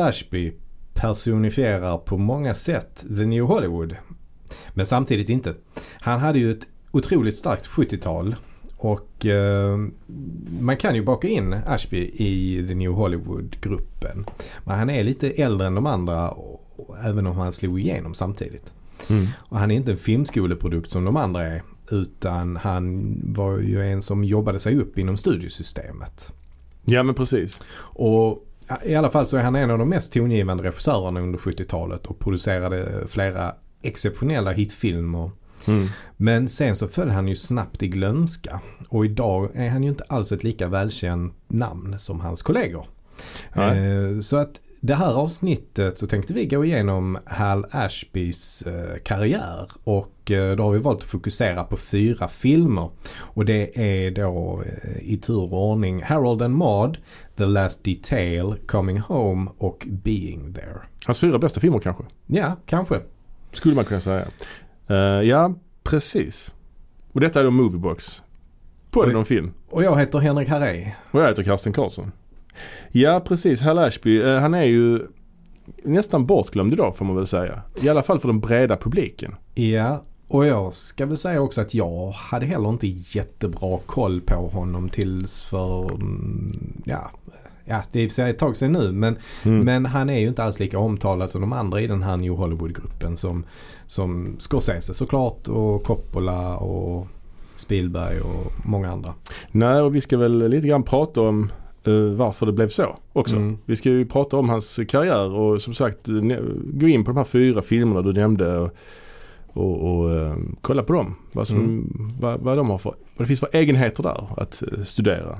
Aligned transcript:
Ashby 0.00 0.52
personifierar 0.94 1.98
på 1.98 2.18
många 2.18 2.54
sätt 2.54 3.04
The 3.16 3.26
New 3.26 3.44
Hollywood. 3.44 3.96
Men 4.74 4.86
samtidigt 4.86 5.28
inte. 5.28 5.54
Han 6.00 6.20
hade 6.20 6.38
ju 6.38 6.50
ett 6.50 6.66
otroligt 6.90 7.36
starkt 7.36 7.66
70-tal 7.66 8.34
och 8.76 9.26
eh, 9.26 9.78
man 10.60 10.76
kan 10.76 10.94
ju 10.94 11.02
baka 11.02 11.28
in 11.28 11.56
Ashby 11.66 12.10
i 12.14 12.64
The 12.68 12.74
New 12.74 12.92
Hollywood-gruppen. 12.92 14.26
Men 14.64 14.78
han 14.78 14.90
är 14.90 15.04
lite 15.04 15.30
äldre 15.30 15.66
än 15.66 15.74
de 15.74 15.86
andra 15.86 16.30
och, 16.30 16.60
även 17.04 17.26
om 17.26 17.36
han 17.36 17.52
slog 17.52 17.80
igenom 17.80 18.14
samtidigt. 18.14 18.72
Mm. 19.10 19.26
Och 19.36 19.58
han 19.58 19.70
är 19.70 19.74
inte 19.74 19.92
en 19.92 19.98
filmskoleprodukt 19.98 20.90
som 20.90 21.04
de 21.04 21.16
andra 21.16 21.42
är. 21.42 21.62
Utan 21.90 22.56
han 22.56 23.16
var 23.24 23.58
ju 23.58 23.90
en 23.90 24.02
som 24.02 24.24
jobbade 24.24 24.58
sig 24.58 24.76
upp 24.76 24.98
inom 24.98 25.16
studiosystemet. 25.16 26.32
Ja 26.84 27.02
men 27.02 27.14
precis. 27.14 27.62
Och 27.78 28.46
i 28.84 28.94
alla 28.94 29.10
fall 29.10 29.26
så 29.26 29.36
är 29.36 29.42
han 29.42 29.54
en 29.56 29.70
av 29.70 29.78
de 29.78 29.88
mest 29.88 30.12
tongivande 30.12 30.62
regissörerna 30.62 31.20
under 31.20 31.38
70-talet 31.38 32.06
och 32.06 32.18
producerade 32.18 33.08
flera 33.08 33.54
exceptionella 33.82 34.52
hitfilmer. 34.52 35.30
Mm. 35.66 35.88
Men 36.16 36.48
sen 36.48 36.76
så 36.76 36.88
föll 36.88 37.10
han 37.10 37.28
ju 37.28 37.36
snabbt 37.36 37.82
i 37.82 37.88
glömska. 37.88 38.60
Och 38.88 39.04
idag 39.04 39.50
är 39.54 39.68
han 39.68 39.82
ju 39.82 39.88
inte 39.88 40.04
alls 40.08 40.32
ett 40.32 40.44
lika 40.44 40.68
välkänt 40.68 41.34
namn 41.48 41.98
som 41.98 42.20
hans 42.20 42.42
kollegor. 42.42 42.86
Nej. 43.52 43.78
Eh, 43.78 44.20
Så 44.20 44.36
att 44.36 44.60
det 44.86 44.94
här 44.94 45.14
avsnittet 45.14 45.98
så 45.98 46.06
tänkte 46.06 46.32
vi 46.32 46.46
gå 46.46 46.64
igenom 46.64 47.18
Hal 47.24 47.66
Ashbys 47.70 48.62
eh, 48.62 48.98
karriär 49.02 49.70
och 49.84 50.30
eh, 50.30 50.56
då 50.56 50.62
har 50.62 50.72
vi 50.72 50.78
valt 50.78 50.98
att 50.98 51.04
fokusera 51.04 51.64
på 51.64 51.76
fyra 51.76 52.28
filmer. 52.28 52.90
Och 53.18 53.44
det 53.44 53.78
är 53.78 54.10
då 54.10 54.62
eh, 54.62 55.12
i 55.12 55.16
tur 55.16 55.52
och 55.52 55.70
ordning 55.70 56.02
Harold 56.02 56.42
and 56.42 56.56
Maude, 56.56 56.98
The 57.36 57.46
Last 57.46 57.84
Detail, 57.84 58.54
Coming 58.66 58.98
Home 58.98 59.50
och 59.58 59.86
Being 59.88 60.54
There. 60.54 60.78
Hans 61.06 61.20
fyra 61.20 61.38
bästa 61.38 61.60
filmer 61.60 61.78
kanske. 61.78 62.04
Ja, 62.26 62.56
kanske. 62.66 63.00
Skulle 63.52 63.74
man 63.74 63.84
kunna 63.84 64.00
säga. 64.00 64.26
Eh, 64.88 64.96
ja, 65.28 65.54
precis. 65.82 66.54
Och 67.12 67.20
detta 67.20 67.40
är 67.40 67.44
då 67.44 67.50
Moviebox. 67.50 68.22
Podden 68.90 69.14
Oj. 69.14 69.18
om 69.18 69.24
film. 69.24 69.52
Och 69.70 69.84
jag 69.84 69.98
heter 69.98 70.18
Henrik 70.18 70.48
Harré. 70.48 70.94
Och 71.10 71.20
jag 71.20 71.28
heter 71.28 71.42
Karsten 71.42 71.72
Karlsson. 71.72 72.12
Ja 72.96 73.20
precis, 73.20 73.60
Hal 73.60 73.78
Ashby, 73.78 74.22
eh, 74.22 74.36
han 74.38 74.54
är 74.54 74.64
ju 74.64 75.06
nästan 75.84 76.26
bortglömd 76.26 76.72
idag 76.72 76.96
får 76.96 77.04
man 77.04 77.16
väl 77.16 77.26
säga. 77.26 77.62
I 77.82 77.88
alla 77.88 78.02
fall 78.02 78.18
för 78.18 78.28
den 78.28 78.40
breda 78.40 78.76
publiken. 78.76 79.34
Ja, 79.54 80.02
och 80.28 80.46
jag 80.46 80.74
ska 80.74 81.06
väl 81.06 81.16
säga 81.16 81.40
också 81.40 81.60
att 81.60 81.74
jag 81.74 82.10
hade 82.10 82.46
heller 82.46 82.68
inte 82.68 82.86
jättebra 82.86 83.78
koll 83.86 84.20
på 84.20 84.34
honom 84.34 84.88
tills 84.88 85.42
för, 85.42 85.94
mm, 85.94 86.82
ja, 86.84 87.10
ja 87.64 87.82
det 87.92 88.18
är 88.18 88.30
ett 88.30 88.38
tag 88.38 88.56
sedan 88.56 88.72
nu 88.72 88.92
men, 88.92 89.16
Mm. 89.44 89.60
men 89.64 89.86
han 89.86 90.10
är 90.10 90.18
ju 90.18 90.28
inte 90.28 90.44
alls 90.44 90.60
lika 90.60 90.78
omtalad 90.78 91.30
som 91.30 91.40
de 91.40 91.52
andra 91.52 91.80
i 91.80 91.86
den 91.86 92.02
här 92.02 92.16
New 92.16 92.32
Hollywood-gruppen 92.32 93.16
som, 93.16 93.44
som 93.86 94.36
Scorsese 94.38 94.94
såklart 94.94 95.48
och 95.48 95.82
Coppola 95.84 96.56
och 96.56 97.06
Spielberg 97.54 98.20
och 98.20 98.52
många 98.66 98.90
andra. 98.92 99.14
Nej, 99.50 99.80
och 99.80 99.94
vi 99.94 100.00
ska 100.00 100.16
väl 100.16 100.48
lite 100.48 100.68
grann 100.68 100.82
prata 100.82 101.20
om 101.20 101.50
varför 101.92 102.46
det 102.46 102.52
blev 102.52 102.68
så 102.68 102.96
också. 103.12 103.36
Mm. 103.36 103.58
Vi 103.64 103.76
ska 103.76 103.88
ju 103.90 104.06
prata 104.06 104.36
om 104.36 104.48
hans 104.48 104.80
karriär 104.88 105.30
och 105.32 105.62
som 105.62 105.74
sagt 105.74 106.08
eh, 106.08 106.14
gå 106.72 106.88
in 106.88 107.04
på 107.04 107.10
de 107.10 107.16
här 107.16 107.24
fyra 107.24 107.62
filmerna 107.62 108.02
du 108.02 108.12
nämnde 108.12 108.58
och, 108.58 108.70
och, 109.46 110.00
och 110.00 110.10
eh, 110.14 110.36
kolla 110.60 110.82
på 110.82 110.92
dem. 110.92 111.14
Vad, 111.32 111.48
som, 111.48 111.58
Mm. 111.58 112.10
vad, 112.20 112.40
vad 112.40 112.56
de 112.56 112.70
har 112.70 112.78
för, 112.78 112.90
vad 112.90 113.24
det 113.24 113.26
finns 113.26 113.40
för 113.40 113.48
egenheter 113.52 114.02
där 114.02 114.26
att 114.36 114.62
eh, 114.62 114.82
studera. 114.84 115.38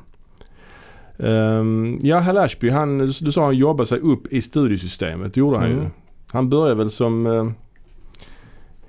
Um, 1.17 1.99
ja, 2.03 2.19
Hal 2.19 2.39
Ashby, 2.39 2.71
han, 2.71 2.99
du, 2.99 3.13
sa 3.33 3.45
han 3.45 3.57
jobbade 3.57 3.87
sig 3.87 3.99
upp 4.01 4.33
i 4.33 4.41
studiesystemet. 4.41 5.35
Det 5.35 5.41
gjorde 5.41 5.59
han 5.59 5.69
ju. 5.69 5.75
Mm. 5.79 5.91
Han 6.33 6.49
började 6.49 6.75
väl 6.75 6.91
som 6.91 7.27
eh, 7.27 7.51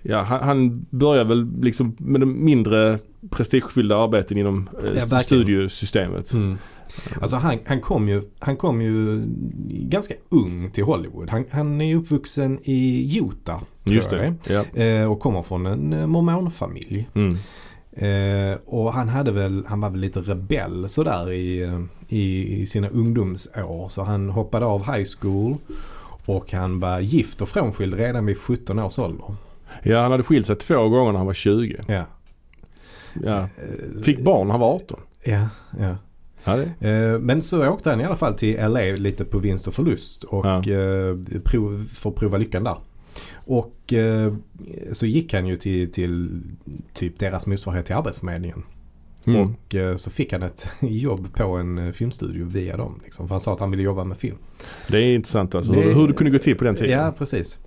Ja, 0.07 0.21
han, 0.21 0.43
han 0.43 0.85
började 0.89 1.29
väl 1.29 1.47
liksom 1.61 1.95
med 1.97 2.21
de 2.21 2.45
mindre 2.45 2.99
prestigefyllda 3.29 3.97
arbeten 3.97 4.37
inom 4.37 4.69
eh, 4.73 4.83
verkligen. 4.83 5.19
studiosystemet. 5.19 6.33
Mm. 6.33 6.57
Alltså 7.21 7.35
han, 7.35 7.59
han, 7.65 7.81
kom 7.81 8.09
ju, 8.09 8.21
han 8.39 8.57
kom 8.57 8.81
ju 8.81 9.23
ganska 9.69 10.13
ung 10.29 10.71
till 10.71 10.83
Hollywood. 10.83 11.29
Han, 11.29 11.45
han 11.51 11.81
är 11.81 11.95
uppvuxen 11.95 12.59
i 12.63 13.17
Utah. 13.19 13.61
Just 13.83 14.09
det. 14.09 14.33
Ja. 14.47 14.81
Eh, 14.81 15.11
och 15.11 15.19
kommer 15.19 15.41
från 15.41 15.65
en 15.65 15.93
eh, 15.93 16.07
mormonfamilj. 16.07 17.09
Mm. 17.13 17.37
Eh, 17.91 18.57
och 18.65 18.93
han 18.93 19.09
hade 19.09 19.31
väl, 19.31 19.65
han 19.67 19.81
var 19.81 19.89
väl 19.89 19.99
lite 19.99 20.19
rebell 20.19 20.89
sådär 20.89 21.31
i, 21.31 21.71
i, 22.07 22.55
i 22.61 22.65
sina 22.67 22.89
ungdomsår. 22.89 23.89
Så 23.89 24.03
han 24.03 24.29
hoppade 24.29 24.65
av 24.65 24.93
high 24.93 25.07
school 25.19 25.55
och 26.25 26.51
han 26.51 26.79
var 26.79 26.99
gift 26.99 27.41
och 27.41 27.49
frånskild 27.49 27.93
redan 27.93 28.25
vid 28.25 28.37
17 28.37 28.79
års 28.79 28.99
ålder. 28.99 29.25
ja, 29.83 30.01
han 30.01 30.11
hade 30.11 30.23
skilt 30.23 30.47
sig 30.47 30.55
två 30.55 30.89
gånger 30.89 31.11
när 31.11 31.17
han 31.17 31.27
var 31.27 31.33
20. 31.33 31.77
Ja. 31.87 32.03
Ja. 33.23 33.47
Fick 34.05 34.19
barn 34.19 34.47
när 34.47 34.51
han 34.51 34.61
var 34.61 34.75
18. 34.75 34.99
Ja, 35.23 35.47
ja. 35.79 35.95
Ja. 36.45 36.61
Eh, 36.87 37.19
Men 37.19 37.41
så 37.41 37.67
åkte 37.69 37.89
han 37.89 38.01
i 38.01 38.03
alla 38.03 38.15
fall 38.15 38.33
till 38.33 38.55
LA 38.59 38.81
lite 38.81 39.25
på 39.25 39.39
vinst 39.39 39.67
och 39.67 39.73
förlust 39.73 40.23
och 40.23 40.45
Ja. 40.45 40.57
eh, 40.57 41.15
prov, 41.43 41.85
för 41.93 42.09
att 42.09 42.15
prova 42.15 42.37
lyckan 42.37 42.63
där. 42.63 42.77
Och 43.33 43.93
eh, 43.93 44.33
så 44.91 45.05
gick 45.05 45.33
han 45.33 45.47
ju 45.47 45.57
till, 45.57 45.91
till 45.91 46.41
typ 46.93 47.19
deras 47.19 47.47
motsvarighet 47.47 47.85
till 47.85 47.95
Arbetsförmedlingen. 47.95 48.63
Mm. 49.27 49.41
Och 49.41 49.75
eh, 49.75 49.95
så 49.95 50.09
fick 50.11 50.31
han 50.33 50.43
ett 50.43 50.67
jobb 50.81 51.33
på 51.35 51.43
en 51.43 51.93
filmstudio 51.93 52.45
via 52.45 52.77
dem. 52.77 52.99
Liksom, 53.03 53.27
för 53.27 53.35
han 53.35 53.41
sa 53.41 53.53
att 53.53 53.59
han 53.59 53.71
ville 53.71 53.83
jobba 53.83 54.03
med 54.03 54.17
film. 54.17 54.37
det 54.87 54.97
är 54.97 55.15
intressant 55.15 55.55
alltså. 55.55 55.71
Det- 55.71 55.81
Hur, 55.81 55.93
hur 55.93 56.07
det 56.07 56.13
kunde 56.13 56.31
gå 56.31 56.37
till 56.39 56.55
på 56.57 56.63
den 56.63 56.75
tiden. 56.75 56.91
Ja, 56.99 57.13
precis. 57.17 57.59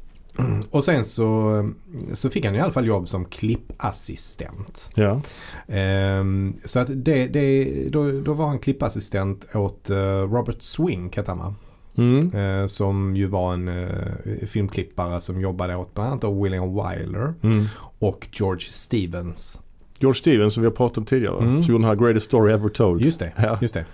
Och 0.70 0.84
sen 0.84 1.04
så, 1.04 1.70
så 2.12 2.30
fick 2.30 2.44
han 2.44 2.54
i 2.54 2.60
alla 2.60 2.72
fall 2.72 2.86
jobb 2.86 3.08
som 3.08 3.24
klippassistent. 3.24 4.90
Ja. 4.94 5.20
Ehm, 5.68 6.54
så 6.64 6.80
att 6.80 6.88
det, 7.04 7.26
det, 7.26 7.64
då, 7.88 8.10
då 8.20 8.32
var 8.32 8.46
han 8.46 8.58
klippassistent 8.58 9.46
åt 9.54 9.90
eh, 9.90 9.96
Robert 10.32 10.62
Swing 10.62 11.12
hette 11.16 11.30
han 11.30 11.38
va? 11.38 11.54
Mm. 11.96 12.34
Eh, 12.34 12.66
som 12.66 13.16
ju 13.16 13.26
var 13.26 13.54
en 13.54 13.68
eh, 13.68 14.46
filmklippare 14.46 15.20
som 15.20 15.40
jobbade 15.40 15.76
åt 15.76 15.94
bland 15.94 16.10
annat 16.24 16.42
William 16.44 16.74
Wyler 16.74 17.34
Mm. 17.42 17.66
och 17.98 18.28
George 18.32 18.66
Stevens. 18.70 19.62
George 19.98 20.18
Stevens 20.18 20.54
som 20.54 20.62
vi 20.62 20.68
har 20.68 20.74
pratat 20.76 20.98
om 20.98 21.04
tidigare. 21.04 21.38
Mm. 21.44 21.62
Som 21.62 21.72
gjorde 21.72 21.84
den 21.84 21.88
här 21.98 22.04
Greatest 22.04 22.26
Story 22.26 22.52
Ever 22.52 22.68
Told. 22.68 23.00
Just 23.00 23.20
det, 23.20 23.32
Ja. 23.36 23.58
just 23.60 23.74
det. 23.74 23.84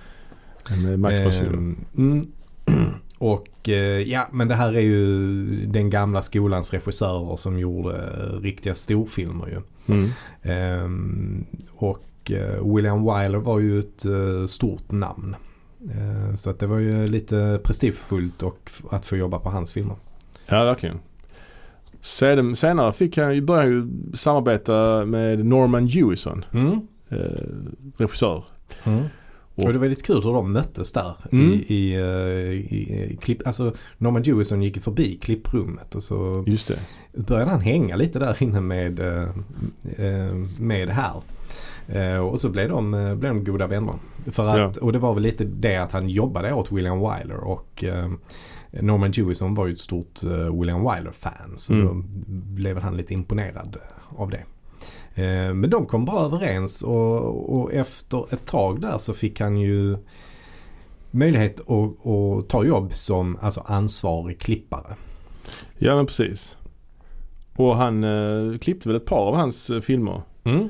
Med 0.82 0.98
Max 1.00 1.20
von. 1.20 1.32
Ehm, 1.32 1.76
mm. 1.96 2.26
Och 3.24 3.68
eh, 3.68 4.00
ja, 4.02 4.28
men 4.32 4.48
det 4.48 4.54
här 4.54 4.76
är 4.76 4.80
ju 4.80 5.66
den 5.66 5.90
gamla 5.90 6.22
skolans 6.22 6.72
regissörer 6.72 7.36
som 7.36 7.58
gjorde 7.58 7.96
eh, 7.96 8.40
riktiga 8.40 8.74
storfilmer 8.74 9.46
ju. 9.46 9.60
Mm. 9.94 10.10
Ehm, 10.42 11.44
och 11.74 12.30
eh, 12.30 12.74
William 12.74 13.00
Wyler 13.04 13.38
var 13.38 13.58
ju 13.58 13.78
ett 13.78 14.04
stort 14.50 14.90
namn. 14.92 15.36
Eh, 15.90 16.34
så 16.36 16.50
att 16.50 16.58
det 16.58 16.66
var 16.66 16.78
ju 16.78 17.06
lite 17.06 17.60
prestigefullt 17.64 18.42
och 18.42 18.70
att 18.90 19.06
få 19.06 19.16
jobba 19.16 19.38
på 19.38 19.50
hans 19.50 19.72
filmer. 19.72 19.96
Ja, 20.46 20.64
verkligen. 20.64 20.98
Sen, 22.00 22.56
senare 22.56 22.92
fick 22.92 23.16
han 23.18 23.34
ju, 23.34 23.40
började 23.40 23.68
ju 23.70 23.88
samarbeta 24.14 25.04
med 25.04 25.46
Norman 25.46 25.86
Jewison, 25.86 26.44
Mm. 26.52 26.80
eh, 27.08 27.18
regissör. 27.96 28.44
Och 29.54 29.72
det 29.72 29.78
var 29.78 29.86
lite 29.86 30.02
kul 30.04 30.22
hur 30.22 30.32
de 30.32 30.52
möttes 30.52 30.92
där 30.92 31.14
Mm. 31.32 31.52
i, 31.52 31.54
i, 31.74 31.94
eh, 31.94 32.50
i, 32.52 33.08
i 33.12 33.16
klipp. 33.22 33.46
Alltså 33.46 33.72
Norman 33.98 34.22
Jewison 34.22 34.62
gick 34.62 34.82
förbi 34.82 35.16
klipprummet 35.22 35.94
och 35.94 36.02
så 36.02 36.44
Just 36.46 36.68
det. 36.68 36.78
började 37.22 37.50
han 37.50 37.60
hänga 37.60 37.96
lite 37.96 38.18
där 38.18 38.42
inne 38.42 38.60
med, 38.60 39.00
eh, 39.00 39.28
eh, 39.96 40.34
med. 40.58 40.90
Eh, 41.88 42.16
och 42.18 42.40
så 42.40 42.48
blev 42.48 42.68
de, 42.68 42.90
blev 43.20 43.34
de 43.34 43.44
goda 43.44 43.66
vänner. 43.66 43.94
För 44.26 44.46
att, 44.60 44.76
Och 44.76 44.92
det 44.92 44.98
var 44.98 45.14
väl 45.14 45.22
lite 45.22 45.44
det 45.44 45.76
att 45.76 45.92
han 45.92 46.08
jobbade 46.08 46.52
åt 46.52 46.72
William 46.72 46.98
Wyler 46.98 47.36
och 47.44 47.84
Norman 48.70 49.10
Jewison 49.12 49.54
var 49.54 49.66
ju 49.66 49.72
ett 49.72 49.80
stort 49.80 50.22
William 50.60 50.80
Wyler-fan. 50.80 51.52
Så 51.56 51.72
Mm. 51.72 51.86
då 51.86 52.02
blev 52.54 52.78
han 52.78 52.96
lite 52.96 53.14
imponerad 53.14 53.76
av 54.16 54.30
det. 54.30 54.42
Eh, 55.14 55.54
men 55.54 55.70
de 55.70 55.86
kom 55.86 56.04
bra 56.04 56.20
överens 56.20 56.82
och, 56.82 57.58
och 57.58 57.72
efter 57.72 58.34
ett 58.34 58.46
tag 58.46 58.80
där 58.80 58.98
så 58.98 59.14
fick 59.14 59.40
han 59.40 59.56
ju 59.56 59.96
möjlighet 61.10 61.60
att, 61.60 62.06
att 62.06 62.48
ta 62.48 62.64
jobb 62.64 62.92
som 62.92 63.38
alltså 63.40 63.60
ansvarig 63.60 64.40
klippare. 64.40 64.96
Ja 65.78 65.96
men 65.96 66.06
precis. 66.06 66.56
Och 67.56 67.76
han 67.76 68.04
eh, 68.04 68.58
klippte 68.58 68.88
väl 68.88 68.96
ett 68.96 69.06
par 69.06 69.26
av 69.26 69.34
hans 69.34 69.70
eh, 69.70 69.80
filmer. 69.80 70.22
Mm. 70.44 70.68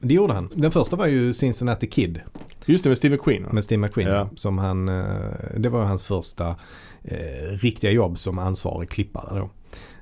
Det 0.00 0.14
gjorde 0.14 0.34
han. 0.34 0.48
Den 0.54 0.70
första 0.70 0.96
var 0.96 1.06
ju 1.06 1.34
Cincinnati 1.34 1.86
Kid 1.86 2.20
Just 2.64 2.84
det 2.84 2.90
med 2.90 2.98
Steve 2.98 3.16
McQueen 3.16 3.42
va? 3.42 3.48
med 3.52 3.64
Steve 3.64 3.82
McQueen. 3.82 4.08
Ja. 4.08 4.28
Som 4.34 4.58
han, 4.58 4.88
eh, 4.88 5.30
det 5.56 5.68
var 5.68 5.84
hans 5.84 6.02
första 6.02 6.56
eh, 7.02 7.48
riktiga 7.60 7.90
jobb 7.90 8.18
som 8.18 8.38
ansvarig 8.38 8.88
klippare 8.88 9.38
då. 9.38 9.50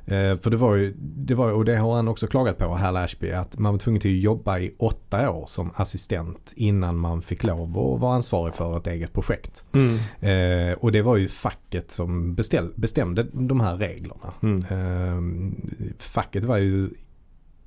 Eh, 0.06 0.38
för 0.38 0.50
det 0.50 0.56
var 0.56 0.74
ju, 0.74 0.94
det 0.98 1.34
var, 1.34 1.52
och 1.52 1.64
det 1.64 1.76
har 1.76 1.96
han 1.96 2.08
också 2.08 2.26
klagat 2.26 2.58
på, 2.58 2.74
Hal 2.74 2.96
Ashby, 2.96 3.30
att 3.30 3.58
man 3.58 3.72
var 3.72 3.78
tvungen 3.78 4.00
till 4.00 4.18
att 4.18 4.22
jobba 4.22 4.58
i 4.58 4.74
åtta 4.78 5.30
år 5.30 5.44
som 5.46 5.70
assistent 5.74 6.52
innan 6.56 6.96
man 6.96 7.22
fick 7.22 7.44
lov 7.44 7.78
att 7.78 8.00
vara 8.00 8.14
ansvarig 8.14 8.54
för 8.54 8.76
ett 8.76 8.86
eget 8.86 9.12
projekt. 9.12 9.66
Mm. 9.72 9.98
Eh, 10.20 10.78
och 10.78 10.92
det 10.92 11.02
var 11.02 11.16
ju 11.16 11.28
facket 11.28 11.90
som 11.90 12.34
beställ, 12.34 12.72
bestämde 12.74 13.26
de 13.32 13.60
här 13.60 13.76
reglerna. 13.76 14.32
Mm. 14.42 14.58
Eh, 14.58 15.52
facket 15.98 16.44
var 16.44 16.58
ju 16.58 16.90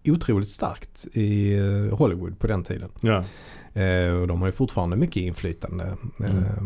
otroligt 0.06 0.50
starkt 0.50 1.08
i 1.14 1.54
eh, 1.58 1.98
Hollywood 1.98 2.40
på 2.40 2.48
den 2.48 2.64
tiden. 2.64 2.90
Ja. 3.02 3.24
Eh, 3.82 4.12
och 4.12 4.28
de 4.28 4.42
har 4.42 4.48
ju 4.48 4.52
fortfarande 4.52 4.96
mycket 4.96 5.18
inflytande. 5.18 5.98
Eh, 6.20 6.64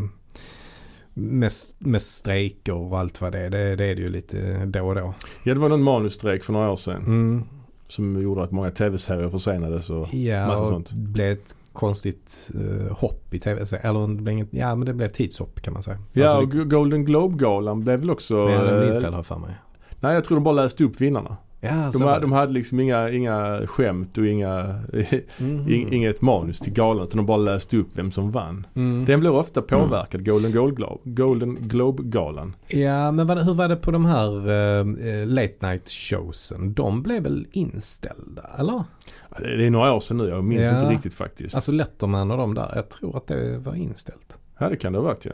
med, 1.14 1.52
med 1.80 2.02
strejker 2.02 2.74
och 2.74 3.00
allt 3.00 3.22
vad 3.22 3.32
det 3.32 3.40
är. 3.40 3.50
Det, 3.50 3.76
det 3.76 3.86
är 3.86 3.96
det 3.96 4.02
ju 4.02 4.10
lite 4.10 4.66
då 4.66 4.88
och 4.88 4.96
då. 4.96 5.14
ja, 5.44 5.54
det 5.54 5.60
var 5.60 5.70
någon 5.70 5.84
manusstrejk 5.84 6.44
för 6.44 6.54
några 6.54 6.72
år 6.72 6.76
sedan. 6.76 7.02
Mm. 7.06 7.44
Som 7.88 8.22
gjorde 8.22 8.44
att 8.44 8.52
många 8.52 8.72
tv-serier 8.72 9.30
försenades 9.30 9.90
och 9.90 10.14
Ja, 10.14 10.48
massa 10.48 10.62
och 10.64 10.68
sånt. 10.68 10.90
det 10.90 10.96
blev 10.96 11.32
ett 11.32 11.56
konstigt 11.74 12.52
eh, 12.56 12.98
hopp 12.98 13.34
i 13.34 13.40
tv. 13.40 13.62
Eller 13.82 14.08
det 14.08 14.22
blev 14.22 14.34
inget, 14.34 14.48
ja 14.52 14.76
men 14.76 14.86
det 14.86 14.94
blev 14.94 15.08
tidshopp 15.08 15.62
kan 15.62 15.74
man 15.74 15.84
säga. 15.84 15.98
Ja, 16.14 16.24
Alltså, 16.24 16.38
och 16.38 16.52
G- 16.52 16.64
Golden 16.64 17.06
Globe-galan 17.06 17.82
blev 17.84 18.00
väl 18.00 18.10
också... 18.12 18.46
det, 18.48 18.56
men 18.56 18.66
den 18.66 18.84
eh, 18.84 18.90
inställd 18.90 19.16
har 19.16 19.24
för 19.24 19.38
mig. 19.38 19.56
nej, 20.00 20.14
jag 20.14 20.24
tror 20.24 20.36
de 20.38 20.44
bara 20.44 20.56
läste 20.56 20.84
upp 20.84 21.02
vinnarna. 21.02 21.38
Ja, 21.64 21.90
De, 21.94 22.02
var 22.04 22.10
ha- 22.10 22.16
det. 22.16 22.22
de 22.22 22.32
hade 22.32 22.54
liksom 22.54 22.80
inga, 22.80 23.10
inga 23.10 23.68
skämt 23.68 24.18
och 24.18 24.26
inga, 24.28 24.64
Mhm. 25.38 25.68
ing- 25.68 25.94
inget 25.94 26.22
manus 26.22 26.60
till 26.60 26.74
galan 26.74 27.04
utan 27.08 27.18
de 27.18 27.26
bara 27.26 27.38
läste 27.38 27.78
upp 27.78 27.88
vem 27.98 28.12
som 28.12 28.32
vann. 28.32 28.68
Mm. 28.76 29.06
Den 29.06 29.20
blev 29.20 29.36
ofta 29.36 29.62
påverkad, 29.62 30.26
Golden, 30.26 30.52
Globe, 30.52 30.86
Golden 31.04 31.58
Globe-galan. 31.62 32.56
Ja, 32.68 33.12
men 33.12 33.28
vad, 33.28 33.38
hur 33.46 33.54
var 33.54 33.68
det 33.68 33.76
på 33.76 33.92
de 33.92 34.06
här 34.06 34.30
eh, 34.50 35.26
late 35.28 35.56
night 35.62 35.90
showsen? 35.90 36.74
De 36.74 37.04
blev 37.04 37.24
väl 37.24 37.48
inställda, 37.52 38.42
eller? 38.60 38.84
Ja, 39.30 39.38
Det 39.40 39.58
det 39.58 39.66
är 39.66 39.70
några 39.70 39.94
år 39.94 40.00
sedan 40.00 40.18
nu, 40.18 40.28
jag 40.30 40.44
minns 40.44 40.68
Ja. 40.70 40.76
inte 40.76 40.90
riktigt 40.90 41.14
faktiskt. 41.14 41.56
Alltså 41.56 41.72
Letterman 41.72 42.32
och 42.32 42.38
de 42.38 42.54
där. 42.54 42.72
Jag 42.76 42.90
tror 42.90 43.18
att 43.18 43.28
det 43.28 43.58
var 43.58 43.76
inställt. 43.76 44.36
Ja, 44.58 44.70
det 44.70 44.76
kan 44.76 44.94
det 44.94 45.00
ha 45.00 45.06
varit 45.06 45.26
ja. 45.26 45.32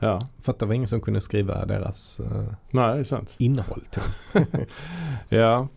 Ja, 0.00 0.28
För 0.42 0.52
att 0.52 0.58
det 0.58 0.66
var 0.66 0.74
ingen 0.74 0.88
som 0.88 1.00
kunde 1.00 1.20
skriva 1.20 1.66
deras 1.66 2.20
eh, 2.20 2.52
nej 2.70 3.04
innehåll 3.38 3.82
till. 3.90 4.42
Ja. 5.28 5.68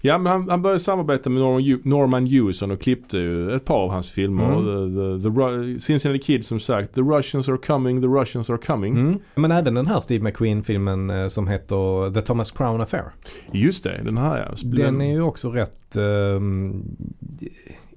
Ja 0.00 0.18
men 0.18 0.32
han, 0.32 0.48
han 0.48 0.62
började 0.62 0.80
samarbeta 0.80 1.30
med 1.30 1.42
Norman, 1.42 1.80
Norman 1.84 2.26
Hewison 2.26 2.70
och 2.70 2.80
klippte 2.80 3.18
ju 3.18 3.52
ett 3.54 3.64
par 3.64 3.78
av 3.78 3.90
hans 3.90 4.10
filmer. 4.10 4.52
Mm. 4.52 5.22
The, 5.22 5.28
the, 5.28 5.74
the, 5.74 5.80
Cincinnati 5.80 6.18
Kid 6.18 6.46
som 6.46 6.60
sagt, 6.60 6.94
The 6.94 7.00
Russians 7.00 7.48
are 7.48 7.56
coming, 7.56 8.00
the 8.00 8.06
Russians 8.06 8.50
are 8.50 8.58
coming. 8.58 8.96
Mm. 8.96 9.18
Men 9.34 9.50
även 9.50 9.74
den 9.74 9.86
här 9.86 10.00
Steve 10.00 10.24
McQueen-filmen 10.24 11.10
eh, 11.10 11.28
som 11.28 11.48
heter 11.48 12.12
The 12.14 12.22
Thomas 12.22 12.50
Crown 12.50 12.80
Affair. 12.80 13.04
Just 13.52 13.84
det, 13.84 14.00
den 14.04 14.18
här 14.18 14.38
ja. 14.38 14.68
Den 14.76 15.00
är 15.00 15.12
ju 15.12 15.22
också 15.22 15.50
rätt 15.50 15.96
ehm, 15.96 16.82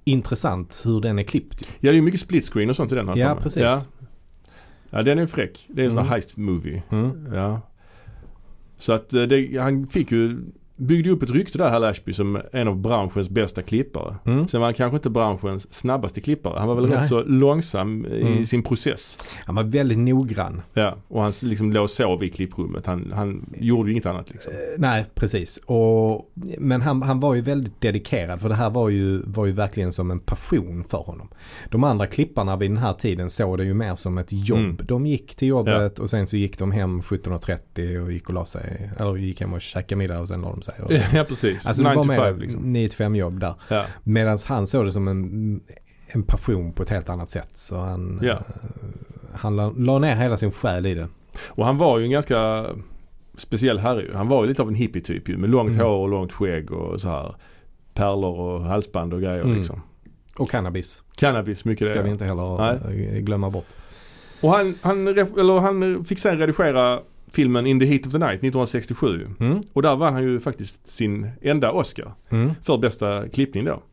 intressant 0.03 0.81
hur 0.85 1.01
den 1.01 1.19
är 1.19 1.23
klippt. 1.23 1.61
Ja 1.61 1.67
det 1.79 1.89
är 1.89 1.93
ju 1.93 2.01
mycket 2.01 2.19
split 2.19 2.45
screen 2.45 2.69
och 2.69 2.75
sånt 2.75 2.91
i 2.91 2.95
den 2.95 3.09
här 3.09 3.17
Ja, 3.17 3.33
mig. 3.33 3.43
precis. 3.43 3.63
Ja. 3.63 3.81
Ja 4.93 5.03
den 5.03 5.19
är 5.19 5.25
fräck. 5.25 5.67
Det 5.69 5.81
är 5.81 5.85
en 5.85 5.91
sån 5.91 5.97
här 5.97 6.03
Mm. 6.05 6.11
heist 6.11 6.37
movie. 6.37 6.83
Mm. 6.89 7.33
Ja. 7.33 7.61
Så 8.77 8.93
att 8.93 9.13
eh, 9.13 9.23
det, 9.23 9.57
han 9.61 9.87
fick 9.87 10.11
ju, 10.11 10.39
byggde 10.87 11.09
upp 11.09 11.23
ett 11.23 11.29
rykte 11.29 11.57
där 11.57 11.69
Hal 11.69 11.83
Ashby 11.83 12.13
som 12.13 12.41
en 12.51 12.67
av 12.67 12.77
branschens 12.77 13.29
bästa 13.29 13.61
klippare. 13.61 14.15
Mm. 14.25 14.47
Sen 14.47 14.59
var 14.61 14.67
han 14.67 14.73
kanske 14.73 14.95
inte 14.95 15.09
branschens 15.09 15.73
snabbaste 15.73 16.21
klippare. 16.21 16.59
Han 16.59 16.67
var 16.67 16.75
väl 16.75 16.89
Nej. 16.89 16.97
rätt 16.97 17.09
så 17.09 17.23
långsam 17.23 18.05
i 18.05 18.21
Mm. 18.21 18.45
sin 18.45 18.63
process. 18.63 19.17
Han 19.45 19.55
var 19.55 19.63
väldigt 19.63 19.97
noggrann. 19.97 20.61
Ja, 20.73 20.95
och 21.07 21.21
han 21.21 21.33
liksom 21.43 21.71
låg 21.71 21.83
och 21.83 21.89
sov 21.89 22.23
i 22.23 22.29
klipprummet. 22.29 22.85
Han, 22.85 23.11
han 23.15 23.45
gjorde 23.57 23.89
ju 23.89 23.91
inget 23.93 24.05
annat 24.05 24.29
liksom. 24.31 24.51
Eh, 24.53 24.57
Nej, 24.77 25.05
precis. 25.15 25.57
Och, 25.65 26.31
men 26.57 26.81
han, 26.81 27.01
han 27.01 27.19
var 27.19 27.33
ju 27.35 27.41
väldigt 27.41 27.81
dedikerad 27.81 28.41
för 28.41 28.49
det 28.49 28.55
här 28.55 28.69
var 28.69 28.89
ju, 28.89 29.21
var 29.25 29.45
ju 29.45 29.51
verkligen 29.51 29.93
som 29.93 30.11
en 30.11 30.19
passion 30.19 30.83
för 30.89 30.97
honom. 30.97 31.29
De 31.71 31.83
andra 31.83 32.07
klipparna 32.07 32.57
vid 32.57 32.71
den 32.71 32.77
här 32.77 32.93
tiden 32.93 33.29
såg 33.29 33.57
det 33.57 33.63
ju 33.65 33.73
mer 33.73 33.95
som 33.95 34.17
ett 34.17 34.27
jobb. 34.29 34.59
Mm. 34.59 34.77
De 34.83 35.05
gick 35.05 35.35
till 35.35 35.47
jobbet 35.47 35.99
och 35.99 36.09
sen 36.09 36.27
så 36.27 36.37
gick 36.37 36.59
de 36.59 36.71
hem 36.71 37.01
17.30 37.01 37.99
och 38.05 38.11
gick 38.11 38.27
och 38.27 38.33
la 38.33 38.45
sig. 38.45 38.91
Eller 38.99 39.15
gick 39.15 39.41
hem 39.41 39.53
och 39.53 39.61
käkade 39.61 39.95
middag 39.99 40.19
och 40.19 40.27
sen 40.27 40.41
la 40.41 40.49
de 40.49 40.61
sig. 40.61 40.72
Och 40.83 40.91
så. 40.91 41.15
Ja, 41.15 41.23
precis. 41.23 41.65
Alltså 41.67 41.83
det 41.83 41.89
9 41.89 41.95
var 41.95 42.03
to 42.03 42.07
mer 42.07 42.17
5 42.17 42.39
liksom. 42.39 42.73
9 42.73 42.89
5 42.89 43.15
jobb 43.15 43.39
där. 43.39 43.53
Ja. 43.69 43.85
Medan 44.03 44.37
han 44.47 44.67
såg 44.67 44.85
det 44.85 44.91
som 44.91 45.07
en, 45.07 45.61
en 46.07 46.23
passion 46.23 46.73
på 46.73 46.83
ett 46.83 46.89
helt 46.89 47.09
annat 47.09 47.29
sätt. 47.29 47.49
Så 47.53 47.77
han, 47.79 48.19
Ja. 48.23 48.31
eh, 48.31 48.39
han 49.33 49.55
la, 49.55 49.73
la 49.77 49.99
ner 49.99 50.15
hela 50.15 50.37
sin 50.37 50.51
själ 50.51 50.85
i 50.85 50.93
det. 50.95 51.07
Och 51.47 51.65
han 51.65 51.77
var 51.77 51.97
ju 51.99 52.05
en 52.05 52.11
ganska 52.11 52.65
speciell 53.37 53.79
herre. 53.79 54.11
Han 54.13 54.27
var 54.27 54.43
ju 54.43 54.49
lite 54.49 54.61
av 54.61 54.67
en 54.67 54.75
hippie-typ 54.75 55.29
ju. 55.29 55.37
Med 55.37 55.49
långt 55.49 55.73
Mm. 55.73 55.85
hår 55.85 55.97
och 55.99 56.09
långt 56.09 56.31
skägg 56.31 56.71
och 56.71 57.01
så 57.01 57.07
här. 57.09 57.35
Pärlor 57.93 58.39
och 58.39 58.61
halsband 58.63 59.13
och 59.13 59.21
grejer 59.21 59.41
Mm. 59.41 59.55
liksom. 59.57 59.81
Och 60.37 60.49
cannabis 60.49 61.03
Cannabis, 61.15 61.65
mycket 61.65 61.87
ska 61.87 61.97
det. 61.97 62.03
vi 62.03 62.09
inte 62.09 62.25
heller 62.25 62.71
eh, 62.73 63.19
glömma 63.19 63.49
bort. 63.49 63.67
Och 64.41 64.51
han, 64.51 64.75
han, 64.81 65.07
eller 65.07 65.59
han 65.59 66.05
fick 66.05 66.19
sen 66.19 66.37
redigera 66.37 66.99
filmen 67.33 67.67
In 67.67 67.79
the 67.79 67.85
Heat 67.85 68.05
of 68.07 68.11
the 68.11 68.17
Night 68.19 68.33
1967. 68.43 69.27
Mm. 69.39 69.61
Och 69.73 69.81
där 69.81 69.95
vann 69.95 70.13
han 70.13 70.23
ju 70.23 70.39
faktiskt 70.39 70.87
sin 70.89 71.29
enda 71.41 71.71
Oscar. 71.71 72.13
Mm. 72.29 72.51
För 72.61 72.77
bästa 72.77 73.29
klippning 73.29 73.65
då. 73.65 73.83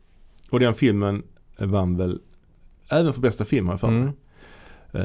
Och 0.49 0.59
den 0.59 0.73
filmen 0.73 1.23
vann 1.57 1.97
väl 1.97 2.19
även 2.89 3.13
för 3.13 3.21
bästa 3.21 3.45
film 3.45 3.65
har 3.67 3.73
jag 3.73 3.79
för 3.79 3.87
mig. 3.91 3.99
Mm. 4.01 4.13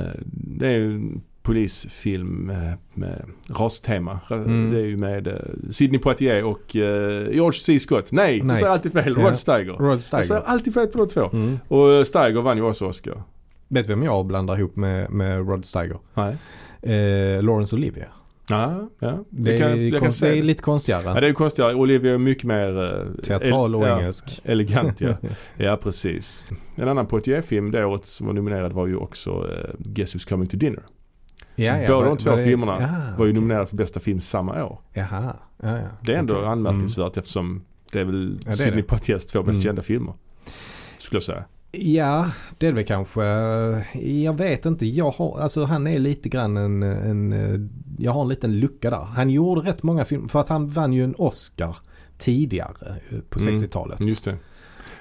Eh, 0.07 0.13
Det 0.31 0.67
är 0.67 0.73
ju 0.73 0.95
en 0.95 1.23
polisfilm 1.43 2.53
med 2.95 3.23
rastema. 3.51 4.21
Mm. 4.31 4.71
Det 4.71 4.79
är 4.81 4.85
ju 4.85 4.97
med 4.97 5.27
eh, 5.29 5.35
Sidney 5.71 6.01
Poitier 6.01 6.45
och 6.45 6.77
eh, 6.77 7.29
George 7.35 7.59
C. 7.61 7.79
Scott. 7.79 8.13
Nej, 8.13 8.39
Nej. 8.39 8.49
jag 8.49 8.59
säger 8.59 8.73
alltid 8.73 8.93
fel. 8.93 9.15
Rod 9.15 9.39
Steiger. 9.39 9.73
Rod 9.73 9.93
Jag 9.93 10.03
säger 10.03 10.23
Steiger. 10.23 10.43
alltid 10.47 10.75
fel 10.75 10.87
på 10.87 10.99
de 10.99 11.09
två. 11.09 11.31
Mm. 11.33 11.59
Och 11.69 12.07
Steiger 12.07 12.41
vann 12.43 12.57
ju 12.57 12.63
också 12.63 12.87
Oscar. 12.87 13.23
Vet 13.69 13.87
du 13.87 13.95
vem 13.95 14.03
jag 14.03 14.27
blandar 14.27 14.59
ihop 14.59 14.77
med, 14.77 15.11
med 15.11 15.49
Rod 15.49 15.65
Steiger? 15.65 15.99
Nej. 16.15 16.37
Eh, 16.83 17.43
Lawrence 17.43 17.77
Olivia. 17.77 18.07
Ja, 18.51 18.89
ja. 18.99 19.25
Det, 19.31 19.51
Jag 19.51 19.59
kan, 19.61 19.71
är, 19.71 19.99
konst, 19.99 20.19
se 20.19 20.27
det 20.27 20.33
är 20.33 20.37
det. 20.37 20.43
lite 20.43 20.63
konstigare. 20.63 21.03
Ja, 21.05 21.21
det 21.21 21.29
är 21.29 21.33
konstigare. 21.33 21.75
Olivia 21.75 22.15
är 22.15 22.19
mycket 22.19 22.45
mer 22.45 22.85
eh, 23.01 23.23
Teatral 23.23 23.75
och 23.75 23.87
ja, 23.89 23.99
engelsk. 23.99 24.41
Elegant 24.45 25.01
ja. 25.01 25.15
Ja 25.57 25.77
precis. 25.77 26.47
En 26.77 26.89
annan 26.89 27.07
Poitier-film 27.07 27.71
det 27.73 27.85
året 27.85 28.07
som 28.07 28.27
var 28.27 28.35
nominerad 28.35 28.73
var 28.73 28.87
ju 28.87 28.97
också 28.97 29.31
uh, 29.45 29.75
Guess 29.79 30.15
Who's 30.15 30.29
Coming 30.29 30.49
to 30.49 30.57
Dinner. 30.57 30.83
Ja, 31.55 31.79
ja, 31.79 31.89
båda 31.89 32.09
de 32.09 32.19
två 32.19 32.37
det- 32.37 32.45
filmerna 32.45 32.73
ja, 32.81 32.87
Var 33.19 33.25
ju 33.27 33.31
okej. 33.31 33.33
nominerad 33.33 33.69
för 33.69 33.77
bästa 33.77 34.01
film 34.01 34.21
samma 34.21 34.65
år. 34.65 34.79
Jaha, 34.93 35.37
ja, 35.63 35.77
ja. 35.79 35.83
Det 36.03 36.15
är 36.15 36.19
ändå 36.19 36.35
Okej. 36.35 36.47
anmärkningsvärt 36.49 37.17
eftersom 37.17 37.63
det 37.93 38.01
är 38.01 38.05
väl 38.05 38.39
Ja, 38.45 38.51
det 38.51 38.57
Sidney 38.57 38.77
det. 38.77 38.83
Poitiers 38.89 39.27
två 39.27 39.39
mest 39.43 39.49
Mm. 39.57 39.63
kända 39.63 39.83
filmer. 39.83 40.15
Skulle 40.99 41.17
jag 41.17 41.23
säga. 41.23 41.45
Ja, 41.73 42.31
det 42.59 42.67
är 42.67 42.73
väl 42.73 42.85
kanske. 42.85 43.23
Jag 44.01 44.39
vet 44.39 44.67
inte. 44.67 44.87
Jag 44.87 45.11
har, 45.11 45.41
alltså 45.41 45.65
han 45.65 45.87
är 45.87 45.99
lite 45.99 46.29
grann 46.29 46.57
en, 46.57 46.83
en, 46.83 47.71
jag 47.99 48.13
har 48.13 48.23
en 48.23 48.29
liten 48.29 48.61
lucka 48.61 48.91
där. 48.91 49.05
Han 49.05 49.31
gjorde 49.31 49.61
rätt 49.61 49.83
många 49.83 50.05
filmer, 50.05 50.29
för 50.29 50.41
att 50.41 50.49
han 50.49 50.69
vann 50.69 50.93
ju 50.93 51.05
en 51.05 51.15
Oscar 51.19 51.77
tidigare 52.19 52.97
eh, 53.11 53.19
på 53.29 53.41
Mm, 53.41 53.55
60-talet. 53.55 54.01
Just 54.01 54.25
det. 54.25 54.37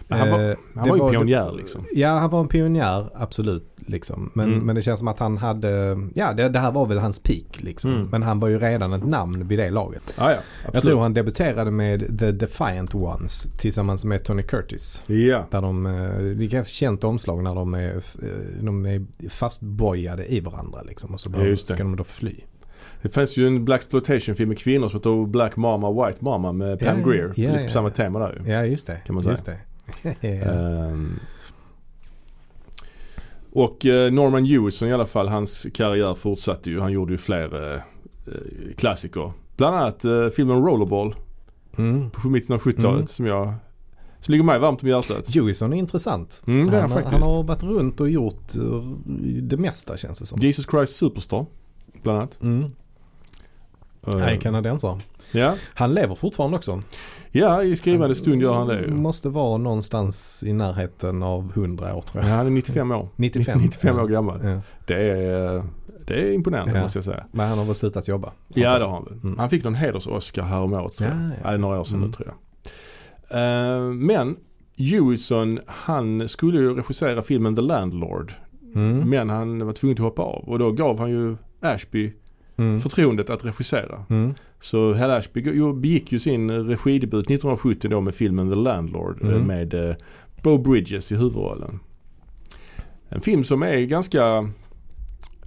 Men 0.07 0.19
han 0.19 0.29
var, 0.31 0.39
Eh, 0.49 0.55
han 0.75 0.89
var 0.89 0.97
ju 0.97 1.11
pionjär 1.11 1.51
liksom. 1.57 1.83
Ja, 1.93 2.09
han 2.09 2.29
var 2.29 2.39
en 2.39 2.47
pionjär, 2.47 3.09
absolut. 3.15 3.71
Liksom. 3.87 4.31
Men, 4.33 4.53
Mm. 4.53 4.65
men 4.65 4.75
det 4.75 4.81
känns 4.81 4.99
som 4.99 5.07
att 5.07 5.19
han 5.19 5.37
hade, 5.37 5.97
ja 6.15 6.33
det, 6.33 6.49
det 6.49 6.59
här 6.59 6.71
var 6.71 6.85
väl 6.85 6.97
hans 6.97 7.19
peak 7.19 7.45
liksom. 7.63 7.93
Mm. 7.95 8.07
Men 8.11 8.23
han 8.23 8.39
var 8.39 8.47
ju 8.49 8.59
redan 8.59 8.93
ett 8.93 9.05
namn 9.07 9.47
vid 9.47 9.59
det 9.59 9.69
laget. 9.69 10.13
Ah, 10.17 10.31
ja, 10.31 10.37
Jag 10.73 10.81
tror 10.83 11.01
han 11.01 11.13
debuterade 11.13 11.71
med 11.71 12.19
The 12.19 12.31
Defiant 12.31 12.95
Ones 12.95 13.43
tillsammans 13.57 14.05
med 14.05 14.23
Tony 14.23 14.43
Curtis. 14.43 15.03
Ja. 15.07 15.45
Där 15.51 15.61
de, 15.61 15.85
eh, 15.85 15.91
det 16.37 16.45
är 16.45 16.47
ganska 16.49 16.73
känt 16.73 17.03
omslag 17.03 17.43
när 17.43 17.55
de 17.55 17.73
är, 17.73 17.95
eh, 17.95 18.63
de 18.63 18.85
är 18.85 19.05
fastbojade 19.29 20.33
i 20.33 20.39
varandra 20.39 20.81
liksom. 20.81 21.13
Och 21.13 21.19
så 21.19 21.29
bara, 21.29 21.47
Ja, 21.47 21.55
ska 21.55 21.77
de 21.77 21.95
då 21.95 22.03
fly. 22.03 22.33
Det 23.01 23.09
fanns 23.09 23.37
ju 23.37 23.47
en 23.47 23.65
Black 23.65 23.81
film 24.37 24.49
med 24.49 24.57
kvinnor 24.59 24.87
som 24.87 24.97
heter 24.99 25.25
Black 25.25 25.55
Mama, 25.55 26.07
White 26.07 26.23
Mama 26.23 26.51
med 26.51 26.79
Pam 26.79 26.99
Ja, 27.01 27.07
Grier. 27.09 27.33
ja, 27.35 27.51
Lite 27.51 27.63
på 27.65 27.71
samma 27.71 27.89
tema 27.89 28.19
där 28.19 28.41
ju. 28.45 28.51
Ja, 28.51 28.65
just 28.65 28.87
det. 28.87 28.97
Kan 29.05 29.15
man 29.15 29.23
säga. 29.35 29.57
Ehm, 30.21 31.19
och 33.51 33.85
eh, 33.85 34.11
Norman 34.11 34.45
Hewison 34.45 34.89
i 34.89 34.93
alla 34.93 35.05
fall, 35.05 35.27
hans 35.27 35.67
karriär 35.73 36.13
fortsatte 36.13 36.69
ju. 36.69 36.79
Han 36.79 36.91
gjorde 36.91 37.13
ju 37.13 37.17
fler 37.17 37.73
eh, 37.73 37.81
eh, 38.27 38.75
klassiker. 38.77 39.31
Bland 39.57 39.75
annat 39.75 40.05
eh, 40.05 40.27
filmen 40.29 40.65
Rollerball 40.65 41.15
Mm. 41.77 42.09
på 42.09 42.29
mitten 42.29 42.55
av 42.55 42.61
70-talet 42.61 42.95
Mm. 42.95 43.07
som 43.07 43.25
jag 43.25 43.53
som 44.19 44.31
ligger 44.31 44.43
mig 44.45 44.59
varmt 44.59 44.83
om 44.83 44.89
hjärtat. 44.89 45.35
Hewison 45.35 45.73
är 45.73 45.77
intressant. 45.77 46.43
Mm, 46.47 46.69
det 46.69 46.77
är 46.77 46.81
han, 46.81 46.91
han 46.91 47.03
har- 47.03 47.35
han 47.37 47.45
varit 47.45 47.63
runt 47.63 47.99
och 47.99 48.09
gjort 48.09 48.55
eh, 48.55 48.81
det 49.41 49.57
mesta 49.57 49.97
känns 49.97 50.19
det 50.19 50.25
som. 50.25 50.39
Jesus 50.41 50.65
Christ 50.71 50.95
Superstar 50.95 51.45
bland 52.03 52.17
annat. 52.17 52.41
Mm. 52.41 52.63
Eh, 54.07 54.15
Nej, 54.17 54.39
kanadensare. 54.41 54.99
Ja, 55.37 55.53
Han 55.73 55.93
lever 55.93 56.15
fortfarande 56.15 56.57
också. 56.57 56.79
ja 57.31 57.63
i 57.63 57.75
skrivande 57.75 58.15
stund 58.15 58.41
gör 58.41 58.53
han 58.53 58.67
det 58.67 58.81
ju. 58.81 58.91
Måste 58.91 59.29
vara 59.29 59.57
någonstans 59.57 60.43
i 60.47 60.53
närheten 60.53 61.23
av 61.23 61.51
100 61.55 61.95
år 61.95 62.01
tror 62.01 62.23
Ja, 62.23 62.29
jag. 62.29 62.35
han 62.37 62.45
är 62.45 62.49
95 62.49 62.91
år. 62.91 63.09
95. 63.15 63.57
95 63.61 63.95
år 63.99 64.01
Ja. 64.01 64.05
gammal. 64.07 64.39
Ja. 64.43 64.61
Det 64.85 65.09
är, 65.11 65.63
det 66.07 66.13
är 66.13 66.33
imponerande 66.33 66.73
Ja. 66.75 66.81
måste 66.81 66.97
jag 66.97 67.03
säga. 67.05 67.25
Men 67.31 67.49
han 67.49 67.57
har 67.57 67.65
väl 67.65 67.75
slutat 67.75 68.07
jobba? 68.07 68.31
Ja 68.47 68.79
det 68.79 68.85
har 68.85 68.91
han 68.93 69.03
väl. 69.03 69.19
Mm. 69.23 69.37
Han 69.39 69.49
fick 69.49 69.63
någon 69.63 69.75
heders-Oscar 69.75 70.41
häromåret 70.43 70.93
tror 70.97 71.09
jag. 71.09 71.17
Ja, 71.19 71.31
Ja, 71.43 71.51
ja. 71.51 71.57
några 71.57 71.79
år 71.79 71.83
sedan 71.83 71.97
Mm. 71.97 72.07
nu 72.09 72.13
tror 72.13 72.27
jag. 72.27 72.35
Eh, 73.31 73.81
men 73.81 74.35
Hewison 74.77 75.59
han 75.67 76.29
skulle 76.29 76.59
ju 76.59 76.75
regissera 76.75 77.21
filmen 77.21 77.55
The 77.55 77.61
Landlord. 77.61 78.33
Mm. 78.75 79.09
Men 79.09 79.29
han 79.29 79.65
var 79.65 79.73
tvungen 79.73 79.93
att 79.97 79.99
hoppa 80.03 80.21
av 80.21 80.43
och 80.49 80.59
då 80.59 80.71
gav 80.71 80.99
han 80.99 81.09
ju 81.09 81.35
Ashby 81.61 82.13
Mm. 82.57 82.79
förtroendet 82.79 83.29
att 83.29 83.45
regissera. 83.45 84.05
Mm. 84.09 84.33
Så 84.59 84.93
Hal 84.93 85.11
Ashby 85.11 85.41
begick 85.75 86.11
ju 86.11 86.19
sin 86.19 86.51
regidebut 86.51 87.25
1970 87.25 87.89
då 87.89 88.01
med 88.01 88.15
filmen 88.15 88.49
The 88.49 88.55
Landlord 88.55 89.23
eh, 89.23 89.29
Mm. 89.29 89.41
med 89.47 89.73
eh, 89.73 89.95
Bo 90.43 90.57
Bridges 90.57 91.11
i 91.11 91.15
huvudrollen. 91.15 91.79
En 93.09 93.21
film 93.21 93.43
som 93.43 93.63
är 93.63 93.77
ganska 93.79 94.49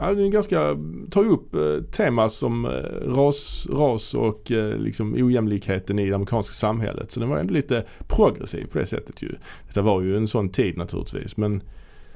Ja, 0.00 0.14
den 0.14 0.24
är 0.26 0.30
ganska, 0.30 0.76
tar 1.10 1.22
ju 1.24 1.28
upp 1.30 1.54
eh, 1.54 1.82
teman 1.92 2.30
som 2.30 2.64
eh, 2.64 2.70
ras, 3.14 3.66
ras 3.72 4.14
och 4.14 4.50
eh, 4.52 4.76
liksom 4.78 5.14
ojämlikheten 5.14 5.98
i 5.98 6.08
det 6.08 6.14
amerikanska 6.14 6.52
samhället. 6.52 7.10
Så 7.12 7.20
den 7.20 7.28
var 7.28 7.38
ändå 7.38 7.54
lite 7.54 7.84
progressiv 8.08 8.66
på 8.72 8.78
det 8.78 8.86
sättet 8.86 9.22
ju. 9.22 9.34
Detta 9.66 9.82
var 9.82 10.02
ju 10.02 10.16
en 10.16 10.28
sån 10.28 10.48
tid 10.48 10.76
naturligtvis 10.76 11.36
men 11.36 11.62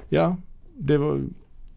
ja, 0.09 0.37
det 0.75 0.99
var, 0.99 1.21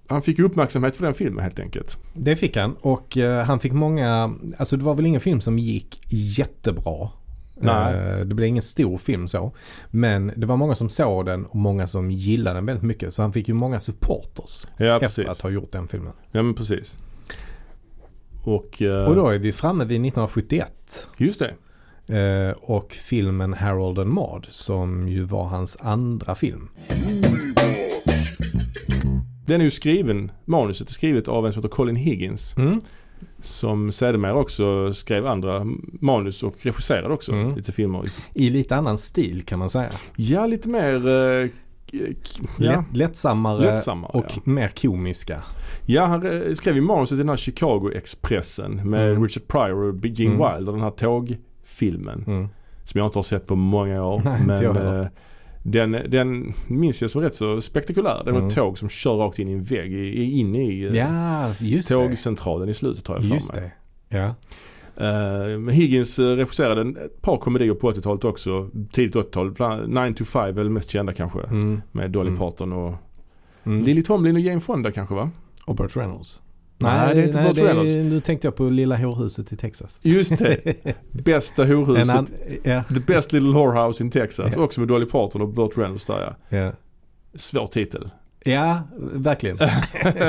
han 0.08 0.22
fick 0.22 0.40
uppmärksamhet 0.40 0.98
för 0.98 1.06
den 1.06 1.14
filmen 1.14 1.44
helt 1.44 1.60
enkelt. 1.60 1.98
Det 2.14 2.36
fick 2.36 2.58
han 2.58 2.76
och 2.82 3.18
eh, 3.18 3.44
han 3.46 3.60
fick 3.60 3.72
många, 3.74 4.36
alltså 4.58 4.78
det 4.78 4.84
var 4.84 4.96
väl 4.96 5.06
ingen 5.06 5.22
film 5.22 5.42
som 5.42 5.60
gick 5.60 6.02
jättebra. 6.10 7.10
Nej. 7.58 7.96
Eh, 7.96 8.20
det 8.26 8.36
blev 8.36 8.48
ingen 8.50 8.64
stor 8.64 8.98
film 8.98 9.28
så. 9.28 9.52
Men 9.92 10.32
det 10.36 10.46
var 10.46 10.58
många 10.58 10.76
som 10.76 10.90
såg 10.90 11.26
den 11.26 11.46
och 11.46 11.56
många 11.56 11.88
som 11.88 12.12
gillade 12.12 12.58
den 12.58 12.66
väldigt 12.66 12.84
mycket. 12.84 13.14
Så 13.14 13.22
han 13.22 13.34
fick 13.34 13.48
ju 13.48 13.54
många 13.54 13.80
supporters 13.80 14.68
Ja 14.78 14.86
efter 14.86 15.00
precis. 15.08 15.28
att 15.28 15.42
ha 15.42 15.50
gjort 15.50 15.72
den 15.72 15.88
filmen. 15.88 16.14
Ja 16.32 16.44
men 16.44 16.54
precis. 16.54 16.98
Och, 18.44 18.82
eh, 18.82 19.06
Och 19.06 19.16
då 19.16 19.28
är 19.28 19.38
vi 19.38 19.52
framme 19.54 19.84
vid 19.86 20.02
1971. 20.06 21.08
just 21.18 21.40
det. 21.40 21.54
Eh, 22.20 22.52
och 22.52 22.92
filmen 22.94 23.54
Harold 23.54 24.00
and 24.00 24.10
Maude 24.10 24.48
som 24.50 25.08
ju 25.08 25.24
var 25.24 25.44
hans 25.46 25.78
andra 25.82 26.36
film. 26.36 26.70
Den 29.46 29.62
är 29.62 29.66
ju 29.66 29.72
skriven, 29.72 30.32
manuset 30.46 30.90
är 30.90 30.94
skrivet 30.94 31.28
av 31.28 31.46
en 31.46 31.54
som 31.54 31.64
heter 31.64 31.76
Colin 31.76 31.96
Higgins. 31.96 32.58
Mm. 32.58 32.82
Som 33.42 33.92
sedermera 33.92 34.34
också 34.36 34.94
skrev 34.94 35.28
andra 35.28 35.66
manus 36.00 36.44
och 36.44 36.56
regisserade 36.62 37.14
också 37.14 37.32
Mm. 37.32 37.56
lite 37.56 37.72
filmer. 37.72 38.02
I 38.34 38.50
lite 38.50 38.76
annan 38.76 38.98
stil 38.98 39.44
kan 39.46 39.60
man 39.60 39.70
säga. 39.70 39.90
Ja, 40.16 40.46
lite 40.48 40.70
mer 40.70 41.08
eh, 41.08 41.50
ja, 41.92 42.06
Lätt, 42.58 42.80
lättsammare, 42.98 43.60
lättsammare. 43.62 44.12
och 44.14 44.26
ja. 44.36 44.42
mer 44.44 44.68
komiska. 44.82 45.42
ja, 45.86 46.06
han 46.06 46.56
skrev 46.56 46.76
ju 46.76 46.82
manuset 46.82 47.10
till 47.10 47.18
den 47.18 47.30
här 47.30 47.36
Chicago-expressen 47.38 48.90
med 48.90 49.10
Mm. 49.12 49.24
Richard 49.24 49.48
Pryor 49.48 49.84
och 49.84 50.06
Gene 50.06 50.36
Mm. 50.36 50.54
Wilder, 50.56 50.72
den 50.72 50.82
här 50.82 50.92
tågfilmen. 50.92 52.24
Mm. 52.28 52.48
Som 52.84 52.98
jag 53.00 53.08
inte 53.08 53.18
har 53.18 53.24
sett 53.24 53.48
på 53.48 53.56
många 53.56 54.06
år. 54.06 54.22
Nej, 54.26 54.42
inte 54.42 54.74
men 54.74 55.00
eh, 55.02 55.08
den, 55.68 55.92
den 56.08 56.54
minns 56.68 57.02
jag 57.02 57.12
som 57.12 57.22
rätt 57.22 57.36
så 57.36 57.62
spektakulär. 57.62 58.22
Det 58.26 58.32
var 58.32 58.38
Mm. 58.40 58.48
ett 58.48 58.56
tåg 58.56 58.78
som 58.78 58.90
kör 58.90 59.16
rakt 59.16 59.40
in 59.40 59.50
i 59.50 59.52
en 59.52 59.64
vägg, 59.64 59.94
i, 59.94 60.40
inne 60.40 60.64
i 60.72 60.84
eh, 60.86 60.94
Ja, 60.96 61.48
just 61.62 61.90
det. 61.90 61.96
tågcentralen 61.96 62.70
i 62.70 62.74
slutet 62.74 63.08
har 63.08 63.16
jag 63.16 63.24
för 63.24 63.34
Just 63.36 63.54
mig. 63.56 63.72
det. 64.10 64.18
Ja. 64.18 64.36
Men 65.58 65.70
Higgins 65.70 66.20
eh, 66.20 66.24
regisserade 66.36 67.02
ett 67.06 67.22
par 67.22 67.38
komedier 67.38 67.74
på 67.74 67.92
80-talet 67.92 68.24
också. 68.26 68.70
Tidigt 68.92 69.16
80-tal. 69.16 69.52
Bland- 69.52 69.94
9 69.94 70.14
to 70.14 70.26
5 70.26 70.48
är 70.48 70.52
väl 70.52 70.70
mest 70.70 70.90
kända 70.90 71.14
kanske. 71.14 71.40
Mm. 71.42 71.82
Med 71.92 72.12
Dolly 72.12 72.28
Mm. 72.30 72.40
Parton 72.40 72.74
och 72.74 72.94
Mm. 73.64 73.84
Lily 73.84 74.02
Tomlin 74.02 74.36
och 74.36 74.42
Jane 74.42 74.60
Fonda 74.60 74.92
kanske 74.92 75.16
va? 75.16 75.30
Och 75.66 75.76
Burt 75.76 75.96
Reynolds. 75.98 76.42
Nej, 76.78 77.16
det 77.16 77.22
är 77.22 77.26
inte 77.26 77.42
Burt 77.44 77.56
det 77.56 77.64
Reynolds. 77.64 77.96
Nu 77.96 78.20
tänkte 78.20 78.48
jag 78.48 78.56
på 78.56 78.64
Lilla 78.70 78.98
horhuset 78.98 79.52
i 79.52 79.56
Texas. 79.56 80.00
Just 80.04 80.38
det. 80.38 80.60
Bästa 81.12 81.66
horhuset. 81.66 82.16
an, 82.16 82.28
ja, 82.64 82.84
The 82.94 83.00
best 83.00 83.32
little 83.34 83.50
whorehouse 83.50 84.04
in 84.04 84.12
Texas. 84.12 84.54
Ja. 84.56 84.62
Också 84.62 84.80
med 84.82 84.88
Dolly 84.88 85.06
Parton 85.06 85.42
och 85.42 85.48
Burt 85.50 85.78
Reynolds 85.78 86.06
där 86.06 86.36
ja. 86.50 86.58
ja. 86.58 86.72
Svår 87.36 87.68
titel. 87.68 88.10
ja, 88.44 88.84
verkligen. 89.14 89.58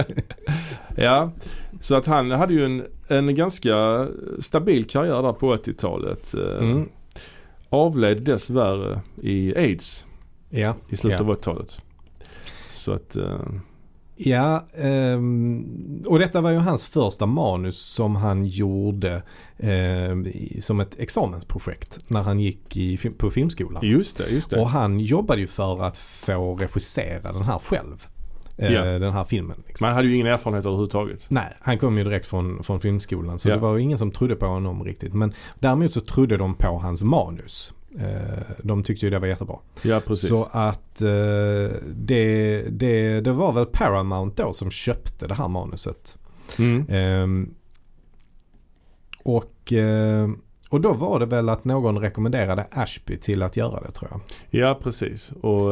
ja, 0.97 1.33
så 1.81 1.95
att 1.95 2.07
han 2.07 2.31
hade 2.31 2.55
ju 2.55 2.65
en, 2.65 2.85
en 3.09 3.35
ganska 3.35 4.07
stabil 4.39 4.85
karriär 4.85 5.23
där 5.23 5.33
på 5.33 5.57
80-talet. 5.57 6.35
Eh, 6.35 6.57
Mm. 6.67 6.89
Avled 7.69 8.23
dessvärre 8.23 9.01
i 9.23 9.57
aids 9.57 10.07
Ja, 10.51 10.75
i 10.89 10.97
slutet 10.97 11.21
Ja. 11.21 11.27
av 11.27 11.33
80-talet. 11.37 11.81
Så 12.71 12.93
att, 12.93 13.17
eh, 13.17 13.41
ja 14.17 14.67
ehm, 14.77 16.03
och 16.07 16.19
detta 16.19 16.41
var 16.41 16.51
ju 16.51 16.57
hans 16.59 16.85
första 16.85 17.27
manus 17.27 17.79
som 17.79 18.17
han 18.17 18.45
gjorde 18.47 19.23
ehm, 19.59 20.27
som 20.61 20.81
ett 20.81 20.99
examensprojekt 20.99 21.99
när 22.09 22.23
han 22.23 22.41
gick 22.41 22.77
i, 22.77 22.97
på 23.19 23.31
filmskolan. 23.31 23.87
just 23.87 24.19
det, 24.19 24.29
just 24.29 24.51
det. 24.51 24.61
Och 24.61 24.69
han 24.71 25.01
jobbade 25.01 25.41
ju 25.41 25.47
för 25.47 25.83
att 25.83 25.97
få 25.97 26.55
regissera 26.57 27.33
den 27.33 27.43
här 27.43 27.59
själv. 27.59 28.07
Eh, 28.59 28.73
Ja. 28.73 28.85
Den 28.85 29.13
här 29.13 29.25
filmen. 29.25 29.63
Liksom. 29.67 29.87
Man 29.87 29.95
hade 29.95 30.09
ju 30.09 30.15
ingen 30.15 30.27
erfarenhet 30.27 30.67
överhuvudtaget. 30.67 31.25
Nej, 31.29 31.57
han 31.61 31.79
kom 31.79 31.99
ju 31.99 32.05
direkt 32.05 32.27
från, 32.27 32.63
från 32.63 32.81
filmskolan 32.81 33.39
så 33.39 33.49
Ja. 33.49 33.55
det 33.55 33.61
var 33.61 33.77
ju 33.77 33.83
ingen 33.83 33.99
som 33.99 34.11
trodde 34.11 34.37
på 34.37 34.47
honom 34.47 34.85
riktigt. 34.85 35.15
Men 35.15 35.33
däremot 35.59 35.93
så 35.93 36.01
trodde 36.01 36.37
de 36.37 36.55
på 36.55 36.79
hans 36.79 37.03
manus. 37.03 37.73
Eh, 38.01 38.43
de 38.63 38.83
tyckte 38.83 39.07
ju 39.07 39.11
det 39.11 39.19
var 39.19 39.27
jättebra. 39.27 39.57
Ja, 39.83 40.01
precis. 40.07 40.29
Så 40.29 40.49
att 40.53 41.01
eh, 41.03 41.77
det, 41.95 42.63
det, 42.71 43.21
det 43.21 43.33
var 43.33 43.53
väl 43.53 43.67
Paramount 43.67 44.43
då 44.43 44.53
som 44.53 44.71
köpte 44.71 45.27
det 45.27 45.35
här 45.35 45.49
manuset. 45.49 46.19
Mm. 46.59 46.87
Ehm, 46.89 47.55
och, 49.23 49.73
eh, 49.73 50.29
och 50.71 50.81
då 50.81 50.93
var 50.93 51.19
det 51.21 51.27
väl 51.27 51.49
att 51.49 51.65
någon 51.65 51.99
rekommenderade 51.99 52.67
Ashby 52.71 53.17
till 53.17 53.43
att 53.43 53.57
göra 53.57 53.81
det 53.81 53.91
tror 53.91 54.11
jag. 54.11 54.21
Ja, 54.61 54.79
precis. 54.83 55.33
Och 55.33 55.71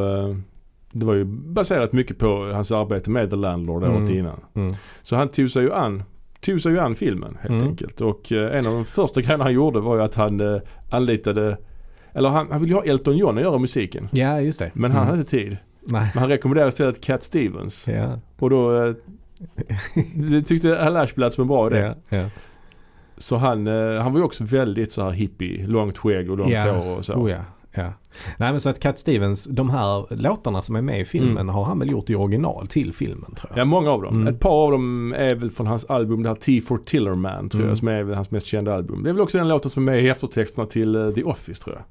det 0.91 1.05
var 1.05 1.13
ju 1.13 1.25
baserat 1.25 1.93
mycket 1.93 2.17
på 2.19 2.51
hans 2.53 2.71
arbete 2.71 3.09
med 3.09 3.29
The 3.29 3.35
Landlord 3.35 3.83
året 3.83 3.97
Mm. 3.97 4.17
innan. 4.17 4.39
Mm. 4.53 4.73
Så 5.03 5.15
han 5.15 5.29
tog 5.29 5.51
sig 5.51 5.63
ju 5.63 5.73
an, 5.73 6.03
tog 6.41 6.61
sig 6.61 6.71
ju 6.71 6.79
an 6.79 6.95
filmen 6.95 7.37
helt 7.41 7.53
Mm. 7.53 7.67
enkelt. 7.67 8.01
Och 8.01 8.31
eh, 8.31 8.57
en 8.57 8.67
av 8.67 8.73
de 8.73 8.85
första 8.85 9.21
grejerna 9.21 9.43
han 9.43 9.53
gjorde 9.53 9.79
var 9.79 9.95
ju 9.95 10.01
att 10.01 10.15
han 10.15 10.39
eh, 10.39 10.61
anlitade 10.89 11.57
eller 12.15 12.29
han, 12.29 12.47
han 12.51 12.61
ville 12.61 12.73
ju 12.73 12.75
ha 12.79 12.83
Elton 12.85 13.17
John 13.17 13.37
att 13.37 13.43
göra 13.43 13.57
musiken. 13.57 14.09
Ja, 14.11 14.41
just 14.41 14.59
det. 14.59 14.71
Men 14.73 14.91
han 14.91 15.01
Mm. 15.01 15.07
hade 15.07 15.19
inte 15.19 15.31
tid. 15.31 15.57
Nej. 15.87 16.09
Men 16.13 16.19
han 16.21 16.29
rekommenderade 16.29 16.69
istället 16.69 17.01
Cat 17.01 17.23
Stevens. 17.23 17.87
Ja. 17.87 18.19
Och 18.39 18.49
då 18.49 18.83
eh, 18.85 18.93
det 20.15 20.41
tyckte 20.41 20.75
Hal 20.75 20.97
Ashby 20.97 21.21
lät 21.21 21.33
som 21.33 21.41
en 21.41 21.47
bra 21.47 21.67
idé. 21.67 21.93
Ja, 22.09 22.17
ja. 22.17 22.29
Så 23.17 23.35
han, 23.35 23.67
eh, 23.67 24.01
han 24.01 24.11
var 24.13 24.19
ju 24.19 24.25
också 24.25 24.43
väldigt 24.43 24.91
så 24.91 25.03
här 25.03 25.11
hippie. 25.11 25.67
Långt 25.67 25.97
skägg 25.97 26.31
och 26.31 26.37
långt 26.37 26.51
Ja. 26.51 26.71
hår 26.71 26.97
och 26.97 27.05
så. 27.05 27.13
Oh, 27.13 27.31
ja. 27.31 27.37
ja. 27.75 27.93
Nej 28.37 28.51
men 28.51 28.61
så 28.61 28.69
att 28.69 28.79
Cat 28.79 28.99
Stevens, 28.99 29.45
de 29.45 29.69
här 29.69 30.15
låtarna 30.15 30.61
som 30.61 30.75
är 30.75 30.81
med 30.81 30.99
i 31.01 31.05
filmen 31.05 31.31
Mm. 31.37 31.49
har 31.49 31.63
han 31.63 31.79
väl 31.79 31.91
gjort 31.91 32.09
i 32.09 32.15
original 32.15 32.67
till 32.67 32.93
filmen 32.93 33.35
tror 33.35 33.51
jag. 33.51 33.59
Ja, 33.59 33.65
många 33.65 33.91
av 33.91 34.01
dem. 34.01 34.15
Mm. 34.21 34.27
Ett 34.33 34.39
par 34.39 34.65
av 34.65 34.71
dem 34.71 35.13
är 35.17 35.35
väl 35.35 35.49
från 35.49 35.67
hans 35.67 35.85
album, 35.85 36.23
det 36.23 36.29
här 36.29 36.35
T 36.35 36.61
for 36.61 36.77
Tillerman 36.77 37.49
tror 37.49 37.61
Mm. 37.61 37.69
jag, 37.69 37.77
som 37.77 37.87
är 37.87 38.03
väl 38.03 38.15
hans 38.15 38.31
mest 38.31 38.47
kända 38.47 38.73
album. 38.75 39.03
Det 39.03 39.09
är 39.09 39.13
väl 39.13 39.21
också 39.21 39.37
den 39.37 39.47
låten 39.47 39.71
som 39.71 39.87
är 39.87 39.91
med 39.91 40.03
i 40.03 40.09
eftertexterna 40.09 40.67
till 40.67 40.95
eh, 40.95 41.09
The 41.11 41.23
Office 41.23 41.63
tror 41.63 41.75
jag. 41.75 41.83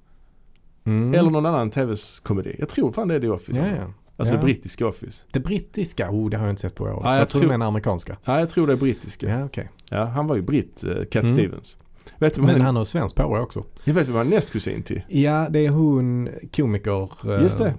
Mm. 0.87 1.15
Eller 1.15 1.31
någon 1.31 1.47
annan 1.47 1.71
tv-komedi. 1.71 2.57
Jag 2.59 2.69
tror 2.69 2.93
fan 2.93 3.09
det 3.09 3.15
är 3.15 3.21
The 3.21 3.29
Office. 3.29 3.57
Ja, 3.61 3.63
alltså 3.63 3.77
ja. 3.83 3.91
alltså 4.17 4.35
Ja. 4.35 4.39
det 4.41 4.45
brittiska 4.45 4.87
Office. 4.87 5.23
Det 5.31 5.41
brittiska, 5.41 6.11
oh 6.11 6.31
det 6.31 6.37
har 6.37 6.45
jag 6.47 6.53
inte 6.53 6.63
sett 6.63 6.75
på 6.75 6.85
år. 6.85 7.01
Ja, 7.05 7.13
jag 7.13 7.21
jag 7.21 7.29
tror 7.29 7.43
du 7.43 7.49
menar 7.49 7.67
amerikanska. 7.67 8.17
Ja, 8.25 8.39
jag 8.39 8.49
tror 8.49 8.67
det 8.67 8.73
är 8.73 8.77
brittiska. 8.77 9.29
Ja, 9.29 9.39
Ja, 9.39 9.45
okej. 9.45 9.69
han 9.91 10.27
var 10.27 10.37
ju 10.37 10.43
britt, 10.43 10.85
eh, 10.85 11.05
Cat 11.11 11.23
Mm. 11.25 11.35
Stevens. 11.37 11.77
Vet 12.19 12.39
vad 12.39 12.47
Men 12.47 12.55
han, 12.57 12.65
han 12.67 12.77
har 12.77 12.85
svensk 12.85 13.17
påre 13.17 13.41
också. 13.43 13.65
jag 13.85 13.95
vet 13.95 14.09
vem 14.09 14.17
han 14.17 14.27
är 14.27 14.31
nästkusin 14.31 14.83
till? 14.83 15.03
Ja, 15.09 15.47
det 15.51 15.67
är 15.67 15.71
hon 15.71 16.29
komiker. 16.57 17.09
Just 17.43 17.59
det. 17.59 17.75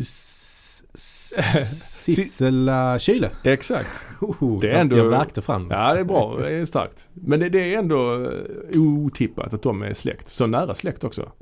S- 0.00 0.75
Sissela 0.96 2.98
Kyle. 2.98 3.30
Exakt. 3.42 4.04
Oh, 4.20 4.60
Det 4.60 4.70
är 4.70 4.80
ändå- 4.80 4.96
Jag 4.96 5.04
värkte 5.04 5.42
fram. 5.42 5.68
Ja, 5.70 5.94
det 5.94 6.00
är 6.00 6.04
bra. 6.04 6.36
Det 6.38 6.54
är 6.54 6.64
starkt. 6.66 7.08
Men 7.14 7.40
det, 7.40 7.48
det 7.48 7.74
är 7.74 7.78
ändå 7.78 8.24
eh, 8.24 8.80
otippat 8.80 9.54
att 9.54 9.62
de 9.62 9.82
är 9.82 9.94
släkt. 9.94 10.28
Så 10.28 10.46
nära 10.46 10.74
släkt 10.74 11.04
också. 11.04 11.32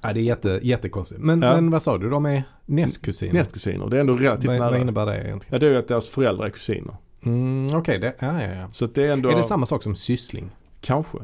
Ja, 0.00 0.12
det 0.12 0.20
är 0.20 0.24
jätte, 0.24 0.60
jättekonstigt. 0.62 1.20
Men, 1.20 1.42
Ja. 1.42 1.54
men 1.54 1.70
vad 1.70 1.82
sa 1.82 1.98
du? 1.98 2.10
De 2.10 2.26
är 2.26 2.42
nästkusiner? 2.66 3.32
Nästkusiner. 3.32 3.86
Det 3.86 3.96
är 3.96 4.00
ändå 4.00 4.16
relativt 4.16 4.46
vad, 4.46 4.56
nära. 4.58 4.70
vad 4.70 4.80
innebär 4.80 5.06
det 5.06 5.14
egentligen? 5.24 5.54
Ja, 5.54 5.58
det 5.58 5.66
är 5.66 5.70
ju 5.70 5.78
att 5.78 5.88
deras 5.88 6.08
föräldrar 6.08 6.46
är 6.46 6.50
kusiner. 6.50 6.96
Mm, 7.24 7.76
Okej, 7.76 7.98
det, 7.98 8.14
ja, 8.18 8.42
ja, 8.42 8.54
ja. 8.54 8.68
Så 8.72 8.86
det 8.86 9.06
är 9.06 9.12
ändå... 9.12 9.30
Är 9.30 9.36
det 9.36 9.42
samma 9.42 9.66
sak 9.66 9.82
som 9.82 9.94
syssling? 9.96 10.50
Kanske. 10.80 11.18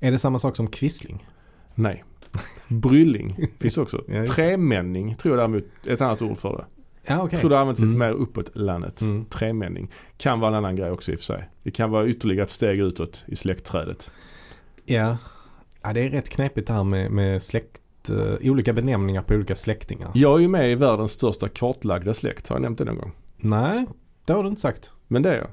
Är 0.00 0.10
det 0.10 0.18
samma 0.18 0.38
sak 0.38 0.56
som 0.56 0.66
kvissling? 0.66 1.26
Nej. 1.74 2.04
Brylling 2.68 3.36
finns 3.60 3.78
också. 3.78 4.04
Ja. 4.08 4.26
Tremänning 4.26 5.14
tror 5.16 5.32
jag 5.38 5.40
däremot 5.50 5.64
är 5.86 5.92
ett 5.94 6.00
annat 6.00 6.22
ord 6.22 6.38
för 6.38 6.56
det. 6.56 6.64
Ja, 7.06 7.16
okej. 7.22 7.28
Jag 7.32 7.40
tror 7.40 7.50
det 7.50 7.58
används 7.58 7.80
lite 7.80 7.96
Mm. 7.96 8.08
mer 8.08 8.14
uppåt 8.22 8.50
landet. 8.56 9.00
Mm. 9.00 9.24
Tremänning. 9.24 9.90
Kan 10.16 10.40
vara 10.40 10.48
en 10.48 10.54
annan 10.54 10.76
grej 10.76 10.90
också 10.90 11.12
i 11.12 11.14
och 11.14 11.18
för 11.18 11.24
sig. 11.24 11.48
Det 11.62 11.70
kan 11.70 11.90
vara 11.90 12.06
ytterligare 12.06 12.44
ett 12.44 12.50
steg 12.50 12.78
utåt 12.80 13.24
i 13.28 13.36
släktträdet. 13.36 14.10
Ja. 14.84 15.16
ja, 15.82 15.92
det 15.92 16.00
är 16.00 16.10
rätt 16.10 16.28
knepigt 16.28 16.66
det 16.66 16.72
här 16.72 16.84
med, 16.84 17.10
med 17.10 17.42
släkt, 17.42 18.10
eh, 18.10 18.50
olika 18.50 18.72
benämningar 18.72 19.22
på 19.22 19.34
olika 19.34 19.54
släktingar. 19.54 20.10
Jag 20.14 20.34
är 20.36 20.42
ju 20.42 20.48
med 20.48 20.72
i 20.72 20.74
världens 20.74 21.12
största 21.12 21.48
kartlagda 21.48 22.14
släkt. 22.14 22.48
Har 22.48 22.56
jag 22.56 22.62
nämnt 22.62 22.78
det 22.78 22.84
någon 22.84 22.98
gång? 22.98 23.12
Nej, 23.36 23.86
det 24.24 24.32
har 24.32 24.42
du 24.42 24.48
inte 24.48 24.60
sagt. 24.60 24.90
Men 25.06 25.22
det 25.22 25.30
är 25.30 25.36
jag. 25.38 25.48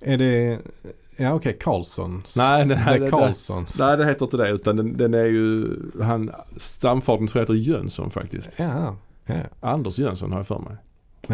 Är 0.00 0.16
det, 0.18 0.58
ja 1.16 1.34
okej, 1.34 1.56
Karlssons. 1.60 2.36
Nej, 2.36 2.64
det, 2.66 2.74
The 2.84 2.90
det, 2.92 2.98
det, 3.04 3.10
Karlssons. 3.10 3.78
nej, 3.78 3.96
det 3.96 4.06
heter 4.06 4.24
inte 4.24 4.36
det. 4.36 4.48
Utan 4.50 4.76
den, 4.76 4.96
den 4.96 5.14
är 5.14 5.24
ju, 5.24 5.68
han, 6.02 6.30
stamfadern 6.56 7.26
tror 7.26 7.40
jag 7.40 7.42
heter 7.56 7.70
Jönsson 7.70 8.10
faktiskt. 8.10 8.50
Ja, 8.56 8.96
ja, 9.26 9.34
Anders 9.60 9.98
Jönsson 9.98 10.30
har 10.32 10.38
jag 10.38 10.46
för 10.46 10.58
mig. 10.58 10.76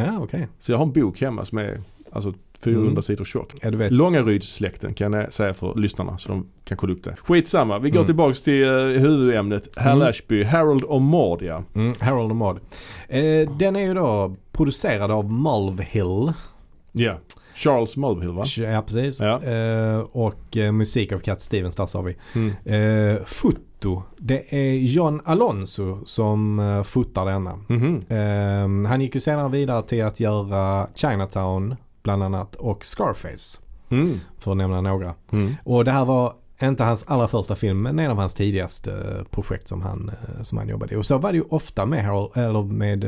ja 0.07 0.19
okej. 0.19 0.49
Så 0.59 0.73
jag 0.73 0.79
har 0.79 0.85
en 0.87 0.93
bok 0.93 1.21
hemma 1.21 1.45
som 1.45 1.59
är 1.59 1.83
alltså 2.13 2.35
400 2.65 2.91
Mm. 2.91 3.03
sidor 3.03 3.25
tjock. 3.25 3.53
Ja. 3.63 3.71
Långarydssläkten 3.71 4.95
kan 4.95 5.13
jag 5.13 5.33
säga 5.33 5.55
för 5.55 5.75
lyssnarna 5.75 6.19
så 6.19 6.29
de 6.29 6.47
kan 6.65 6.77
kolla 6.79 6.93
upp 6.93 7.05
det. 7.05 7.17
Skitsamma, 7.25 7.79
vi 7.79 7.91
går 7.91 7.99
Mm. 7.99 8.07
tillbaks 8.07 8.43
till 8.43 8.65
uh, 8.65 8.99
huvudämnet. 9.01 9.69
Hal 9.79 9.97
Mm. 9.97 10.09
Ashby, 10.09 10.43
Harold 10.45 10.85
och 10.85 11.03
Maude 11.03 11.45
ja. 11.45 11.63
Mm, 11.75 11.95
Harold 12.01 12.31
och 12.31 12.37
Maude. 12.37 12.61
Eh, 13.09 13.51
den 13.51 13.77
är 13.77 13.81
ju 13.87 13.95
då 13.95 14.37
producerad 14.53 15.11
av 15.11 15.33
Mulvihill. 15.33 16.33
Ja. 16.93 17.19
Charles 17.61 17.97
Mulvihill 17.97 18.33
va? 18.33 18.45
Ja, 18.57 18.83
precis. 18.83 19.21
Ja. 19.21 19.43
Eh, 19.43 19.99
och 19.99 20.57
eh, 20.57 20.73
musik 20.73 21.13
av 21.13 21.19
Cat 21.19 21.41
Stevens, 21.41 21.77
där 21.77 21.87
sa 21.87 22.03
vi. 22.03 22.17
Mm. 22.35 22.53
Eh, 22.65 23.25
foto, 23.25 24.03
det 24.19 24.55
är 24.55 24.75
John 24.75 25.21
Alonso 25.25 25.99
som 26.05 26.59
eh, 26.59 26.83
fotar 26.83 27.27
denna. 27.27 27.59
Mhm. 27.69 28.03
Eh, 28.09 28.89
han 28.91 29.01
gick 29.01 29.15
ju 29.15 29.21
senare 29.21 29.49
vidare 29.49 29.83
till 29.83 30.05
att 30.05 30.21
göra 30.21 30.89
Chinatown 30.95 31.77
bland 32.03 32.23
annat 32.23 32.55
och 32.55 32.85
Scarface. 32.85 33.61
Mm. 33.89 34.21
För 34.39 34.51
att 34.51 34.57
nämna 34.57 34.81
några. 34.81 35.15
Mm. 35.33 35.55
Och 35.65 35.85
det 35.85 35.93
här 35.93 36.05
var 36.05 36.35
inte 36.63 36.85
hans 36.85 37.05
allra 37.07 37.29
första 37.29 37.57
film 37.57 37.83
men 37.83 37.99
en 37.99 38.11
av 38.11 38.17
hans 38.17 38.35
tidigaste 38.35 39.25
projekt 39.31 39.69
som 39.69 39.83
han, 39.83 40.09
eh, 40.09 40.43
som 40.43 40.59
han 40.59 40.69
jobbade 40.69 40.95
i. 40.95 40.97
Och 40.97 41.07
så 41.07 41.19
var 41.19 41.33
det 41.33 41.39
ju 41.39 41.45
ofta 41.49 41.87
med, 41.87 42.05
Harold, 42.05 42.37
eller 42.37 42.63
med 42.63 43.05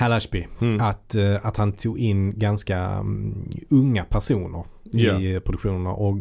Hal 0.00 0.12
Ashby. 0.12 0.46
Mm. 0.60 0.80
Att, 0.80 1.14
eh, 1.14 1.46
att 1.46 1.56
han 1.56 1.72
tog 1.72 1.98
in 1.98 2.38
ganska 2.38 2.78
mm, 2.78 3.48
unga 3.70 4.04
personer 4.04 4.64
i 4.92 5.06
Ja. 5.06 5.20
eh, 5.20 5.40
produktionerna 5.40 5.90
och 5.92 6.16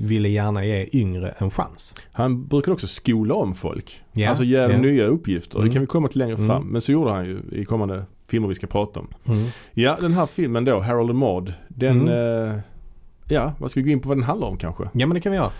ville 0.00 0.28
gärna 0.28 0.64
ge 0.64 0.88
yngre 0.92 1.34
en 1.38 1.50
chans. 1.50 1.94
Han 2.12 2.46
brukar 2.46 2.72
också 2.72 2.86
skola 2.86 3.34
om 3.34 3.54
folk. 3.54 4.02
Ja, 4.12 4.28
Alltså 4.28 4.44
ge 4.44 4.60
dem 4.60 4.70
ja. 4.70 4.78
nya 4.78 5.04
uppgifter. 5.06 5.56
Mm. 5.58 5.68
Det 5.68 5.72
kan 5.72 5.80
vi 5.80 5.86
komma 5.86 6.08
till 6.08 6.18
längre 6.18 6.34
Mm. 6.34 6.46
fram. 6.48 6.66
Men 6.66 6.80
så 6.80 6.92
gjorde 6.92 7.10
han 7.10 7.24
ju 7.24 7.40
i 7.52 7.64
kommande 7.64 8.04
filmer 8.28 8.48
vi 8.48 8.54
ska 8.54 8.66
prata 8.66 9.00
om. 9.00 9.08
Mm. 9.26 9.46
Ja, 9.72 9.96
den 10.00 10.12
här 10.12 10.26
filmen 10.26 10.64
då, 10.64 10.80
Harold 10.80 11.10
and 11.10 11.18
Maude. 11.18 11.54
Den, 11.68 12.00
Mm. 12.08 12.48
eh, 12.50 12.60
ja, 13.28 13.52
vad 13.58 13.70
ska 13.70 13.80
vi 13.80 13.84
gå 13.84 13.90
in 13.92 14.00
på 14.00 14.08
vad 14.08 14.16
den 14.18 14.24
handlar 14.24 14.48
om 14.48 14.56
kanske? 14.56 14.84
Ja 14.92 15.06
men 15.06 15.14
det 15.14 15.20
kan 15.20 15.32
vi 15.32 15.38
göra. 15.38 15.50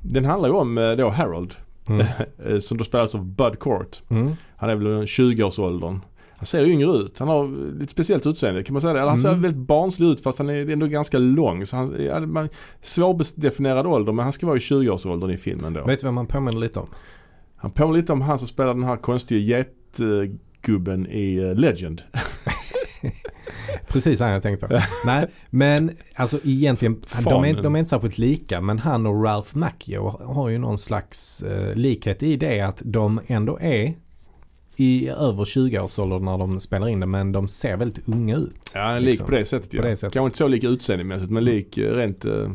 Den 0.00 0.24
handlar 0.24 0.48
ju 0.48 0.54
om 0.54 0.78
eh, 0.78 0.92
då 0.92 1.08
Harold. 1.08 1.54
Mm. 1.88 2.06
eh, 2.46 2.58
som 2.58 2.78
då 2.78 2.84
spelas 2.84 3.14
av 3.14 3.24
Bud 3.24 3.58
Cort. 3.58 4.02
Mm. 4.10 4.30
Han 4.56 4.70
är 4.70 4.74
väl 4.74 4.86
i 4.86 5.06
20-årsåldern. 5.06 6.00
Han 6.38 6.46
ser 6.46 6.64
yngre 6.64 6.90
ut. 6.90 7.18
Han 7.18 7.28
har 7.28 7.72
lite 7.78 7.92
speciellt 7.92 8.26
utseende 8.26 8.62
kan 8.62 8.72
man 8.72 8.80
säga 8.80 8.92
det. 8.92 9.00
Eller 9.00 9.08
Han 9.08 9.18
ser 9.18 9.28
Mm. 9.28 9.42
väldigt 9.42 9.66
barnslig 9.66 10.06
ut 10.06 10.20
fast 10.22 10.38
han 10.38 10.48
är 10.50 10.70
ändå 10.70 10.86
ganska 10.86 11.18
lång. 11.18 11.66
Så 11.66 11.76
han, 11.76 11.96
ja, 12.04 12.20
man, 12.20 12.48
svårdefinierad 12.82 13.86
ålder 13.86 14.12
men 14.12 14.22
han 14.22 14.32
ska 14.32 14.46
vara 14.46 14.56
i 14.56 14.60
20-årsåldern 14.60 15.30
i 15.30 15.36
filmen 15.36 15.72
då. 15.72 15.84
Vet 15.84 16.00
du 16.00 16.04
vad 16.06 16.14
man 16.14 16.26
påminner 16.26 16.58
lite 16.58 16.78
om? 16.80 16.88
Han 17.56 17.70
påminner 17.70 18.00
lite 18.00 18.12
om 18.12 18.20
han 18.20 18.38
som 18.38 18.48
spelar 18.48 18.74
den 18.74 18.84
här 18.84 18.96
konstiga 18.96 19.64
getgubben 19.98 21.06
i 21.06 21.36
eh, 21.36 21.54
Legend. 21.54 22.02
Precis 23.88 24.20
han 24.20 24.30
jag 24.30 24.42
tänkte 24.42 24.68
på. 24.68 24.80
Nej, 25.06 25.26
men 25.50 25.90
alltså 26.14 26.38
egentligen, 26.44 27.00
de 27.24 27.44
är, 27.44 27.62
de 27.62 27.74
är 27.74 27.78
inte 27.78 27.88
särskilt 27.88 28.18
lika 28.18 28.60
men 28.60 28.78
han 28.78 29.06
och 29.06 29.24
Ralph 29.24 29.56
Macchio 29.56 30.24
har 30.24 30.48
ju 30.48 30.58
någon 30.58 30.78
slags 30.78 31.42
eh, 31.42 31.74
likhet 31.74 32.22
i 32.22 32.36
det 32.36 32.60
att 32.60 32.82
de 32.84 33.20
ändå 33.26 33.58
är 33.60 33.94
i 34.80 35.08
över 35.08 35.44
20-årsåldern 35.44 36.24
när 36.24 36.38
de 36.38 36.60
spelar 36.60 36.88
in 36.88 37.00
det 37.00 37.06
men 37.06 37.32
de 37.32 37.48
ser 37.48 37.76
väldigt 37.76 38.08
unga 38.08 38.36
ut. 38.36 38.70
Ja, 38.74 38.98
lik 38.98 39.04
Liksom. 39.06 39.26
på 39.26 39.32
det 39.32 39.44
sättet 39.44 39.74
ja. 39.74 39.80
På 39.82 39.88
det 39.88 39.96
sättet. 39.96 40.12
Kanske 40.12 40.26
inte 40.26 40.38
så 40.38 40.48
lik 40.48 40.64
utseendemässigt 40.64 41.30
men 41.30 41.44
lik 41.44 41.78
eh, 41.78 41.94
rent, 41.94 42.24
eh, 42.24 42.50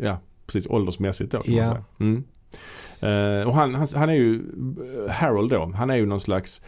ja 0.00 0.18
precis 0.46 0.70
åldersmässigt 0.70 1.32
då 1.32 1.42
kan 1.42 1.54
Ja. 1.54 1.64
man 1.64 1.72
säga. 1.74 1.84
Mm. 2.00 2.24
Eh, 3.40 3.48
och 3.48 3.54
han, 3.54 3.74
han, 3.74 3.88
han 3.94 4.08
är 4.08 4.14
ju, 4.14 4.42
Harold 5.10 5.50
då, 5.50 5.72
han 5.76 5.90
är 5.90 5.96
ju 5.96 6.06
någon 6.06 6.20
slags, 6.20 6.62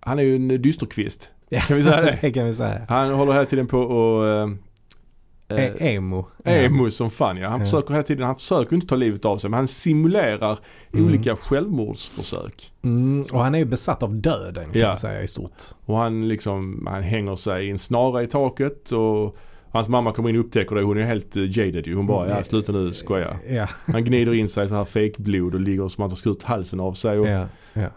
han 0.00 0.18
är 0.18 0.22
ju 0.22 0.36
en 0.36 0.48
dysterkvist. 0.62 1.30
Ja, 1.48 1.60
Kan 1.60 1.76
vi 1.76 1.82
säga 1.82 2.00
det? 2.00 2.18
det 2.22 2.32
kan 2.32 2.46
vi 2.46 2.54
säga. 2.54 2.80
Han 2.88 3.10
håller 3.12 3.32
hela 3.32 3.44
tiden 3.44 3.66
på 3.66 3.78
och 3.78 4.50
E- 5.48 5.72
eh, 5.78 5.94
emo. 5.94 6.26
Emo 6.44 6.90
som 6.90 7.10
fan 7.10 7.36
ja. 7.36 7.48
Han 7.48 7.58
Ja. 7.60 7.64
försöker 7.64 7.90
hela 7.94 8.02
tiden, 8.02 8.26
han 8.26 8.36
försöker 8.36 8.74
inte 8.74 8.86
ta 8.86 8.96
livet 8.96 9.24
av 9.24 9.38
sig 9.38 9.50
men 9.50 9.56
han 9.58 9.68
simulerar 9.68 10.58
Mm. 10.92 11.06
olika 11.06 11.36
självmordsförsök. 11.36 12.72
Mm, 12.82 13.24
och 13.32 13.40
han 13.44 13.54
är 13.54 13.58
ju 13.58 13.64
besatt 13.64 14.02
av 14.02 14.14
döden 14.14 14.64
kan 14.72 14.80
Ja. 14.80 14.88
man 14.88 14.98
säga 14.98 15.22
i 15.22 15.28
stort. 15.28 15.62
Och 15.84 15.96
han 15.96 16.28
liksom, 16.28 16.86
han 16.90 17.02
hänger 17.02 17.36
sig 17.36 17.66
i 17.66 17.70
en 17.70 17.78
snara 17.78 18.22
i 18.22 18.26
taket 18.26 18.92
och 18.92 19.36
hans 19.70 19.88
mamma 19.88 20.12
kommer 20.12 20.28
in 20.30 20.36
och 20.38 20.44
upptäcker 20.44 20.76
det. 20.76 20.82
Hon 20.82 20.98
är 20.98 21.02
helt 21.04 21.36
eh, 21.36 21.58
jaded 21.58 21.86
ju. 21.86 21.94
Hon 21.94 22.06
bara, 22.06 22.28
ja 22.28 22.42
sluta 22.42 22.72
nu, 22.72 22.92
skoja. 22.92 23.36
Ja, 23.48 23.68
Han 23.86 24.04
gnider 24.04 24.34
in 24.34 24.48
sig 24.48 24.64
i 24.64 24.68
så 24.68 24.74
här 24.74 24.84
fejkblod 24.84 25.54
och 25.54 25.60
ligger 25.60 25.88
som 25.88 26.04
att 26.04 26.10
han 26.10 26.16
ska 26.16 26.30
ut 26.30 26.42
halsen 26.42 26.80
av 26.80 26.92
sig. 26.92 27.18
Och. 27.18 27.26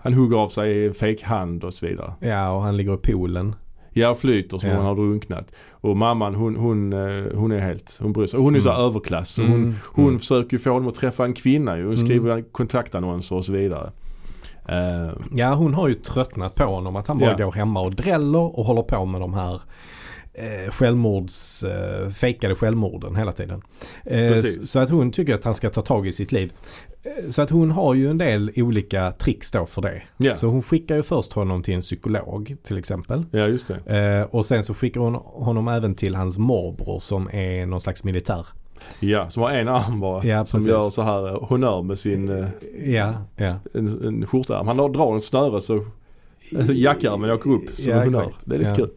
Han 0.02 0.14
hugger 0.14 0.38
av 0.38 0.50
sig 0.50 0.88
en 0.88 0.94
fejkhand 0.94 1.64
och 1.64 1.74
så 1.74 1.86
vidare. 1.88 2.14
ja, 2.20 2.52
och 2.52 2.62
han 2.62 2.78
ligger 2.78 2.94
i 2.94 2.98
poolen. 2.98 3.56
Ja, 3.94 4.10
och 4.10 4.18
flyter 4.18 4.58
som 4.58 4.70
Ja. 4.70 4.76
han 4.76 4.86
har 4.86 4.96
drunknat. 4.96 5.52
Och 5.72 5.98
mamman 5.98 6.36
hon, 6.36 6.56
hon, 6.56 6.94
eh, 6.94 7.24
hon 7.36 7.52
är 7.52 7.60
helt, 7.60 7.98
hon 8.02 8.14
bryr 8.14 8.28
sig. 8.28 8.40
Hon 8.40 8.56
är 8.56 8.60
så 8.60 8.70
här 8.70 8.76
Mm. 8.76 8.88
överklass. 8.90 9.30
Så 9.30 9.42
hon, 9.42 9.52
Mm, 9.54 9.76
hon 9.84 10.08
mm. 10.08 10.20
försöker 10.20 10.52
ju 10.58 10.60
få 10.60 10.70
honom 10.70 10.88
att 10.88 10.96
träffa 10.96 11.26
en 11.26 11.34
kvinna 11.34 11.78
ju. 11.78 11.84
Hon 11.84 11.94
Mm. 11.94 12.06
skriver 12.06 12.42
kontaktannonser 12.52 13.36
och 13.36 13.46
så 13.46 13.52
vidare. 13.54 13.92
Eh, 14.68 15.12
Ja, 15.32 15.54
hon 15.54 15.74
har 15.74 15.88
ju 15.88 15.94
tröttnat 15.94 16.56
på 16.56 16.64
honom. 16.64 16.96
Att 16.96 17.08
han 17.08 17.18
bara 17.18 17.36
Ja. 17.40 17.46
går 17.46 17.52
hemma 17.52 17.82
och 17.82 17.96
dräller 17.96 18.60
och 18.60 18.66
håller 18.66 18.82
på 18.84 19.06
med 19.06 19.22
de 19.22 19.34
här 19.34 19.62
eh, 20.34 20.72
självmords, 20.72 21.64
eh, 21.64 22.10
fejkade 22.10 22.56
självmorden 22.56 23.16
hela 23.16 23.32
tiden. 23.32 23.62
Eh, 24.06 24.36
så 24.64 24.80
att 24.80 24.90
hon 24.90 25.12
tycker 25.12 25.36
att 25.36 25.44
han 25.44 25.56
ska 25.56 25.70
ta 25.70 25.82
tag 25.82 26.08
i 26.08 26.14
sitt 26.14 26.32
liv. 26.32 26.54
Så 27.30 27.42
att 27.42 27.50
hon 27.50 27.72
har 27.72 27.94
ju 27.94 28.10
en 28.10 28.18
del 28.18 28.52
olika 28.56 29.12
tricks 29.12 29.52
då 29.52 29.66
för 29.66 29.82
det. 29.82 30.02
ja. 30.18 30.36
Så 30.36 30.48
hon 30.48 30.62
skickar 30.64 30.96
ju 30.96 31.04
först 31.04 31.34
honom 31.34 31.64
till 31.64 31.74
en 31.74 31.82
psykolog 31.82 32.56
till 32.64 32.78
exempel. 32.78 33.26
ja, 33.32 33.48
just 33.48 33.68
det. 33.86 33.98
Eh, 33.98 34.36
och 34.36 34.46
sen 34.46 34.64
så 34.64 34.74
skickar 34.74 35.02
hon 35.02 35.14
honom 35.16 35.68
även 35.68 35.96
till 35.96 36.16
hans 36.16 36.38
morbror 36.38 37.00
som 37.00 37.30
är 37.34 37.66
någon 37.66 37.82
slags 37.82 38.04
militär. 38.04 38.48
Ja, 39.00 39.30
som 39.30 39.44
har 39.44 39.52
en 39.52 39.68
arm 39.68 40.00
bara. 40.00 40.24
Ja, 40.26 40.46
som 40.46 40.60
gör 40.60 40.90
så 40.90 41.02
här 41.02 41.28
eh, 41.28 41.44
honör 41.44 41.82
med 41.82 42.00
sin 42.00 42.30
eh, 42.30 42.46
Ja, 42.94 43.14
ja. 43.36 43.56
en, 43.74 44.06
en 44.06 44.28
skjortärm. 44.28 44.68
Han 44.68 44.78
drar 44.78 45.14
en 45.16 45.22
snöre 45.22 45.62
så 45.62 45.86
alltså, 46.58 46.74
jackärmen 46.74 47.32
åker 47.32 47.50
upp 47.50 47.70
som 47.76 47.92
Ja, 47.94 48.02
en 48.04 48.14
honör. 48.14 48.32
Det 48.46 48.56
är 48.56 48.60
lite 48.60 48.70
Ja. 48.70 48.76
kul. 48.76 48.90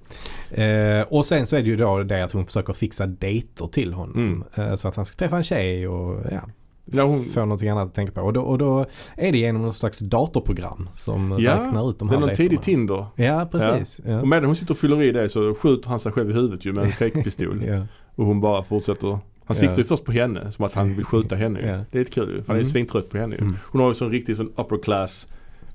Eh, 1.01 1.07
och 1.12 1.27
sen 1.27 1.47
så 1.47 1.57
är 1.57 1.61
det 1.62 1.69
ju 1.69 1.77
då 1.77 2.03
det 2.03 2.25
att 2.25 2.33
hon 2.33 2.47
försöker 2.47 2.73
fixa 2.73 3.07
dejter 3.07 3.67
till 3.67 3.93
honom. 3.93 4.45
Mm. 4.57 4.69
Eh, 4.71 4.75
så 4.77 4.88
att 4.88 4.97
han 4.97 5.05
ska 5.05 5.17
träffa 5.17 5.37
en 5.37 5.43
tjej 5.43 5.88
och 5.88 6.21
ja, 6.31 6.40
Ja, 6.87 7.03
hon, 7.05 7.25
få 7.25 7.40
någonting 7.40 7.68
annat 7.68 7.87
att 7.88 7.94
tänka 7.94 8.12
på. 8.12 8.20
Och 8.20 8.33
då, 8.33 8.42
och 8.42 8.59
då 8.59 8.87
är 9.16 9.33
det 9.33 9.38
genom 9.38 9.62
något 9.62 9.77
slags 9.77 9.99
datorprogram 9.99 10.88
som 10.92 11.37
Ja, 11.40 11.55
räknar 11.55 11.90
ut 11.90 11.99
de 11.99 12.09
det 12.09 12.11
här 12.14 12.16
är 12.16 12.20
någon 12.20 12.27
dejterna. 12.29 12.49
tidig 12.49 12.62
Tinder. 12.62 13.07
Ja, 13.16 13.49
precis. 13.53 14.01
Ja. 14.07 14.20
Och 14.20 14.29
medan 14.29 14.44
hon 14.44 14.57
sitter 14.57 14.73
och 14.75 14.79
fyller 14.79 15.03
i 15.03 15.12
det 15.12 15.29
så 15.29 15.55
skjuter 15.55 15.88
han 15.88 16.01
sig 16.01 16.12
själv 16.12 16.31
i 16.31 16.33
huvudet 16.33 16.64
ju 16.66 16.73
med 16.73 16.85
en 16.85 16.92
fejkpistol. 17.03 17.62
Ja. 17.66 17.87
Och 18.14 18.27
hon 18.27 18.40
bara 18.40 18.62
fortsätter. 18.62 19.18
Han 19.44 19.57
siktar 19.57 19.77
ju 19.79 19.85
först 19.85 20.05
på 20.05 20.12
henne 20.12 20.53
som 20.53 20.64
att 20.64 20.75
han 20.75 20.94
vill 20.97 21.05
skjuta 21.05 21.37
henne. 21.37 21.61
Ja. 21.61 21.85
Det 21.90 21.99
är 21.99 22.01
lite 22.01 22.11
kul. 22.12 22.27
För 22.42 22.47
han 22.47 22.57
är 22.57 22.61
Mm. 22.61 22.64
svintrött 22.64 23.11
på 23.11 23.18
henne 23.18 23.35
ju. 23.37 23.40
Mm. 23.42 23.57
Hon 23.64 23.81
har 23.81 23.88
ju 23.88 23.94
sån 23.94 24.11
riktig 24.11 24.37
sån 24.37 24.49
upper 24.57 24.83
class 24.83 25.29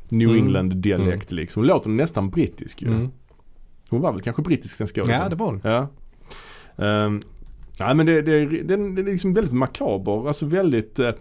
New 0.09 0.29
Mm. 0.29 0.43
England 0.45 0.69
dialekt 0.75 1.31
liksom. 1.31 1.59
Hon 1.61 1.67
låter 1.67 1.89
nästan 1.89 2.29
brittisk 2.29 2.81
ju. 2.81 2.87
Mm. 2.87 3.09
Hon 3.89 4.01
var 4.01 4.11
väl 4.11 4.21
kanske 4.21 4.41
brittisk 4.41 4.77
den 4.77 4.87
skådisen. 4.87 5.15
ja, 5.23 5.29
det 5.29 5.35
var 5.35 5.45
hon. 5.45 5.61
Ja. 5.63 5.87
Um, 7.05 7.21
nej 7.79 7.95
men 7.95 8.05
det, 8.05 8.21
det, 8.21 8.45
det, 8.45 8.63
det 8.95 9.01
är 9.01 9.05
liksom 9.11 9.33
väldigt 9.33 9.53
makaber. 9.53 10.27
Alltså 10.27 10.45
väldigt 10.45 10.99
eh, 10.99 11.11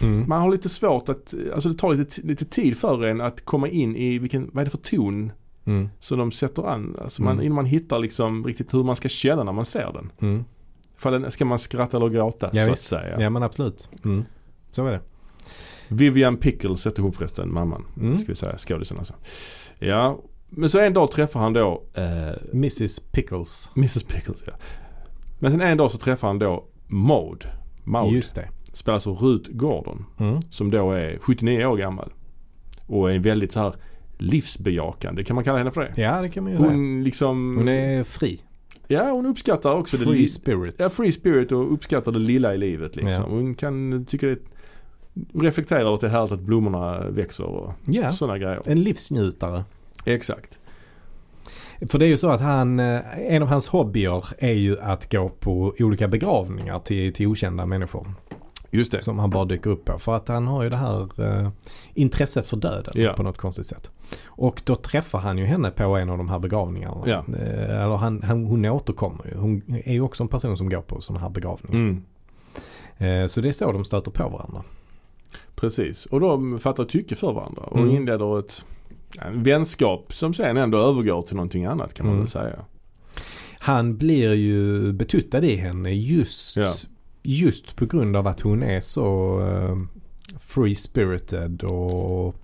Mm. 0.00 0.24
Man 0.28 0.40
har 0.40 0.50
lite 0.50 0.68
svårt 0.68 1.08
att, 1.08 1.34
alltså 1.54 1.68
det 1.68 1.74
tar 1.78 1.94
lite, 1.94 2.22
lite 2.22 2.44
tid 2.44 2.76
för 2.78 3.06
en 3.06 3.20
att 3.20 3.44
komma 3.44 3.68
in 3.68 3.96
i 3.96 4.18
vilken, 4.18 4.50
vad 4.52 4.60
är 4.60 4.64
det 4.64 4.70
för 4.70 4.78
ton 4.78 5.32
Mm. 5.64 5.88
som 6.00 6.18
de 6.18 6.32
sätter 6.32 6.68
an. 6.68 6.96
Alltså 7.02 7.22
man, 7.22 7.32
Mm. 7.32 7.44
innan 7.46 7.54
man 7.56 7.64
hittar 7.66 7.98
liksom 7.98 8.46
riktigt 8.46 8.74
hur 8.74 8.84
man 8.84 8.96
ska 8.96 9.08
känna 9.08 9.44
när 9.44 9.52
man 9.52 9.64
ser 9.64 9.92
den. 9.92 10.12
Mm. 10.20 10.44
Den, 11.02 11.30
ska 11.30 11.44
man 11.44 11.58
skratta 11.58 11.96
eller 11.96 12.08
gråta 12.08 12.50
Ja, 12.52 12.64
så 12.64 12.70
visst. 12.70 12.92
att 12.92 13.00
säga. 13.00 13.16
Ja, 13.18 13.30
men 13.30 13.42
absolut. 13.42 13.88
Mm. 14.04 14.24
Så 14.70 14.86
är 14.86 14.90
det. 14.92 15.00
Vivian 15.88 16.36
Pickles 16.36 16.84
hette 16.84 17.02
hon 17.02 17.12
förresten, 17.12 17.54
mamman. 17.54 17.84
Mm. 18.00 18.18
Ska 18.18 18.28
vi 18.28 18.34
säga, 18.34 18.58
skådisen 18.58 18.98
alltså. 18.98 19.14
Ja, 19.78 20.18
men 20.50 20.70
så 20.70 20.78
en 20.78 20.92
dag 20.92 21.10
träffar 21.10 21.40
han 21.40 21.52
då 21.52 21.82
eh, 21.94 22.52
Mrs 22.52 23.00
Pickles. 23.00 23.70
Mrs 23.76 24.02
Pickles 24.02 24.42
ja. 24.46 24.52
Men 25.38 25.50
sen 25.50 25.60
en 25.60 25.76
dag 25.76 25.90
så 25.90 25.98
träffar 25.98 26.28
han 26.28 26.38
då 26.38 26.64
Maud. 26.86 27.46
Maud. 27.84 28.12
Just 28.14 28.34
det. 28.34 28.48
Spelas 28.72 29.06
av 29.06 29.16
Ruth 29.16 29.50
Gordon. 29.52 30.04
Mm. 30.18 30.40
Som 30.50 30.70
då 30.70 30.92
är 30.92 31.18
79 31.18 31.64
år 31.66 31.76
gammal. 31.76 32.12
Och 32.86 33.12
är 33.12 33.18
väldigt 33.18 33.52
så 33.52 33.60
här 33.60 33.74
livsbejakande. 34.18 35.24
Kan 35.24 35.34
man 35.34 35.44
kalla 35.44 35.58
henne 35.58 35.70
för 35.70 35.80
det? 35.80 36.02
Ja, 36.02 36.20
det 36.22 36.28
kan 36.28 36.42
man 36.44 36.52
ju 36.52 36.58
säga. 36.58 36.70
Hon 36.70 37.04
liksom... 37.04 37.56
Hon 37.58 37.68
är 37.68 38.04
fri. 38.04 38.40
Ja, 38.88 39.10
hon 39.10 39.26
uppskattar 39.26 39.74
också 39.74 39.96
det 39.96 40.04
Free 40.04 40.18
li- 40.18 40.28
spirit. 40.28 40.74
Ja, 40.78 40.88
free 40.88 41.12
spirit 41.12 41.52
och 41.52 41.72
uppskattar 41.72 42.12
det 42.12 42.18
lilla 42.18 42.54
i 42.54 42.58
livet 42.58 42.96
liksom. 42.96 43.24
Ja. 43.24 43.30
Hon 43.30 43.54
kan 43.54 44.04
tycka 44.04 44.26
det 44.26 44.38
reflekterar 45.34 45.80
över 45.80 45.94
att 45.94 46.00
det 46.00 46.06
är 46.06 46.10
härligt 46.10 46.32
att 46.32 46.40
blommorna 46.40 47.08
växer 47.10 47.44
och 47.44 47.72
Ja, 47.84 48.12
sådana 48.12 48.38
grejer. 48.38 48.60
en 48.66 48.82
livsnjutare. 48.82 49.64
Exakt. 50.04 50.58
För 51.90 51.98
det 51.98 52.04
är 52.06 52.08
ju 52.08 52.18
så 52.18 52.30
att 52.30 52.40
han, 52.40 52.80
eh, 52.80 53.00
en 53.18 53.42
av 53.42 53.48
hans 53.48 53.68
hobbyer 53.68 54.24
är 54.38 54.52
ju 54.52 54.80
att 54.80 55.12
gå 55.12 55.28
på 55.28 55.74
olika 55.78 56.08
begravningar 56.08 56.78
till, 56.78 57.12
till 57.14 57.26
okända 57.26 57.66
människor. 57.66 58.06
Just 58.70 58.92
det. 58.92 59.00
Som 59.00 59.18
han 59.18 59.30
bara 59.30 59.44
dyker 59.44 59.70
upp 59.70 59.84
på. 59.84 59.98
För 59.98 60.14
att 60.14 60.28
han 60.28 60.46
har 60.46 60.62
ju 60.62 60.70
det 60.70 60.76
här 60.76 61.22
eh, 61.42 61.48
intresset 61.94 62.46
för 62.46 62.56
döden 62.56 62.92
Ja. 62.96 63.12
på 63.12 63.22
något 63.22 63.38
konstigt 63.38 63.66
sätt. 63.66 63.90
Och 64.26 64.62
då 64.64 64.74
träffar 64.74 65.18
han 65.18 65.38
ju 65.38 65.44
henne 65.44 65.70
på 65.70 65.96
en 65.96 66.10
av 66.10 66.18
de 66.18 66.28
här 66.28 66.38
begravningarna. 66.38 67.02
Ja. 67.06 67.24
Eh, 67.40 67.82
eller 67.84 67.96
han, 67.96 68.22
han, 68.22 68.44
hon 68.44 68.64
återkommer 68.64 69.26
ju. 69.32 69.38
Hon 69.38 69.62
är 69.84 69.92
ju 69.92 70.00
också 70.00 70.22
en 70.22 70.28
person 70.28 70.56
som 70.56 70.68
går 70.68 70.80
på 70.80 71.00
sådana 71.00 71.20
här 71.22 71.30
begravningar. 71.30 71.74
Mm. 71.76 72.02
Eh, 72.98 73.26
så 73.28 73.40
det 73.40 73.48
är 73.48 73.52
så 73.52 73.72
de 73.72 73.84
stöter 73.84 74.10
på 74.10 74.28
varandra. 74.28 74.62
Precis. 75.54 76.06
Och 76.06 76.20
de 76.20 76.58
fattar 76.58 76.84
tycke 76.84 77.14
för 77.14 77.32
varandra 77.32 77.62
och 77.62 77.78
Mm. 77.78 77.90
inleder 77.96 78.38
ett 78.38 78.64
vänskap 79.32 80.14
som 80.14 80.34
sen 80.34 80.56
ändå 80.56 80.78
övergår 80.78 81.22
till 81.22 81.36
någonting 81.36 81.64
annat 81.64 81.94
kan 81.94 82.06
man 82.06 82.12
Mm. 82.14 82.22
väl 82.24 82.30
säga. 82.30 82.64
Han 83.58 83.96
blir 83.96 84.34
ju 84.34 84.92
betuttad 84.92 85.44
i 85.44 85.56
henne 85.56 85.90
just, 85.92 86.56
Ja. 86.56 86.74
just 87.22 87.76
på 87.76 87.86
grund 87.86 88.16
av 88.16 88.26
att 88.26 88.40
hon 88.40 88.62
är 88.62 88.80
så 88.80 89.40
eh, 89.40 89.76
free 90.40 90.74
spirited 90.74 91.62
och 91.62 92.34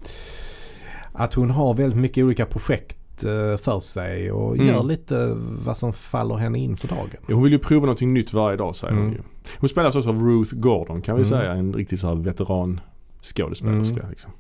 att 1.13 1.35
hon 1.35 1.51
har 1.51 1.75
väldigt 1.75 1.99
mycket 1.99 2.25
olika 2.25 2.47
projekt 2.47 3.25
eh, 3.25 3.57
för 3.57 3.81
sig 3.81 4.33
och 4.33 4.55
Mm. 4.55 4.67
gör 4.67 4.83
lite 4.85 5.37
vad 5.65 5.77
som 5.77 5.93
faller 5.93 6.35
henne 6.35 6.59
in 6.59 6.77
för 6.77 6.89
dagen. 6.89 7.11
Ja, 7.29 7.35
Hon 7.35 7.43
vill 7.43 7.53
ju 7.53 7.59
prova 7.59 7.81
någonting 7.81 8.13
nytt 8.15 8.33
varje 8.33 8.57
dag 8.57 8.77
säger 8.77 8.95
hon 8.95 9.03
Mm. 9.03 9.15
ju. 9.15 9.21
Hon 9.59 9.69
spelas 9.69 9.97
också 9.97 10.09
av 10.09 10.23
Ruth 10.23 10.55
Gordon 10.55 11.03
kan 11.03 11.17
vi 11.17 11.23
Mm. 11.23 11.39
säga. 11.41 11.53
En 11.53 11.73
riktig 11.75 11.99
så 11.99 12.07
här 12.07 12.15
veteran 12.15 12.81
skådespelerska. 13.23 13.97
Mm. 14.01 14.11
Liksom. 14.11 14.31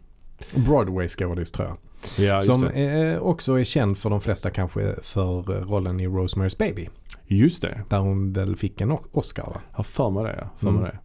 Broadway-skådis 0.55 1.53
tror 1.53 1.69
jag. 1.69 1.77
Ja, 2.19 2.41
som 2.41 2.67
eh, 2.67 3.19
också 3.19 3.61
är 3.61 3.65
känd 3.65 3.99
för 3.99 4.11
de 4.11 4.21
flesta 4.21 4.51
kanske 4.51 4.95
för 5.03 5.57
eh, 5.57 5.63
rollen 5.69 6.01
i 6.01 6.07
Rosemary's 6.09 6.59
Baby. 6.59 6.89
Just 7.27 7.63
det. 7.63 7.81
Där 7.89 7.99
hon 7.99 8.33
väl 8.33 8.57
fick 8.57 8.81
en 8.81 8.97
Oscar 9.13 9.43
va? 9.47 9.61
Har 9.73 9.85
för 9.85 10.11
mig 10.11 10.25
det. 10.25 10.39
ja. 10.41 10.51
För 10.59 10.69
Mm. 10.69 10.83
mig 10.83 10.91
det. 10.93 10.99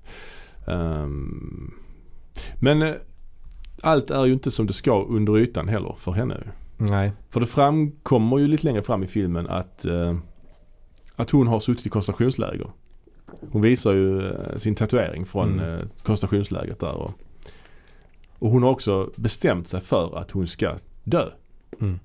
Ehm, 0.72 1.74
men 2.60 2.82
eh, 2.82 2.94
allt 3.82 4.10
är 4.12 4.26
ju 4.26 4.34
inte 4.34 4.52
som 4.52 4.68
det 4.68 4.74
ska 4.74 5.04
under 5.04 5.38
ytan 5.38 5.68
heller 5.68 5.96
för 5.98 6.12
henne. 6.12 6.38
Nej. 6.78 7.12
För 7.30 7.40
det 7.40 7.46
framkommer 7.46 8.38
ju 8.38 8.48
lite 8.48 8.66
längre 8.66 8.82
fram 8.84 9.04
i 9.04 9.08
filmen 9.08 9.48
att, 9.48 9.86
eh, 9.86 10.18
att 11.16 11.32
hon 11.32 11.48
har 11.48 11.60
suttit 11.60 11.86
i 11.86 11.90
koncentrationsläger. 11.90 12.68
Hon 13.52 13.62
visar 13.62 13.94
ju 13.94 14.28
eh, 14.28 14.58
sin 14.58 14.76
tatuering 14.76 15.26
från 15.26 15.60
Mm. 15.60 15.90
koncentrationslägret 16.04 16.80
där. 16.80 16.94
Och, 16.94 17.12
och 18.40 18.50
hon 18.52 18.64
har 18.64 18.70
också 18.70 19.10
bestämt 19.16 19.68
sig 19.68 19.80
för 19.82 20.18
att 20.18 20.32
hon 20.32 20.48
ska 20.48 20.74
dö. 21.04 21.26
Mm. 21.82 22.00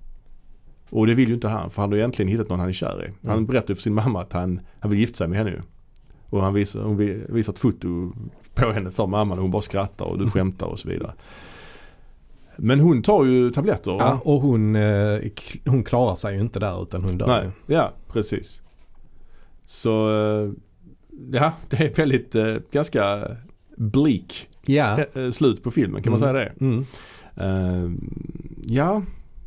Och 0.91 1.07
det 1.07 1.15
vill 1.15 1.29
ju 1.29 1.35
inte 1.35 1.49
han 1.49 1.71
för 1.71 1.83
han 1.83 1.91
har 1.91 1.97
ju 1.97 2.03
äntligen 2.05 2.29
hittat 2.33 2.49
någon 2.49 2.61
han 2.61 2.69
är 2.69 2.73
kär 2.73 3.05
i. 3.07 3.27
Han 3.29 3.33
Mm. 3.37 3.47
berättar 3.47 3.75
för 3.75 3.83
sin 3.83 3.95
mamma 3.95 4.21
att 4.23 4.33
han, 4.33 4.61
han 4.81 4.91
vill 4.91 5.01
gifta 5.01 5.17
sig 5.17 5.29
med 5.29 5.39
henne 5.39 5.51
ju. 5.51 5.61
Och 6.31 6.43
han 6.43 6.55
visar, 6.55 6.83
hon 6.83 6.97
vi- 6.97 7.25
visar 7.29 7.53
ett 7.53 7.59
foto 7.59 8.13
på 8.55 8.73
henne 8.73 8.91
för 8.91 9.07
mamman 9.07 9.39
och 9.39 9.43
hon 9.43 9.51
bara 9.51 9.63
skrattar 9.63 10.05
och 10.05 10.17
du 10.19 10.23
Mm. 10.25 10.31
skämtar 10.31 10.67
och 10.67 10.79
så 10.79 10.89
vidare. 10.89 11.13
Men 12.57 12.81
hon 12.81 13.03
tar 13.03 13.25
ju 13.25 13.51
tabletter. 13.51 13.91
Ja, 13.91 14.21
och 14.25 14.41
hon, 14.41 14.77
eh, 14.77 15.21
hon 15.67 15.85
klarar 15.85 16.15
sig 16.15 16.35
ju 16.35 16.41
inte 16.41 16.59
där 16.59 16.83
utan 16.83 17.05
hon 17.05 17.19
dör 17.19 17.27
Nej, 17.27 17.51
ja 17.67 17.93
precis. 18.09 18.63
Så 19.67 20.09
eh, 20.11 20.51
ja, 21.33 21.53
det 21.71 21.77
är 21.77 21.95
väldigt 21.95 22.35
eh, 22.35 22.55
ganska 22.71 23.25
bleak 23.77 24.49
Ja. 24.67 24.99
eh, 25.15 25.31
slut 25.31 25.63
på 25.63 25.71
filmen 25.71 26.03
kan 26.03 26.11
man 26.11 26.21
säga 26.21 26.33
det. 26.33 26.53
Mm. 26.61 26.85
Eh, 27.37 27.91
ja, 28.65 29.03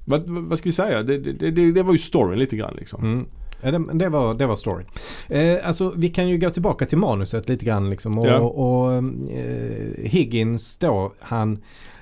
vad, 0.05 0.23
vad 0.27 0.57
ska 0.59 0.69
vi 0.69 0.73
säga? 0.73 1.03
Det, 1.03 1.17
det, 1.17 1.51
det, 1.51 1.71
det 1.71 1.83
var 1.83 1.91
ju 1.91 1.97
storyn 1.97 2.39
lite 2.39 2.55
grann 2.57 2.73
liksom. 2.77 3.03
Mm. 3.03 3.25
Det, 3.61 3.97
det, 3.99 4.09
var, 4.09 4.33
det 4.33 4.45
var 4.45 4.55
story. 4.55 4.83
Eh, 5.29 5.67
alltså 5.67 5.93
vi 5.97 6.09
kan 6.09 6.29
ju 6.29 6.37
gå 6.37 6.49
tillbaka 6.49 6.85
till 6.85 6.97
manuset 6.97 7.49
lite 7.49 7.65
grann 7.65 7.89
liksom. 7.89 8.19
Och, 8.19 8.27
Ja. 8.27 8.39
och 8.39 8.93
eh, 8.93 9.03
Higgins 10.03 10.77
då, 10.77 11.13
han, 11.19 11.59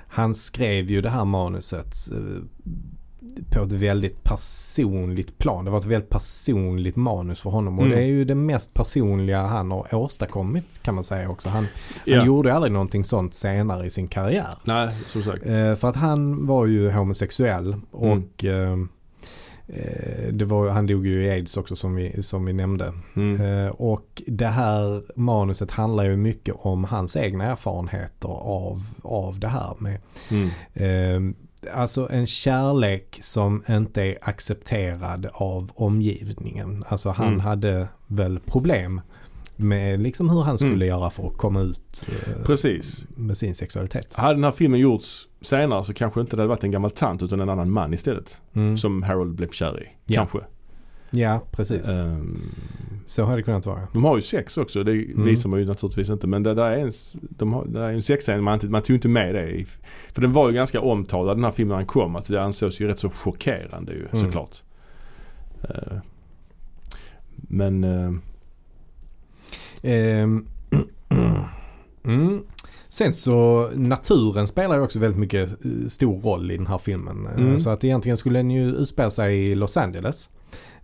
han 0.08 0.36
skrev 0.36 0.91
ju 0.91 1.02
det 1.02 1.10
här 1.10 1.26
manuset 1.26 1.95
eh, 2.12 2.43
på 3.52 3.62
ett 3.63 3.72
väldigt 3.72 4.24
personligt 4.24 5.38
plan. 5.38 5.65
Det 5.65 5.72
var 5.72 5.80
ett 5.80 5.86
väldigt 5.86 6.10
personligt 6.10 6.96
manus 6.96 7.41
för 7.41 7.50
honom 7.50 7.80
och 7.80 7.86
Mm. 7.86 7.98
det 7.98 8.04
är 8.04 8.08
ju 8.08 8.26
det 8.26 8.36
mest 8.36 8.74
personliga 8.74 9.41
han 9.41 9.72
har 9.72 9.96
åstadkommit 9.96 10.65
kan 10.84 10.96
man 10.96 11.04
säga 11.04 11.30
också. 11.30 11.50
Han, 11.50 11.67
Ja. 12.06 12.17
han 12.17 12.28
gjorde 12.28 12.54
aldrig 12.54 12.74
någonting 12.74 13.04
sånt 13.04 13.34
senare 13.34 13.86
i 13.86 13.89
sin 13.89 14.08
karriär. 14.08 14.48
Nej, 14.63 14.89
som 15.08 15.24
sagt. 15.24 15.46
Eh, 15.46 15.76
för 15.76 15.88
att 15.88 15.96
han 15.96 16.48
var 16.48 16.65
ju 16.65 16.91
homosexuell 16.91 17.76
och 17.91 18.43
Mm. 18.43 18.89
eh, 19.67 19.78
eh, 19.78 20.28
det 20.34 20.46
var, 20.46 20.69
han 20.69 20.88
dog 20.88 21.08
ju 21.08 21.26
i 21.26 21.30
aids 21.30 21.58
också 21.58 21.76
som 21.76 21.96
vi, 21.96 22.24
som 22.24 22.46
vi 22.46 22.54
nämnde. 22.54 22.93
Mm. 23.15 23.41
Eh, 23.65 23.67
och 23.72 24.22
det 24.28 24.48
här 24.48 25.04
manuset 25.19 25.72
handlar 25.72 26.04
ju 26.04 26.15
mycket 26.17 26.56
om 26.58 26.84
hans 26.84 27.17
egna 27.17 27.43
erfarenheter 27.46 28.30
av, 28.30 28.84
av 29.02 29.39
det 29.39 29.48
här. 29.48 29.74
Med, 29.80 29.98
Mm. 30.32 30.48
eh, 30.74 31.36
alltså 31.73 32.08
en 32.12 32.28
kärlek 32.28 33.17
som 33.21 33.63
inte 33.69 34.02
är 34.02 34.17
accepterad 34.21 35.28
av 35.34 35.71
omgivningen. 35.76 36.84
Alltså 36.88 37.10
han 37.10 37.28
Mm. 37.28 37.39
hade 37.39 37.88
väl 38.08 38.39
problem 38.39 39.02
med 39.56 39.99
liksom 39.99 40.30
hur 40.30 40.41
han 40.41 40.58
skulle 40.58 40.73
Mm. 40.73 40.88
göra 40.88 41.10
för 41.10 41.28
att 41.28 41.38
komma 41.38 41.62
ut 41.62 42.06
eh, 42.08 42.43
Precis. 42.45 43.06
med 43.15 43.38
sin 43.38 43.56
sexualitet. 43.56 44.13
Hade 44.13 44.34
den 44.34 44.43
här 44.43 44.52
filmen 44.52 44.80
gjorts 44.80 45.28
senare 45.41 45.84
så 45.84 45.93
kanske 45.93 46.21
inte 46.21 46.36
det 46.36 46.41
hade 46.41 46.49
varit 46.49 46.63
en 46.63 46.71
gammal 46.71 46.91
tant 46.91 47.21
utan 47.21 47.39
en 47.41 47.49
annan 47.49 47.71
man 47.71 47.93
istället. 47.93 48.41
Mm. 48.54 48.78
Som 48.78 49.04
Harold 49.04 49.36
blev 49.36 49.49
kär 49.49 49.84
i. 49.84 49.88
Ja. 50.06 50.15
Kanske. 50.21 50.39
Ja, 51.10 51.41
precis. 51.52 51.89
Ehm, 51.89 52.41
Så 53.06 53.24
hade 53.24 53.38
det 53.38 53.44
kunnat 53.44 53.66
vara. 53.66 53.88
de 53.94 54.04
har 54.04 54.16
ju 54.16 54.22
sex 54.22 54.58
också. 54.58 54.84
Det 54.84 54.92
Mm. 54.92 55.26
visar 55.26 55.50
man 55.50 55.60
ju 55.60 55.66
naturligtvis 55.66 56.10
inte. 56.10 56.28
Men 56.28 56.44
det 56.44 56.54
där 56.54 56.70
är 56.72 56.78
en, 56.78 56.88
s- 56.89 57.16
de 57.30 57.54
har, 57.54 57.66
det 57.66 57.80
där 57.80 57.88
är 57.89 57.94
en 57.94 58.02
sexscen. 58.02 58.44
Man, 58.44 58.60
man 58.63 58.82
tog 58.82 58.96
inte 58.96 59.08
med 59.08 59.36
det. 59.36 59.52
I, 59.52 59.66
för 60.13 60.22
den 60.22 60.34
var 60.34 60.50
ju 60.50 60.56
ganska 60.56 60.82
omtalad 60.82 61.38
den 61.38 61.44
här 61.44 61.52
filmen 61.52 61.70
när 61.72 61.78
den 61.78 61.88
kom. 61.88 62.16
Alltså 62.16 62.34
det 62.34 62.44
ansågs 62.44 62.80
ju 62.82 62.88
rätt 62.88 63.00
så 63.00 63.10
chockerande 63.10 63.92
ju 63.94 64.06
Mm. 64.12 64.20
såklart. 64.26 64.63
Eh, 65.70 65.98
men 67.36 67.84
Ehm, 69.82 70.46
mm. 72.06 72.44
Sen 72.89 73.13
så 73.13 73.70
naturen 73.76 74.48
spelar 74.48 74.76
ju 74.76 74.82
också 74.82 75.00
väldigt 75.00 75.20
mycket 75.20 75.66
eh, 75.66 75.72
stor 75.88 76.22
roll 76.22 76.52
i 76.52 76.58
den 76.58 76.68
här 76.68 76.78
filmen. 76.78 77.28
Mm. 77.38 77.60
Så 77.60 77.70
att 77.70 77.84
egentligen 77.84 78.18
skulle 78.18 78.39
den 78.39 78.52
ju 78.52 78.70
utspela 78.76 79.12
sig 79.12 79.38
i 79.52 79.56
Los 79.56 79.78
Angeles. 79.78 80.30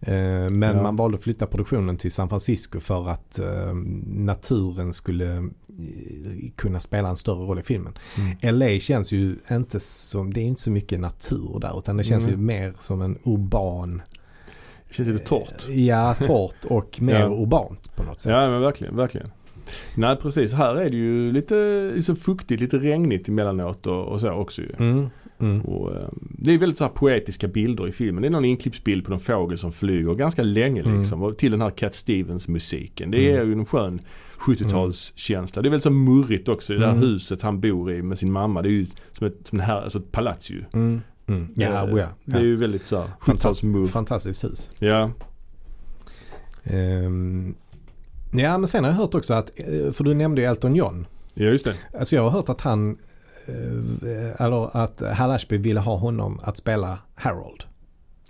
Eh, 0.01 0.49
Men 0.49 0.61
Ja. 0.77 0.81
man 0.83 0.95
valde 0.95 1.17
att 1.17 1.23
flytta 1.23 1.45
produktionen 1.47 1.97
till 1.97 2.11
San 2.11 2.29
Francisco 2.29 2.79
för 2.79 3.09
att 3.09 3.39
eh, 3.39 3.73
naturen 4.07 4.93
skulle 4.93 5.35
eh, 5.37 5.43
kunna 6.55 6.79
spela 6.79 7.09
en 7.09 7.17
större 7.17 7.45
roll 7.45 7.59
i 7.59 7.61
filmen. 7.61 7.93
LA 8.41 8.79
känns 8.79 9.11
ju 9.11 9.35
inte 9.51 9.79
som, 9.79 10.33
det 10.33 10.39
är 10.41 10.45
inte 10.45 10.61
så 10.61 10.71
mycket 10.71 10.99
natur 10.99 11.59
där 11.61 11.79
utan 11.79 11.97
det 11.97 12.03
känns 12.03 12.23
Mm. 12.27 12.39
ju 12.39 12.45
mer 12.45 12.73
som 12.79 13.01
en 13.01 13.17
urban, 13.23 14.01
det 14.87 14.93
känns 14.93 15.09
lite 15.09 15.25
torrt. 15.25 15.67
ja 15.69 16.15
torrt 16.25 16.65
och 16.65 17.01
mer 17.01 17.19
Ja. 17.19 17.25
urbant 17.27 17.95
på 17.95 18.03
något 18.03 18.21
sätt. 18.21 18.31
Ja 18.31 18.51
men 18.51 18.61
verkligen, 18.61 18.95
verkligen. 18.95 19.31
Nej 19.95 20.15
precis, 20.21 20.53
här 20.53 20.75
är 20.75 20.89
det 20.89 20.97
ju 20.97 21.31
lite 21.31 21.91
liksom 21.95 22.15
fuktigt, 22.15 22.61
lite 22.61 22.77
regnigt 22.79 23.29
emellanåt 23.29 23.87
och, 23.87 24.05
och 24.07 24.19
så 24.19 24.31
också 24.31 24.61
ju. 24.61 24.71
Mm. 24.79 25.09
Mm. 25.39 25.61
Och, 25.61 25.95
eh, 25.95 26.07
det 26.19 26.53
är 26.53 26.57
väldigt 26.57 26.77
så 26.77 26.83
här 26.83 26.91
poetiska 26.91 27.47
bilder 27.47 27.87
i 27.87 27.91
filmen. 27.91 28.21
Det 28.21 28.27
är 28.27 28.29
någon 28.29 28.45
inklippsbild 28.45 29.03
på 29.05 29.11
någon 29.11 29.19
fågel 29.19 29.57
som 29.57 29.71
flyger 29.71 30.13
ganska 30.13 30.43
länge 30.43 30.81
Mm. 30.81 30.99
liksom. 30.99 31.23
Och 31.23 31.37
till 31.37 31.51
den 31.51 31.61
här 31.61 31.69
Cat 31.69 31.95
Stevens 31.95 32.47
musiken. 32.47 33.11
Det 33.11 33.29
Mm. 33.29 33.41
är 33.41 33.45
ju 33.45 33.53
en 33.53 33.65
skön 33.65 34.01
70-talskänsla. 34.37 35.61
Det 35.61 35.67
är 35.67 35.69
väldigt 35.69 35.83
så 35.83 35.89
murrigt 35.91 36.47
också 36.47 36.73
det 36.73 36.85
här 36.85 36.91
Mm. 36.93 37.03
huset 37.03 37.41
han 37.41 37.59
bor 37.61 37.91
i 37.91 38.01
med 38.01 38.17
sin 38.17 38.31
mamma. 38.31 38.61
Det 38.61 38.69
är 38.69 38.71
ju 38.71 38.85
som 39.11 39.27
ett, 39.27 39.37
som 39.43 39.59
en 39.59 39.65
här, 39.65 39.81
alltså 39.81 39.99
ett 39.99 40.11
palats 40.11 40.49
ju. 40.51 40.63
Mm. 40.73 41.01
Mm. 41.27 41.47
Ja, 41.55 41.67
Eh, 41.87 41.93
oh 41.93 41.99
ja. 41.99 42.07
Det 42.25 42.37
är 42.37 42.43
ju 42.43 42.55
väldigt 42.55 42.85
så 42.85 42.97
här 42.97 43.07
70-talsmove. 43.21 43.87
Fantastiskt 43.87 44.43
hus. 44.43 44.69
Ja. 44.79 45.11
Ehm, 46.63 47.55
ja 48.31 48.57
men 48.57 48.67
sen 48.67 48.83
har 48.83 48.91
jag 48.91 48.97
hört 48.97 49.15
också 49.15 49.33
att, 49.33 49.51
eh, 49.59 49.91
för 49.91 50.03
du 50.03 50.13
nämnde 50.13 50.41
ju 50.41 50.47
Elton 50.47 50.75
John. 50.75 51.05
ja, 51.33 51.45
just 51.45 51.65
det. 51.65 51.73
Alltså 51.99 52.15
jag 52.15 52.23
har 52.23 52.29
hört 52.29 52.49
att 52.49 52.61
han, 52.61 52.97
eller 54.37 54.77
att 54.77 55.01
Hal 55.01 55.31
Ashby 55.31 55.57
ville 55.57 55.79
ha 55.79 55.95
honom 55.97 56.39
att 56.43 56.57
spela 56.57 56.99
Harold. 57.15 57.63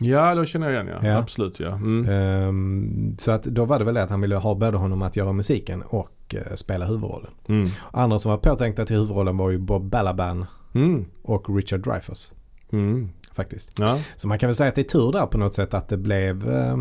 Ja, 0.02 0.36
då 0.36 0.46
känner 0.46 0.70
jag 0.70 0.84
igen 0.86 0.98
ja. 1.02 1.08
Ja. 1.10 1.18
Absolut 1.18 1.60
ja. 1.60 1.68
Mm. 1.72 2.10
Ehm, 2.10 3.16
så 3.20 3.32
att 3.32 3.44
då 3.44 3.66
var 3.66 3.80
det 3.80 3.86
väl 3.86 3.94
det 3.94 4.04
att 4.04 4.10
han 4.10 4.22
ville 4.22 4.36
ha 4.36 4.56
både 4.56 4.78
honom 4.78 5.02
att 5.02 5.16
göra 5.16 5.34
musiken 5.34 5.82
och 5.82 6.36
eh, 6.36 6.56
spela 6.56 6.86
huvudrollen. 6.86 7.32
Mm. 7.48 7.70
Andra 7.92 8.20
som 8.20 8.32
var 8.32 8.38
påtänkta 8.38 8.86
till 8.86 8.96
huvudrollen 8.96 9.38
var 9.38 9.50
ju 9.50 9.58
Bob 9.58 9.90
Balaban 9.90 10.46
Mm. 10.74 11.06
och 11.22 11.56
Richard 11.56 11.80
Dreyfuss 11.80 12.34
Mm. 12.72 13.10
faktiskt. 13.34 13.80
Ja. 13.80 14.00
Så 14.16 14.28
man 14.28 14.40
kan 14.40 14.48
väl 14.48 14.56
säga 14.56 14.70
att 14.70 14.76
det 14.76 14.82
är 14.82 14.84
tur 14.84 15.12
där 15.12 15.26
på 15.26 15.38
något 15.38 15.54
sätt 15.54 15.74
att 15.74 15.90
det 15.90 15.98
blev 15.98 16.50
eh, 16.52 16.78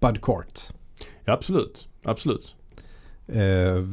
Bud 0.00 0.20
Cort. 0.20 0.60
ja, 1.24 1.32
absolut. 1.32 1.88
Absolut. 2.04 2.55
Eh, 3.28 3.84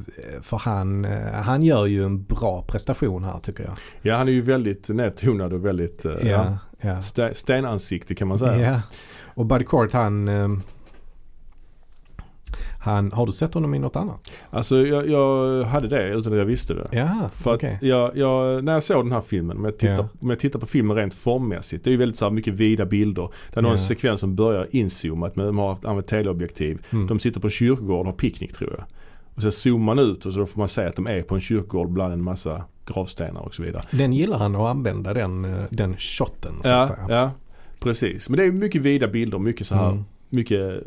för 0.42 0.58
han, 0.58 1.06
eh, 1.06 1.32
han 1.34 1.64
gör 1.64 1.86
ju 1.86 2.04
en 2.06 2.24
bra 2.24 2.62
prestation 2.68 3.24
här 3.24 3.40
tycker 3.40 3.64
jag. 3.64 3.74
Ja 4.02 4.18
han 4.18 4.28
är 4.28 4.32
ju 4.32 4.42
väldigt 4.42 4.90
nedtonad 4.90 5.54
och 5.54 5.66
väldigt 5.66 6.06
eh, 6.06 6.12
ja. 6.30 6.58
ja. 6.82 6.98
St- 6.98 7.34
stenansikte 7.34 8.16
kan 8.16 8.28
man 8.28 8.40
säga. 8.40 8.72
Ja. 8.72 8.82
Och 9.36 9.46
Buddy 9.46 9.66
Cort 9.66 9.94
han, 9.94 10.30
han, 12.80 13.12
har 13.12 13.26
du 13.26 13.32
sett 13.32 13.54
honom 13.54 13.74
i 13.76 13.80
något 13.80 13.96
annat? 13.96 14.44
Alltså 14.50 14.86
jag, 14.88 15.10
jag 15.10 15.64
hade 15.64 15.88
det 15.88 16.10
utan 16.10 16.34
att 16.34 16.40
jag 16.40 16.46
visste 16.46 16.74
det. 16.74 16.88
Ja, 16.92 17.30
För 17.34 17.54
att 17.54 17.64
jag, 17.82 18.18
jag, 18.18 18.64
när 18.64 18.74
jag 18.74 18.84
såg 18.84 19.06
den 19.06 19.12
här 19.12 19.22
filmen, 19.22 19.58
om 19.58 19.66
jag 19.66 19.78
tittar, 19.78 19.94
Ja. 19.94 20.08
om 20.20 20.30
jag 20.30 20.40
tittar 20.40 20.60
på 20.60 20.66
filmen 20.66 20.98
rent 20.98 21.14
formmässigt. 21.14 21.84
Det 21.84 21.90
är 21.90 21.92
ju 21.92 21.98
väldigt 21.98 22.18
så 22.18 22.26
här 22.26 22.32
mycket 22.32 22.54
vida 22.54 22.86
bilder. 22.86 23.30
Det 23.54 23.60
är 23.60 23.62
någon 23.62 23.72
Ja. 23.72 23.78
sekvens 23.78 24.20
som 24.20 24.36
börjar 24.36 24.68
inzoomat 24.72 25.36
med 25.36 25.46
de 25.46 25.58
har 25.58 25.78
använt 25.84 26.08
teleobjektiv. 26.08 26.86
Mm. 26.90 27.08
De 27.08 27.20
sitter 27.20 27.40
på 27.40 27.48
en 27.48 27.52
kyrkogård 27.52 28.00
och 28.00 28.06
har 28.06 28.14
picknick 28.14 28.54
tror 28.54 28.76
jag. 28.78 28.86
Och 29.36 29.42
så 29.42 29.52
zoomar 29.52 29.96
man 29.96 30.00
ut 30.06 30.26
och 30.26 30.34
så 30.34 30.46
får 30.46 30.60
man 30.60 30.68
se 30.68 30.86
att 30.86 30.96
de 30.96 31.08
är 31.08 31.22
på 31.22 31.36
en 31.36 31.42
kyrkogård 31.42 31.90
bland 31.90 32.14
en 32.14 32.24
massa 32.24 32.64
gravstenar 32.86 33.42
och 33.42 33.54
så 33.54 33.64
vidare. 33.64 33.84
Den 33.92 34.14
gillar 34.14 34.38
han 34.38 34.56
att 34.56 34.62
använda 34.70 35.14
den, 35.14 35.46
eh, 35.46 35.64
den 35.70 35.98
shotten 35.98 36.54
så 36.64 36.70
Ja, 36.70 36.82
att 36.82 36.88
säga. 36.88 37.06
ja, 37.10 37.32
precis. 37.80 38.30
Men 38.30 38.38
det 38.40 38.46
är 38.46 38.52
mycket 38.52 38.82
vida 38.82 39.08
bilder, 39.08 39.40
mycket 39.40 39.68
så 39.68 39.76
här, 39.76 39.90
Mm. 39.90 40.04
mycket, 40.30 40.84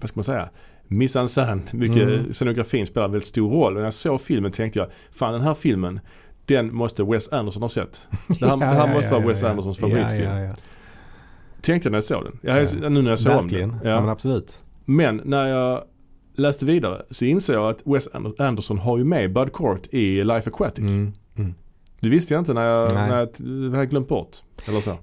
vad 0.00 0.08
ska 0.08 0.18
man 0.18 0.24
säga? 0.24 0.48
Scène, 0.88 1.60
mycket 1.72 2.02
Mm. 2.02 2.32
scenografin 2.32 2.86
spelar 2.86 3.08
väldigt 3.08 3.28
stor 3.28 3.50
roll. 3.50 3.72
Och 3.72 3.78
när 3.78 3.84
jag 3.86 3.94
såg 3.94 4.20
filmen 4.20 4.52
tänkte 4.52 4.78
jag, 4.78 4.88
fan 5.10 5.32
den 5.32 5.42
här 5.42 5.54
filmen, 5.54 6.00
den 6.44 6.74
måste 6.74 7.02
Wes 7.04 7.32
Anderson 7.32 7.62
ha 7.62 7.68
sett. 7.68 8.08
Det 8.40 8.46
här, 8.46 8.56
det 8.58 8.64
här 8.64 8.94
måste 8.94 9.10
vara 9.12 9.26
Wes 9.26 9.42
Andersons 9.42 9.78
favoritfilm. 9.78 10.22
Ja, 10.24 10.38
ja, 10.40 10.44
ja. 10.44 10.54
Tänkte 11.62 11.86
jag 11.86 11.90
när 11.92 11.96
jag 11.96 12.04
såg 12.04 12.24
den. 12.24 12.38
Jag, 12.42 12.62
Ja. 12.82 12.88
Nu 12.88 13.02
när 13.02 13.10
jag 13.10 13.18
såg 13.18 13.32
Verkligen, 13.42 13.68
den. 13.68 13.80
ja. 13.84 13.90
Ja. 13.90 14.00
men 14.00 14.08
absolut. 14.10 14.58
Men 14.84 15.20
när 15.24 15.48
jag 15.48 15.84
läste 16.40 16.64
vidare 16.64 17.02
så 17.10 17.24
inser 17.24 17.54
jag 17.54 17.68
att 17.70 17.82
Wes 17.84 18.08
Anderson 18.38 18.78
har 18.78 18.98
ju 18.98 19.04
med 19.04 19.32
Bud 19.32 19.52
Cort 19.52 19.86
i 19.94 20.24
Life 20.24 20.50
Aquatic. 20.50 20.78
Mm. 20.78 21.12
Mm. 21.36 21.54
Det 22.00 22.08
visste 22.08 22.34
jag 22.34 22.40
inte 22.40 22.54
när 22.54 22.64
jag, 22.64 22.94
Nej. 22.94 23.08
när 23.08 23.16
jag 23.64 23.70
hade 23.70 23.86
glömt 23.86 24.08
bort. 24.08 24.36
Eller 24.68 24.80
så. 24.80 24.96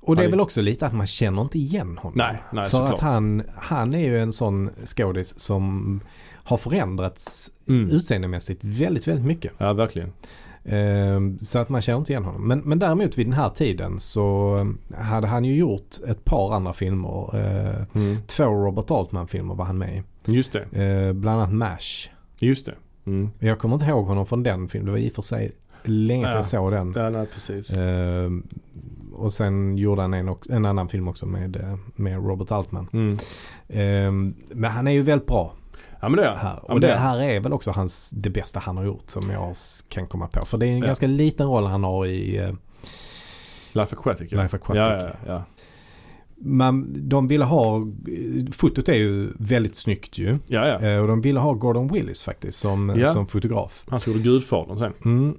Och 0.00 0.16
det 0.16 0.24
är 0.24 0.30
väl 0.30 0.40
också 0.40 0.60
lite 0.62 0.86
att 0.86 0.94
man 0.94 1.06
känner 1.06 1.42
inte 1.42 1.58
igen 1.58 1.98
honom. 1.98 2.12
Nej, 2.16 2.42
nej 2.52 2.64
För 2.64 2.70
såklart. 2.70 2.92
att 2.94 3.00
han, 3.00 3.42
han 3.56 3.94
är 3.94 3.98
ju 4.04 4.18
en 4.18 4.32
sån 4.32 4.70
skådis 4.84 5.38
som 5.38 6.00
har 6.32 6.56
förändrats 6.56 7.50
Mm. 7.68 7.90
utseendemässigt 7.90 8.60
väldigt, 8.64 9.08
väldigt 9.08 9.24
mycket. 9.26 9.52
Ja, 9.58 9.72
verkligen. 9.72 10.12
Ehm, 10.64 11.38
Så 11.38 11.58
att 11.58 11.68
man 11.68 11.82
känner 11.82 11.98
inte 11.98 12.12
igen 12.12 12.24
honom. 12.24 12.48
Men, 12.48 12.58
men 12.58 12.78
däremot 12.78 13.18
vid 13.18 13.26
den 13.26 13.32
här 13.32 13.48
tiden 13.48 14.00
så 14.00 14.56
hade 14.98 15.26
han 15.26 15.44
ju 15.44 15.56
gjort 15.56 15.96
ett 16.08 16.24
par 16.24 16.52
andra 16.54 16.72
filmer. 16.72 17.36
Eh, 17.36 17.74
Mm. 17.94 18.16
Två 18.26 18.44
Robert 18.44 18.90
Altman-filmer 18.90 19.54
var 19.54 19.64
han 19.64 19.78
med 19.78 19.96
i. 19.96 20.02
Just 20.26 20.52
det. 20.52 20.82
Eh, 20.84 21.12
Bland 21.12 21.40
annat 21.40 21.52
MASH. 21.52 22.08
Just 22.40 22.66
det. 22.66 22.74
Mm. 23.06 23.30
Jag 23.38 23.58
kommer 23.58 23.74
inte 23.74 23.86
ihåg 23.86 24.06
honom 24.06 24.26
från 24.26 24.42
den 24.42 24.68
filmen. 24.68 24.86
Det 24.86 24.92
var 24.92 24.98
i 24.98 25.08
och 25.10 25.14
för 25.14 25.22
sig 25.22 25.52
länge 25.82 26.24
sedan 26.24 26.32
Ja. 26.32 26.38
jag 26.38 26.46
såg 26.46 26.72
den. 26.72 26.92
Ja, 26.96 27.10
nej, 27.10 27.26
precis. 27.34 27.70
Ehm, 27.70 28.46
och 29.14 29.32
sen 29.32 29.78
gjorde 29.78 30.02
han 30.02 30.14
en, 30.14 30.34
en 30.50 30.64
annan 30.64 30.88
film 30.88 31.08
också 31.08 31.26
med, 31.26 31.56
eh, 31.56 31.76
med 31.94 32.26
Robert 32.26 32.50
Altman. 32.50 32.88
Mm. 32.92 33.18
Ehm, 33.68 34.34
men 34.48 34.70
han 34.70 34.86
är 34.86 34.92
ju 34.92 35.00
väldigt 35.02 35.28
bra 35.28 35.54
Ja 36.00 36.08
men 36.08 36.16
det 36.16 36.24
är 36.26 36.34
här. 36.36 36.54
Ja, 36.56 36.60
Och 36.62 36.70
men 36.70 36.80
det 36.80 36.88
är- 36.92 36.96
här 36.98 37.20
är 37.22 37.40
väl 37.40 37.52
också 37.52 37.70
hans, 37.70 38.10
det 38.10 38.30
bästa 38.30 38.60
han 38.60 38.76
har 38.76 38.84
gjort 38.84 39.10
som 39.10 39.30
jag 39.30 39.54
kan 39.88 40.06
komma 40.06 40.26
på. 40.26 40.46
För 40.46 40.58
det 40.58 40.66
är 40.66 40.70
en 40.72 40.78
Ja. 40.78 40.86
ganska 40.86 41.06
liten 41.06 41.46
roll 41.46 41.64
han 41.64 41.84
har 41.84 42.06
i 42.06 42.36
eh, 42.38 42.52
Life 43.72 43.96
Aquatic. 43.96 44.32
ja. 44.32 44.42
Life 44.42 44.56
Aquatic. 44.56 44.78
Ja, 44.80 45.02
ja, 45.02 45.10
ja. 45.26 45.42
Man, 46.44 46.94
de 47.08 47.28
ville 47.28 47.44
ha, 47.44 47.86
fotot 48.52 48.88
är 48.88 48.94
ju 48.94 49.28
väldigt 49.38 49.76
snyggt 49.76 50.18
ju. 50.18 50.38
ja, 50.46 50.68
ja. 50.68 50.88
Eh, 50.88 50.98
Och 51.00 51.08
de 51.08 51.20
ville 51.20 51.40
ha 51.40 51.52
Gordon 51.52 51.88
Willis 51.92 52.22
faktiskt 52.22 52.58
som, 52.58 52.94
Ja. 52.96 53.06
som 53.12 53.26
fotograf. 53.26 53.84
Han 53.88 54.00
som 54.00 54.12
gjorde 54.12 54.24
Gudfadern 54.24 54.78
sen. 54.78 54.92
Mm. 55.04 55.34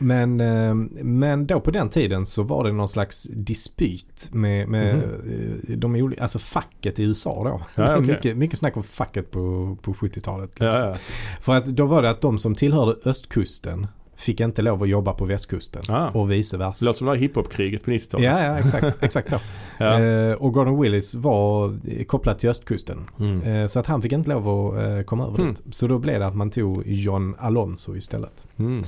Men, 0.00 0.40
eh, 0.40 0.74
men 1.04 1.46
då 1.46 1.60
på 1.60 1.70
den 1.70 1.88
tiden 1.88 2.26
så 2.26 2.42
var 2.42 2.64
det 2.64 2.72
någon 2.72 2.88
slags 2.88 3.22
dispyt 3.32 4.28
med, 4.32 4.68
med 4.68 4.94
eh, 4.94 5.76
de 5.76 5.96
oli- 5.96 6.20
alltså 6.22 6.38
facket 6.38 6.98
i 6.98 7.02
USA 7.04 7.44
då. 7.44 7.60
Ja, 7.82 7.96
okej. 7.96 8.06
mycket, 8.14 8.36
mycket 8.36 8.58
snack 8.58 8.76
om 8.76 8.82
facket 8.82 9.30
på, 9.30 9.76
på 9.82 9.92
70-talet. 9.92 10.50
liksom. 10.50 10.66
Ja, 10.66 10.86
ja. 10.88 10.96
För 11.40 11.56
att 11.56 11.66
då 11.66 11.86
var 11.86 12.02
det 12.02 12.10
att 12.10 12.20
de 12.20 12.38
som 12.38 12.54
tillhörde 12.54 12.94
östkusten 13.04 13.86
fick 14.18 14.40
inte 14.40 14.62
lov 14.62 14.82
att 14.82 14.88
jobba 14.88 15.12
på 15.12 15.24
västkusten. 15.24 15.82
Ah. 15.88 16.08
Och 16.10 16.30
vice 16.30 16.56
Det 16.56 16.64
versa. 16.64 16.84
låter 16.86 16.98
som 16.98 17.06
det 17.06 17.12
här 17.12 17.18
hiphop-kriget 17.20 17.84
på 17.84 17.90
90-talet. 17.90 18.24
Ja, 18.26 18.44
ja 18.44 18.58
exakt, 18.58 18.96
exakt 19.02 19.28
så. 19.28 19.36
Ja. 19.78 20.00
Eh, 20.00 20.32
och 20.32 20.52
Gordon 20.52 20.80
Willis 20.80 21.14
var 21.14 21.78
kopplad 22.04 22.38
till 22.38 22.48
östkusten. 22.50 23.06
Mm. 23.20 23.42
Eh, 23.42 23.66
så 23.66 23.78
att 23.80 23.86
han 23.86 24.02
fick 24.02 24.12
inte 24.12 24.30
lov 24.30 24.48
att 24.48 24.84
eh, 24.84 25.02
komma 25.02 25.26
över 25.26 25.38
Mm. 25.38 25.54
dit. 25.54 25.74
Så 25.74 25.86
då 25.86 25.98
blev 25.98 26.20
det 26.20 26.26
att 26.26 26.36
man 26.36 26.50
tog 26.50 26.82
John 26.86 27.34
Alonso 27.38 27.96
istället. 27.96 28.46
Mm. 28.58 28.78
Eh, 28.78 28.84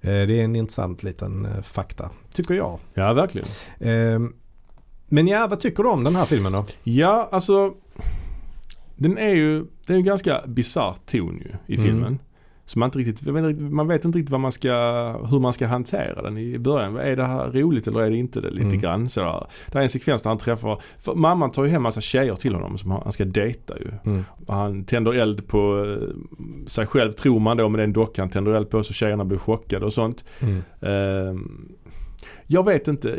det 0.00 0.40
är 0.40 0.44
en 0.44 0.56
intressant 0.56 1.02
liten 1.02 1.44
eh, 1.46 1.62
fakta, 1.62 2.10
tycker 2.34 2.54
jag. 2.54 2.78
Ja, 2.94 3.12
verkligen. 3.12 3.48
Eh, 3.78 4.20
men 5.08 5.26
ja, 5.28 5.46
vad 5.50 5.60
tycker 5.60 5.82
du 5.82 5.88
om 5.88 6.04
den 6.04 6.16
här 6.16 6.24
filmen 6.24 6.52
då? 6.52 6.64
Ja, 6.82 7.28
alltså. 7.32 7.74
Den 8.96 9.18
är 9.18 9.34
ju, 9.34 9.64
det 9.86 9.92
är 9.92 9.96
en 9.96 10.04
ganska 10.04 10.42
bisarr 10.46 10.94
ton 11.06 11.42
ju 11.44 11.74
i 11.74 11.76
Mm. 11.76 11.86
filmen. 11.86 12.18
Så 12.66 12.78
man, 12.78 12.86
inte 12.86 12.98
riktigt, 12.98 13.26
man 13.58 13.88
vet 13.88 14.04
inte 14.04 14.18
riktigt 14.18 14.30
vad 14.30 14.40
man 14.40 14.52
ska, 14.52 14.72
hur 15.30 15.40
man 15.40 15.52
ska 15.52 15.66
hantera 15.66 16.22
den 16.22 16.38
i 16.38 16.58
början. 16.58 16.96
Är 16.96 17.16
det 17.16 17.24
här 17.24 17.50
roligt 17.50 17.86
eller 17.86 18.00
är 18.00 18.10
det 18.10 18.16
inte 18.16 18.40
det? 18.40 18.50
Lite 18.50 18.66
Mm. 18.66 18.80
grann 18.80 19.08
sådär. 19.08 19.46
Det 19.72 19.78
är 19.78 19.82
en 19.82 19.88
sekvens 19.88 20.22
där 20.22 20.30
han 20.30 20.38
träffar, 20.38 20.80
för 20.98 21.14
mamman 21.14 21.50
tar 21.50 21.64
ju 21.64 21.70
hem 21.70 21.82
massa 21.82 22.00
tjejer 22.00 22.34
till 22.34 22.54
honom 22.54 22.78
som 22.78 22.90
han 22.90 23.12
ska 23.12 23.24
dejta 23.24 23.78
ju. 23.78 23.90
Mm. 24.04 24.24
Han 24.48 24.84
tänder 24.84 25.12
eld 25.14 25.46
på 25.46 25.84
eh, 25.86 26.08
sig 26.66 26.86
själv 26.86 27.12
tror 27.12 27.40
man 27.40 27.56
då 27.56 27.68
med 27.68 27.80
den 27.80 27.92
dockan. 27.92 28.22
Han 28.22 28.30
tänder 28.30 28.52
eld 28.52 28.70
på 28.70 28.82
så 28.82 28.92
tjejerna 28.92 29.24
blir 29.24 29.38
chockade 29.38 29.86
och 29.86 29.92
sånt. 29.92 30.24
Mm. 30.40 30.62
Ehm, 30.80 31.68
jag 32.46 32.64
vet 32.64 32.88
inte. 32.88 33.18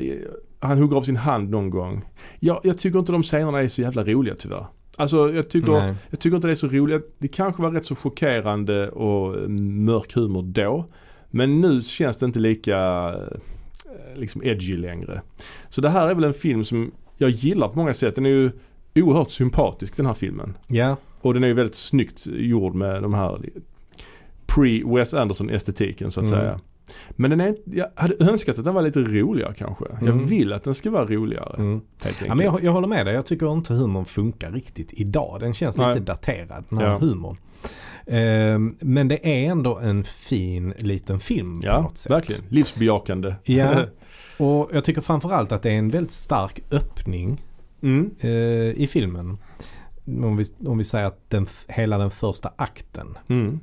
Han 0.60 0.78
hugger 0.78 0.98
av 0.98 1.02
sin 1.02 1.16
hand 1.16 1.50
någon 1.50 1.70
gång. 1.70 2.06
Jag, 2.40 2.60
jag 2.64 2.78
tycker 2.78 3.00
inte 3.00 3.12
de 3.12 3.24
scenerna 3.24 3.60
är 3.62 3.68
så 3.68 3.82
jävla 3.82 4.04
roliga 4.04 4.36
tyvärr. 4.40 4.66
Alltså 4.98 5.34
jag 5.34 5.50
tycker, 5.50 5.72
Nej. 5.72 5.96
jag 6.10 6.20
tycker 6.20 6.36
inte 6.36 6.48
det 6.48 6.54
är 6.54 6.56
så 6.56 6.68
roligt. 6.68 7.16
Det 7.18 7.28
kanske 7.28 7.62
var 7.62 7.72
rätt 7.72 7.86
så 7.86 7.96
chockerande 7.96 8.90
och 8.90 9.36
eh, 9.42 9.48
mörk 9.50 10.14
humor 10.16 10.42
då. 10.44 10.86
Men 11.30 11.62
nu 11.62 11.82
känns 11.82 12.18
det 12.18 12.26
inte 12.26 12.40
lika 12.40 12.78
eh, 13.14 14.20
liksom 14.20 14.42
edgy 14.44 14.78
längre. 14.78 15.22
Så 15.70 15.82
det 15.82 15.90
här 15.90 16.10
är 16.10 16.16
väl 16.16 16.24
en 16.24 16.34
film 16.34 16.64
som 16.64 16.92
jag 17.18 17.30
gillar 17.30 17.68
på 17.68 17.78
många 17.78 17.94
sätt. 17.94 18.16
Den 18.16 18.26
är 18.26 18.30
ju 18.30 18.52
oerhört 18.96 19.32
sympatisk 19.32 19.98
den 19.98 20.06
här 20.06 20.14
filmen. 20.14 20.58
Ja, 20.68 20.98
Och 21.22 21.34
den 21.34 21.44
är 21.44 21.48
ju 21.48 21.54
väldigt 21.54 21.76
snyggt 21.76 22.28
gjord 22.28 22.76
med 22.76 23.02
de 23.02 23.14
här 23.14 23.40
pre-Wes 24.48 25.14
Anderson-estetiken 25.18 26.10
så 26.12 26.20
att 26.22 26.28
Mm. 26.28 26.40
säga. 26.40 26.60
Men 27.12 27.30
den 27.30 27.42
är 27.42 27.56
jag 27.66 27.88
hade 27.96 28.16
önskat 28.20 28.60
att 28.60 28.66
den 28.66 28.74
var 28.74 28.82
lite 28.82 29.00
roligare 29.00 29.54
kanske. 29.58 29.86
Jag 29.92 30.10
Mm. 30.10 30.26
vill 30.26 30.54
att 30.54 30.64
den 30.64 30.76
ska 30.76 30.90
vara 30.92 31.06
roligare. 31.06 31.56
mm. 31.58 31.82
Ja 32.28 32.36
men 32.36 32.46
jag, 32.46 32.64
jag 32.64 32.72
håller 32.72 32.88
med 32.88 33.06
dig. 33.06 33.16
Jag 33.16 33.26
tycker 33.26 33.54
inte 33.54 33.74
humorn 33.74 34.06
funkar 34.06 34.52
riktigt 34.52 34.90
idag. 34.94 35.40
Den 35.40 35.54
känns 35.54 35.78
Nej. 35.78 35.94
lite 35.94 36.06
daterad, 36.06 36.64
den 36.70 36.80
här 36.80 36.86
Ja. 36.86 36.98
humorn. 36.98 37.38
Eh, 38.08 38.60
men 38.80 39.08
det 39.08 39.28
är 39.46 39.52
ändå 39.52 39.78
en 39.78 40.04
fin 40.04 40.74
liten 40.78 41.20
film 41.20 41.62
på 41.62 41.68
ja, 41.68 41.82
något 41.82 41.98
sätt. 41.98 42.12
verkligen. 42.12 42.42
Livsbejakande. 42.50 43.36
Ja. 43.44 43.86
Och 44.38 44.70
jag 44.74 44.84
tycker 44.84 45.02
framförallt 45.02 45.52
att 45.52 45.64
det 45.64 45.72
är 45.72 45.78
en 45.78 45.90
väldigt 45.90 46.12
stark 46.12 46.64
öppning 46.72 47.44
mm. 47.82 48.12
eh, 48.20 48.30
i 48.82 48.88
filmen. 48.92 49.38
Om 50.08 50.38
vi, 50.38 50.46
om 50.66 50.78
vi 50.78 50.84
säger 50.84 51.06
att 51.06 51.30
den, 51.30 51.48
hela 51.68 51.98
den 51.98 52.12
första 52.12 52.52
akten. 52.56 53.18
Mm. 53.28 53.60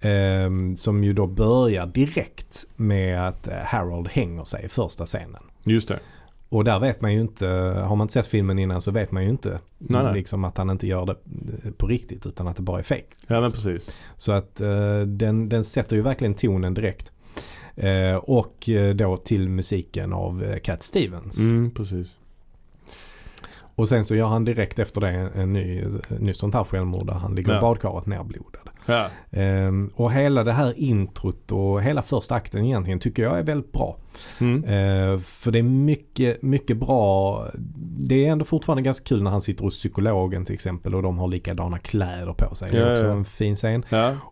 Eh, 0.00 0.50
som 0.76 1.04
ju 1.04 1.12
då 1.12 1.26
börjar 1.26 1.86
direkt 1.86 2.64
med 2.76 3.28
att 3.28 3.48
eh, 3.48 3.54
Harold 3.54 4.08
hänger 4.08 4.44
sig 4.44 4.64
i 4.64 4.68
första 4.68 5.06
scenen. 5.06 5.42
Just 5.64 5.88
det. 5.88 6.00
Och 6.48 6.64
där 6.64 6.78
vet 6.80 7.00
man 7.00 7.12
ju 7.14 7.20
inte, 7.20 7.46
har 7.86 7.96
man 7.96 8.04
inte 8.04 8.12
sett 8.12 8.26
filmen 8.26 8.58
innan 8.58 8.82
så 8.82 8.90
vet 8.90 9.12
man 9.12 9.22
ju 9.24 9.28
inte 9.30 9.58
Nej, 9.78 10.02
nej. 10.04 10.14
liksom 10.14 10.44
att 10.44 10.56
han 10.58 10.70
inte 10.70 10.86
gör 10.86 11.06
det 11.06 11.12
eh, 11.64 11.70
på 11.72 11.86
riktigt 11.86 12.26
utan 12.26 12.48
att 12.48 12.56
det 12.56 12.62
bara 12.62 12.78
är 12.78 12.82
fake. 12.82 13.04
Ja 13.26 13.40
men 13.40 13.50
precis. 13.52 13.90
Så 14.16 14.32
att 14.32 14.60
eh, 14.60 15.00
den, 15.00 15.48
den 15.48 15.64
sätter 15.64 15.96
ju 15.96 16.02
verkligen 16.02 16.34
tonen 16.34 16.74
direkt. 16.74 17.12
Eh, 17.76 18.14
och 18.16 18.68
eh, 18.68 18.94
då 18.94 19.16
till 19.16 19.48
musiken 19.48 20.12
av 20.12 20.58
Cat 20.58 20.82
Stevens. 20.82 21.38
Mm, 21.38 21.70
precis. 21.70 22.16
Och 23.74 23.88
sen 23.88 24.04
så 24.04 24.14
gör 24.16 24.26
han 24.26 24.44
direkt 24.44 24.78
efter 24.78 25.00
det 25.00 25.08
en, 25.08 25.32
en 25.32 25.52
ny, 25.52 25.84
ny 26.20 26.32
sånt 26.32 26.54
här 26.54 26.64
självmord 26.64 27.06
där 27.06 27.14
han 27.14 27.34
ligger 27.34 27.52
i 27.52 27.54
Ja. 27.54 27.60
badkaret 27.60 28.06
nerblodad. 28.06 28.68
Ja. 28.90 29.06
Ehm, 29.30 29.90
och 29.94 30.12
hela 30.12 30.44
det 30.44 30.52
här 30.52 30.78
introt 30.78 31.52
och 31.52 31.82
hela 31.82 32.02
första 32.02 32.34
akten 32.34 32.64
egentligen 32.64 33.00
tycker 33.00 33.22
jag 33.22 33.38
är 33.38 33.42
väldigt 33.42 33.72
bra. 33.72 33.96
Mm. 34.40 34.64
Eh, 34.64 35.18
för 35.18 35.50
det 35.50 35.58
är 35.58 35.62
mycket, 35.62 36.42
mycket 36.42 36.76
bra. 36.76 37.46
Det 37.98 38.26
är 38.26 38.32
ändå 38.32 38.44
fortfarande 38.44 38.82
ganska 38.82 39.08
kul 39.08 39.22
när 39.22 39.30
han 39.30 39.40
sitter 39.40 39.64
hos 39.64 39.74
psykologen 39.74 40.44
till 40.44 40.54
exempel 40.54 40.94
och 40.94 41.02
de 41.02 41.18
har 41.18 41.28
likadana 41.28 41.78
kläder 41.78 42.32
på 42.32 42.54
sig. 42.54 42.70
Det 42.70 42.78
är 42.78 42.92
också 42.92 43.04
ja. 43.04 43.12
en 43.12 43.24
fin 43.24 43.56
scen. 43.56 43.84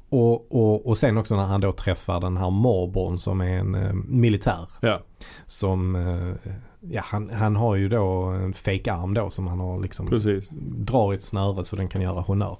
Och, 0.08 0.52
och, 0.52 0.86
och 0.86 0.98
sen 0.98 1.18
också 1.18 1.36
när 1.36 1.44
han 1.44 1.60
då 1.60 1.72
träffar 1.72 2.20
den 2.20 2.36
här 2.36 2.50
morborn 2.50 3.18
som 3.18 3.40
är 3.40 3.58
en 3.58 3.74
eh, 3.74 3.92
militär. 3.92 4.68
Ja. 4.80 5.00
Som, 5.46 5.96
eh, 5.96 6.52
ja, 6.90 7.02
han, 7.04 7.30
han 7.30 7.56
har 7.56 7.76
ju 7.76 7.88
då 7.88 8.22
en 8.22 8.52
fake 8.52 8.92
arm 8.92 9.14
då 9.14 9.30
som 9.30 9.46
han 9.46 9.60
har 9.60 9.80
liksom 9.80 10.06
Precis. 10.08 10.48
drar 10.78 11.12
i 11.12 11.16
ett 11.16 11.22
snöre 11.22 11.64
så 11.64 11.76
den 11.76 11.88
kan 11.88 12.00
göra 12.02 12.20
honör. 12.20 12.56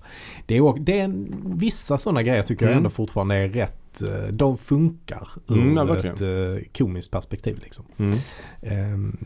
Det 0.47 0.57
är, 0.57 0.79
det 0.81 1.01
är 1.01 1.05
en, 1.05 1.43
vissa 1.57 1.99
sådana 1.99 2.23
grejer 2.23 2.43
tycker 2.43 2.65
jag 2.65 2.71
Mm. 2.73 2.79
ändå 2.79 2.91
fortfarande 2.91 3.35
är 3.35 3.49
rätt. 3.49 4.03
eh, 4.03 4.29
De 4.33 4.59
funkar 4.59 5.29
ur 5.49 5.57
Mm, 5.57 5.77
ja, 5.89 5.97
ett 5.97 6.21
eh, 6.21 6.69
komiskt 6.79 7.13
perspektiv 7.13 7.59
liksom. 7.63 7.85
Mm. 7.97 8.19
Ehm, 8.63 9.17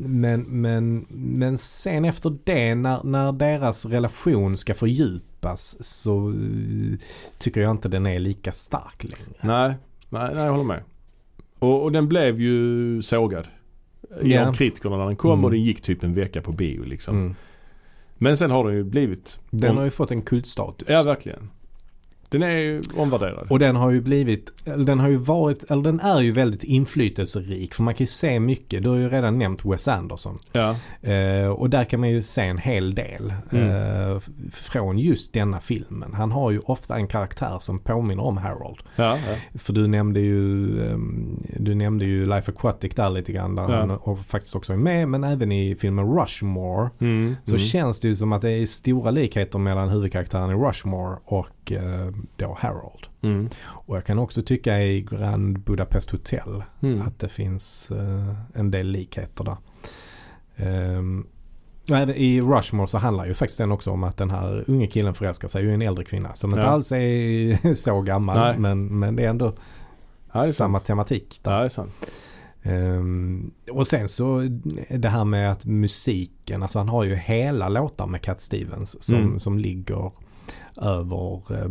Men, 0.00 0.40
men, 0.42 1.06
men 1.10 1.58
sen 1.58 2.04
efter 2.04 2.36
det 2.44 2.74
när, 2.74 3.04
när 3.04 3.32
deras 3.32 3.86
relation 3.86 4.56
ska 4.56 4.74
fördjupas 4.74 5.76
så 5.84 6.28
eh, 6.30 6.98
tycker 7.38 7.60
jag 7.60 7.70
inte 7.70 7.88
den 7.88 8.06
är 8.06 8.18
lika 8.18 8.52
stark 8.52 9.04
längre. 9.04 9.18
Nej, 9.40 9.74
nej, 10.08 10.34
nej, 10.34 10.44
jag 10.44 10.50
håller 10.52 10.64
med. 10.64 10.82
Och, 11.58 11.82
och 11.82 11.92
den 11.92 12.08
blev 12.08 12.40
ju 12.40 13.02
sågad. 13.02 13.48
Ja. 14.22 14.48
Av 14.48 14.52
kritikerna 14.52 14.96
när 14.96 15.06
den 15.06 15.16
kom 15.16 15.30
Mm. 15.32 15.44
och 15.44 15.50
den 15.50 15.62
gick 15.62 15.80
typ 15.82 16.04
en 16.04 16.14
vecka 16.14 16.42
på 16.42 16.52
bio 16.52 16.82
liksom. 16.84 17.16
Mm. 17.16 17.34
Men 18.18 18.36
sen 18.36 18.50
har 18.50 18.64
den 18.64 18.74
ju 18.74 18.84
blivit... 18.84 19.40
Den 19.50 19.70
om- 19.70 19.76
har 19.76 19.84
ju 19.84 19.90
fått 19.90 20.10
en 20.10 20.22
kultstatus. 20.22 20.88
Ja, 20.90 21.02
verkligen. 21.02 21.50
Den 22.28 22.42
är 22.42 22.50
ju 22.50 22.82
omvärderad. 22.96 23.46
Och 23.50 23.58
den 23.58 23.76
har 23.76 23.90
ju 23.90 24.00
blivit, 24.00 24.52
eller 24.64 24.84
den 24.84 25.00
har 25.00 25.08
ju 25.08 25.16
varit, 25.16 25.70
eller 25.70 25.82
den 25.82 26.00
är 26.00 26.20
ju 26.20 26.32
väldigt 26.32 26.64
inflytelserik. 26.64 27.74
För 27.74 27.82
man 27.82 27.94
kan 27.94 28.02
ju 28.04 28.06
se 28.06 28.40
mycket. 28.40 28.82
Du 28.82 28.88
har 28.88 28.96
ju 28.96 29.08
redan 29.08 29.38
nämnt 29.38 29.64
Wes 29.64 29.88
Anderson. 29.88 30.38
Ja, 30.52 30.76
Eh, 31.02 31.48
och 31.48 31.70
där 31.70 31.84
kan 31.84 32.00
man 32.00 32.10
ju 32.10 32.22
se 32.22 32.42
en 32.42 32.58
hel 32.58 32.94
del 32.94 33.32
Mm. 33.52 33.68
eh, 33.68 34.20
från 34.52 34.98
just 34.98 35.32
denna 35.32 35.60
filmen. 35.60 36.14
Han 36.14 36.32
har 36.32 36.50
ju 36.50 36.58
ofta 36.58 36.96
en 36.96 37.06
karaktär 37.06 37.56
som 37.60 37.78
påminner 37.78 38.22
om 38.24 38.36
Harold. 38.36 38.78
ja, 38.96 39.18
ja. 39.28 39.58
För 39.58 39.72
du 39.72 39.86
nämnde 39.86 40.20
ju, 40.20 40.66
ehm, 40.92 41.42
du 41.56 41.74
nämnde 41.74 42.04
ju 42.04 42.26
Life 42.26 42.50
Aquatic 42.52 42.94
där 42.94 43.10
lite 43.10 43.32
grann. 43.32 43.54
Där 43.54 43.62
han 43.62 43.90
och 43.90 44.18
faktiskt 44.18 44.56
också 44.56 44.72
är 44.72 44.76
med. 44.76 45.08
Men 45.08 45.24
även 45.24 45.52
i 45.52 45.76
filmen 45.76 46.16
Rushmore. 46.18 46.90
Mm, 47.00 47.36
Så 47.44 47.50
mm. 47.54 47.58
känns 47.58 48.00
det 48.00 48.08
ju 48.08 48.16
som 48.16 48.32
att 48.32 48.42
det 48.42 48.50
är 48.50 48.66
stora 48.66 49.10
likheter 49.10 49.58
mellan 49.58 49.88
huvudkaraktären 49.88 50.50
i 50.50 50.54
Rushmore 50.54 51.16
och 51.24 51.46
eh, 51.72 52.08
då 52.36 52.56
Harold. 52.60 53.06
Mm. 53.22 53.48
Och 53.66 53.96
jag 53.96 54.04
kan 54.04 54.18
också 54.18 54.42
tycka 54.42 54.82
i 54.82 55.00
Grand 55.02 55.58
Budapest 55.60 56.10
Hotel 56.10 56.62
Mm. 56.82 57.02
att 57.02 57.18
det 57.18 57.28
finns 57.28 57.90
eh, 57.90 58.34
en 58.54 58.70
del 58.70 58.86
likheter 58.86 59.44
där. 59.44 59.56
Även 61.90 62.14
I 62.14 62.40
Rushmore 62.40 62.88
så 62.88 62.98
handlar 62.98 63.26
ju 63.26 63.34
faktiskt 63.34 63.58
den 63.58 63.72
också 63.72 63.90
om 63.90 64.04
att 64.04 64.16
den 64.16 64.30
här 64.30 64.64
unge 64.68 64.86
killen 64.86 65.14
förälskar 65.14 65.48
sig 65.48 65.64
i 65.64 65.70
en 65.70 65.82
äldre 65.82 66.04
kvinna 66.04 66.34
som 66.34 66.50
inte 66.50 66.60
Ja. 66.60 66.66
alls 66.66 66.92
är 66.92 67.74
så 67.84 68.00
gammal 68.00 68.38
Nej. 68.38 68.58
men, 68.58 68.98
men 68.98 69.16
det 69.16 69.24
är 69.24 69.28
ändå 69.28 69.52
Ja, 70.32 70.42
det 70.42 70.48
är 70.48 70.52
samma 70.52 70.78
sant. 70.78 70.86
tematik. 70.86 71.40
Ja, 71.44 71.50
Där. 71.50 71.58
det 71.58 71.64
är 71.64 71.68
sant. 71.68 72.10
Ehm, 72.62 73.50
och 73.72 73.86
sen 73.86 74.08
så 74.08 74.42
det 74.90 75.08
här 75.08 75.24
med 75.24 75.52
att 75.52 75.64
musiken, 75.64 76.62
alltså 76.62 76.78
han 76.78 76.88
har 76.88 77.04
ju 77.04 77.14
hela 77.14 77.68
låtar 77.68 78.06
med 78.06 78.22
Cat 78.22 78.40
Stevens 78.40 79.02
som, 79.02 79.16
Mm. 79.16 79.38
som 79.38 79.58
ligger 79.58 80.10
över 80.82 81.42
eh, 81.50 81.70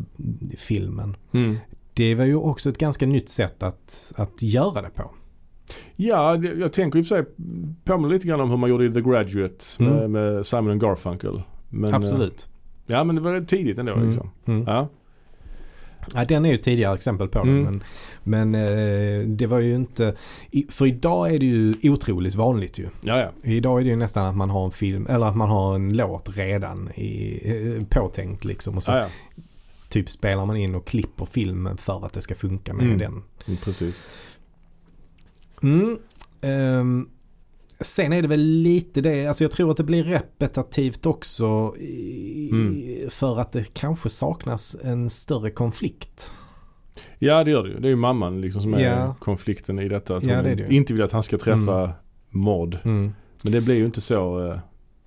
filmen. 0.58 1.16
Mm. 1.32 1.56
Det 1.94 2.16
var 2.16 2.26
ju 2.26 2.36
också 2.36 2.70
ett 2.70 2.78
ganska 2.78 3.06
nytt 3.06 3.30
sätt 3.30 3.64
att, 3.64 4.14
att 4.16 4.42
göra 4.42 4.82
det 4.82 4.90
på. 4.90 5.12
Ja, 5.96 6.36
jag 6.36 6.74
tänker 6.74 7.00
i 7.00 7.02
och 7.02 7.08
för 7.08 7.16
sig 7.16 7.26
påminner 7.84 8.14
lite 8.14 8.28
grann 8.28 8.42
om 8.42 8.50
hur 8.50 8.58
man 8.58 8.70
gjorde 8.70 8.86
i 8.86 8.94
The 8.94 9.02
Graduate 9.02 9.66
med, 9.80 9.92
Mm. 10.00 10.12
med 10.12 10.46
Simon 10.46 10.72
and 10.72 10.82
Garfunkel. 10.82 11.42
Men, 11.70 11.94
Absolut. 11.94 12.50
eh, 12.88 12.94
Ja, 12.96 13.04
men 13.04 13.16
det 13.16 13.22
var 13.22 13.42
tidigt 13.42 13.80
ändå 13.80 13.94
Mm. 13.94 14.08
liksom. 14.08 14.30
Mm. 14.46 14.64
Ja. 14.68 14.88
Ja, 16.14 16.26
den 16.26 16.46
är 16.46 16.50
ju 16.50 16.56
ett 16.56 16.64
tidigare 16.64 16.96
exempel 16.96 17.28
på. 17.28 17.40
Mm. 17.40 17.64
Men, 17.64 17.84
men 18.24 18.56
eh, 18.56 19.28
det 19.28 19.48
var 19.48 19.60
ju 19.60 19.76
inte... 19.76 20.16
För 20.70 20.86
idag 20.86 21.34
är 21.34 21.40
det 21.40 21.46
ju 21.46 21.76
otroligt 21.84 22.36
vanligt 22.36 22.80
ju. 22.80 22.88
Ja, 23.02 23.20
ja. 23.20 23.32
Idag 23.52 23.80
är 23.80 23.84
det 23.84 23.90
ju 23.90 23.96
nästan 23.96 24.26
att 24.26 24.36
man 24.36 24.50
har 24.50 24.66
en 24.66 24.72
film, 24.72 25.08
eller 25.10 25.26
att 25.26 25.36
man 25.36 25.50
har 25.50 25.76
en 25.76 25.94
låt 25.98 26.38
redan 26.38 26.90
i, 26.96 27.42
eh, 27.46 27.84
påtänkt 27.86 28.46
liksom. 28.46 28.78
Och 28.78 28.84
så 28.84 28.92
ja, 28.92 29.00
ja. 29.00 29.08
typ 29.90 30.10
spelar 30.10 30.46
man 30.46 30.58
in 30.58 30.76
och 30.76 30.88
klipper 30.88 31.26
filmen 31.26 31.78
för 31.78 32.06
att 32.06 32.14
det 32.14 32.22
ska 32.22 32.36
funka 32.36 32.74
med 32.74 32.86
Mm. 32.86 32.98
den. 32.98 33.24
Mm, 33.48 33.58
precis. 33.64 34.04
Mm. 35.64 35.98
ehm, 36.42 37.10
sen 37.82 38.14
är 38.14 38.22
det 38.22 38.28
väl 38.28 38.40
lite 38.42 39.02
det, 39.02 39.28
alltså 39.28 39.44
jag 39.44 39.52
tror 39.52 39.72
att 39.72 39.78
det 39.78 39.84
blir 39.84 40.04
repetitivt 40.04 41.06
också 41.06 41.74
i, 41.80 42.50
Mm. 42.52 43.10
för 43.10 43.40
att 43.40 43.52
det 43.52 43.74
kanske 43.74 44.10
saknas 44.10 44.76
en 44.84 45.10
större 45.10 45.52
konflikt. 45.52 46.32
Ja, 47.20 47.44
det 47.44 47.52
gör 47.52 47.64
det 47.64 47.70
ju. 47.70 47.80
Det 47.80 47.88
är 47.88 47.90
ju 47.90 47.96
mamman 47.96 48.42
liksom 48.42 48.62
som 48.62 48.74
är 48.74 48.80
Ja. 48.84 49.16
konflikten 49.20 49.80
i 49.80 49.90
detta. 49.90 50.16
Att 50.18 50.24
Ja, 50.24 50.36
hon 50.36 50.44
det 50.44 50.56
det 50.56 50.74
inte 50.74 50.94
vill 50.94 51.04
att 51.04 51.12
han 51.12 51.24
ska 51.24 51.38
träffa 51.38 51.92
Maud. 52.30 52.78
Mm. 52.84 53.14
Men 53.44 53.52
det 53.54 53.62
blir 53.62 53.76
ju 53.76 53.86
inte 53.86 54.02
så 54.02 54.46
eh, 54.52 54.60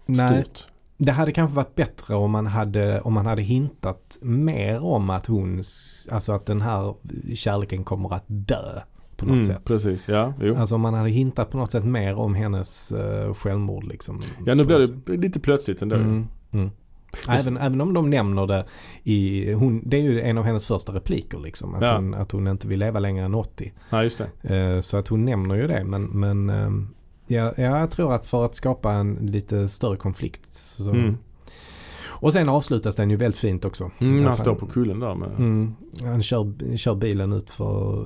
Nej, 0.06 0.42
stort. 0.44 0.66
det 0.96 1.12
hade 1.12 1.32
kanske 1.32 1.56
varit 1.56 1.74
bättre 1.74 2.14
om 2.14 2.30
man 2.30 2.46
hade, 2.46 3.00
om 3.00 3.12
man 3.12 3.26
hade 3.26 3.42
hintat 3.42 4.18
mer 4.22 4.80
om 4.84 5.10
att 5.10 5.26
hon, 5.26 5.62
alltså 6.10 6.32
att 6.32 6.46
den 6.46 6.60
här 6.60 6.94
kärleken 7.34 7.84
kommer 7.84 8.14
att 8.14 8.24
dö 8.26 8.80
på 9.20 9.26
något 9.26 9.32
Mm, 9.34 9.46
sätt. 9.46 9.64
precis, 9.64 10.08
ja. 10.08 10.32
Jo. 10.40 10.56
Alltså 10.56 10.74
om 10.74 10.80
man 10.80 10.94
hade 10.94 11.10
hintat 11.10 11.50
på 11.50 11.56
något 11.58 11.72
sätt 11.72 11.84
mer 11.84 12.14
om 12.18 12.34
hennes 12.34 12.92
uh, 12.92 13.34
självmord 13.34 13.84
liksom. 13.84 14.20
ja, 14.46 14.54
nu 14.54 14.64
blir 14.64 14.78
något 14.78 14.88
sätt. 14.88 15.06
det 15.06 15.16
lite 15.16 15.40
plötsligt 15.40 15.82
ändå. 15.82 15.96
Mm, 15.96 16.26
mm. 16.52 16.70
Även, 17.28 17.56
även 17.56 17.80
om 17.80 17.94
de 17.94 18.10
nämner 18.10 18.46
det 18.46 18.64
i, 19.04 19.52
hon, 19.52 19.82
det 19.88 19.96
är 19.96 20.00
ju 20.02 20.20
en 20.20 20.38
av 20.38 20.44
hennes 20.44 20.66
första 20.66 20.92
repliker 20.94 21.38
liksom. 21.38 21.74
Att, 21.74 21.82
Ja. 21.82 21.94
hon, 21.96 22.14
att 22.14 22.32
hon 22.32 22.48
inte 22.48 22.68
vill 22.68 22.78
leva 22.78 22.98
längre 22.98 23.24
än 23.24 23.34
80. 23.34 23.72
Ja, 23.90 24.02
just 24.04 24.22
det. 24.42 24.56
Eh, 24.56 24.80
så 24.80 24.96
att 24.96 25.08
hon 25.08 25.24
nämner 25.24 25.54
ju 25.54 25.66
det. 25.66 25.84
Men, 25.84 26.02
men 26.04 26.48
ja, 27.26 27.52
ja, 27.56 27.78
jag 27.80 27.90
tror 27.90 28.14
att 28.14 28.24
för 28.24 28.44
att 28.44 28.54
skapa 28.54 28.92
en 28.92 29.14
lite 29.14 29.68
större 29.68 29.96
konflikt. 29.96 30.52
Så. 30.52 30.90
Mm. 30.90 31.16
Och 32.22 32.32
sen 32.32 32.48
avslutas 32.48 32.96
den 32.96 33.10
ju 33.10 33.16
väldigt 33.16 33.40
fint 33.40 33.64
också. 33.64 33.90
Mm, 33.98 34.24
han 34.24 34.36
står 34.36 34.54
på 34.54 34.66
kullen 34.66 35.00
där 35.00 35.14
med. 35.14 35.30
Mm, 35.38 35.74
han 36.02 36.22
kör, 36.22 36.76
kör 36.76 36.94
bilen 36.94 37.32
ut 37.32 37.50
för 37.50 38.00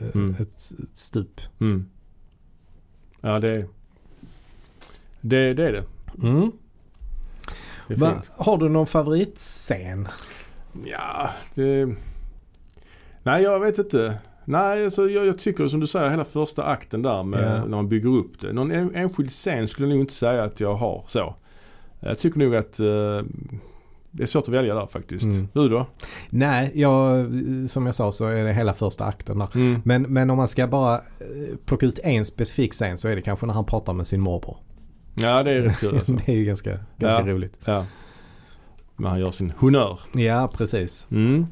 eh, 0.00 0.06
Mm. 0.14 0.30
ett, 0.40 0.48
ett 0.82 0.96
stup. 0.96 1.40
Mm. 1.60 1.86
Ja, 3.20 3.38
det 3.38 3.66
det. 5.20 5.54
Det 5.54 5.64
är 5.64 5.72
det. 5.72 5.84
Mm. 6.22 6.52
det 7.88 7.94
är 7.94 7.98
Va, 7.98 8.22
har 8.36 8.58
du 8.58 8.68
någon 8.68 8.86
favoritscen? 8.86 10.08
Ja, 10.84 11.30
det... 11.54 11.88
Nej, 13.22 13.42
jag 13.42 13.60
vet 13.60 13.78
inte. 13.78 14.18
Nej, 14.44 14.84
alltså, 14.84 15.08
jag, 15.10 15.26
jag 15.26 15.38
tycker 15.38 15.68
som 15.68 15.80
du 15.80 15.86
säger 15.86 16.10
hela 16.10 16.24
första 16.24 16.64
akten 16.64 17.02
där 17.02 17.22
med, 17.22 17.40
Ja. 17.44 17.58
när 17.60 17.68
man 17.76 17.88
bygger 17.88 18.10
upp 18.10 18.40
det. 18.40 18.52
Någon 18.52 18.70
en, 18.72 18.94
enskild 18.94 19.30
scen 19.30 19.68
skulle 19.68 19.88
jag 19.88 19.94
nog 19.94 20.00
inte 20.00 20.12
säga 20.14 20.44
att 20.44 20.60
jag 20.60 20.74
har 20.74 21.04
så. 21.06 21.34
Jag 22.00 22.18
tycker 22.18 22.38
nog 22.38 22.54
att 22.56 22.80
eh, 22.80 22.86
det 24.10 24.22
är 24.22 24.26
svårt 24.26 24.42
att 24.48 24.54
välja 24.54 24.74
där 24.74 24.86
faktiskt. 24.86 25.24
Mm. 25.24 25.48
Du 25.52 25.68
då? 25.68 25.86
Nej, 26.30 26.72
jag, 26.74 27.26
som 27.68 27.86
jag 27.86 27.94
sa 27.94 28.12
så 28.12 28.26
är 28.26 28.44
det 28.44 28.52
hela 28.52 28.74
första 28.74 29.04
akten 29.04 29.38
där. 29.38 29.48
Mm. 29.54 29.80
Men, 29.84 30.02
men 30.02 30.30
om 30.30 30.36
man 30.36 30.48
ska 30.48 30.66
bara 30.66 30.94
eh, 30.94 31.56
plocka 31.64 31.86
ut 31.86 31.98
en 31.98 32.24
specifik 32.24 32.72
scen 32.72 32.98
så 32.98 33.08
är 33.08 33.16
det 33.16 33.22
kanske 33.22 33.46
när 33.46 33.54
han 33.54 33.64
pratar 33.64 33.92
med 33.92 34.06
sin 34.06 34.20
morbror. 34.20 34.56
Ja, 35.14 35.42
det 35.42 35.50
är 35.50 35.60
rätt 35.62 35.78
kul 35.80 35.96
alltså. 35.96 36.12
det 36.26 36.32
är 36.32 36.36
ju 36.36 36.44
ganska, 36.44 36.70
ganska 36.96 37.20
Ja. 37.20 37.26
roligt. 37.34 37.58
Ja. 37.64 37.84
Men 38.96 39.10
han 39.10 39.20
gör 39.20 39.30
sin 39.30 39.52
honnör. 39.58 40.00
Ja, 40.14 40.50
precis. 40.54 41.08
Mm. 41.10 41.46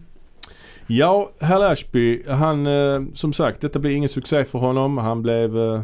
Ja, 0.86 1.30
Hal 1.40 1.62
Ashby, 1.62 2.22
han 2.28 2.66
eh, 2.66 3.00
som 3.14 3.32
sagt 3.32 3.60
detta 3.60 3.78
blev 3.78 3.92
ingen 3.92 4.08
succé 4.08 4.44
för 4.44 4.58
honom. 4.58 4.98
Han 4.98 5.22
blev 5.22 5.58
eh, 5.58 5.82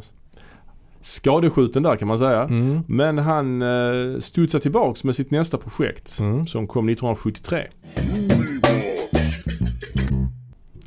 skadeskjuten 1.05 1.83
där 1.83 1.97
kan 1.97 2.09
man 2.09 2.19
säga. 2.19 2.43
Mm. 2.43 2.81
Men 2.89 3.19
han 3.19 3.63
eh, 3.63 4.19
studsade 4.19 4.63
tillbaks 4.63 5.05
med 5.05 5.15
sitt 5.15 5.31
nästa 5.31 5.59
projekt 5.59 6.19
Mm. 6.21 6.47
som 6.47 6.67
kom 6.67 6.89
1973. 6.89 7.67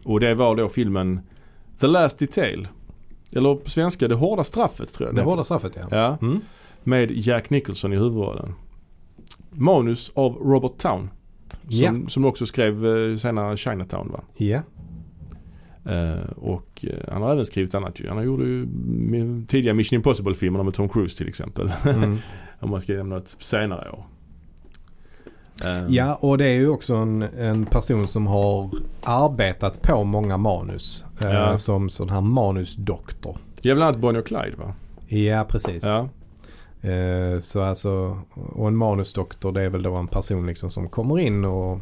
Och 0.04 0.20
det 0.20 0.34
var 0.36 0.56
då 0.56 0.70
filmen 0.70 1.20
The 1.80 1.88
Last 1.88 2.20
Detail. 2.20 2.68
Eller 3.32 3.56
på 3.56 3.70
svenska 3.70 4.08
Det 4.08 4.16
hårda 4.16 4.44
straffet 4.44 4.94
tror 4.94 5.08
jag 5.10 5.16
Det 5.16 5.22
heter. 5.22 5.30
hårda 5.32 5.44
straffet 5.44 5.74
ja. 5.76 5.88
Ja, 5.92 6.18
Mm. 6.22 6.40
med 6.84 7.12
Jack 7.12 7.50
Nicholson 7.50 7.94
i 7.94 7.98
huvudrollen. 7.98 8.54
Manus 9.52 10.12
av 10.16 10.34
Robert 10.34 10.78
Town. 10.78 11.10
Som, 11.62 11.70
Ja. 11.70 11.94
som 12.10 12.26
också 12.26 12.46
skrev 12.46 12.86
eh, 12.88 13.18
senare 13.18 13.58
Chinatown 13.58 14.12
va? 14.12 14.22
Ja. 14.36 14.56
Eh, 14.56 14.62
och 16.36 16.86
eh, 16.88 17.14
han 17.14 17.22
har 17.22 17.32
även 17.32 17.46
skrivit 17.46 17.76
annat 17.76 18.00
ju. 18.00 18.10
Han 18.10 18.24
gjort 18.24 18.40
ju 18.40 18.68
tidiga 19.48 19.74
Mission 19.74 19.96
Impossible-filmerna 19.96 20.64
med 20.64 20.74
Tom 20.74 20.90
Cruise 20.90 21.18
till 21.18 21.28
exempel. 21.28 21.72
Mm. 21.86 22.18
Om 22.60 22.70
man 22.70 22.82
ska 22.82 22.94
nämna 22.94 23.18
ett 23.18 23.36
senare 23.40 23.90
år. 23.92 24.06
Eh, 25.64 25.84
ja, 25.90 26.16
och 26.16 26.38
det 26.38 26.46
är 26.46 26.54
ju 26.54 26.70
också 26.70 26.96
en, 26.96 27.22
en 27.22 27.66
person 27.66 28.08
som 28.08 28.28
har 28.28 28.70
arbetat 29.04 29.82
på 29.82 30.04
många 30.04 30.38
manus. 30.38 31.06
eh, 31.24 31.32
Ja. 31.32 31.58
Som 31.58 31.90
sån 31.90 32.10
här 32.10 32.22
manusdoktor. 32.22 33.38
Ja, 33.62 33.76
bland 33.76 33.90
annat 33.90 34.02
Bonnie 34.02 34.20
och 34.20 34.28
Clyde 34.28 34.58
va? 34.58 34.74
Ja, 35.08 35.46
precis. 35.50 35.84
Ja. 35.84 36.10
Eh, 36.90 37.40
så 37.40 37.62
alltså, 37.62 38.20
och 38.34 38.68
en 38.68 38.76
manusdoktor 38.76 39.52
det 39.52 39.62
är 39.62 39.70
väl 39.70 39.84
då 39.84 39.96
en 39.96 40.08
person 40.08 40.48
liksom 40.48 40.70
som 40.70 40.90
kommer 40.90 41.20
in 41.20 41.46
och. 41.46 41.80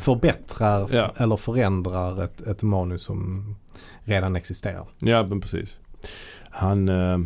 Förbättrar 0.00 0.88
Ja. 0.92 1.12
eller 1.16 1.36
förändrar 1.36 2.24
ett, 2.24 2.40
ett 2.40 2.62
manus 2.62 3.02
som 3.02 3.54
redan 4.04 4.36
existerar. 4.36 4.86
Ja, 5.00 5.26
men 5.26 5.40
precis. 5.40 5.78
Han, 6.50 6.88
eh, 6.88 7.18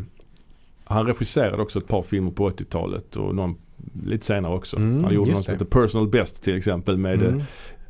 Han 0.84 1.06
regisserade 1.06 1.62
också 1.62 1.78
ett 1.78 1.88
par 1.88 2.02
filmer 2.02 2.30
på 2.30 2.50
80-talet 2.50 3.16
och 3.16 3.34
någon 3.34 3.56
lite 4.04 4.26
senare 4.26 4.54
också. 4.54 4.76
Mm, 4.76 5.04
han 5.04 5.14
gjorde 5.14 5.30
någon 5.32 5.42
som 5.42 5.52
heter 5.52 5.64
Personal 5.64 6.08
Best 6.08 6.42
till 6.42 6.56
exempel 6.56 6.96
med 6.96 7.14
Mm. 7.22 7.28
mm. 7.34 7.44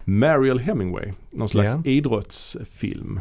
Mariel 0.04 0.58
Hemingway. 0.58 1.12
Någon 1.30 1.48
slags 1.48 1.74
Ja. 1.74 1.90
idrottsfilm. 1.90 3.20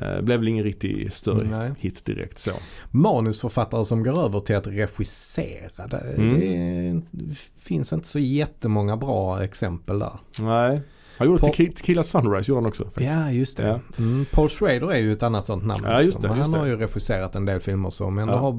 Eh, 0.00 0.20
blev 0.20 0.38
väl 0.38 0.48
ingen 0.48 0.64
riktig 0.64 1.12
större 1.12 1.58
Nej. 1.58 1.70
hit 1.78 2.04
direkt 2.04 2.38
så. 2.38 2.50
Manusförfattare 2.90 3.84
som 3.84 4.02
går 4.02 4.24
över 4.24 4.40
till 4.40 4.56
att 4.56 4.66
regissera. 4.66 5.86
Det, 5.86 6.14
Mm. 6.16 7.02
det 7.10 7.34
finns 7.58 7.92
inte 7.92 8.08
så 8.08 8.18
jättemånga 8.18 8.96
bra 8.96 9.44
exempel 9.44 9.98
där. 9.98 10.12
Nej. 10.40 10.80
Han 11.18 11.26
gjorde 11.26 11.40
Paul- 11.42 11.50
Tequila, 11.50 11.72
Tequila 11.72 12.02
Sunrise 12.02 12.50
gjorde 12.50 12.60
han 12.60 12.68
också 12.68 12.84
faktiskt. 12.84 13.10
Ja, 13.14 13.30
just 13.30 13.56
det. 13.56 13.66
Ja. 13.66 13.80
Mm, 13.98 14.26
Paul 14.32 14.48
Schrader 14.48 14.92
är 14.92 14.98
ju 14.98 15.12
ett 15.12 15.22
annat 15.22 15.46
sånt 15.46 15.64
namn. 15.66 15.80
Ja, 15.84 16.02
just 16.02 16.14
liksom. 16.18 16.22
det, 16.32 16.38
just 16.38 16.50
han 16.50 16.60
har 16.60 16.66
det. 16.66 16.72
ju 16.72 16.76
regisserat 16.78 17.34
en 17.34 17.44
del 17.44 17.60
filmer 17.60 17.90
som 17.90 18.18
ändå 18.18 18.34
Ja. 18.34 18.38
har 18.38 18.54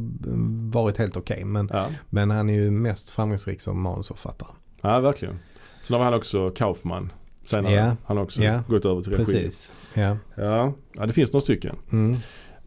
varit 0.71 0.97
helt 0.97 1.17
okej. 1.17 1.45
men, 1.45 1.69
Ja. 1.73 1.85
men 2.09 2.31
han 2.31 2.49
är 2.49 2.53
ju 2.53 2.71
mest 2.71 3.09
framgångsrik 3.09 3.61
som 3.61 3.81
manusförfattare. 3.81 4.49
ja, 4.81 4.99
verkligen. 4.99 5.39
Sen 5.83 5.97
har 5.97 6.03
han 6.03 6.13
också 6.13 6.49
Kaufman. 6.49 7.11
Senare. 7.43 7.73
Ja. 7.73 7.95
Han 8.05 8.17
har 8.17 8.23
också 8.23 8.41
Ja. 8.43 8.63
gått 8.67 8.85
över 8.85 9.01
till 9.01 9.11
regi. 9.11 9.23
Precis. 9.33 9.73
Ja. 9.93 10.17
Ja. 10.35 10.73
ja, 10.93 11.05
det 11.05 11.13
finns 11.13 11.33
några 11.33 11.41
stycken. 11.43 11.75
Mm. 11.91 12.15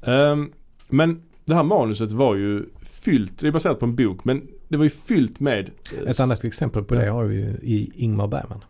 Ehm, 0.03 0.53
men 0.89 1.23
det 1.45 1.55
här 1.55 1.63
manuset 1.63 2.13
var 2.13 2.35
ju 2.35 2.65
fyllt, 2.83 3.39
det 3.39 3.49
är 3.49 3.53
baserat 3.53 3.79
på 3.79 3.87
en 3.87 3.97
bok, 3.97 4.25
men 4.25 4.47
det 4.69 4.77
var 4.77 4.85
ju 4.85 4.91
fyllt 4.91 5.41
med... 5.41 5.71
eh, 6.03 6.11
Ett 6.11 6.21
annat 6.21 6.45
exempel 6.45 6.85
på 6.85 6.95
det 6.95 7.09
har 7.09 7.25
vi 7.25 7.35
ju 7.37 7.47
i 7.63 7.91
Ingmar 7.95 8.27
Bergman. 8.27 8.65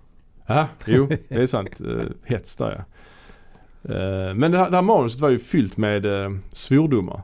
Ja, 0.46 0.68
jo, 0.86 1.06
det 1.28 1.34
är 1.42 1.46
sant. 1.46 1.80
Uh, 1.80 2.02
hets 2.24 2.56
där 2.56 2.70
ja. 2.78 2.84
Eh, 3.94 4.34
men 4.34 4.50
det 4.52 4.58
här, 4.58 4.70
det 4.70 4.76
här 4.76 4.82
manuset 4.82 5.20
var 5.20 5.28
ju 5.30 5.38
fyllt 5.38 5.76
med 5.76 6.06
uh, 6.06 6.36
svordomar. 6.52 7.22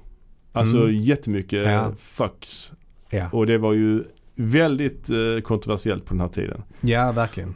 Alltså 0.53 0.77
Mm. 0.77 0.97
jättemycket 0.97 1.67
Ja. 1.67 1.93
fucks. 1.99 2.73
Ja, 3.11 3.29
Och 3.33 3.47
det 3.47 3.59
var 3.59 3.73
ju 3.73 4.03
väldigt 4.35 5.11
eh, 5.11 5.41
kontroversiellt 5.43 6.05
på 6.05 6.15
den 6.15 6.21
här 6.21 6.29
tiden. 6.29 6.63
ja 6.81 7.13
verkligen. 7.13 7.55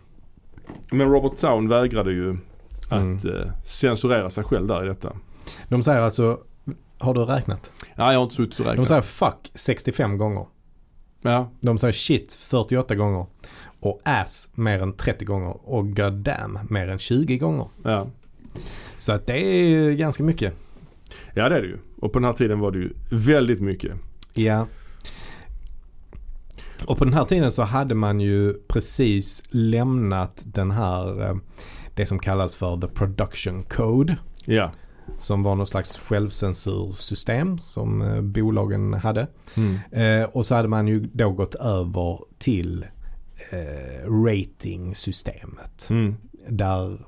Men 0.90 1.08
Robert 1.10 1.38
Town 1.38 1.68
vägrade 1.68 2.12
ju 2.12 2.36
att 2.88 3.00
Mm. 3.00 3.16
eh, 3.16 3.50
censurera 3.64 4.30
sig 4.30 4.44
själv 4.44 4.66
där 4.66 4.84
i 4.84 4.88
detta. 4.88 5.12
De 5.68 5.82
säger 5.82 6.00
alltså, 6.00 6.38
har 6.98 7.14
du 7.14 7.20
räknat? 7.20 7.70
Ja, 7.94 8.12
jag 8.12 8.18
har 8.18 8.22
inte 8.22 8.34
suttit 8.34 8.58
och 8.58 8.64
De 8.64 8.70
räknat. 8.70 8.88
säger 8.88 9.00
fuck 9.02 9.50
65 9.54 10.18
gånger. 10.18 10.46
Ja, 11.22 11.50
De 11.60 11.78
säger 11.78 11.92
shit 11.92 12.34
48 12.40 12.94
gånger. 12.94 13.26
Och 13.80 14.00
ass 14.04 14.50
mer 14.54 14.82
än 14.82 14.92
30 14.92 15.24
gånger. 15.24 15.68
Och 15.70 15.96
god 15.96 16.12
damn 16.12 16.58
mer 16.70 16.88
än 16.88 16.98
20 16.98 17.38
gånger. 17.38 17.66
ja. 17.84 18.06
Så 18.96 19.12
att 19.12 19.26
det 19.26 19.38
är 19.38 19.92
ganska 19.92 20.22
mycket. 20.24 20.54
ja, 21.34 21.48
det 21.48 21.56
är 21.56 21.62
det 21.62 21.68
ju. 21.68 21.78
Och 22.00 22.12
på 22.12 22.18
den 22.18 22.24
här 22.26 22.32
tiden 22.32 22.60
var 22.60 22.70
det 22.70 22.78
ju 22.78 22.92
väldigt 23.10 23.60
mycket. 23.60 23.92
Ja. 24.34 24.66
Och 26.86 26.98
på 26.98 27.04
den 27.04 27.14
här 27.14 27.24
tiden 27.24 27.52
så 27.52 27.62
hade 27.62 27.94
man 27.94 28.20
ju 28.20 28.54
precis 28.68 29.42
lämnat 29.50 30.42
den 30.44 30.70
här, 30.70 31.28
eh, 31.30 31.36
det 31.94 32.06
som 32.06 32.18
kallas 32.18 32.56
för 32.56 32.80
the 32.80 32.86
production 32.86 33.62
code. 33.62 34.16
Ja. 34.44 34.72
Som 35.18 35.42
var 35.42 35.54
någon 35.54 35.66
slags 35.66 35.96
självcensursystem 35.96 37.58
som 37.58 38.02
eh, 38.02 38.20
bolagen 38.20 38.94
hade. 38.94 39.26
Mm. 39.56 39.78
Eh, 39.90 40.28
och 40.28 40.46
så 40.46 40.54
hade 40.54 40.68
man 40.68 40.88
ju 40.88 41.00
då 41.00 41.30
gått 41.30 41.54
över 41.54 42.18
till 42.38 42.86
eh, 43.50 44.10
ratingsystemet. 44.24 45.86
Mm. 45.90 46.16
Där, 46.48 46.98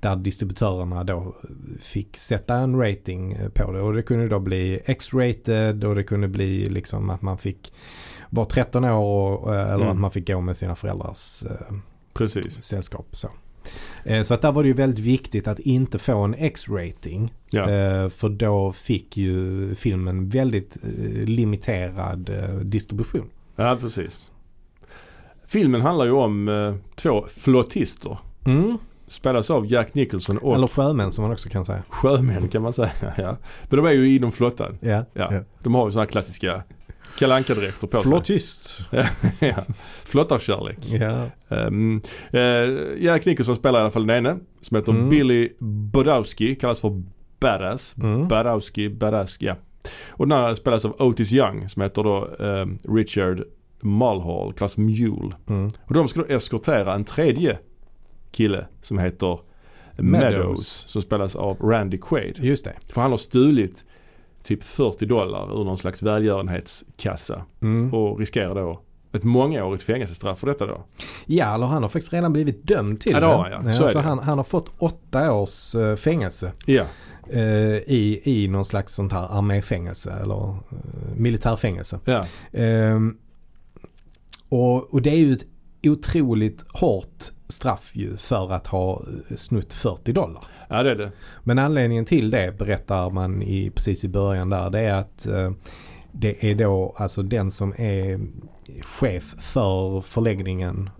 där 0.00 0.16
distributörerna 0.16 1.04
då 1.04 1.36
fick 1.80 2.16
sätta 2.16 2.54
en 2.54 2.80
rating 2.80 3.38
på 3.54 3.72
det. 3.72 3.80
Och 3.80 3.92
det 3.92 4.02
kunde 4.02 4.28
då 4.28 4.38
bli 4.38 4.80
X-rated 4.84 5.84
och 5.84 5.94
det 5.94 6.04
kunde 6.04 6.28
bli 6.28 6.68
liksom 6.68 7.10
att 7.10 7.22
man 7.22 7.38
fick 7.38 7.72
vara 8.34 8.46
13 8.46 8.84
år 8.84 9.36
och, 9.36 9.54
eh, 9.54 9.60
eller 9.64 9.74
Mm. 9.74 9.88
att 9.88 9.98
man 10.00 10.10
fick 10.10 10.26
gå 10.26 10.40
med 10.40 10.56
sina 10.56 10.74
föräldrars 10.76 11.44
eh, 11.44 11.76
Precis. 12.14 12.62
sällskap. 12.62 13.06
Så. 13.10 13.28
Eh, 14.04 14.22
så 14.22 14.34
att 14.34 14.42
där 14.42 14.52
var 14.52 14.62
det 14.62 14.66
ju 14.68 14.74
väldigt 14.74 14.98
viktigt 15.04 15.48
att 15.48 15.58
inte 15.58 15.98
få 15.98 16.18
en 16.18 16.34
X-rating. 16.34 17.32
Ja. 17.50 17.64
För 18.10 18.28
då 18.28 18.72
fick 18.72 19.16
ju 19.16 19.74
filmen 19.74 20.28
väldigt 20.28 20.76
limiterad 21.24 22.30
distribution. 22.62 23.30
ja, 23.56 23.76
precis. 23.80 24.30
Filmen 25.46 25.80
handlar 25.80 26.04
ju 26.04 26.12
om 26.12 26.78
två 26.94 27.24
flottister. 27.28 28.18
Mm. 28.44 28.78
Spelas 29.06 29.50
av 29.50 29.66
Jack 29.66 29.94
Nicholson 29.94 30.38
och 30.38 30.54
Eller 30.54 30.66
sjömän 30.66 31.12
som 31.12 31.22
man 31.22 31.32
också 31.32 31.48
kan 31.48 31.64
säga. 31.64 31.82
sjömän 31.88 32.48
kan 32.48 32.62
man 32.62 32.72
säga. 32.72 32.90
Ja. 33.18 33.36
Men 33.68 33.76
de 33.76 33.86
är 33.86 33.92
ju 33.92 34.16
inom 34.16 34.32
flottan. 34.32 34.78
Ja. 34.80 35.04
Ja. 35.12 35.42
De 35.62 35.74
har 35.74 35.86
ju 35.86 35.92
sådana 35.92 36.04
här 36.04 36.10
klassiska 36.10 36.62
Kalle 37.18 37.34
Anka-dräkter 37.34 37.86
på 37.86 38.02
sig. 38.02 38.10
Flottist. 38.10 38.80
ja. 39.38 39.54
Flottarkärlek. 40.04 40.78
Ja. 40.80 41.30
Um, 41.48 42.02
uh, 42.34 43.26
Nicholson 43.26 43.56
spelar 43.56 43.78
i 43.78 43.82
alla 43.82 43.90
fall 43.90 44.06
den 44.06 44.26
ene. 44.26 44.38
Som 44.60 44.76
heter 44.76 44.92
Mm. 44.92 45.08
Billy 45.08 45.52
Bodowski. 45.58 46.54
Kallas 46.54 46.80
för 46.80 47.02
Badass. 47.40 47.96
Mm. 47.98 48.28
Badowski, 48.28 48.88
Badass, 48.88 49.36
ja. 49.40 49.54
Och 50.08 50.28
den 50.28 50.38
här 50.38 50.54
spelas 50.54 50.84
av 50.84 51.02
Otis 51.02 51.32
Young 51.32 51.68
som 51.68 51.82
heter 51.82 52.02
då 52.02 52.28
ehm, 52.38 52.78
Richard 52.88 53.44
Mulhall, 53.80 54.52
kallas 54.52 54.76
Mule. 54.76 55.34
Mm. 55.48 55.68
Och 55.84 55.94
de 55.94 56.08
ska 56.08 56.20
då 56.20 56.26
eskortera 56.26 56.94
en 56.94 57.04
tredje 57.04 57.58
kille 58.30 58.66
som 58.80 58.98
heter 58.98 59.38
Meadows. 59.96 60.32
Meadows. 60.32 60.84
Som 60.88 61.02
spelas 61.02 61.36
av 61.36 61.56
Randy 61.56 61.98
Quaid. 61.98 62.38
Just 62.38 62.64
det. 62.64 62.74
För 62.92 63.00
han 63.00 63.10
har 63.10 63.18
stulit 63.18 63.84
typ 64.44 64.62
40 64.64 65.06
dollar 65.06 65.60
ur 65.60 65.64
någon 65.64 65.78
slags 65.78 66.02
välgörenhetskassa. 66.02 67.42
Mm. 67.62 67.94
Och 67.94 68.18
riskerar 68.18 68.54
då 68.54 68.80
ett 69.12 69.24
mångårigt 69.24 69.82
fängelsestraff 69.82 70.38
för 70.38 70.46
detta 70.46 70.66
då. 70.66 70.84
Ja, 71.26 71.54
eller 71.54 71.66
han 71.66 71.82
har 71.82 71.90
faktiskt 71.90 72.12
redan 72.12 72.32
blivit 72.32 72.66
dömd 72.66 73.00
till 73.00 73.12
Ja, 73.12 73.20
det 73.20 73.26
har 73.26 73.50
han, 73.50 73.66
ja. 73.66 73.72
Så 73.72 73.84
är 73.84 73.88
så 73.88 73.98
det. 73.98 74.04
han, 74.04 74.18
han 74.18 74.38
har 74.38 74.44
fått 74.44 74.74
åtta 74.78 75.32
års 75.32 75.74
eh, 75.74 75.96
fängelse 75.96 76.52
Ja. 76.66 76.84
eh, 77.30 77.42
i, 77.76 78.20
i 78.24 78.48
någon 78.48 78.64
slags 78.64 78.94
sånt 78.94 79.12
här 79.12 79.38
arméfängelse 79.38 80.12
eller 80.22 80.48
eh, 80.48 80.56
militärfängelse. 81.16 82.00
Ja. 82.04 82.24
Ehm, 82.52 83.16
och, 84.48 84.94
och 84.94 85.02
det 85.02 85.10
är 85.10 85.16
ju 85.16 85.32
ett 85.32 85.46
otroligt 85.86 86.64
hårt 86.68 87.24
straff 87.48 87.90
ju 87.92 88.16
för 88.16 88.52
att 88.52 88.66
ha 88.66 89.02
eh, 89.30 89.36
snutt 89.36 89.72
40 89.72 90.12
dollar. 90.12 90.44
ja, 90.68 90.82
det 90.82 90.90
är 90.90 90.94
det. 90.96 91.12
Men 91.42 91.58
anledningen 91.58 92.04
till 92.04 92.30
det 92.30 92.58
berättar 92.58 93.10
man 93.10 93.42
i, 93.42 93.70
precis 93.70 94.04
i 94.04 94.08
början 94.08 94.50
där. 94.50 94.70
Det 94.70 94.80
är 94.80 94.94
att 94.94 95.26
eh, 95.26 95.52
det 96.12 96.50
är 96.50 96.54
då 96.54 96.94
alltså 96.96 97.22
den 97.22 97.50
som 97.50 97.74
är 97.78 98.20
chef 98.82 99.34
för 99.38 100.00
förläggningen. 100.00 100.90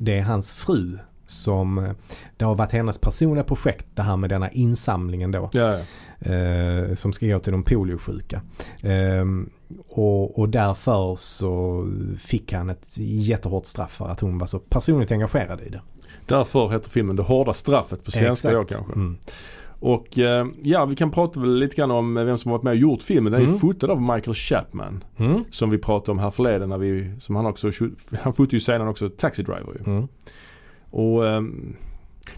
Det 0.00 0.18
är 0.18 0.22
hans 0.22 0.52
fru 0.52 0.98
som 1.32 1.78
eh, 1.78 1.90
det 2.36 2.44
har 2.44 2.54
varit 2.54 2.72
hennes 2.72 2.98
personliga 2.98 3.44
projekt 3.44 3.86
det 3.94 4.02
här 4.02 4.16
med 4.16 4.30
denna 4.30 4.50
insamlingen 4.50 5.30
då. 5.30 5.50
Ja, 5.52 5.78
ja. 5.78 6.32
Eh, 6.32 6.94
som 6.94 7.12
ska 7.12 7.26
gå 7.26 7.38
till 7.38 7.52
de 7.52 7.62
poliosjuka. 7.62 8.42
Eh, 8.80 9.24
och, 9.88 10.38
och 10.38 10.48
därför 10.48 11.16
så 11.16 11.86
fick 12.18 12.52
han 12.52 12.70
ett 12.70 12.98
jättehårt 12.98 13.66
straff 13.66 13.92
för 13.92 14.08
att 14.08 14.20
hon 14.20 14.38
var 14.38 14.46
så 14.46 14.58
personligt 14.58 15.12
engagerad 15.12 15.60
i 15.60 15.68
det. 15.68 15.80
Därför 16.26 16.68
heter 16.68 16.90
filmen 16.90 17.16
Det 17.16 17.22
hårda 17.22 17.52
straffet 17.52 18.04
på 18.04 18.10
svenska 18.10 18.50
då 18.52 18.64
kanske. 18.64 18.92
Mm. 18.92 19.16
Och 19.84 20.18
eh, 20.18 20.46
ja, 20.62 20.84
vi 20.84 20.96
kan 20.96 21.10
prata 21.10 21.40
väl 21.40 21.54
lite 21.58 21.76
grann 21.76 21.90
om 21.90 22.14
vem 22.14 22.38
som 22.38 22.50
har 22.50 22.58
varit 22.58 22.64
med 22.64 22.70
och 22.70 22.76
gjort 22.76 23.02
filmen. 23.02 23.32
Den 23.32 23.42
är 23.42 23.46
Mm. 23.46 23.58
fotad 23.58 23.90
av 23.90 24.02
Michael 24.02 24.34
Chapman. 24.34 25.04
Mm. 25.16 25.44
Som 25.50 25.70
vi 25.70 25.78
pratade 25.78 26.10
om 26.12 26.18
här 26.18 26.30
förleden 26.30 26.68
när 26.68 26.78
vi, 26.78 27.14
som 27.20 27.36
han 27.36 27.46
också, 27.46 27.70
han 28.22 28.34
fotade 28.34 28.56
ju 28.56 28.60
senare 28.60 28.88
också 28.88 29.08
Taxi 29.08 29.42
Driver 29.42 29.72
ju. 29.74 29.92
Mm. 29.92 30.08
Och 30.92 31.28
ehm, 31.28 31.76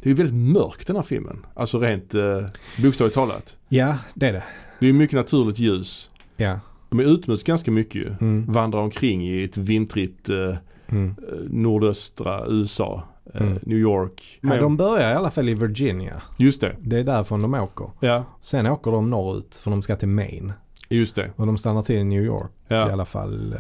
det 0.01 0.07
är 0.07 0.11
ju 0.11 0.15
väldigt 0.15 0.53
mörkt 0.53 0.87
den 0.87 0.97
här 0.97 1.03
filmen. 1.03 1.47
Alltså 1.55 1.79
rent 1.79 2.15
eh, 2.15 2.41
bokstavligt 2.83 3.15
talat. 3.15 3.57
Ja, 3.69 3.99
det 4.15 4.27
är 4.29 4.33
det. 4.33 4.45
Det 4.81 4.89
är 4.89 4.93
mycket 4.93 5.17
naturligt 5.17 5.59
ljus. 5.59 6.11
Ja. 6.37 6.61
De 6.91 7.01
är 7.01 7.05
utomhus 7.05 7.45
ganska 7.45 7.71
mycket 7.71 7.95
ju. 7.95 8.15
Mm. 8.21 8.53
Vandrar 8.53 8.81
omkring 8.81 9.29
i 9.29 9.45
ett 9.45 9.57
vintrigt 9.57 10.29
eh, 10.29 10.55
Mm. 10.89 11.15
eh, 11.29 11.39
nordöstra 11.51 12.47
USA. 12.49 13.03
Mm. 13.35 13.59
New 13.63 13.79
York. 13.79 14.39
Men- 14.41 14.59
de 14.63 14.77
börjar 14.77 15.11
i 15.13 15.15
alla 15.15 15.31
fall 15.31 15.49
i 15.49 15.55
Virginia. 15.55 16.23
Just 16.39 16.61
det. 16.61 16.77
Det 16.81 16.99
är 16.99 17.05
därifrån 17.05 17.41
de 17.43 17.55
åker. 17.55 17.91
Ja, 18.01 18.25
Sen 18.41 18.67
åker 18.67 18.91
de 18.91 19.11
norrut 19.11 19.55
för 19.55 19.71
de 19.71 19.83
ska 19.83 19.97
till 19.97 20.09
Maine. 20.09 20.53
Just 20.95 21.17
det. 21.17 21.31
Och 21.37 21.47
de 21.47 21.57
stannar 21.57 21.83
till 21.83 21.97
i 21.97 22.05
New 22.05 22.23
York 22.25 22.51
i 22.51 22.75
Ja. 22.75 22.93
alla 22.93 23.05
fall. 23.05 23.53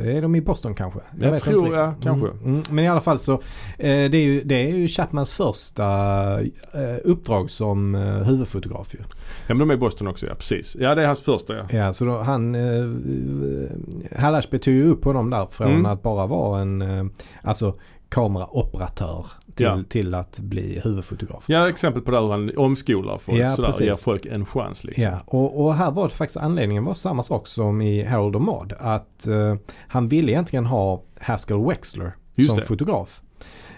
Eh, 0.00 0.06
är 0.16 0.22
de 0.22 0.34
i 0.34 0.40
Boston 0.40 0.74
kanske? 0.74 1.00
Jag 1.20 1.30
vet 1.30 1.42
tror, 1.42 1.66
inte. 1.66 1.76
ja, 1.78 1.94
kanske. 2.02 2.26
Mm, 2.28 2.44
mm. 2.44 2.62
Men 2.70 2.84
i 2.84 2.88
alla 2.88 3.00
fall 3.00 3.18
så. 3.18 3.32
Eh, 3.32 3.38
det, 3.78 4.16
är 4.18 4.22
ju, 4.24 4.42
det 4.44 4.54
är 4.70 4.76
ju 4.76 4.88
Chapmans 4.88 5.32
första 5.32 5.84
eh, 6.42 6.96
uppdrag 7.04 7.50
som 7.50 7.94
huvudfotograf 8.26 8.94
ju. 8.94 8.98
Ja 9.46 9.54
men 9.54 9.58
de 9.58 9.70
är 9.70 9.74
i 9.74 9.76
Boston 9.76 10.06
också 10.08 10.26
ja, 10.26 10.34
precis. 10.34 10.76
Ja 10.80 10.94
det 10.94 11.02
är 11.02 11.06
hans 11.06 11.20
första 11.20 11.56
ja. 11.56 11.64
Ja, 11.70 11.92
så 11.92 12.04
då, 12.04 12.18
han... 12.18 12.56
Hallersby 14.16 14.58
tog 14.58 14.74
ju 14.74 14.84
upp 14.90 15.04
honom 15.04 15.30
där 15.30 15.46
från 15.50 15.70
Mm. 15.72 15.86
att 15.86 16.02
bara 16.02 16.26
vara 16.26 16.60
en 16.60 17.10
alltså 17.42 17.74
kameraoperatör 18.08 19.26
till, 19.54 19.66
Ja. 19.66 19.82
till 19.88 20.14
att 20.14 20.38
bli 20.38 20.80
huvudfotograf. 20.84 21.44
Ja 21.48 21.68
exempel 21.68 22.02
på 22.02 22.10
hur 22.10 22.30
han 22.30 22.50
omskolar 22.56 23.18
folk 23.18 23.38
Ja, 23.38 23.48
sådär. 23.48 23.68
precis. 23.68 23.86
Ger 23.86 23.94
folk 23.94 24.26
en 24.26 24.46
chans 24.46 24.84
liksom. 24.84 25.04
Ja, 25.04 25.18
och, 25.26 25.64
och 25.64 25.74
här 25.74 25.90
var 25.90 26.08
det 26.08 26.14
faktiskt 26.14 26.36
anledningen 26.36 26.84
var 26.84 26.94
samma 26.94 27.22
sak 27.22 27.46
som 27.46 27.80
i 27.80 28.04
Harold 28.04 28.36
och 28.36 28.42
Mod 28.42 28.72
att 28.78 29.26
eh, 29.26 29.54
han 29.88 30.08
ville 30.08 30.32
egentligen 30.32 30.66
ha 30.66 31.02
Haskell 31.20 31.64
Wexler 31.66 32.12
Just 32.34 32.50
som 32.50 32.58
det. 32.58 32.64
fotograf. 32.64 33.20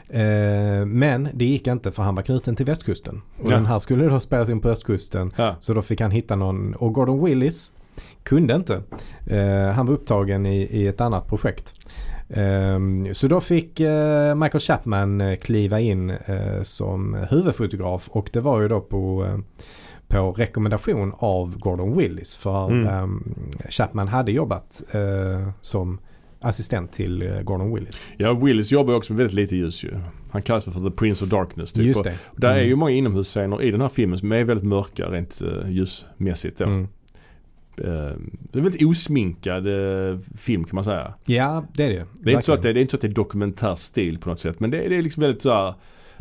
Eh, 0.08 0.84
men 0.86 1.28
det 1.34 1.44
gick 1.44 1.66
inte 1.66 1.92
för 1.92 2.02
han 2.02 2.14
var 2.14 2.22
knuten 2.22 2.56
till 2.56 2.66
västkusten. 2.66 3.22
Och 3.42 3.50
Ja. 3.50 3.54
den 3.54 3.66
här 3.66 3.78
skulle 3.78 4.08
då 4.08 4.20
spelas 4.20 4.48
in 4.48 4.60
på 4.60 4.68
östkusten. 4.68 5.32
Ja. 5.36 5.54
Så 5.60 5.74
då 5.74 5.82
fick 5.82 6.00
han 6.00 6.10
hitta 6.10 6.36
någon 6.36 6.74
och 6.74 6.92
Gordon 6.92 7.24
Willis 7.24 7.72
kunde 8.22 8.54
inte. 8.54 8.82
Eh, 9.26 9.70
han 9.74 9.86
var 9.86 9.94
upptagen 9.94 10.46
i, 10.46 10.56
i 10.62 10.86
ett 10.86 11.00
annat 11.00 11.28
projekt. 11.28 11.74
Eh, 12.28 12.78
så 13.12 13.28
då 13.28 13.40
fick 13.40 13.80
eh, 13.80 14.34
Michael 14.34 14.60
Chapman 14.60 15.20
eh, 15.20 15.36
kliva 15.36 15.80
in 15.80 16.10
eh, 16.10 16.62
som 16.62 17.14
huvudfotograf 17.30 18.08
och 18.08 18.30
det 18.32 18.40
var 18.40 18.60
ju 18.60 18.68
då 18.68 18.80
på, 18.80 19.26
på 20.08 20.32
rekommendation 20.32 21.12
av 21.18 21.58
Gordon 21.58 21.96
Willis. 21.96 22.36
För 22.36 22.66
Mm. 22.70 22.86
eh, 22.86 23.70
Chapman 23.70 24.08
hade 24.08 24.32
jobbat 24.32 24.82
som 25.60 25.98
assistent 26.40 26.92
till 26.92 27.40
Gordon 27.42 27.74
Willis. 27.74 28.06
Ja, 28.16 28.32
Willis 28.32 28.72
jobbar 28.72 28.94
också 28.94 29.12
med 29.12 29.18
väldigt 29.18 29.34
lite 29.34 29.56
ljus 29.56 29.84
ju. 29.84 29.90
Han 30.30 30.42
kallas 30.42 30.64
för 30.64 30.90
The 30.90 30.90
Prince 30.90 31.24
of 31.24 31.30
Darkness 31.30 31.72
typ. 31.72 31.84
Just 31.84 31.98
Och 32.00 32.04
det. 32.06 32.18
Där 32.36 32.48
är 32.48 32.54
Mm. 32.56 32.68
ju 32.68 32.76
många 32.76 32.90
inomhusscener 32.92 33.62
i 33.62 33.70
den 33.70 33.80
här 33.80 33.88
filmen 33.88 34.18
som 34.18 34.32
är 34.32 34.44
väldigt 34.44 34.66
mörka 34.66 35.06
rent 35.06 35.42
ljusmässigt. 35.68 36.58
Då. 36.58 36.64
Mm. 36.64 36.88
Eh, 37.78 38.16
det 38.52 38.58
är 38.58 38.62
väldigt 38.62 38.86
osminkad 38.88 39.66
eh, 39.66 40.18
film 40.36 40.64
kan 40.64 40.74
man 40.74 40.84
säga. 40.84 41.14
Ja, 41.26 41.64
det 41.74 41.84
är 41.84 41.90
det. 41.90 42.06
Det 42.20 42.30
är, 42.30 42.34
inte 42.34 42.46
så 42.46 42.52
att 42.52 42.62
det, 42.62 42.72
det 42.72 42.80
är 42.80 42.82
inte 42.82 42.90
så 42.90 42.96
att 42.96 43.00
det 43.00 43.08
är 43.08 43.14
dokumentär 43.14 43.74
stil 43.74 44.18
på 44.18 44.28
något 44.28 44.40
sätt. 44.40 44.60
Men 44.60 44.70
det, 44.70 44.78
är- 44.84 44.88
det 44.88 44.96
är 44.96 45.02
liksom 45.02 45.20
väldigt 45.20 45.42
så 45.42 45.50
här, 45.54 45.74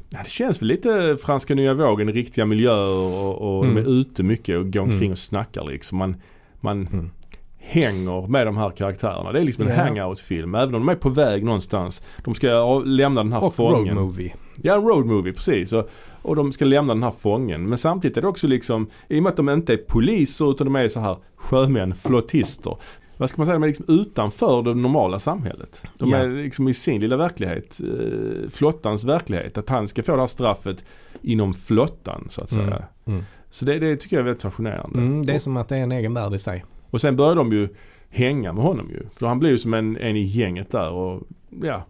Det 0.10 0.28
känns 0.28 0.62
väl 0.62 0.68
lite 0.68 1.18
franska 1.22 1.56
nya 1.56 1.74
vågen, 1.74 2.12
riktiga 2.14 2.46
miljöer 2.46 2.94
och, 2.94 3.58
och 3.58 3.64
Mm. 3.66 3.76
de 3.76 3.82
är 3.82 3.94
ute 4.00 4.24
mycket 4.24 4.58
och 4.58 4.74
går 4.74 4.82
omkring 4.82 4.98
Mm. 5.00 5.12
och 5.12 5.18
snackar 5.18 5.64
liksom. 5.64 5.98
Man, 5.98 6.16
man 6.60 6.88
Mm. 6.88 7.10
hänger 7.58 8.28
med 8.28 8.48
de 8.48 8.58
här 8.58 8.70
karaktärerna. 8.70 9.32
Det 9.32 9.40
är 9.40 9.44
liksom 9.44 9.68
en 9.68 9.70
Ja. 9.70 9.84
hangout-film. 9.84 10.56
Även 10.56 10.76
om 10.76 10.82
de 10.86 10.90
är 10.90 10.96
på 10.96 11.10
väg 11.10 11.44
någonstans. 11.44 12.04
De 12.24 12.36
ska 12.36 12.80
lämna 12.80 13.24
den 13.24 13.32
här 13.34 13.44
Och 13.44 13.60
road 13.60 13.78
fången. 13.78 13.96
movie. 13.96 14.34
Ja, 14.62 14.76
road 14.76 15.06
movie 15.06 15.34
precis. 15.34 15.74
Och, 15.74 15.90
och 16.24 16.36
de 16.36 16.52
ska 16.54 16.66
lämna 16.66 16.94
den 16.94 17.04
här 17.04 17.12
fången. 17.20 17.70
Men 17.70 17.78
samtidigt 17.78 18.18
är 18.18 18.22
det 18.22 18.28
också 18.28 18.48
liksom, 18.48 18.88
i 19.08 19.20
och 19.20 19.24
med 19.24 19.30
att 19.30 19.38
de 19.38 19.50
inte 19.50 19.74
är 19.74 19.78
poliser 19.78 20.52
utan 20.52 20.66
de 20.66 20.76
är 20.76 20.88
så 20.88 21.00
här 21.00 21.18
sjömän, 21.36 21.94
flottister. 21.94 22.78
Vad 23.18 23.30
ska 23.30 23.38
man 23.42 23.46
säga, 23.46 23.54
de 23.54 23.64
är 23.64 23.68
liksom 23.68 23.86
utanför 23.88 24.62
det 24.62 24.74
normala 24.74 25.20
samhället. 25.20 25.84
De 26.00 26.10
Ja. 26.10 26.18
är 26.18 26.30
liksom 26.30 26.68
i 26.68 26.74
sin 26.74 27.02
lilla 27.02 27.18
verklighet, 27.18 27.80
eh, 27.84 28.50
flottans 28.50 29.04
verklighet. 29.04 29.58
Att 29.58 29.70
han 29.70 29.88
ska 29.88 30.04
få 30.04 30.12
det 30.12 30.20
här 30.22 30.28
straffet 30.28 30.86
inom 31.22 31.54
flottan 31.54 32.28
så 32.30 32.42
att 32.42 32.50
säga. 32.50 32.64
Mm. 32.66 32.84
Mm. 33.06 33.24
Så 33.50 33.66
det, 33.66 33.80
det 33.80 33.96
tycker 33.96 34.16
jag 34.16 34.22
är 34.22 34.26
väldigt 34.26 34.42
fascinerande. 34.44 35.00
Mm, 35.00 35.26
det 35.26 35.34
är 35.34 35.40
som 35.40 35.58
att 35.58 35.70
det 35.70 35.78
är 35.78 35.84
en 35.84 35.92
egen 35.92 36.14
värld 36.14 36.34
i 36.34 36.40
sig. 36.40 36.66
Och 36.90 37.02
sen 37.02 37.16
börjar 37.16 37.36
de 37.36 37.52
ju 37.52 37.68
hänga 38.10 38.54
med 38.54 38.64
honom 38.64 38.90
ju. 38.90 39.06
För 39.10 39.28
han 39.28 39.40
blir 39.40 39.50
ju 39.50 39.58
som 39.58 39.74
en, 39.74 39.98
en 39.98 40.16
i 40.16 40.22
gänget 40.24 40.72
där 40.72 40.92
och 40.92 41.22
ja. 41.64 41.84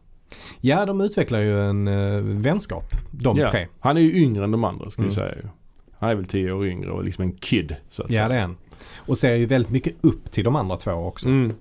Ja, 0.62 0.86
de 0.86 1.02
utvecklar 1.02 1.40
ju 1.40 1.70
en 1.70 1.88
uh, 1.88 2.24
vänskap, 2.42 2.84
de 3.12 3.38
ja. 3.38 3.52
tre. 3.52 3.68
Han 3.80 3.98
är 3.98 4.02
ju 4.02 4.24
yngre 4.24 4.44
än 4.44 4.52
de 4.52 4.64
andra 4.64 4.90
ska 4.90 5.02
vi 5.02 5.06
Mm. 5.06 5.16
säga 5.16 5.36
ju. 5.36 5.48
Han 6.00 6.10
är 6.10 6.16
väl 6.16 6.26
tio 6.26 6.52
år 6.52 6.68
yngre 6.68 6.92
och 6.92 7.04
liksom 7.04 7.22
en 7.24 7.32
kid 7.32 7.76
så 7.90 8.04
att 8.04 8.10
Ja, 8.12 8.16
säga. 8.16 8.28
det 8.28 8.36
är 8.36 8.40
han. 8.42 8.58
Och 8.96 9.18
ser 9.18 9.36
ju 9.36 9.46
väldigt 9.46 9.72
mycket 9.72 9.94
upp 10.02 10.32
till 10.32 10.44
de 10.44 10.56
andra 10.56 10.78
två 10.78 10.92
också. 10.92 11.28
Mm. 11.28 11.54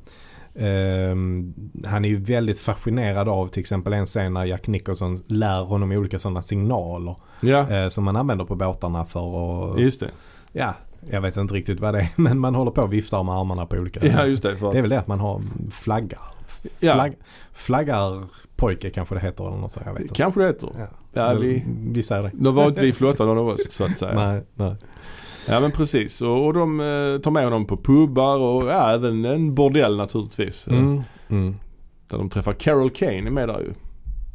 Ehm, 0.54 1.54
han 1.84 2.04
är 2.04 2.08
ju 2.08 2.16
väldigt 2.16 2.60
fascinerad 2.60 3.28
av 3.28 3.48
till 3.48 3.60
exempel 3.60 3.92
en 3.92 4.06
scen 4.06 4.34
när 4.34 4.44
Jack 4.44 4.66
Nicholson 4.66 5.22
lär 5.26 5.62
honom 5.64 5.92
olika 5.92 6.18
sådana 6.18 6.42
signaler 6.42 7.16
Ja, 7.42 7.70
eh, 7.70 7.88
som 7.88 8.04
man 8.04 8.16
använder 8.16 8.44
på 8.44 8.54
båtarna 8.54 9.04
för 9.04 9.72
att, 9.74 9.80
just 9.80 10.00
det. 10.00 10.10
ja, 10.52 10.74
jag 11.10 11.20
vet 11.20 11.36
inte 11.36 11.54
riktigt 11.54 11.80
vad 11.80 11.94
det 11.94 12.00
är, 12.00 12.08
men 12.16 12.38
man 12.38 12.54
håller 12.54 12.70
på 12.70 12.82
och 12.82 12.92
viftar 12.92 13.22
med 13.22 13.34
armarna 13.34 13.66
på 13.66 13.76
olika 13.76 14.06
Ja, 14.06 14.26
just 14.26 14.42
det. 14.42 14.56
För 14.56 14.66
att, 14.66 14.72
Det 14.72 14.78
är 14.78 14.82
väl 14.82 14.90
det 14.90 14.98
att 14.98 15.06
man 15.06 15.20
har 15.20 15.40
flaggar. 15.70 16.20
Ja. 16.80 16.92
Flagg, 16.94 17.14
flaggar 17.52 18.22
pojke 18.62 18.90
kanske 18.90 19.14
det 19.14 19.20
heter 19.20 19.46
eller 19.46 19.56
något 19.56 19.72
så, 19.72 19.80
jag 19.84 19.92
vet 19.92 20.02
inte. 20.02 20.14
Kanske 20.14 20.40
det 20.40 20.46
heter. 20.46 20.70
Ja. 20.78 20.86
Ja, 21.12 21.34
vi, 21.34 21.64
vi 21.92 22.02
säger 22.02 22.22
det. 22.22 22.30
nu 22.34 22.50
var 22.50 22.66
inte 22.66 22.82
vi 22.82 22.92
flottan 22.92 23.26
någon 23.26 23.38
av 23.38 23.48
oss 23.48 23.66
så 23.70 23.84
att 23.84 23.96
säga. 23.96 24.14
Nej, 24.14 24.42
nej. 24.54 24.76
Ja 25.48 25.60
men 25.60 25.70
precis. 25.70 26.22
Och, 26.22 26.46
och 26.46 26.54
de 26.54 26.80
eh, 26.80 27.20
tar 27.20 27.30
med 27.30 27.44
honom 27.44 27.64
på 27.66 27.76
pubbar 27.76 28.38
och 28.38 28.66
ja, 28.66 28.92
även 28.92 29.24
en 29.24 29.54
bordell 29.54 29.96
naturligtvis. 29.96 30.68
Mm. 30.68 31.02
Mm. 31.28 31.56
Där 32.08 32.18
de 32.18 32.30
träffar 32.30 32.52
Carol 32.52 32.90
Kane 32.90 33.26
är 33.26 33.30
med 33.30 33.48
där 33.48 33.60
ju. 33.60 33.72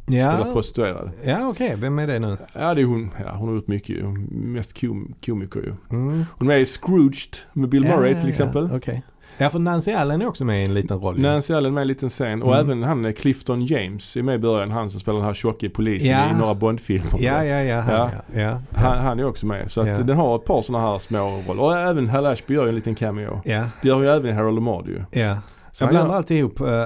Spelar 0.06 0.46
Ja, 0.46 0.52
prostituerad. 0.52 1.10
ja 1.24 1.48
okej. 1.48 1.74
Vem 1.76 1.98
är 1.98 2.06
det 2.06 2.18
nu? 2.18 2.36
Ja 2.52 2.74
det 2.74 2.80
är 2.80 2.84
hon. 2.84 3.10
Ja, 3.24 3.36
hon 3.36 3.48
har 3.48 3.54
gjort 3.54 3.66
mycket 3.66 3.88
ju. 3.88 4.02
Mest 4.30 4.80
kom, 4.80 5.14
komiker 5.26 5.60
ju. 5.60 5.98
Mm. 5.98 6.24
Hon 6.38 6.50
är 6.50 6.54
med 6.54 6.60
i 6.60 6.66
Scrooged 6.66 7.36
med 7.52 7.68
Bill 7.68 7.82
Murray 7.82 8.12
ja, 8.12 8.20
till 8.20 8.28
exempel. 8.28 8.70
Okej. 8.72 9.02
Ja, 9.38 9.50
för 9.50 9.58
Nancy 9.58 9.92
Allen 9.92 10.22
är 10.22 10.26
också 10.26 10.44
med 10.44 10.62
i 10.62 10.64
en 10.64 10.74
liten 10.74 10.98
roll. 10.98 11.20
Nancy 11.20 11.54
Allen 11.54 11.74
med 11.74 11.80
i 11.80 11.82
en 11.82 11.88
liten 11.88 12.08
scen. 12.08 12.42
Och 12.42 12.54
Mm. 12.54 12.66
även 12.66 12.82
han 12.82 13.04
eh, 13.04 13.12
Clifton 13.12 13.64
James 13.64 14.16
är 14.16 14.22
med 14.22 14.34
i 14.34 14.38
början. 14.38 14.70
Han 14.70 14.90
som 14.90 15.00
spelar 15.00 15.18
den 15.18 15.26
här 15.26 15.34
tjocke 15.34 15.68
polisen 15.68 16.10
Ja. 16.10 16.30
i 16.30 16.34
några 16.38 16.54
Bond-filmer. 16.54 17.10
Ja, 17.18 17.44
ja, 17.44 17.62
ja. 17.62 17.80
Han, 17.80 17.94
Ja. 18.34 18.40
ja. 18.40 18.60
Han, 18.74 18.98
han 18.98 19.20
är 19.20 19.24
också 19.24 19.46
med. 19.46 19.70
Så 19.70 19.80
att 19.80 20.06
den 20.06 20.16
har 20.16 20.36
ett 20.36 20.44
par 20.44 20.62
sådana 20.62 20.84
här 20.90 20.98
små 20.98 21.42
roller. 21.48 21.62
Och 21.62 21.76
även 21.78 22.08
Hal 22.08 22.26
Ashby 22.26 22.54
gör 22.54 22.62
ju 22.62 22.68
en 22.68 22.74
liten 22.74 22.94
cameo. 22.94 23.40
ja. 23.44 23.64
Det 23.82 23.88
gör 23.88 24.02
ju 24.02 24.08
även 24.08 24.36
Harold 24.36 24.54
Lamard 24.54 24.86
ju. 24.88 25.20
ja. 25.20 25.36
Så 25.72 25.84
Jag 25.84 25.90
blandar 25.90 26.14
alltid 26.16 26.36
ihop 26.38 26.60
uh, 26.60 26.84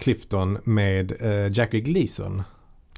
Clifton 0.00 0.58
med 0.64 1.12
uh, 1.22 1.52
Jackie 1.58 1.80
Gleason. 1.80 2.42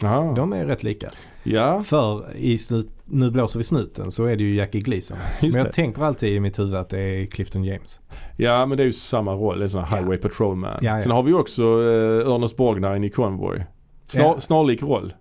Aha. 0.05 0.33
De 0.37 0.53
är 0.53 0.65
rätt 0.67 0.83
lika. 0.83 1.09
Ja, 1.43 1.81
För 1.81 2.37
i 2.37 2.59
slut, 2.59 2.89
Nu 3.09 3.31
blåser 3.31 3.59
vi 3.59 3.65
snuten 3.65 4.11
så 4.11 4.25
är 4.25 4.37
det 4.37 4.45
ju 4.45 4.55
Jackie 4.55 4.81
Gleason. 4.81 5.19
Men 5.41 5.47
just 5.47 5.57
jag 5.59 5.67
det. 5.67 5.73
tänker 5.73 6.03
alltid 6.03 6.29
i 6.37 6.41
mitt 6.41 6.59
huvud 6.59 6.75
att 6.75 6.89
det 6.89 6.99
är 7.01 7.27
Clifton 7.27 7.65
James. 7.65 8.01
Ja 8.37 8.67
men 8.67 8.77
det 8.79 8.83
är 8.83 8.87
ju 8.87 8.93
samma 8.93 9.33
roll. 9.35 9.59
Det 9.59 9.65
är 9.65 9.69
sån 9.69 9.85
här 9.85 9.97
Ja. 9.97 10.01
Highway 10.01 10.19
Patrolman. 10.19 10.79
Ja, 10.81 10.95
ja. 10.97 11.01
Sen 11.01 11.13
har 11.13 11.23
vi 11.23 11.31
ju 11.31 11.37
också 11.37 11.63
uh, 11.81 12.35
Ernest 12.35 12.57
Borgnine 12.57 13.05
i 13.07 13.11
Convoy. 13.11 13.65
Snar, 14.09 14.25
Ja. 14.25 14.41
Snarlik 14.41 14.83
roll. 14.83 15.15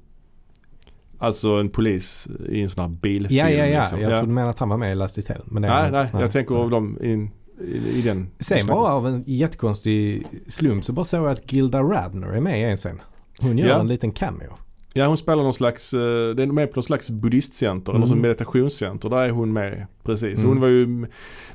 Alltså 1.17 1.49
en 1.49 1.69
polis 1.69 2.27
i 2.49 2.61
en 2.61 2.69
sån 2.69 2.81
här 2.81 2.89
bilfilm. 2.89 3.38
Ja, 3.39 3.49
ja, 3.49 3.65
ja. 3.65 3.79
liksom. 3.79 3.99
Jag 4.01 4.09
trodde 4.09 4.25
du 4.25 4.33
menade 4.33 4.49
att 4.51 4.59
han 4.59 4.69
var 4.69 4.77
med 4.77 4.91
i 4.91 4.95
Last 4.95 5.27
Hell. 5.27 5.41
Men 5.45 5.61
Nej, 5.61 5.91
nej, 5.91 6.05
inte. 6.05 6.17
jag 6.17 6.31
tänker 6.31 6.55
av 6.55 6.69
dem 6.69 6.97
in, 7.03 7.31
i, 7.61 7.99
i 7.99 8.01
den. 8.01 8.29
Sen 8.39 8.67
bara 8.67 8.93
av 8.93 9.07
en 9.07 9.23
jättekonstig 9.27 10.23
slump 10.47 10.86
så 10.86 10.93
bara 10.93 11.05
såg 11.05 11.23
jag 11.25 11.31
att 11.31 11.51
Gilda 11.53 11.81
Radner 11.81 12.27
är 12.27 12.39
med 12.41 12.59
i 12.59 12.63
en 12.63 12.77
scen. 12.77 13.01
Hon 13.41 13.57
gör 13.57 13.67
Ja. 13.67 13.79
en 13.79 13.88
liten 13.88 14.11
cameo. 14.11 14.53
Ja 14.97 15.07
hon 15.07 15.17
spelar 15.17 15.43
någon 15.43 15.53
slags, 15.53 15.93
uh, 15.93 15.99
det 16.35 16.43
är 16.43 16.47
med 16.47 16.71
på 16.71 16.75
någon 16.75 16.83
slags 16.83 17.09
buddhistcenter 17.09 17.91
eller 17.91 17.97
Mm. 17.99 18.09
sån 18.09 18.21
meditationscenter. 18.21 19.09
Där 19.09 19.17
är 19.17 19.29
hon 19.29 19.53
med. 19.53 19.85
Precis. 20.03 20.37
Mm. 20.39 20.49
Hon 20.49 20.59
var 20.61 20.67
ju 20.67 21.05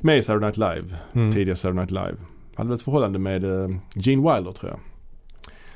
med 0.01 0.17
i 0.17 0.21
Saturday 0.21 0.47
Night 0.47 0.57
Live. 0.57 0.97
Mm. 1.13 1.31
Tidigare 1.31 1.55
Saturday 1.55 1.75
Night 1.79 1.91
Live. 1.91 2.15
Hade 2.55 2.69
väl 2.69 2.75
ett 2.75 2.83
förhållande 2.83 3.19
med 3.19 3.43
uh, 3.43 3.75
Gene 3.95 4.33
Wilder 4.35 4.51
tror 4.51 4.71
jag. 4.71 4.79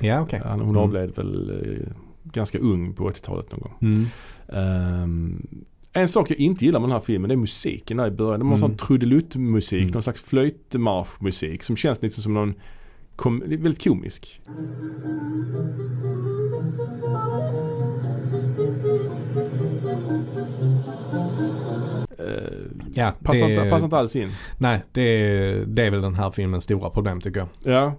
Ja, 0.10 0.22
okej. 0.22 0.42
Han, 0.46 0.60
hon 0.60 0.70
Mm. 0.70 0.82
avled 0.82 1.16
väl 1.16 1.50
eh, 1.50 1.88
ganska 2.24 2.60
ung 2.60 2.94
på 2.94 3.10
80-talet 3.10 3.52
någon 3.52 3.60
gång. 3.62 4.08
Ehm, 4.54 5.48
en 5.94 6.08
sak 6.08 6.32
jag 6.32 6.38
inte 6.40 6.66
gillar 6.66 6.80
med 6.80 6.90
den 6.90 6.94
här 6.94 7.00
filmen 7.06 7.28
det 7.30 7.34
är 7.36 7.38
musiken 7.38 7.98
där 7.98 8.08
i 8.08 8.12
början. 8.12 8.40
De 8.40 8.48
har 8.50 8.58
Mm. 8.58 8.70
sån 8.70 8.78
trudeluttmusik, 8.78 9.82
Mm. 9.82 9.92
någon 9.92 10.04
slags 10.04 10.22
flöjtmarschmusik 10.22 11.64
som 11.64 11.76
känns 11.76 12.02
lite 12.02 12.22
som 12.22 12.34
någon 12.34 12.54
kom, 13.16 13.40
väldigt 13.48 13.84
komisk. 13.84 14.42
Eh, 22.20 22.26
Ja, 22.94 23.14
passar, 23.24 23.50
inte, 23.50 23.70
passar 23.70 23.84
inte 23.86 23.98
alls 23.98 24.16
in. 24.16 24.30
Nej, 24.58 24.84
det 24.92 25.02
är, 25.02 25.66
det 25.66 25.86
är 25.86 25.92
väl 25.92 26.02
den 26.02 26.16
här 26.16 26.32
filmens 26.32 26.64
stora 26.64 26.90
problem 26.90 27.22
tycker 27.22 27.40
jag. 27.40 27.48
Ja. 27.76 27.94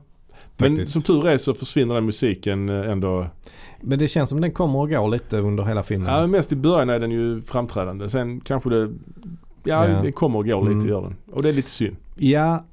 Men 0.57 0.71
Faktiskt. 0.71 0.93
som 0.93 1.03
tur 1.03 1.29
är 1.29 1.37
så 1.37 1.55
försvinner 1.55 1.95
den 1.95 2.05
musiken 2.07 2.69
eh, 2.69 2.91
ändå. 2.91 3.27
Men 3.81 3.99
det 3.99 4.09
känns 4.09 4.29
som 4.31 4.41
den 4.41 4.51
kommer 4.51 4.79
och 4.79 4.91
går 4.91 5.09
lite 5.09 5.39
under 5.39 5.65
hela 5.65 5.83
filmen. 5.83 6.13
Ja, 6.13 6.27
mest 6.27 6.53
i 6.53 6.57
början 6.57 6.91
är 6.91 6.99
den 6.99 7.11
ju 7.11 7.41
framträdande. 7.41 8.09
Sen 8.09 8.41
kanske 8.41 8.71
det, 8.71 8.83
ja, 9.65 9.89
Ja. 9.89 10.03
det 10.03 10.13
kommer 10.13 10.39
och 10.39 10.47
går 10.47 10.63
lite 10.63 10.73
Mm. 10.75 10.89
gör 10.89 11.03
den. 11.03 11.17
Och 11.33 11.43
det 11.43 11.49
är 11.49 11.53
lite 11.53 11.71
synd. 11.71 11.97
Ja, 12.17 12.65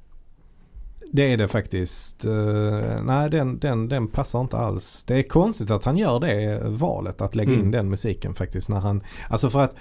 det 1.14 1.32
är 1.32 1.36
det 1.36 1.48
faktiskt. 1.48 2.24
Eh, 2.24 3.02
nej, 3.04 3.30
den, 3.30 3.58
den, 3.58 3.88
den 3.88 4.08
passar 4.08 4.40
inte 4.40 4.56
alls. 4.56 5.04
Det 5.04 5.14
är 5.18 5.22
konstigt 5.22 5.70
att 5.70 5.84
han 5.84 5.96
gör 5.98 6.20
det 6.20 6.62
valet 6.68 7.20
att 7.20 7.34
lägga 7.34 7.52
Mm. 7.52 7.64
in 7.64 7.70
den 7.70 7.88
musiken 7.90 8.34
faktiskt. 8.34 8.68
När 8.68 8.78
han, 8.80 9.02
alltså 9.28 9.50
för 9.50 9.60
att 9.60 9.74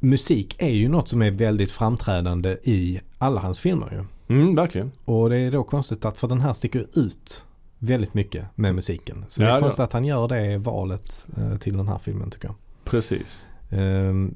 musik 0.00 0.56
är 0.58 0.68
ju 0.70 0.88
något 0.88 1.08
som 1.08 1.22
är 1.22 1.30
väldigt 1.30 1.70
framträdande 1.70 2.56
i 2.62 3.00
alla 3.18 3.40
hans 3.40 3.60
filmer 3.60 4.06
ju. 4.28 4.34
Mm, 4.36 4.54
verkligen. 4.54 4.92
Och 5.04 5.30
det 5.30 5.36
är 5.36 5.50
då 5.50 5.64
konstigt 5.64 6.04
att, 6.04 6.16
för 6.16 6.28
den 6.28 6.40
här 6.40 6.52
sticker 6.52 6.86
ut 6.98 7.44
väldigt 7.78 8.14
mycket 8.14 8.44
med 8.54 8.74
musiken. 8.74 9.24
Så 9.28 9.40
det 9.40 9.46
Ja, 9.48 9.52
är 9.52 9.56
det 9.56 9.60
konstigt 9.62 9.78
gör. 9.78 9.84
att 9.84 9.92
han 9.92 10.04
gör 10.04 10.28
det 10.28 10.58
valet 10.58 11.26
eh, 11.36 11.56
till 11.58 11.76
den 11.76 11.88
här 11.88 11.98
filmen 11.98 12.30
tycker 12.30 12.48
jag. 12.48 12.54
Precis. 12.84 13.44
Ehm, 13.70 14.34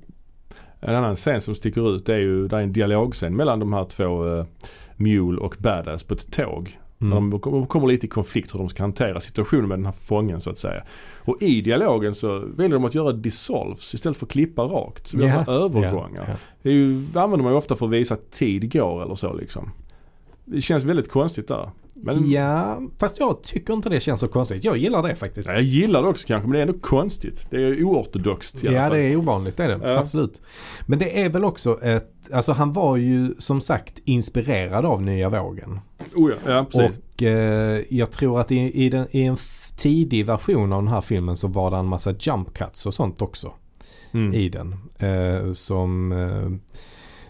En 0.81 0.95
annan 0.95 1.17
scen 1.17 1.41
som 1.41 1.55
sticker 1.55 1.97
ut 1.97 2.09
är 2.09 2.17
ju, 2.19 2.49
där 2.49 2.57
är 2.59 2.63
en 2.63 2.73
dialogscen 2.73 3.37
mellan 3.37 3.61
de 3.61 3.73
här 3.73 3.85
två 3.85 4.25
uh, 4.25 4.45
Mule 4.99 5.39
och 5.41 5.57
Badass 5.59 6.03
på 6.03 6.15
ett 6.15 6.31
tåg. 6.33 6.79
mm. 7.01 7.31
De 7.31 7.41
kom- 7.41 7.67
kommer 7.67 7.87
lite 7.89 8.07
i 8.07 8.09
konflikt 8.09 8.55
hur 8.55 8.59
de 8.59 8.69
ska 8.69 8.83
hantera 8.83 9.21
situationen 9.21 9.69
med 9.69 9.79
den 9.79 9.85
här 9.87 9.93
fången 10.05 10.41
så 10.41 10.51
att 10.51 10.59
säga. 10.59 10.83
Och 11.19 11.43
i 11.43 11.61
dialogen 11.61 12.15
så 12.15 12.39
väljer 12.39 12.75
de 12.75 12.85
att 12.85 12.95
göra 12.95 13.13
dissolves 13.13 13.95
istället 13.95 14.19
för 14.19 14.27
att 14.27 14.33
klippa 14.33 14.63
rakt. 14.63 15.07
Så 15.07 15.17
vi 15.19 15.29
har 15.29 15.45
så 15.45 15.51
här 15.51 15.59
övergångar. 15.65 16.25
Ja, 16.29 16.35
Det, 16.63 16.73
ju, 16.73 17.07
använder 17.15 17.43
man 17.45 17.53
ju 17.53 17.59
ofta 17.59 17.77
för 17.77 17.87
att 17.87 17.93
visa 17.93 18.15
att 18.15 18.31
tid 18.31 18.73
går 18.73 19.03
eller 19.03 19.15
så 19.15 19.35
liksom. 19.35 19.71
Det 20.45 20.61
känns 20.61 20.85
väldigt 20.85 21.11
konstigt 21.11 21.49
där. 21.49 21.71
Men, 22.03 22.31
Ja, 22.31 22.81
fast 22.99 23.21
jag 23.21 23.43
tycker 23.43 23.75
inte 23.75 23.89
det 23.89 24.01
känns 24.01 24.21
så 24.21 24.29
konstigt. 24.29 24.65
Jag 24.65 24.77
gillar 24.77 25.03
det 25.03 25.15
faktiskt. 25.15 25.49
Ja, 25.49 25.55
jag 25.55 25.63
gillar 25.63 26.03
det 26.03 26.09
också 26.09 26.27
kanske 26.27 26.49
men 26.49 26.53
det 26.53 26.59
är 26.59 26.67
ändå 26.67 26.79
konstigt. 26.81 27.47
Det 27.51 27.57
är 27.57 27.85
oortodoxt 27.85 28.65
i 28.65 28.69
alla 28.69 28.77
Ja 28.77 28.91
det 28.91 29.01
är 29.01 29.17
ovanligt 29.17 29.57
det 29.57 29.65
är 29.65 29.69
det. 29.69 29.89
Ja. 29.89 29.99
Absolut. 29.99 30.43
Men 30.87 30.99
det 30.99 31.23
är 31.23 31.29
väl 31.29 31.45
också 31.45 31.83
ett, 31.83 32.13
alltså 32.33 32.53
han 32.53 32.73
var 32.73 32.97
ju 32.97 33.35
som 33.39 33.61
sagt 33.61 33.99
inspirerad 34.05 34.85
av 34.85 35.03
nya 35.03 35.29
vågen. 35.29 35.81
Oh, 36.15 36.31
ja. 36.31 36.53
ja, 36.53 36.65
precis. 36.65 36.99
Och 36.99 37.23
eh, 37.23 37.83
jag 37.89 38.11
tror 38.11 38.41
att 38.41 38.53
i, 38.53 38.85
i, 38.85 38.91
den, 38.91 39.07
i 39.11 39.23
en 39.23 39.37
tidig 39.77 40.27
version 40.27 40.73
av 40.73 40.83
den 40.83 40.93
här 40.93 41.01
filmen 41.01 41.37
så 41.37 41.49
var 41.49 41.71
det 41.71 41.77
en 41.77 41.87
massa 41.87 42.15
jump 42.21 42.55
cuts 42.55 42.87
och 42.87 42.95
sånt 42.95 43.23
också 43.23 43.53
Mm. 44.13 44.35
i 44.35 44.49
den. 44.49 44.77
Eh, 44.99 45.53
som, 45.53 46.13
eh, 46.13 46.77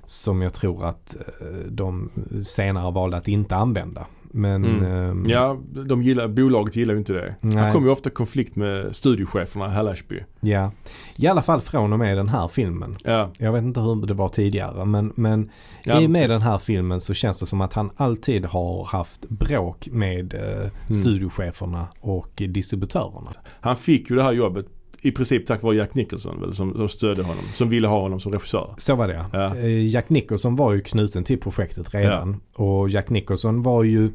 som 0.05 0.43
jag 0.43 0.55
tror 0.55 0.85
att 0.85 1.17
eh, 1.41 1.47
de 1.71 2.11
senare 2.45 2.93
valde 2.93 3.17
att 3.17 3.29
inte 3.29 3.57
använda. 3.57 4.07
Men 4.39 4.65
Mm. 4.65 5.25
eh, 5.27 5.33
Ja, 5.33 5.59
de 5.87 6.03
gillar, 6.03 6.29
bolaget 6.29 6.77
gillar 6.77 6.95
ju 6.95 6.99
inte 6.99 7.13
det. 7.13 7.35
Han 7.43 7.51
Nej. 7.51 7.73
kommer 7.73 7.87
ju 7.87 7.93
ofta 7.93 8.11
i 8.11 8.13
konflikt 8.13 8.57
med 8.57 8.97
studiocheferna 8.97 9.69
Hal 9.69 9.89
Ashby. 9.89 10.21
ja, 10.41 10.73
i 11.17 11.27
alla 11.27 11.43
fall 11.43 11.61
från 11.61 11.93
och 11.93 11.99
med 11.99 12.17
den 12.17 12.29
här 12.29 12.49
filmen. 12.49 12.95
Ja, 13.05 13.31
Jag 13.39 13.53
vet 13.53 13.63
inte 13.63 13.81
hur 13.81 14.07
det 14.07 14.15
var 14.15 14.29
tidigare 14.29 14.85
men, 14.85 15.13
men 15.17 15.51
ja 15.85 16.01
i 16.01 16.07
och 16.07 16.11
med 16.11 16.23
precis. 16.23 16.35
den 16.39 16.43
här 16.43 16.59
filmen 16.59 17.01
så 17.01 17.15
känns 17.15 17.41
det 17.41 17.47
som 17.47 17.61
att 17.61 17.73
han 17.73 17.91
alltid 17.97 18.45
har 18.45 18.85
haft 18.85 19.29
bråk 19.29 19.89
med 19.93 20.35
Mm. 20.35 20.63
eh, 20.63 20.71
studiocheferna 20.91 21.87
och 22.01 22.33
distributörerna. 22.49 23.31
Han 23.61 23.77
fick 23.77 24.11
ju 24.11 24.17
det 24.17 24.23
här 24.23 24.33
jobbet 24.33 24.67
i 25.03 25.11
princip 25.11 25.47
tack 25.47 25.63
vare 25.63 25.77
Jack 25.77 25.95
Nicholson 25.95 26.41
väl, 26.41 26.55
som, 26.55 26.75
som 26.75 26.89
stödde 26.89 27.23
honom. 27.23 27.45
Som 27.55 27.69
ville 27.69 27.89
ha 27.89 28.01
honom 28.01 28.21
som 28.21 28.33
regissör. 28.33 28.75
Så 28.77 28.95
var 28.95 29.09
det 29.09 29.25
Ja. 29.33 29.57
Eh, 29.57 29.87
Jack 29.89 30.09
Nicholson 30.09 30.57
var 30.57 30.73
ju 30.73 30.81
knuten 30.81 31.25
till 31.25 31.41
projektet 31.41 31.95
redan. 31.95 32.41
Och 32.55 32.89
Jack 32.89 33.11
Nicholson 33.11 33.63
var 33.63 33.85
ju 33.85 34.11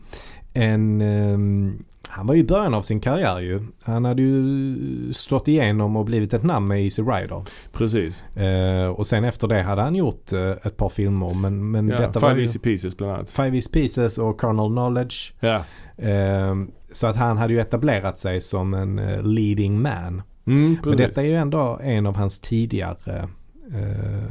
en... 0.53 1.01
ehm, 1.01 1.83
han 2.07 2.27
var 2.27 2.33
ju 2.33 2.41
i 2.41 2.43
början 2.43 2.73
av 2.73 2.81
sin 2.81 2.99
karriär 2.99 3.39
ju. 3.39 3.61
Han 3.83 4.05
hade 4.05 4.21
ju 4.21 5.13
slått 5.13 5.47
igenom 5.47 5.95
och 5.95 6.05
blivit 6.05 6.33
ett 6.33 6.43
namn 6.43 6.67
med 6.67 6.83
Easy 6.83 7.01
Rider. 7.01 7.43
Precis. 7.71 8.23
Eh, 8.37 8.87
och 8.87 9.07
sen 9.07 9.23
efter 9.23 9.47
det 9.47 9.61
hade 9.61 9.81
han 9.81 9.95
gjort 9.95 10.33
eh, 10.33 10.51
ett 10.51 10.77
par 10.77 10.89
filmer. 10.89 11.33
Men, 11.33 11.71
men 11.71 11.87
Ja, 11.87 11.97
detta 11.97 12.19
var 12.19 12.29
Five 12.29 12.41
ju 12.41 12.45
Easy 12.45 12.59
Pieces 12.59 12.97
bland 12.97 13.13
annat. 13.13 13.29
Five 13.29 13.55
Easy 13.55 13.71
Pieces 13.71 14.17
och 14.17 14.39
Carnal 14.39 14.69
Knowledge. 14.71 15.33
Ja. 15.39 15.63
Ehm, 15.97 16.71
så 16.91 17.07
att 17.07 17.15
han 17.15 17.37
hade 17.37 17.53
ju 17.53 17.59
etablerat 17.59 18.17
sig 18.17 18.41
som 18.41 18.73
en 18.73 18.95
leading 19.35 19.81
man. 19.81 20.21
Mm, 20.45 20.77
Men 20.85 20.97
detta 20.97 21.21
är 21.21 21.25
ju 21.25 21.35
ändå 21.35 21.79
en 21.83 22.05
av 22.05 22.15
hans 22.15 22.39
tidigare 22.39 23.29
eh, 23.73 24.23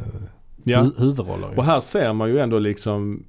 ja. 0.64 0.80
hu- 0.82 1.00
huvudroller. 1.00 1.58
Och 1.58 1.64
här 1.64 1.80
ser 1.80 2.12
man 2.12 2.28
ju 2.30 2.38
ändå 2.38 2.58
liksom 2.58 3.24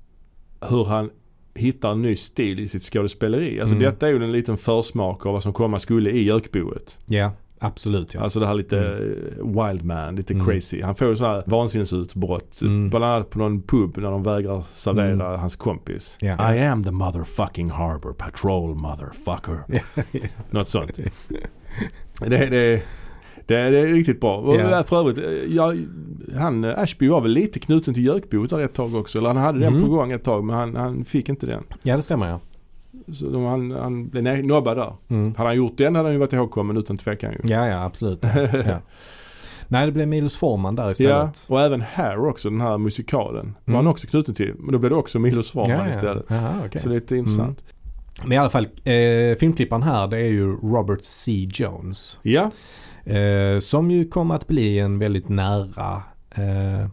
hur 0.70 0.84
han 0.86 1.10
hittar 1.56 1.92
en 1.92 2.02
ny 2.02 2.16
stil 2.16 2.60
i 2.60 2.68
sitt 2.68 2.84
skådespeleri. 2.84 3.60
Alltså 3.62 3.76
Mm. 3.76 3.90
detta 3.92 4.08
är 4.08 4.12
ju 4.14 4.24
en 4.24 4.32
liten 4.32 4.58
försmak 4.58 5.26
av 5.26 5.34
vad 5.34 5.44
som 5.44 5.54
komma 5.54 5.80
skulle 5.80 6.12
i 6.12 6.24
Gökboet. 6.24 6.98
Ja, 7.06 7.32
absolut 7.64 8.14
ja. 8.14 8.22
Alltså 8.22 8.39
det 8.39 8.47
här 8.47 8.53
lite 8.53 8.78
eh, 8.80 9.64
wild 9.68 9.84
man, 9.86 10.16
lite 10.16 10.34
Mm. 10.34 10.45
crazy. 10.45 10.82
Han 10.82 10.95
får 10.95 11.16
så 11.16 11.26
här 11.26 11.43
vansinnesutbrott. 11.45 12.59
Mm. 12.61 12.89
Bland 12.89 13.05
annat 13.05 13.30
på 13.30 13.39
någon 13.39 13.61
pub 13.61 13.97
när 13.97 14.11
de 14.11 14.24
vägrar 14.24 14.64
servera 14.74 15.11
Mm. 15.28 15.39
hans 15.39 15.55
kompis. 15.55 16.18
Ja. 16.22 16.53
I 16.55 16.59
am 16.66 16.84
the 16.84 16.91
motherfucking 16.91 17.70
harbor 17.72 18.14
patrol 18.14 18.76
motherfucker. 18.76 19.59
Något 20.49 20.70
sånt. 20.70 20.99
Det, 22.20 22.28
det, 22.28 22.49
det, 22.49 22.82
det 23.45 23.55
är 23.80 23.86
riktigt 23.88 24.22
bra. 24.22 24.38
Och 24.38 24.55
Ja. 24.55 24.84
för 24.84 24.99
övrigt, 24.99 25.18
eh, 25.18 25.55
ja, 25.55 25.74
han, 26.39 26.64
eh, 26.64 26.80
Ashby 26.80 27.07
var 27.07 27.22
väl 27.22 27.32
lite 27.32 27.59
knuten 27.59 27.93
till 27.93 28.05
Gökboet 28.05 28.49
där 28.49 28.59
ett 28.59 28.74
tag 28.74 28.95
också. 28.95 29.18
Eller 29.18 29.28
han 29.28 29.38
hade 29.38 29.59
den 29.59 29.68
Mm. 29.76 29.82
på 29.82 29.89
gång 29.95 30.11
ett 30.11 30.24
tag 30.24 30.43
men 30.43 30.55
han, 30.55 30.76
han 30.76 31.05
fick 31.05 31.30
inte 31.30 31.45
den. 31.45 31.64
ja, 31.84 31.95
det 31.95 32.01
stämmer 32.01 32.28
ja. 32.30 32.39
Så 33.14 33.30
de, 33.30 33.44
han, 33.44 33.72
han 33.72 34.10
blev 34.10 34.46
nobbad 34.46 34.78
där. 34.78 34.94
Mm. 35.10 35.36
Hade 35.36 35.50
han 35.50 35.56
gjort 35.58 35.78
den 35.78 35.96
hade 35.96 36.08
han 36.08 36.14
ju 36.14 36.20
varit 36.20 36.34
ihågkommen 36.34 36.78
utan 36.78 36.98
tvekan 36.98 37.32
ju. 37.32 37.54
Ja, 37.54 37.68
ja 37.68 37.84
absolut. 37.84 38.20
Ja. 38.24 38.41
ja. 38.68 38.80
Nej, 39.68 39.86
det 39.86 39.91
blev 39.91 40.08
Milos 40.08 40.36
Forman 40.36 40.76
där 40.76 40.84
Ja, 40.84 40.91
istället. 40.91 41.46
och 41.50 41.62
även 41.62 41.82
Hair 41.82 42.26
också, 42.26 42.50
den 42.50 42.62
här 42.62 42.78
musikalen. 42.78 43.46
Var 43.66 43.74
Mm. 43.74 43.76
han 43.86 43.88
också 43.88 44.08
knuten 44.08 44.36
till. 44.36 44.54
Men 44.60 44.72
då 44.72 44.78
blev 44.80 44.89
det 44.89 44.96
också 44.96 45.20
Milos 45.20 45.52
Forman 45.52 45.70
ja, 45.70 45.84
ja. 45.84 45.89
istället. 45.89 46.26
Jaha, 46.28 46.54
okej. 46.66 46.82
Så 46.82 46.89
det 46.89 46.96
är 46.96 47.00
lite 47.00 47.18
intressant. 47.18 47.64
Men 48.24 48.32
i 48.32 48.38
alla 48.38 48.50
fall, 48.50 48.64
eh, 48.84 49.38
filmklipparen 49.39 49.84
här 49.84 50.08
det 50.08 50.18
är 50.18 50.30
ju 50.30 50.52
Robert 50.56 51.00
C. 51.04 51.50
Jones. 51.54 52.20
Ja, 52.24 52.52
Eh, 53.06 53.60
som 53.60 53.91
ju 53.91 54.08
kom 54.08 54.32
att 54.32 54.48
bli 54.48 54.80
en 54.80 55.00
väldigt 55.00 55.30
nära 55.30 56.04
eh, 56.36 56.88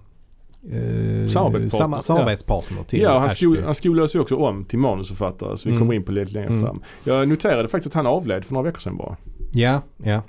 eh, 0.72 1.28
Samarbetspartner. 1.28 1.68
samma- 1.68 2.02
samarbetspartner 2.02 2.82
till 2.82 3.00
ja 3.00 3.18
han, 3.18 3.30
skol, 3.30 3.62
han 3.64 3.74
skolades 3.74 4.14
ju 4.14 4.20
också 4.20 4.36
om 4.36 4.64
till 4.64 4.78
manusförfattare 4.78 5.56
så 5.56 5.68
vi 5.68 5.70
Mm. 5.70 5.80
kommer 5.80 5.94
in 5.94 6.02
på 6.02 6.12
det 6.12 6.20
lite 6.20 6.32
längre 6.32 6.48
Mm. 6.48 6.62
fram. 6.66 6.82
Jag 7.04 7.28
noterade 7.28 7.68
faktiskt 7.68 7.92
att 7.96 8.04
han 8.04 8.06
avled 8.06 8.44
för 8.44 8.54
några 8.54 8.64
veckor 8.64 8.78
sedan 8.80 8.96
bara. 8.96 9.16
Ja, 9.52 9.80
ja. 9.96 10.22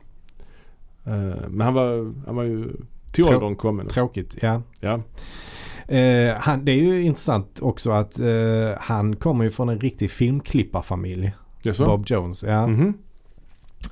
Eh, 1.06 1.14
Men 1.50 1.62
han 1.62 1.74
var, 1.74 2.14
han 2.26 2.36
var 2.36 2.44
ju 2.44 2.68
till 3.12 3.24
Trå- 3.26 3.36
åldern 3.36 3.56
kommen. 3.56 3.88
Tråkigt, 3.88 4.38
ja. 4.42 4.62
Ja. 4.80 5.00
Eh, 5.96 6.36
han, 6.36 6.66
det 6.66 6.72
är 6.72 6.76
ju 6.76 7.02
intressant 7.02 7.60
också 7.62 7.92
att 7.92 8.20
eh, 8.20 8.28
han 8.80 9.16
kommer 9.16 9.44
ju 9.44 9.52
från 9.52 9.70
en 9.70 9.80
riktig 9.80 10.12
filmklipparfamilj. 10.12 11.32
Bob 11.86 12.04
Jones. 12.08 12.44
Ja. 12.44 12.68
Mhm. 12.68 12.94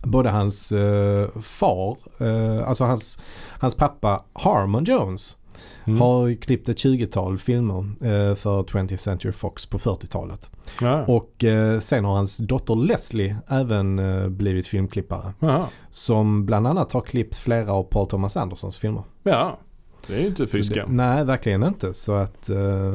Både 0.03 0.29
hans 0.29 0.71
eh, 0.71 1.27
far, 1.41 1.97
eh, 2.19 2.69
alltså 2.69 2.83
hans, 2.83 3.21
hans 3.59 3.75
pappa 3.75 4.23
Harmon 4.33 4.83
Jones 4.83 5.37
Mm. 5.85 6.01
har 6.01 6.35
klippt 6.41 6.69
ett 6.69 6.77
20-tal 6.77 7.37
filmer 7.37 7.79
eh, 8.01 8.35
för 8.35 8.61
20th 8.63 8.97
Century 8.97 9.31
Fox 9.31 9.65
på 9.65 9.77
40-talet. 9.79 10.49
Ja. 10.81 11.03
Och 11.05 11.43
eh, 11.43 11.79
sen 11.79 12.05
har 12.05 12.15
hans 12.15 12.37
dotter 12.37 12.75
Leslie 12.75 13.35
även 13.47 13.99
eh, 13.99 14.27
blivit 14.27 14.67
filmklippare. 14.67 15.33
Jaha. 15.39 15.65
Som 15.89 16.45
bland 16.45 16.67
annat 16.67 16.91
har 16.91 17.01
klippt 17.01 17.35
flera 17.35 17.73
av 17.73 17.83
Paul 17.83 18.07
Thomas 18.07 18.37
Andersons 18.37 18.77
filmer. 18.77 19.03
Ja. 19.23 19.59
Det 20.07 20.15
är 20.15 20.19
ju 20.21 20.27
inte 20.27 20.47
Så 20.47 20.57
fy 20.57 20.63
skam. 20.63 20.87
det, 20.89 20.93
nej, 20.95 21.25
verkligen 21.25 21.63
inte. 21.63 21.93
Så 21.93 22.13
att, 22.15 22.49
eh, 22.49 22.93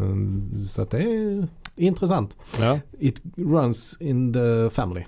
så 0.69 0.83
att 0.83 0.91
det 0.91 0.99
är 1.03 1.49
intressant. 1.77 2.37
Ja. 2.61 2.79
It 2.99 3.23
runs 3.37 3.97
in 4.01 4.33
the 4.33 4.71
family. 4.71 5.05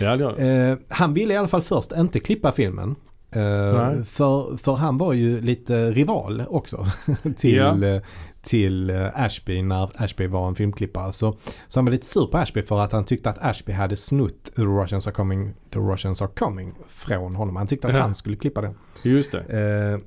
Ja, 0.00 0.16
det 0.16 0.32
det. 0.36 0.68
Eh, 0.70 0.78
han 0.88 1.14
ville 1.14 1.34
i 1.34 1.36
alla 1.36 1.48
fall 1.48 1.62
först 1.62 1.92
inte 1.92 2.20
klippa 2.20 2.52
filmen. 2.52 2.94
Nej. 3.30 4.04
för, 4.04 4.56
för 4.56 4.74
han 4.74 4.98
var 4.98 5.12
ju 5.12 5.40
lite 5.40 5.90
rival 5.90 6.44
också 6.48 6.86
till, 7.36 7.60
eh, 7.84 8.00
till 8.42 8.90
eh, 8.90 9.06
Ashby 9.14 9.62
när 9.62 9.90
Ashby 10.02 10.26
var 10.26 10.48
en 10.48 10.54
filmklippare. 10.54 11.12
Så, 11.12 11.36
så 11.68 11.78
han 11.80 11.84
var 11.84 11.92
lite 11.92 12.06
sur 12.06 12.26
på 12.26 12.38
Ashby 12.38 12.62
för 12.62 12.80
att 12.80 12.92
han 12.92 13.04
tyckte 13.04 13.30
att 13.30 13.38
Ashby 13.38 13.72
hade 13.72 13.96
snott 13.96 14.44
The 14.56 14.62
Russians 14.62 15.06
are 15.06 15.14
coming, 15.14 15.54
The 15.72 15.78
Russians 15.78 16.22
are 16.22 16.30
coming 16.36 16.74
från 16.88 17.34
honom. 17.34 17.56
Han 17.56 17.66
tyckte 17.66 17.88
att 17.88 17.94
Ja. 17.94 18.00
han 18.00 18.14
skulle 18.14 18.36
klippa 18.36 18.60
den. 18.60 18.74
Just 19.02 19.32
det. 19.32 19.40
Eh, 19.40 20.00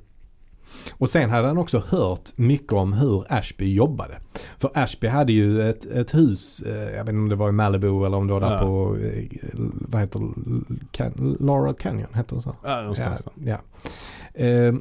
och 0.91 1.09
sen 1.09 1.29
hade 1.29 1.47
han 1.47 1.57
också 1.57 1.83
hört 1.87 2.29
mycket 2.37 2.73
om 2.73 2.93
hur 2.93 3.25
Ashby 3.29 3.73
jobbade. 3.73 4.17
För 4.59 4.71
Ashby 4.73 5.07
hade 5.07 5.33
ju 5.33 5.69
ett, 5.69 5.85
ett 5.85 6.13
hus, 6.13 6.61
eh, 6.61 6.75
jag 6.83 6.91
vet 6.91 6.99
inte 6.99 7.11
om 7.11 7.29
det 7.29 7.35
var 7.35 7.49
i 7.49 7.51
Malibu 7.51 8.05
eller 8.05 8.17
om 8.17 8.27
det 8.27 8.33
var 8.33 8.39
där 8.41 8.51
Ja. 8.51 8.59
på, 8.59 8.97
eh, 8.97 9.25
vad 9.89 10.01
heter 10.01 10.21
Can, 10.91 11.37
Laurel 11.39 11.73
Canyon, 11.75 12.09
heter 12.13 12.35
det 12.35 12.41
så? 12.41 12.55
Ja, 12.63 12.81
någonstans. 12.81 13.27
Ja. 13.35 13.57
ja. 14.33 14.41
Eh, 14.45 14.73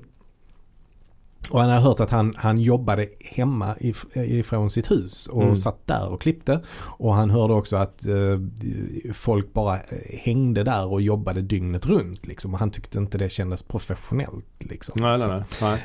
och 1.51 1.61
han 1.61 1.69
hade 1.69 1.81
hört 1.83 2.01
att 2.01 2.11
han, 2.11 2.35
han 2.37 2.59
jobbade 2.59 3.07
hemma 3.21 3.75
if, 3.81 4.05
ifrån 4.15 4.71
sitt 4.71 4.91
hus 4.91 5.27
och 5.27 5.43
Mm. 5.43 5.57
satt 5.57 5.87
där 5.87 6.09
och 6.09 6.21
klippte. 6.21 6.61
Och 6.81 7.15
han 7.15 7.31
hörde 7.31 7.55
också 7.55 7.77
att 7.77 8.07
eh, 8.07 8.15
folk 9.15 9.53
bara 9.53 9.77
eh, 9.77 10.19
hängde 10.19 10.63
där 10.65 10.87
och 10.93 11.03
jobbade 11.03 11.43
dygnet 11.43 11.87
runt. 11.87 12.27
Liksom. 12.27 12.53
Och 12.55 12.61
han 12.61 12.71
tyckte 12.71 12.99
inte 12.99 13.19
det 13.19 13.29
kändes 13.33 13.63
professionellt. 13.63 14.45
Liksom. 14.59 14.95
Nej, 15.03 15.19
nej, 15.29 15.43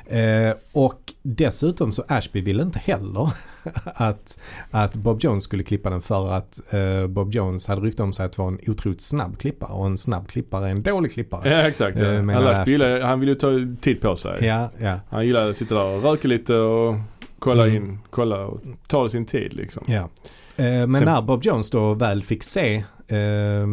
nej. 0.10 0.48
Eh, 0.48 0.54
och 0.72 1.14
dessutom 1.22 1.92
så 1.92 2.04
Ashby 2.08 2.42
ville 2.42 2.64
inte 2.64 2.80
heller 2.80 3.30
att, 3.84 4.40
att 4.72 4.96
Bob 4.96 5.22
Jones 5.22 5.44
skulle 5.44 5.64
klippa 5.64 5.90
den 5.90 6.02
för 6.02 6.32
att 6.32 6.74
eh, 6.74 7.08
Bob 7.08 7.34
Jones 7.34 7.68
hade 7.68 7.82
rykte 7.82 8.04
om 8.04 8.14
sig 8.14 8.26
att 8.26 8.38
vara 8.38 8.48
en 8.48 8.60
otroligt 8.68 9.02
snabb 9.02 9.38
klippare 9.38 9.72
och 9.74 9.86
en 9.86 9.98
snabb 9.98 10.28
klippare 10.28 10.66
är 10.68 10.72
en 10.72 10.84
dålig 10.84 11.14
klippare. 11.14 11.50
Ja, 11.50 11.58
exakt. 11.68 12.00
Eh, 12.00 12.06
Ja. 12.08 12.36
Alla 12.38 12.50
Ashby. 12.52 13.02
han 13.02 13.20
vill 13.20 13.30
ju 13.30 13.36
ta 13.36 13.50
tid 13.82 14.02
på 14.02 14.16
sig. 14.16 14.46
Ja, 14.46 14.70
ja, 14.80 15.00
Han 15.10 15.26
gillar 15.26 15.45
att 15.50 15.56
sitta 15.58 15.76
där 15.76 15.86
och 15.98 16.04
röka 16.04 16.28
lite 16.28 16.56
och 16.56 16.96
kolla 17.40 17.64
Mm. 17.68 17.76
in, 17.76 18.00
kolla 18.10 18.46
och 18.46 18.62
ta 18.88 19.10
sin 19.10 19.26
tid 19.26 19.54
liksom. 19.54 19.84
ja. 19.88 20.10
Eh, 20.58 20.66
men 20.66 20.94
Sen- 20.96 21.06
när 21.06 21.22
Bob 21.22 21.44
Jones 21.44 21.70
då 21.70 21.94
väl 21.94 22.24
fick 22.24 22.44
se 22.44 22.84
eh, 23.08 23.18
eh, 23.18 23.66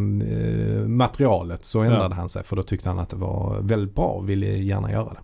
materialet 0.86 1.64
så 1.64 1.80
ändrade 1.80 2.14
han 2.14 2.28
sig 2.28 2.44
för 2.44 2.56
då 2.56 2.62
tyckte 2.62 2.88
han 2.88 2.98
att 2.98 3.08
det 3.10 3.16
var 3.16 3.58
väldigt 3.60 3.94
bra 3.94 4.06
och 4.06 4.28
ville 4.28 4.46
gärna 4.46 4.92
göra 4.92 5.08
det. 5.12 5.20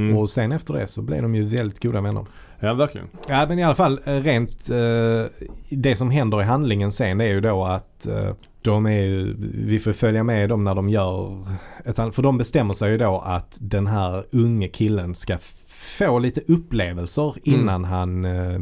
Mm. 0.00 0.16
Och 0.16 0.30
sen 0.30 0.52
efter 0.52 0.74
det 0.74 0.86
så 0.86 1.02
blev 1.02 1.22
de 1.22 1.34
ju 1.34 1.44
väldigt 1.44 1.82
goda 1.82 2.00
vänner. 2.00 2.26
Ja, 2.60 2.74
verkligen. 2.74 3.06
Ja 3.28 3.44
men 3.48 3.58
i 3.58 3.62
alla 3.62 3.74
fall 3.74 4.00
eh, 4.04 4.14
rent 4.14 4.70
eh, 4.70 5.46
det 5.68 5.96
som 5.96 6.10
händer 6.10 6.40
i 6.40 6.44
handlingen 6.44 6.92
sen 6.92 7.20
är 7.20 7.26
ju 7.28 7.40
då 7.40 7.64
att 7.64 8.06
eh, 8.06 8.34
de 8.62 8.86
är 8.86 9.02
ju, 9.02 9.34
vi 9.66 9.78
får 9.78 9.92
följa 9.92 10.24
med 10.24 10.48
dem 10.48 10.64
när 10.64 10.74
de 10.74 10.88
gör 10.88 11.44
ett, 11.84 11.96
för 11.96 12.22
de 12.22 12.38
bestämmer 12.38 12.74
sig 12.74 12.90
ju 12.90 12.98
då 12.98 13.18
att 13.24 13.58
den 13.60 13.86
här 13.86 14.24
unge 14.32 14.68
killen 14.68 15.14
ska 15.14 15.38
få 15.82 16.18
lite 16.18 16.40
upplevelser 16.48 17.34
innan 17.42 17.84
han 17.84 18.24
eh, 18.24 18.60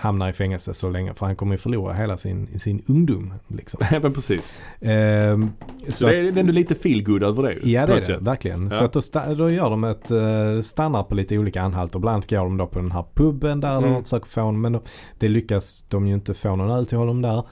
hamnar 0.00 0.28
i 0.28 0.32
fängelse 0.32 0.74
så 0.74 0.90
länge. 0.90 1.14
För 1.14 1.26
han 1.26 1.36
kommer 1.36 1.52
ju 1.54 1.58
förlora 1.58 1.92
hela 1.92 2.16
sin, 2.16 2.58
sin 2.60 2.82
ungdom. 2.86 3.34
Liksom. 3.48 3.80
Ja 3.92 4.00
men 4.00 4.12
precis. 4.12 4.56
Eh, 4.80 5.38
Så 5.88 6.06
det 6.06 6.16
är 6.16 6.38
ändå 6.38 6.52
lite 6.52 6.74
feel 6.74 7.02
good 7.04 7.22
över 7.22 7.42
det 7.42 7.70
Ja 7.70 7.86
det 7.86 7.92
är 7.92 7.96
det, 7.96 8.04
sätt. 8.04 8.20
verkligen. 8.22 8.62
Ja. 8.64 8.70
Så 8.70 8.84
att 8.84 8.92
då, 8.92 9.34
då 9.34 9.50
gör 9.50 9.70
de 9.70 9.84
ett, 9.84 10.10
uh, 10.10 10.62
stannar 10.62 11.02
på 11.02 11.14
lite 11.14 11.38
olika 11.38 11.62
anhalter. 11.62 11.98
Bland 11.98 12.14
annat 12.14 12.30
går 12.30 12.38
de 12.38 12.56
då 12.56 12.66
på 12.66 12.78
den 12.78 12.92
här 12.92 13.04
puben 13.14 13.60
där 13.60 13.78
Mm. 13.78 13.92
de 13.92 14.02
försöker 14.04 14.26
få 14.26 14.40
honom. 14.40 14.60
Men 14.60 14.80
det 15.18 15.28
lyckas 15.28 15.84
de 15.88 16.06
ju 16.06 16.14
inte 16.14 16.34
få 16.34 16.56
någon 16.56 16.70
öl 16.70 16.86
till 16.86 16.98
honom 16.98 17.22
där. 17.22 17.42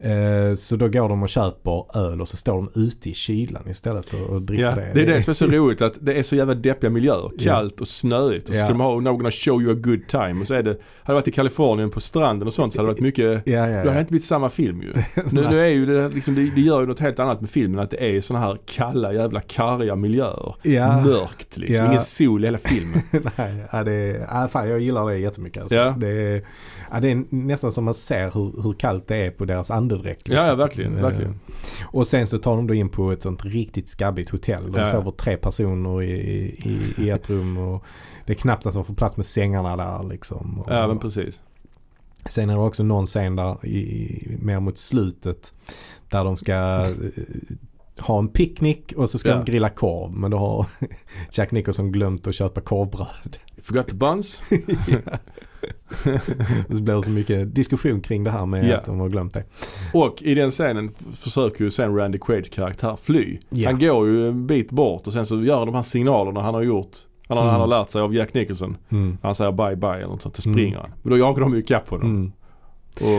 Eh, 0.00 0.54
så 0.54 0.76
då 0.76 0.88
går 0.88 1.08
de 1.08 1.22
och 1.22 1.28
köper 1.28 1.96
öl 1.98 2.20
och 2.20 2.28
så 2.28 2.36
står 2.36 2.54
de 2.54 2.70
ute 2.74 3.10
i 3.10 3.14
kylan 3.14 3.68
istället 3.68 4.14
och, 4.14 4.20
och 4.30 4.42
dricker 4.42 4.64
Ja, 4.64 4.70
det. 4.74 4.90
det 4.94 5.02
är 5.02 5.06
det 5.06 5.22
som 5.22 5.30
är 5.30 5.34
så 5.34 5.46
roligt 5.46 5.82
att 5.82 5.94
det 6.00 6.14
är 6.14 6.22
så 6.22 6.36
jävla 6.36 6.54
deppiga 6.54 6.90
miljöer. 6.90 7.30
Kallt 7.38 7.80
och 7.86 7.90
snöigt 7.90 8.48
och 8.48 8.54
så 8.54 8.58
Ja. 8.60 8.64
ska 8.64 8.68
de 8.72 8.80
ha 8.80 9.00
någon 9.00 9.26
att 9.26 9.34
show 9.34 9.62
you 9.62 9.72
a 9.72 9.78
good 9.80 10.08
time. 10.08 10.40
Och 10.40 10.46
så 10.46 10.54
är 10.54 10.62
det, 10.62 10.70
hade 10.70 10.78
det 11.06 11.12
varit 11.12 11.28
i 11.28 11.32
Kalifornien 11.32 11.90
på 11.90 12.00
stranden 12.00 12.48
och 12.48 12.54
sånt 12.54 12.72
så 12.74 12.78
hade 12.80 12.88
det 12.88 12.92
varit 12.92 13.00
mycket 13.00 13.42
Ja, 13.46 13.52
ja, 13.52 13.66
Då 13.66 13.70
hade 13.70 13.82
det 13.82 13.94
ja. 13.94 13.98
inte 14.00 14.10
blivit 14.10 14.24
samma 14.24 14.48
film 14.48 14.82
ju. 14.82 14.92
Nu, 15.30 15.48
nu 15.50 15.60
är 15.60 15.68
ju 15.68 15.86
det 15.86 16.08
liksom, 16.08 16.34
det, 16.34 16.50
det 16.54 16.60
gör 16.60 16.80
ju 16.80 16.86
något 16.86 17.00
helt 17.00 17.18
annat 17.18 17.40
med 17.40 17.50
filmen. 17.50 17.80
Att 17.80 17.90
det 17.90 18.16
är 18.16 18.20
sådana 18.20 18.46
här 18.46 18.58
kalla 18.66 19.12
jävla 19.12 19.40
karga 19.40 19.96
miljöer. 19.96 20.54
Ja. 20.62 21.00
Mörkt 21.04 21.56
liksom. 21.56 21.76
Ja. 21.84 21.86
Ingen 21.90 22.00
sol 22.00 22.44
i 22.44 22.46
hela 22.46 22.58
filmen. 22.58 23.00
Nej, 23.36 23.64
ja, 23.72 23.84
det 23.84 23.92
är, 23.92 24.26
ja, 24.30 24.48
fan, 24.48 24.68
jag 24.68 24.80
gillar 24.80 25.06
det 25.08 25.18
jättemycket. 25.18 25.62
Alltså. 25.62 25.76
Ja. 25.76 25.94
Det, 25.98 26.08
är, 26.08 26.42
ja, 26.92 27.00
det 27.00 27.10
är 27.10 27.24
nästan 27.30 27.72
som 27.72 27.84
man 27.84 27.94
ser 27.94 28.30
hur, 28.34 28.62
hur 28.62 28.72
kallt 28.72 29.08
det 29.08 29.16
är 29.16 29.30
på 29.30 29.44
deras 29.44 29.70
andedräkt. 29.70 30.28
Ja, 30.28 30.46
ja, 30.46 30.54
verkligen, 30.54 30.96
Eh, 30.96 31.02
verkligen. 31.02 31.40
Och 31.84 32.06
sen 32.06 32.26
så 32.26 32.38
tar 32.38 32.56
de 32.56 32.66
då 32.66 32.74
in 32.74 32.88
på 32.88 33.12
ett 33.12 33.22
sånt 33.22 33.44
riktigt 33.44 33.88
skabbigt 33.88 34.30
hotell. 34.30 34.72
De 34.72 34.78
Ja. 34.78 34.86
sover 34.86 35.10
tre 35.10 35.36
personer 35.36 36.02
i, 36.02 36.10
i, 36.18 36.78
i 37.04 37.10
ett 37.10 37.30
rum 37.30 37.58
och 37.58 37.75
det 38.26 38.32
är 38.32 38.36
knappt 38.36 38.66
att 38.66 38.74
de 38.74 38.84
får 38.84 38.94
plats 38.94 39.16
med 39.16 39.26
sängarna 39.26 39.76
där 39.76 40.08
liksom. 40.08 40.60
Och, 40.60 40.72
Ja 40.72 40.86
men 40.88 40.98
precis. 40.98 41.40
Sen 42.28 42.50
är 42.50 42.54
det 42.54 42.60
också 42.60 42.82
någon 42.82 43.06
scen 43.06 43.36
där 43.36 43.66
i, 43.66 44.36
mer 44.42 44.60
mot 44.60 44.78
slutet 44.78 45.54
där 46.08 46.24
de 46.24 46.36
ska 46.36 46.54
eh, 46.54 46.90
ha 48.00 48.18
en 48.18 48.28
picknick 48.28 48.92
och 48.96 49.10
så 49.10 49.18
ska 49.18 49.28
Ja. 49.28 49.34
de 49.36 49.44
grilla 49.44 49.68
korv. 49.70 50.12
Men 50.12 50.30
då 50.30 50.38
har 50.38 50.66
Jack 51.32 51.50
Nicholson 51.50 51.92
glömt 51.92 52.26
att 52.26 52.34
köpa 52.34 52.60
korvbröd. 52.60 53.36
Forgot 53.62 53.86
the 53.88 53.94
buns. 53.94 54.40
Och 56.68 56.76
så 56.76 56.82
blir 56.82 56.94
det 56.94 57.02
så 57.02 57.10
mycket 57.10 57.54
diskussion 57.54 58.00
kring 58.00 58.24
det 58.24 58.30
här 58.30 58.46
med 58.46 58.68
Ja. 58.68 58.76
att 58.76 58.84
de 58.84 59.00
har 59.00 59.08
glömt 59.08 59.34
det. 59.34 59.44
Och 59.94 60.22
i 60.22 60.34
den 60.34 60.50
scenen 60.50 60.94
försöker 61.14 61.64
ju 61.64 61.70
sen 61.70 61.96
Randy 61.96 62.18
Quaid's 62.18 62.50
karaktär 62.54 62.96
fly. 63.02 63.38
Ja. 63.48 63.70
Han 63.70 63.78
går 63.80 64.06
ju 64.08 64.28
en 64.28 64.46
bit 64.46 64.70
bort 64.70 65.06
och 65.06 65.12
sen 65.12 65.26
så 65.26 65.42
gör 65.44 65.66
de 65.66 65.74
här 65.74 65.82
signalerna 65.82 66.42
han 66.42 66.54
har 66.54 66.62
gjort. 66.62 66.96
Han 67.28 67.36
har, 67.36 67.44
Mm. 67.44 67.52
han 67.52 67.60
har 67.60 67.66
lärt 67.78 67.90
sig 67.90 68.00
av 68.00 68.14
Jack 68.14 68.34
Nicholson. 68.34 68.76
Mm. 68.88 69.18
Han 69.22 69.34
säger 69.34 69.52
bye 69.52 69.76
bye 69.76 69.90
eller 69.94 70.06
något 70.06 70.22
sånt. 70.22 70.36
Så 70.36 70.48
Mm. 70.48 70.54
springer 70.54 70.76
han. 70.78 70.90
Men 71.02 71.10
då 71.10 71.18
jagar 71.18 71.40
de 71.40 71.52
ju 71.52 71.58
ikapp 71.58 71.88
honom. 71.88 72.10
Mm. 72.10 72.32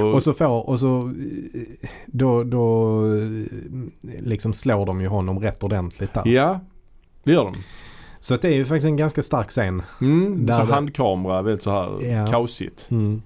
Och, 0.05 0.13
Och 0.13 0.23
så 0.23 0.33
får, 0.33 0.69
och 0.69 0.79
så 0.79 1.13
då, 2.05 2.43
då 2.43 3.01
liksom 4.19 4.53
slår 4.53 4.85
de 4.85 5.01
ju 5.01 5.07
honom 5.07 5.39
rätt 5.39 5.63
ordentligt 5.63 6.13
där. 6.13 6.27
Ja, 6.27 6.59
det 7.23 7.31
gör 7.31 7.43
de. 7.43 7.53
Så 8.19 8.35
det 8.35 8.47
är 8.47 8.53
ju 8.53 8.65
faktiskt 8.65 8.85
en 8.85 8.97
ganska 8.97 9.23
stark 9.23 9.49
scen. 9.49 9.81
Mm, 10.01 10.45
Där 10.45 10.53
så 10.53 10.65
det- 10.65 10.73
handkamera, 10.73 11.41
väldigt 11.41 11.63
så 11.63 11.71
här 11.71 12.05
Ja. 12.11 12.25
kaosigt. 12.27 12.87
Mm. 12.91 13.21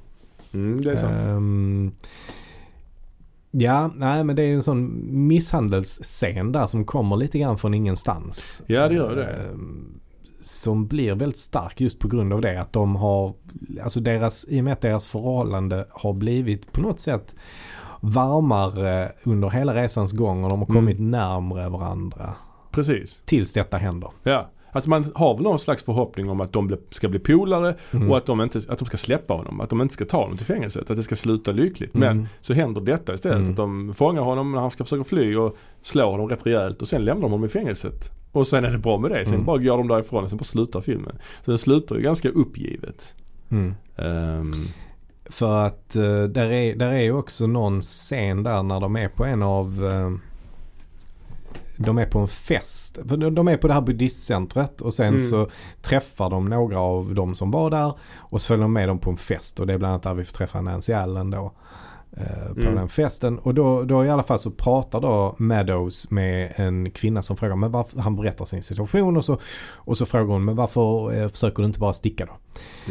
Mm, 0.54 0.82
det 0.82 0.92
är 0.92 0.96
sant. 0.96 1.18
Ehm, 1.20 1.92
ja, 3.52 3.92
nej 3.96 4.24
men 4.24 4.36
det 4.36 4.42
är 4.44 4.48
ju 4.48 4.56
en 4.56 4.64
sån 4.64 4.92
misshandelsscen 5.28 6.52
där 6.52 6.68
som 6.68 6.86
kommer 6.86 7.16
lite 7.18 7.40
grann 7.40 7.58
från 7.58 7.74
ingenstans. 7.74 8.62
Ja, 8.68 8.88
det 8.88 8.96
gör 8.96 9.16
det. 9.16 9.26
Ehm, 9.26 10.00
som 10.42 10.88
blir 10.88 11.16
väldigt 11.16 11.38
stark 11.38 11.82
just 11.82 12.00
på 12.00 12.08
grund 12.08 12.34
av 12.34 12.42
det. 12.42 12.62
Att 12.62 12.74
de 12.74 12.96
har, 12.96 13.34
alltså 13.84 14.00
deras, 14.00 14.46
i 14.50 14.60
och 14.60 14.64
med 14.64 14.74
att 14.74 14.82
deras 14.82 15.08
förhållande 15.08 15.86
har 15.90 16.14
blivit 16.14 16.72
på 16.72 16.82
något 16.82 17.00
sätt 17.00 17.36
varmare 18.00 19.12
under 19.24 19.50
hela 19.50 19.76
resans 19.76 20.12
gång 20.12 20.44
och 20.44 20.50
de 20.50 20.60
har 20.60 20.66
Mm. 20.66 20.76
kommit 20.76 21.00
närmare 21.00 21.70
varandra. 21.70 22.36
Precis. 22.72 23.22
Tills 23.26 23.54
detta 23.54 23.78
händer. 23.78 24.10
Ja. 24.24 24.50
Alltså 24.74 24.90
man 24.90 25.12
har 25.16 25.34
väl 25.34 25.44
någon 25.44 25.60
slags 25.60 25.84
förhoppning 25.84 26.30
om 26.30 26.42
att 26.42 26.54
de 26.54 26.78
ska 26.90 27.10
bli 27.10 27.20
polare 27.20 27.76
Mm. 27.94 28.12
och 28.12 28.18
att 28.18 28.26
de, 28.26 28.42
inte, 28.42 28.62
att 28.70 28.80
de 28.80 28.86
ska 28.86 28.98
släppa 28.98 29.34
honom. 29.34 29.62
Att 29.62 29.70
de 29.70 29.82
inte 29.82 29.94
ska 29.94 30.06
ta 30.06 30.22
honom 30.22 30.38
till 30.38 30.46
fängelset. 30.46 30.90
Att 30.92 30.98
det 30.98 31.04
ska 31.04 31.16
sluta 31.16 31.52
lyckligt. 31.52 31.94
Men 31.94 32.12
Mm. 32.12 32.28
så 32.42 32.54
händer 32.54 32.82
detta 32.82 33.14
istället. 33.14 33.38
Mm. 33.38 33.50
Att 33.50 33.56
de 33.58 33.94
fångar 33.94 34.22
honom 34.22 34.52
när 34.52 34.60
han 34.62 34.72
ska 34.72 34.84
försöka 34.84 35.04
fly 35.04 35.36
och 35.36 35.58
slår 35.82 36.12
honom 36.12 36.28
rätt 36.30 36.46
rejält. 36.46 36.82
Och 36.82 36.88
sen 36.88 37.06
lämnar 37.06 37.22
de 37.22 37.32
honom 37.32 37.46
i 37.46 37.50
fängelset. 37.50 38.12
Och 38.32 38.48
sen 38.48 38.66
är 38.66 38.72
det 38.72 38.78
bra 38.78 38.98
med 38.98 39.12
det. 39.12 39.26
Sen 39.26 39.34
Mm. 39.34 39.46
bara 39.46 39.58
går 39.58 39.78
de 39.78 39.88
därifrån 39.88 40.24
och 40.24 40.30
sen 40.30 40.38
bara 40.38 40.44
slutar 40.44 40.82
filmen. 40.82 41.16
Så 41.46 41.52
den 41.52 41.58
slutar 41.58 41.96
ju 41.96 42.02
ganska 42.02 42.30
uppgivet. 42.30 43.14
Mm. 43.50 43.76
Ehm, 43.98 44.54
För 45.26 45.62
att 45.62 45.96
uh, 45.98 46.24
där, 46.24 46.52
är, 46.52 46.76
där 46.76 46.92
är 46.92 47.02
ju 47.02 47.12
också 47.14 47.48
någon 47.48 47.82
scen 47.82 48.44
där 48.44 48.64
när 48.64 48.80
de 48.80 48.96
är 48.96 49.08
på 49.10 49.26
en 49.26 49.44
av 49.44 49.86
eh, 49.86 50.12
de 51.78 51.98
är 51.98 52.06
på 52.06 52.20
en 52.20 52.28
fest. 52.28 53.00
För 53.08 53.18
de- 53.18 53.36
de 53.36 53.48
är 53.48 53.58
på 53.58 53.68
det 53.68 53.74
här 53.74 53.82
buddhistcentret 53.82 54.82
och 54.82 54.94
sen 54.94 55.08
Mm. 55.08 55.22
så 55.22 55.48
träffar 55.82 56.30
de 56.30 56.46
några 56.50 56.80
av 56.80 57.14
de 57.16 57.36
som 57.36 57.52
var 57.52 57.70
där 57.70 57.94
och 58.16 58.42
så 58.42 58.48
följer 58.48 58.62
de 58.62 58.74
med 58.74 58.88
dem 58.88 59.00
på 59.00 59.10
en 59.10 59.18
fest 59.18 59.60
och 59.60 59.68
det 59.68 59.74
är 59.74 59.78
bland 59.78 59.92
annat 59.94 60.04
där 60.04 60.14
vi 60.14 60.26
får 60.26 60.34
träffa 60.38 60.62
Nancy 60.62 60.94
Allen 60.94 61.30
då. 61.30 61.52
Eh, 62.18 62.54
på 62.54 62.62
Mm. 62.62 62.76
den 62.76 62.90
festen 62.90 63.40
och 63.40 63.54
då, 63.54 63.84
då 63.84 64.06
i 64.06 64.10
alla 64.10 64.24
fall 64.24 64.40
så 64.40 64.52
pratar 64.52 65.02
då 65.02 65.36
Meadows 65.40 66.12
med 66.12 66.54
en 66.56 66.92
kvinna 66.92 67.22
som 67.22 67.38
frågar 67.38 67.56
men 67.56 67.72
varför, 67.72 68.00
han 68.00 68.16
berättar 68.16 68.46
sin 68.46 68.64
situation 68.64 69.18
och 69.18 69.26
så, 69.26 69.40
och 69.74 69.98
så 69.98 70.06
frågar 70.06 70.34
hon 70.34 70.46
men 70.46 70.56
varför 70.56 71.14
eh, 71.14 71.28
försöker 71.28 71.58
du 71.64 71.68
inte 71.68 71.80
bara 71.80 71.94
sticka 71.94 72.26
då? 72.26 72.34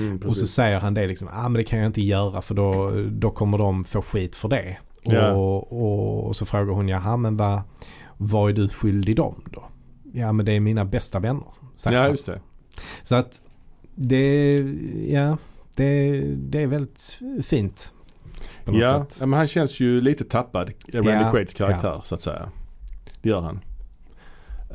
mm, 0.02 0.18
Och 0.26 0.36
så 0.36 0.46
säger 0.46 0.80
han 0.80 0.94
det 0.94 1.06
liksom, 1.06 1.28
ah 1.32 1.42
men 1.48 1.52
det 1.52 1.64
kan 1.64 1.78
jag 1.78 1.86
inte 1.86 2.02
göra 2.02 2.42
för 2.42 2.54
då, 2.54 2.90
då 3.10 3.30
kommer 3.30 3.58
de 3.58 3.84
få 3.84 4.02
skit 4.02 4.34
för 4.36 4.48
det. 4.48 4.76
Ja. 5.02 5.32
Och, 5.32 5.72
och, 5.72 6.26
och 6.26 6.36
så 6.36 6.46
frågar 6.46 6.74
hon, 6.74 6.88
jaha 6.88 7.16
men 7.16 7.36
vad, 7.36 7.60
vad 8.16 8.50
är 8.50 8.54
du 8.54 8.68
skyldig 8.68 9.16
dem 9.16 9.42
då? 9.50 9.62
Ja 10.12 10.32
men 10.32 10.46
det 10.46 10.52
är 10.52 10.60
mina 10.60 10.84
bästa 10.84 11.18
vänner. 11.18 11.44
Ja 11.84 11.98
han. 12.00 12.10
just 12.10 12.26
det. 12.26 12.40
Så 13.02 13.14
att 13.14 13.40
det, 13.94 14.56
ja, 15.08 15.36
det, 15.74 16.20
det 16.36 16.62
är 16.62 16.66
väldigt 16.66 17.18
fint. 17.42 17.92
På 18.64 18.72
något 18.72 18.80
Ja, 18.80 18.98
sätt. 18.98 19.16
ja, 19.20 19.26
men 19.26 19.38
han 19.38 19.46
känns 19.46 19.80
ju 19.80 20.00
lite 20.00 20.24
tappad, 20.24 20.70
Randy 20.92 21.10
Ja, 21.10 21.30
Quaids 21.30 21.54
karaktär 21.54 22.00
så 22.04 22.14
att 22.14 22.22
säga. 22.22 22.48
Det 23.22 23.28
gör 23.28 23.40
han. 23.40 23.60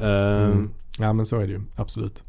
Ehm, 0.02 0.52
Mm. 0.52 0.70
Ja 1.00 1.14
men 1.14 1.26
så 1.26 1.40
är 1.40 1.48
det 1.48 1.54
ju, 1.54 1.62
absolut. 1.76 2.24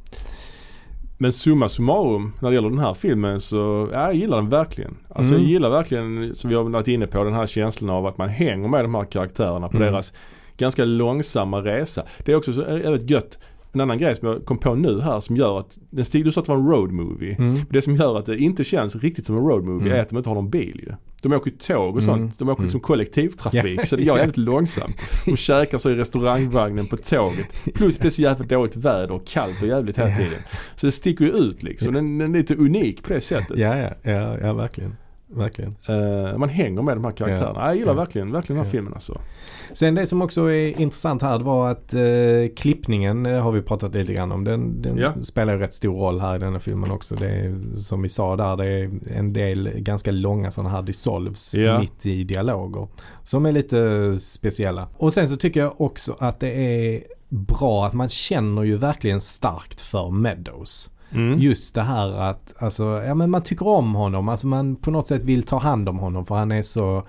Men 1.19 1.33
summa 1.33 1.69
summarum 1.69 2.33
när 2.41 2.49
det 2.51 2.55
gäller 2.55 2.71
den 2.71 2.79
här 2.79 2.95
filmen 2.95 3.41
så, 3.41 3.89
ja, 3.93 4.01
jag 4.01 4.15
gillar 4.15 4.37
den 4.37 4.49
verkligen. 4.49 4.97
Alltså 5.09 5.35
Mm. 5.35 5.43
jag 5.45 5.53
gillar 5.53 5.71
verkligen, 5.71 6.35
som 6.35 6.51
vi 6.51 6.57
har 6.57 6.65
varit 6.65 6.89
inne 6.89 7.07
på, 7.07 7.25
den 7.25 7.33
här 7.35 7.47
känslan 7.47 7.91
av 7.91 8.07
att 8.07 8.19
man 8.19 8.29
hänger 8.29 8.69
med 8.69 8.85
de 8.85 8.95
här 8.95 9.05
karaktärerna 9.05 9.69
på 9.69 9.77
Mm. 9.77 9.93
deras 9.93 10.13
ganska 10.57 10.85
långsamma 10.85 11.61
resa. 11.61 12.03
Det 12.25 12.33
är 12.33 12.37
också 12.37 12.53
så 12.53 12.63
väldigt 12.65 13.11
gött. 13.11 13.39
En 13.73 13.81
annan 13.81 13.99
grej 13.99 14.15
som 14.15 14.29
jag 14.29 14.45
kom 14.45 14.59
på 14.59 14.75
nu 14.75 15.01
här 15.01 15.21
som 15.21 15.37
gör 15.37 15.59
att, 15.61 15.79
den 15.91 16.05
stig, 16.05 16.25
du 16.25 16.33
sa 16.33 16.41
att 16.41 16.47
det 16.47 16.53
var 16.53 16.59
en 16.59 16.69
road 16.69 16.93
movie. 16.93 17.37
Mm. 17.39 17.57
Det 17.71 17.83
som 17.83 17.97
gör 17.97 18.19
att 18.19 18.27
det 18.27 18.39
inte 18.39 18.65
känns 18.65 18.97
riktigt 18.97 19.27
som 19.27 19.37
en 19.37 19.43
road 19.43 19.65
movie 19.65 19.87
Mm. 19.87 19.99
är 19.99 20.03
att 20.03 20.09
de 20.09 20.17
inte 20.19 20.31
har 20.31 20.35
någon 20.35 20.51
bil 20.51 20.81
ju. 20.87 20.93
De 21.23 21.33
åker 21.33 21.51
ju 21.51 21.57
tåg 21.57 21.97
och 21.97 22.03
Mm. 22.03 22.15
sånt. 22.15 22.39
De 22.39 22.49
åker 22.49 22.61
Mm. 22.61 22.65
liksom 22.67 22.81
kollektivtrafik. 22.81 23.79
Ja. 23.81 23.85
Så 23.87 23.97
det 23.97 24.05
går 24.05 24.19
jävligt 24.19 24.37
långsamt. 24.37 24.97
De 25.27 25.37
käkar 25.37 25.79
så 25.79 25.91
i 25.91 25.95
restaurangvagnen 25.95 26.87
på 26.87 26.97
tåget. 26.97 27.47
Plus 27.75 27.99
det 27.99 28.09
är 28.09 28.11
så 28.11 28.23
jävligt 28.23 28.49
dåligt 28.49 28.77
väder 28.77 29.11
och 29.11 29.27
kallt 29.27 29.63
och 29.63 29.69
jävligt 29.69 29.99
hela 29.99 30.17
tiden. 30.17 30.39
Så 30.77 30.87
det 30.87 30.93
sticker 30.93 31.25
ju 31.25 31.31
ut 31.31 31.63
liksom. 31.63 31.95
Den, 31.95 32.19
den 32.19 32.35
är 32.35 32.39
lite 32.39 32.55
unik 32.55 33.03
på 33.03 33.13
det 33.13 33.21
sättet. 33.21 33.59
Ja, 33.59 33.79
ja, 33.79 33.91
ja, 34.03 34.39
ja 34.41 34.53
verkligen. 34.53 34.97
Verkligen. 35.37 35.77
Eh, 35.89 36.39
man 36.39 36.49
hänger 36.49 36.83
med 36.83 36.97
de 36.97 37.05
här 37.05 37.13
karaktärerna. 37.13 37.61
Ja. 37.61 37.67
Jag 37.67 37.77
gillar 37.77 37.93
Ja. 37.93 37.99
verkligen, 37.99 38.33
verkligen 38.33 38.57
den 38.57 38.65
här 38.65 38.71
Ja. 38.71 38.73
filmen 38.73 38.95
alltså. 38.95 39.21
Sen 39.73 39.95
det 39.95 40.07
som 40.07 40.23
också 40.23 40.41
är 40.53 40.81
intressant 40.81 41.23
här 41.23 41.39
var 41.39 41.71
att 41.71 41.95
eh, 41.95 42.01
klippningen 42.57 43.27
eh, 43.27 43.43
har 43.43 43.53
vi 43.53 43.63
pratat 43.63 43.95
lite 43.95 44.13
grann 44.15 44.33
om. 44.33 44.45
Den, 44.45 44.83
den 44.83 44.97
Ja. 44.99 45.13
spelar 45.23 45.53
ju 45.53 45.59
rätt 45.59 45.75
stor 45.75 45.97
roll 45.99 46.21
här 46.21 46.37
i 46.37 46.39
denna 46.39 46.61
filmen 46.61 46.91
också. 46.91 47.15
Det 47.15 47.29
är, 47.29 47.77
som 47.77 48.03
vi 48.03 48.09
sa 48.09 48.37
där, 48.37 48.57
det 48.57 48.65
är 48.67 48.91
en 49.17 49.33
del 49.33 49.71
ganska 49.77 50.11
långa 50.11 50.51
sådana 50.51 50.71
här 50.71 50.83
dissolves 50.83 51.55
mitt 51.81 52.07
i 52.07 52.25
dialoger. 52.25 52.89
Som 53.23 53.47
är 53.47 53.53
lite 53.53 54.19
speciella. 54.19 54.89
Och 54.97 55.13
sen 55.13 55.29
så 55.29 55.37
tycker 55.37 55.61
jag 55.61 55.81
också 55.81 56.17
att 56.19 56.41
det 56.41 56.51
är 56.51 57.03
bra 57.29 57.87
att 57.87 57.93
man 57.93 58.09
känner 58.09 58.63
ju 58.63 58.77
verkligen 58.77 59.21
starkt 59.21 59.81
för 59.81 60.11
Meadows. 60.11 60.91
Mm. 61.13 61.39
Just 61.41 61.75
det 61.75 61.83
här 61.83 62.13
att, 62.13 62.55
alltså, 62.59 62.83
ja 63.07 63.15
men 63.15 63.31
man 63.31 63.43
tycker 63.43 63.67
om 63.69 63.95
honom. 63.95 64.29
Alltså 64.29 64.47
man 64.47 64.77
på 64.77 64.91
något 64.91 65.07
sätt 65.07 65.23
vill 65.23 65.43
ta 65.43 65.59
hand 65.59 65.89
om 65.89 65.99
honom 65.99 66.27
för 66.27 66.35
han 66.35 66.53
är 66.53 66.63
så 66.63 67.03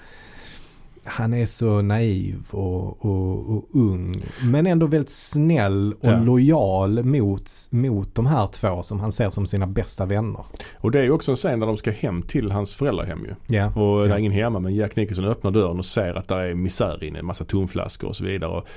han 1.09 1.33
är 1.33 1.45
så 1.45 1.81
naiv 1.81 2.35
och, 2.51 3.05
och, 3.05 3.49
och 3.57 3.65
ung. 3.73 4.23
Men 4.43 4.67
ändå 4.67 4.85
väldigt 4.87 5.11
snäll 5.11 5.93
och 6.01 6.09
Ja. 6.09 6.19
lojal 6.19 7.03
mot, 7.03 7.49
mot 7.69 8.15
de 8.15 8.25
här 8.25 8.47
två 8.47 8.83
som 8.83 8.99
han 8.99 9.11
ser 9.11 9.29
som 9.29 9.47
sina 9.47 9.67
bästa 9.67 10.05
vänner. 10.05 10.45
Och 10.77 10.91
det 10.91 10.99
är 10.99 11.03
ju 11.03 11.11
också 11.11 11.31
en 11.31 11.35
scen 11.35 11.59
där 11.59 11.67
de 11.67 11.77
ska 11.77 11.91
hem 11.91 12.21
till 12.21 12.51
hans 12.51 12.75
föräldrahem 12.75 13.25
ju. 13.25 13.55
Ja. 13.55 13.65
Och 13.67 14.01
det 14.03 14.07
Ja. 14.09 14.13
är 14.15 14.19
ingen 14.19 14.31
hemma 14.31 14.59
men 14.59 14.75
Jack 14.75 14.95
Nicholson 14.95 15.25
öppnar 15.25 15.51
dörren 15.51 15.79
och 15.79 15.85
ser 15.85 16.13
att 16.17 16.27
det 16.27 16.35
är 16.35 16.53
misär 16.53 17.03
inne. 17.03 17.19
En 17.19 17.25
massa 17.25 17.45
tomflaskor 17.45 18.07
och 18.09 18.15
så 18.15 18.23
vidare. 18.23 18.51
Och 18.51 18.67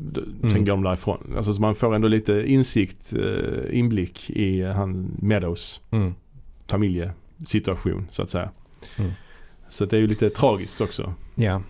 d- 0.00 0.20
Mm. 0.38 0.50
sen 0.50 0.64
går 0.64 0.72
de 0.72 0.82
därifrån. 0.82 1.32
Alltså 1.36 1.52
så 1.52 1.60
man 1.60 1.74
får 1.74 1.94
ändå 1.94 2.08
lite 2.08 2.44
insikt, 2.46 3.12
eh, 3.12 3.78
inblick 3.78 4.30
i 4.30 4.62
han 4.62 5.16
Meadows 5.22 5.80
Mm. 5.90 6.14
familjesituation 6.66 8.06
så 8.10 8.22
att 8.22 8.30
säga. 8.30 8.50
Mm. 8.96 9.10
Så 9.68 9.84
det 9.84 9.96
är 9.96 10.00
ju 10.00 10.06
lite 10.06 10.30
tragiskt 10.30 10.80
också. 10.80 11.14
Ja. 11.34 11.62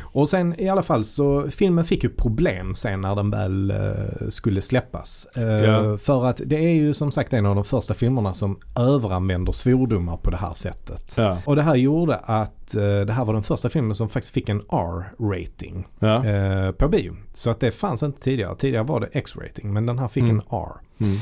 Och 0.00 0.28
sen 0.28 0.60
i 0.60 0.68
alla 0.68 0.82
fall 0.82 1.04
så 1.04 1.50
filmen 1.50 1.84
fick 1.84 2.04
ju 2.04 2.10
problem 2.10 2.74
sen 2.74 3.00
när 3.00 3.14
den 3.14 3.30
väl 3.30 3.70
eh, 3.70 4.28
skulle 4.28 4.62
släppas. 4.62 5.28
Ja. 5.34 5.98
För 5.98 6.24
att 6.24 6.40
det 6.46 6.56
är 6.56 6.74
ju 6.74 6.94
som 6.94 7.10
sagt 7.10 7.32
en 7.32 7.46
av 7.46 7.54
de 7.54 7.64
första 7.64 7.94
filmerna 7.94 8.34
som 8.34 8.58
överanvänder 8.78 9.52
svordomar 9.52 10.16
på 10.16 10.30
det 10.30 10.36
här 10.36 10.54
sättet. 10.54 11.14
Ja. 11.16 11.38
Och 11.44 11.56
det 11.56 11.62
här 11.62 11.74
gjorde 11.74 12.16
att 12.16 12.74
eh, 12.74 12.82
det 12.82 13.12
här 13.12 13.24
var 13.24 13.34
den 13.34 13.42
första 13.42 13.68
filmen 13.68 13.94
som 13.94 14.08
faktiskt 14.08 14.34
fick 14.34 14.48
en 14.48 14.60
R-rating 14.70 15.86
eh, 16.24 16.72
på 16.72 16.88
bio. 16.88 17.16
Så 17.32 17.50
att 17.50 17.60
det 17.60 17.70
fanns 17.70 18.02
inte 18.02 18.20
tidigare. 18.20 18.54
Tidigare 18.56 18.84
var 18.84 19.00
det 19.00 19.06
X-rating 19.12 19.72
men 19.72 19.86
den 19.86 19.98
här 19.98 20.08
fick 20.08 20.22
Mm. 20.22 20.36
en 20.36 20.42
R. 20.50 20.72
Mm. 21.00 21.18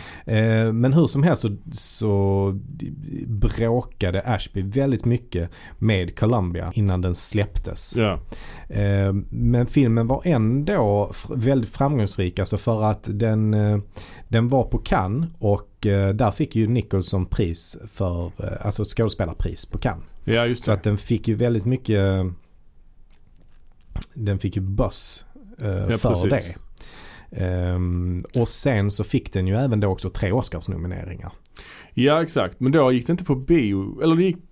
Eh, 0.66 0.72
men 0.72 0.92
hur 0.92 1.06
som 1.06 1.22
helst 1.22 1.42
så, 1.42 1.56
så 1.72 2.52
bråkade 3.26 4.22
Ashby 4.24 4.62
väldigt 4.62 5.04
mycket 5.04 5.50
med 5.78 6.18
Columbia 6.18 6.70
innan 6.74 7.00
den 7.00 7.14
släpptes. 7.14 7.96
Eh, 8.68 9.12
men 9.30 9.66
filmen 9.66 10.06
var 10.06 10.22
ändå 10.24 11.12
väldigt 11.30 11.70
framgångsrik 11.70 12.38
alltså 12.38 12.58
för 12.58 12.82
att 12.82 13.08
den, 13.12 13.54
eh, 13.54 13.78
den 14.28 14.48
var 14.48 14.64
på 14.64 14.78
Cannes 14.78 15.28
och 15.38 15.86
eh, 15.86 16.14
där 16.14 16.30
fick 16.30 16.56
ju 16.56 16.66
Nicholson 16.66 17.26
pris 17.26 17.78
för, 17.92 18.30
alltså 18.60 18.82
ett 18.82 18.88
skådespelarpris 18.88 19.66
på 19.66 19.78
Cannes. 19.78 20.04
ja, 20.24 20.46
just 20.46 20.64
Så 20.64 20.70
det. 20.70 20.74
att 20.74 20.82
den 20.82 20.98
fick 20.98 21.28
ju 21.28 21.34
väldigt 21.34 21.64
mycket, 21.64 22.00
den 24.14 24.38
fick 24.38 24.56
ju 24.56 24.62
buzz 24.62 25.24
Ja, 25.58 25.98
för 25.98 26.08
precis. 26.08 26.30
det. 27.30 27.44
Ehm, 27.44 28.24
och 28.38 28.48
sen 28.48 28.90
så 28.90 29.04
fick 29.04 29.32
den 29.32 29.46
ju 29.46 29.54
även 29.56 29.80
då 29.80 29.88
också 29.88 30.10
tre 30.10 30.32
Oscarsnomineringar. 30.32 31.32
Ja 31.94 32.22
exakt, 32.22 32.60
men 32.60 32.72
då 32.72 32.92
gick 32.92 33.06
det 33.06 33.10
inte 33.10 33.24
på 33.24 33.34
bio, 33.34 34.02
eller 34.02 34.16
det 34.16 34.22
gick 34.22 34.45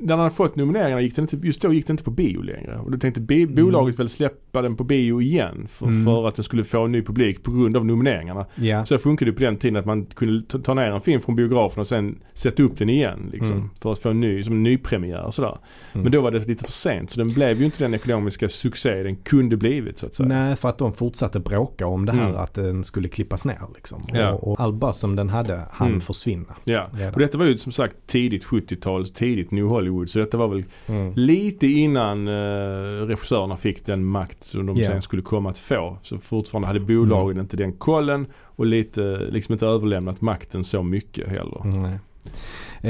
när 0.00 0.14
han 0.14 0.18
hade 0.18 0.34
fått 0.34 0.56
nomineringarna 0.56 1.00
gick 1.02 1.16
det 1.16 1.22
inte, 1.22 1.36
just 1.36 1.60
då 1.60 1.72
gick 1.72 1.86
det 1.86 1.90
inte 1.90 2.04
på 2.04 2.10
bio 2.10 2.42
längre. 2.42 2.78
Och 2.78 2.90
då 2.90 2.98
tänkte 2.98 3.20
bi- 3.20 3.46
bolaget 3.46 3.98
väl 3.98 4.08
släppa 4.08 4.62
den 4.62 4.76
på 4.76 4.84
bio 4.84 5.20
igen 5.22 5.66
för, 5.68 5.86
Mm. 5.86 6.04
för 6.04 6.28
att 6.28 6.34
den 6.34 6.44
skulle 6.44 6.64
få 6.64 6.84
en 6.84 6.92
ny 6.92 7.02
publik 7.02 7.42
på 7.42 7.50
grund 7.50 7.76
av 7.76 7.86
nomineringarna. 7.86 8.46
Ja. 8.54 8.86
Så 8.86 8.98
funkade 8.98 9.30
det 9.30 9.34
på 9.36 9.42
den 9.42 9.56
tiden 9.56 9.76
att 9.76 9.86
man 9.86 10.06
kunde 10.06 10.42
ta- 10.46 10.58
ta 10.58 10.74
ner 10.74 10.82
en 10.90 11.00
film 11.00 11.20
från 11.20 11.36
biografen 11.36 11.80
och 11.80 11.86
sen 11.86 12.18
sätta 12.32 12.62
upp 12.62 12.78
den 12.78 12.88
igen 12.88 13.28
liksom. 13.32 13.56
Mm. 13.56 13.70
För 13.82 13.92
att 13.92 13.98
få 13.98 14.08
en 14.10 14.20
ny, 14.20 14.42
som 14.42 14.54
en 14.54 14.62
nypremiär 14.62 15.24
och 15.24 15.34
sådär. 15.34 15.58
Mm. 15.92 16.02
Men 16.02 16.12
då 16.12 16.20
var 16.20 16.30
det 16.30 16.46
lite 16.46 16.64
för 16.64 16.72
sent 16.72 17.10
så 17.10 17.20
den 17.20 17.32
blev 17.32 17.58
ju 17.58 17.64
inte 17.64 17.84
den 17.84 17.94
ekonomiska 17.94 18.48
succé 18.48 19.02
den 19.02 19.16
kunde 19.16 19.56
blivit 19.56 19.98
så 19.98 20.06
att 20.06 20.14
säga. 20.14 20.28
Nej, 20.28 20.56
för 20.56 20.68
att 20.68 20.78
de 20.78 20.92
fortsatte 20.92 21.40
bråka 21.40 21.86
om 21.86 22.06
det 22.06 22.12
här 22.12 22.28
Mm. 22.28 22.36
att 22.40 22.54
den 22.54 22.84
skulle 22.84 23.08
klippas 23.08 23.46
ner 23.46 23.58
liksom. 23.74 24.02
Och, 24.32 24.48
och 24.52 24.60
all 24.60 24.72
buzz 24.72 24.98
som 24.98 25.16
den 25.16 25.28
hade 25.28 25.62
hann 25.70 25.88
Mm. 25.88 26.00
försvinna. 26.00 26.56
Ja, 26.64 26.86
redan. 26.92 27.14
och 27.14 27.20
detta 27.20 27.38
var 27.38 27.46
ju 27.46 27.58
som 27.58 27.72
sagt 27.72 27.96
tidigt 28.06 28.44
70-tal, 28.44 29.08
tidigt 29.08 29.25
New 29.50 29.66
Hollywood. 29.66 30.10
Så 30.10 30.18
detta 30.18 30.36
var 30.36 30.48
väl 30.48 30.64
Mm. 30.86 31.12
lite 31.16 31.66
innan 31.66 32.28
uh, 32.28 33.06
regissörerna 33.06 33.56
fick 33.56 33.86
den 33.86 34.04
makt 34.04 34.44
som 34.44 34.66
de 34.66 34.76
Ja. 34.76 34.88
sen 34.88 35.02
skulle 35.02 35.22
komma 35.22 35.50
att 35.50 35.58
få. 35.58 35.98
Så 36.02 36.18
fortfarande 36.18 36.66
hade 36.68 36.80
bolagen 36.80 37.40
inte 37.40 37.56
den 37.56 37.72
kollen 37.72 38.26
och 38.42 38.66
lite, 38.66 39.18
liksom 39.30 39.52
inte 39.52 39.66
överlämnat 39.66 40.20
makten 40.20 40.64
så 40.64 40.82
mycket 40.82 41.28
heller. 41.28 41.60
Nej. 41.64 41.98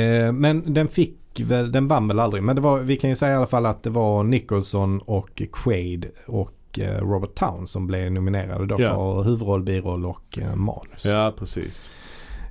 Eh, 0.04 0.32
men 0.32 0.74
den 0.74 0.88
fick 0.88 1.16
väl, 1.40 1.72
den 1.72 1.88
vann 1.88 2.08
väl 2.08 2.20
aldrig. 2.20 2.42
Men 2.42 2.56
det 2.56 2.62
var, 2.62 2.78
vi 2.78 2.96
kan 2.96 3.10
ju 3.10 3.16
säga 3.16 3.32
i 3.32 3.36
alla 3.36 3.46
fall 3.46 3.66
att 3.66 3.82
det 3.82 3.90
var 3.90 4.24
Nicholson 4.24 5.00
och 5.00 5.42
Quaid 5.52 6.06
och 6.26 6.78
eh, 6.78 7.00
Robert 7.00 7.34
Town 7.34 7.66
som 7.66 7.86
blev 7.86 8.12
nominerade 8.12 8.66
då 8.66 8.76
Ja. 8.78 8.88
för 8.94 9.22
huvudroll, 9.22 9.62
biroll 9.62 10.06
och 10.06 10.38
eh, 10.38 10.54
manus. 10.56 11.04
Ja, 11.04 11.34
precis. 11.38 11.92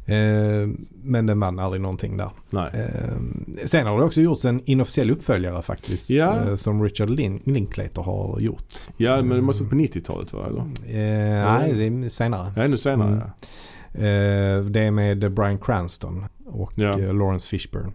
Eh, 0.06 0.68
men 1.04 1.26
den 1.26 1.40
vann 1.40 1.60
aldrig 1.60 1.82
någonting 1.82 2.18
där. 2.18 2.30
Eh, 2.74 3.66
sen 3.66 3.88
har 3.88 4.00
det 4.00 4.06
också 4.06 4.22
gjorts 4.22 4.46
en 4.46 4.62
inofficiell 4.66 5.12
uppföljare 5.12 5.62
faktiskt. 5.62 6.10
Ja. 6.10 6.40
Eh, 6.50 6.56
som 6.56 6.84
Richard 6.84 7.10
Lin- 7.10 7.42
Linklater 7.46 8.02
har 8.02 8.40
gjort. 8.40 8.64
Ja, 8.98 9.22
men 9.22 9.30
det 9.38 9.42
måste 9.42 9.64
vara 9.64 9.70
på 9.70 9.76
90-talet 9.76 10.34
va? 10.34 10.46
Eller? 10.48 10.62
Eh, 10.62 11.60
nej, 11.60 11.74
det 11.74 12.06
är 12.06 12.10
senare. 12.10 12.54
Ja, 12.56 12.64
ännu 12.64 12.78
senare 12.78 13.08
Mm. 13.08 13.20
ja. 13.20 13.34
Det 14.70 14.80
är 14.80 14.92
med 14.92 15.32
Bryan 15.34 15.60
Cranston 15.60 16.26
och 16.46 16.72
Ja. 16.76 16.98
Lawrence 16.98 17.48
Fishburne. 17.48 17.92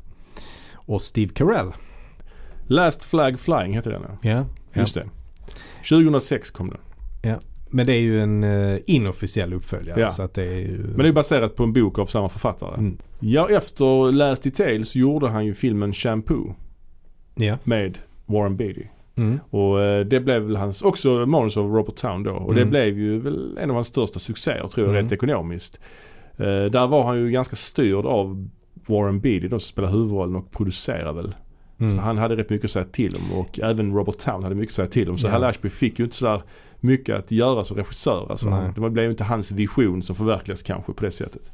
Och 0.74 1.02
Steve 1.02 1.32
Carell. 1.34 1.72
Last 2.66 3.04
Flag 3.04 3.40
Flying 3.40 3.72
heter 3.74 3.90
den 3.90 4.02
ja. 4.02 4.30
Ja. 4.30 4.44
Just 4.80 4.94
det. 4.94 5.06
2006 5.88 6.50
kom 6.50 6.70
den. 6.70 7.38
Men 7.70 7.86
det 7.86 7.92
är 7.92 8.00
ju 8.00 8.20
en 8.20 8.44
eh, 8.44 8.78
inofficiell 8.86 9.52
uppföljare. 9.52 10.00
Ja. 10.00 10.10
Så 10.10 10.22
att 10.22 10.34
det 10.34 10.42
är 10.44 10.58
ju... 10.60 10.78
Men 10.78 10.98
det 10.98 11.08
är 11.08 11.12
baserat 11.12 11.56
på 11.56 11.62
en 11.64 11.72
bok 11.72 11.98
av 11.98 12.06
samma 12.06 12.28
författare. 12.28 12.74
Mm. 12.78 12.98
Ja, 13.20 13.48
efter 13.50 14.12
Last 14.12 14.42
Details 14.42 14.96
gjorde 14.96 15.28
han 15.28 15.46
ju 15.46 15.54
filmen 15.54 15.92
Shampoo 15.92 16.54
Ja. 17.34 17.58
med 17.64 17.98
Warren 18.26 18.56
Beatty. 18.56 18.84
Mm. 19.16 19.40
Och 19.50 19.82
eh, 19.82 20.06
det 20.06 20.20
blev 20.20 20.42
väl 20.42 20.56
hans, 20.56 20.82
också 20.82 21.26
manus 21.26 21.56
av 21.56 21.72
Robert 21.74 21.96
Town 21.96 22.22
då. 22.22 22.30
Och 22.32 22.54
det 22.54 22.60
Mm. 22.60 22.70
blev 22.70 22.98
ju 22.98 23.18
väl 23.20 23.58
en 23.60 23.70
av 23.70 23.74
hans 23.74 23.86
största 23.88 24.18
succéer 24.18 24.66
tror 24.66 24.86
jag 24.86 24.90
Mm. 24.90 24.94
rent 24.94 25.12
ekonomiskt. 25.12 25.80
Eh, 26.36 26.44
där 26.64 26.86
var 26.86 27.04
han 27.04 27.18
ju 27.18 27.30
ganska 27.30 27.56
styrd 27.56 28.06
av 28.06 28.48
Warren 28.86 29.20
Beatty 29.20 29.48
då 29.48 29.58
som 29.58 29.68
spelar 29.72 29.88
huvudrollen 29.90 30.36
och 30.36 30.50
producerar 30.50 31.12
väl. 31.12 31.34
Mm. 31.80 31.92
Så 31.96 32.02
han 32.02 32.18
hade 32.18 32.36
rätt 32.36 32.50
mycket 32.50 32.64
att 32.64 32.70
säga 32.70 32.84
till 32.84 33.16
om 33.16 33.38
och 33.38 33.60
även 33.60 33.94
Robert 33.94 34.18
Town 34.18 34.42
hade 34.42 34.54
mycket 34.54 34.72
att 34.72 34.76
säga 34.76 34.88
till 34.88 35.10
om. 35.10 35.18
Så 35.18 35.26
Ja. 35.26 35.30
Hal 35.32 35.44
Ashby 35.44 35.68
fick 35.68 35.98
ju 35.98 36.04
inte 36.04 36.16
sådär 36.16 36.42
mycket 36.80 37.16
att 37.16 37.30
göra 37.30 37.64
som 37.64 37.76
regissör. 37.76 38.26
Alltså. 38.30 38.50
Nej. 38.50 38.72
Det 38.74 38.90
blev 38.90 39.04
ju 39.04 39.10
inte 39.10 39.24
hans 39.24 39.52
vision 39.52 40.02
som 40.02 40.16
förverkligas 40.16 40.62
kanske 40.62 40.92
på 40.92 41.04
det 41.04 41.10
sättet. 41.10 41.50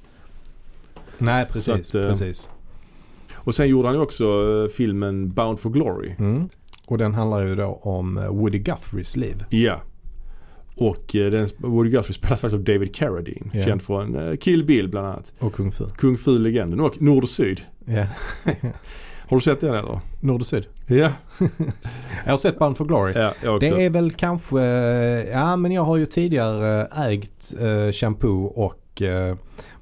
Nej, 1.18 1.46
precis. 1.52 1.94
att, 1.94 1.94
eh, 1.94 2.08
precis. 2.08 2.50
Och 3.34 3.54
sen 3.54 3.68
gjorde 3.68 3.88
han 3.88 3.96
ju 3.96 4.02
också 4.02 4.24
eh, 4.24 4.68
filmen 4.76 5.30
Bound 5.32 5.60
for 5.60 5.70
Glory. 5.70 6.14
Mm. 6.18 6.48
Och 6.86 6.98
den 6.98 7.14
handlar 7.14 7.46
ju 7.46 7.54
då 7.54 7.80
om 7.82 8.18
eh, 8.18 8.28
Woody 8.28 8.58
Guthrie's 8.58 9.18
liv. 9.18 9.44
Ja. 9.50 9.80
Och 10.76 11.06
den, 11.12 11.48
Woody 11.58 11.90
Guthrie 11.90 12.14
spelas 12.14 12.40
faktiskt 12.40 12.54
av 12.54 12.64
David 12.64 12.94
Carradine. 12.94 13.50
Ja. 13.52 13.64
Känd 13.64 13.82
från 13.82 14.36
Kill 14.36 14.64
Bill 14.64 14.88
bland 14.88 15.06
annat. 15.06 15.32
Och 15.38 15.54
Kung 15.54 15.72
Fu. 15.72 15.86
Kung 15.96 16.16
Fu-legenden 16.16 16.80
och 16.80 17.02
Nord 17.02 17.22
och 17.22 17.28
Syd. 17.28 17.60
Ja. 17.84 18.06
Har 19.28 19.36
du 19.36 19.40
sett 19.40 19.60
den 19.60 19.74
eller? 19.74 20.00
Nord 20.20 20.40
och 20.40 20.46
Syd. 20.46 20.66
Ja. 20.86 21.10
Jag 22.24 22.32
har 22.32 22.38
sett 22.38 22.58
Bound 22.58 22.76
for 22.76 22.84
Glory. 22.84 23.12
Ja, 23.16 23.32
jag 23.42 23.56
också. 23.56 23.74
Det 23.74 23.84
är 23.84 23.90
väl 23.90 24.12
kanske, 24.12 24.60
ja 25.32 25.56
men 25.56 25.72
jag 25.72 25.82
har 25.82 25.96
ju 25.96 26.06
tidigare 26.06 26.84
ägt 26.86 27.54
eh, 27.60 27.92
shampoo 27.92 28.44
och 28.46 29.02
eh, 29.02 29.36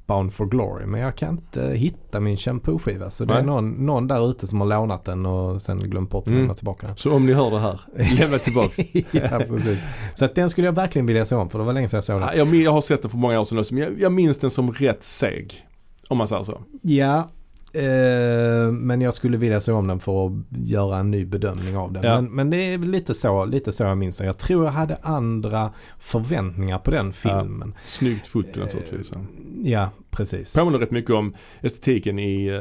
Bound 0.07 0.33
for 0.33 0.47
Glory. 0.47 0.87
Men 0.87 1.01
jag 1.01 1.17
kan 1.17 1.31
inte 1.31 1.63
hitta 1.75 2.21
min 2.21 2.37
shampoo-skiva. 2.37 3.11
Så 3.11 3.25
det 3.25 3.33
är 3.33 3.37
Nej. 3.37 3.47
någon, 3.47 3.71
någon 3.87 4.09
där 4.09 4.31
ute 4.31 4.47
som 4.47 4.61
har 4.61 4.69
lånat 4.69 5.05
den 5.05 5.27
och 5.27 5.63
sen 5.63 5.79
glömt 5.91 6.11
bort 6.11 6.23
att 6.23 6.29
Mm. 6.29 6.41
lämna 6.41 6.55
tillbaka 6.55 6.87
den. 6.87 6.97
Så 6.97 7.13
om 7.13 7.27
ni 7.27 7.33
hör 7.33 7.51
det 7.51 7.59
här, 7.59 7.81
lämna 8.21 8.39
tillbaks. 8.39 8.79
ja, 9.13 9.41
precis. 9.49 9.85
Så 10.15 10.25
att 10.25 10.35
den 10.35 10.51
skulle 10.51 10.67
jag 10.67 10.73
verkligen 10.75 11.07
vilja 11.07 11.25
se 11.25 11.35
om 11.35 11.51
för 11.51 11.59
det 11.59 11.65
var 11.65 11.73
länge 11.73 11.89
sedan 11.89 11.97
jag 11.97 12.05
såg 12.05 12.21
den. 12.21 12.29
Ja, 12.29 12.35
jag, 12.35 12.55
jag 12.55 12.73
har 12.73 12.81
sett 12.81 13.03
den 13.03 13.11
för 13.11 13.19
många 13.19 13.41
år 13.41 13.45
sedan 13.45 13.65
men 13.71 13.79
jag, 13.83 14.01
jag 14.01 14.13
minns 14.13 14.39
den 14.39 14.51
som 14.51 14.73
rätt 14.73 15.03
seg. 15.03 15.67
Om 16.09 16.19
man 16.19 16.29
säger 16.29 16.43
så. 16.43 16.61
Ja, 16.83 17.29
eh, 17.75 18.73
men 18.73 19.01
jag 19.01 19.15
skulle 19.15 19.37
vilja 19.37 19.61
se 19.61 19.73
om 19.73 19.87
den 19.87 20.01
för 20.01 20.27
att 20.27 20.33
göra 20.51 20.99
en 20.99 21.11
ny 21.11 21.25
bedömning 21.25 21.77
av 21.77 21.93
den. 21.93 22.03
Ja. 22.05 22.21
Men, 22.21 22.31
men 22.33 22.51
det 22.51 22.57
är 22.57 22.79
lite 22.79 23.15
så, 23.15 23.45
lite 23.45 23.73
så 23.73 23.83
jag 23.85 23.99
minns 23.99 24.17
den. 24.17 24.27
Jag 24.27 24.39
tror 24.39 24.65
jag 24.65 24.73
hade 24.73 24.97
andra 25.03 25.71
förväntningar 25.99 26.79
på 26.79 26.91
den 26.91 27.13
filmen. 27.13 27.75
Snyggt 27.87 28.27
foto 28.27 28.61
naturligtvis. 28.61 29.13
Ja. 29.15 29.21
Ja, 29.65 29.91
precis. 30.11 30.55
Påminner 30.57 30.79
rätt 30.79 30.91
mycket 30.91 31.11
om 31.11 31.35
estetiken 31.61 32.19
i, 32.19 32.47
eh, 32.47 32.61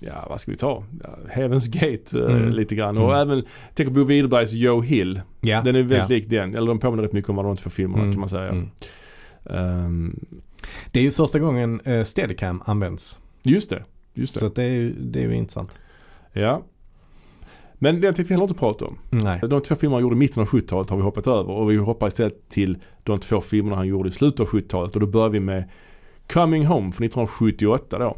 ja 0.00 0.26
vad 0.30 0.40
ska 0.40 0.50
vi 0.50 0.56
ta? 0.56 0.84
Ja, 1.02 1.18
Heaven's 1.34 1.68
Gate 1.72 2.18
eh, 2.32 2.36
Mm. 2.36 2.48
lite 2.52 2.74
grann. 2.74 2.96
Mm. 2.96 3.08
Och 3.08 3.16
även, 3.16 3.42
tänk 3.74 3.88
på 3.88 3.94
Bo 3.94 4.04
Widerbergs 4.04 4.52
Joe 4.52 4.80
Hill. 4.80 5.20
Ja, 5.40 5.62
Den 5.62 5.76
är 5.76 5.82
väldigt 5.82 5.98
ja. 5.98 6.06
lik 6.16 6.30
den. 6.30 6.54
Eller 6.54 6.66
de 6.66 6.78
påminner 6.78 7.02
rätt 7.02 7.12
mycket 7.12 7.30
om 7.30 7.36
vad 7.36 7.44
de 7.44 7.56
två 7.56 7.70
filmerna 7.70 8.02
Mm, 8.02 8.12
kan 8.14 8.20
man 8.20 8.28
säga. 8.28 8.48
mm. 8.48 8.68
Ehm, 9.50 10.20
Det 10.92 10.98
är 11.00 11.02
ju 11.04 11.10
första 11.10 11.38
gången 11.38 11.80
eh, 11.84 12.02
Steadicam 12.04 12.62
används. 12.64 13.18
just 13.42 13.70
det. 13.70 13.84
Just 14.14 14.34
det. 14.34 14.40
Så 14.40 14.48
det, 14.48 14.62
är 14.62 14.68
ju, 14.68 14.92
det 14.92 15.22
är 15.22 15.28
ju 15.28 15.34
intressant. 15.34 15.78
Ja. 16.32 16.62
Men 17.74 18.00
det 18.00 18.06
tänkte 18.06 18.22
vi 18.22 18.34
heller 18.34 18.44
inte 18.44 18.58
prata 18.58 18.84
om. 18.84 18.98
Nej. 19.10 19.40
De 19.48 19.60
två 19.60 19.74
filmer 19.74 19.96
han 19.96 20.02
gjorde 20.02 20.14
i 20.14 20.18
mitten 20.18 20.42
av 20.42 20.48
70-talet 20.48 20.90
har 20.90 20.96
vi 20.96 21.02
hoppat 21.02 21.26
över 21.26 21.50
och 21.50 21.70
vi 21.70 21.76
hoppar 21.76 22.08
istället 22.08 22.48
till 22.48 22.78
de 23.02 23.18
två 23.20 23.40
filmerna 23.40 23.76
han 23.76 23.86
gjorde 23.86 24.08
i 24.08 24.12
slutet 24.12 24.40
av 24.40 24.46
70-talet 24.46 24.94
och 24.94 25.00
då 25.00 25.06
börjar 25.06 25.28
vi 25.28 25.40
med 25.40 25.64
Coming 26.32 26.66
Home 26.66 26.92
från 26.92 27.06
1978 27.06 27.98
då. 27.98 28.16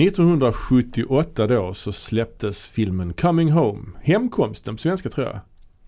1978 0.00 1.46
då 1.46 1.74
så 1.74 1.92
släpptes 1.92 2.66
filmen 2.66 3.12
Coming 3.12 3.50
Home. 3.50 3.82
Hemkomsten 4.02 4.74
på 4.74 4.78
svenska 4.78 5.08
tror 5.08 5.26
jag. 5.26 5.40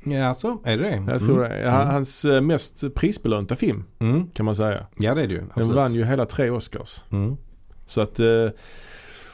Ja, 0.06 0.34
så 0.34 0.58
är 0.64 0.76
det 0.76 0.82
det? 0.82 1.02
Jag 1.12 1.20
tror 1.20 1.40
det 1.40 1.46
är 1.48 1.74
Mm. 1.82 1.86
hans 1.94 2.24
eh, 2.24 2.40
mest 2.40 2.94
prisbelönta 2.94 3.56
film 3.56 3.84
Mm. 3.98 4.26
kan 4.30 4.46
man 4.46 4.56
säga. 4.56 4.86
Ja, 4.98 5.14
det 5.14 5.22
är 5.22 5.26
det 5.26 5.34
ju. 5.34 5.40
Den 5.40 5.48
Absolut. 5.50 5.76
vann 5.76 5.94
ju 5.94 6.04
hela 6.04 6.24
tre 6.24 6.50
Oscars. 6.50 7.04
Mm. 7.10 7.36
Så 7.86 8.00
att, 8.00 8.20
eh, 8.20 8.48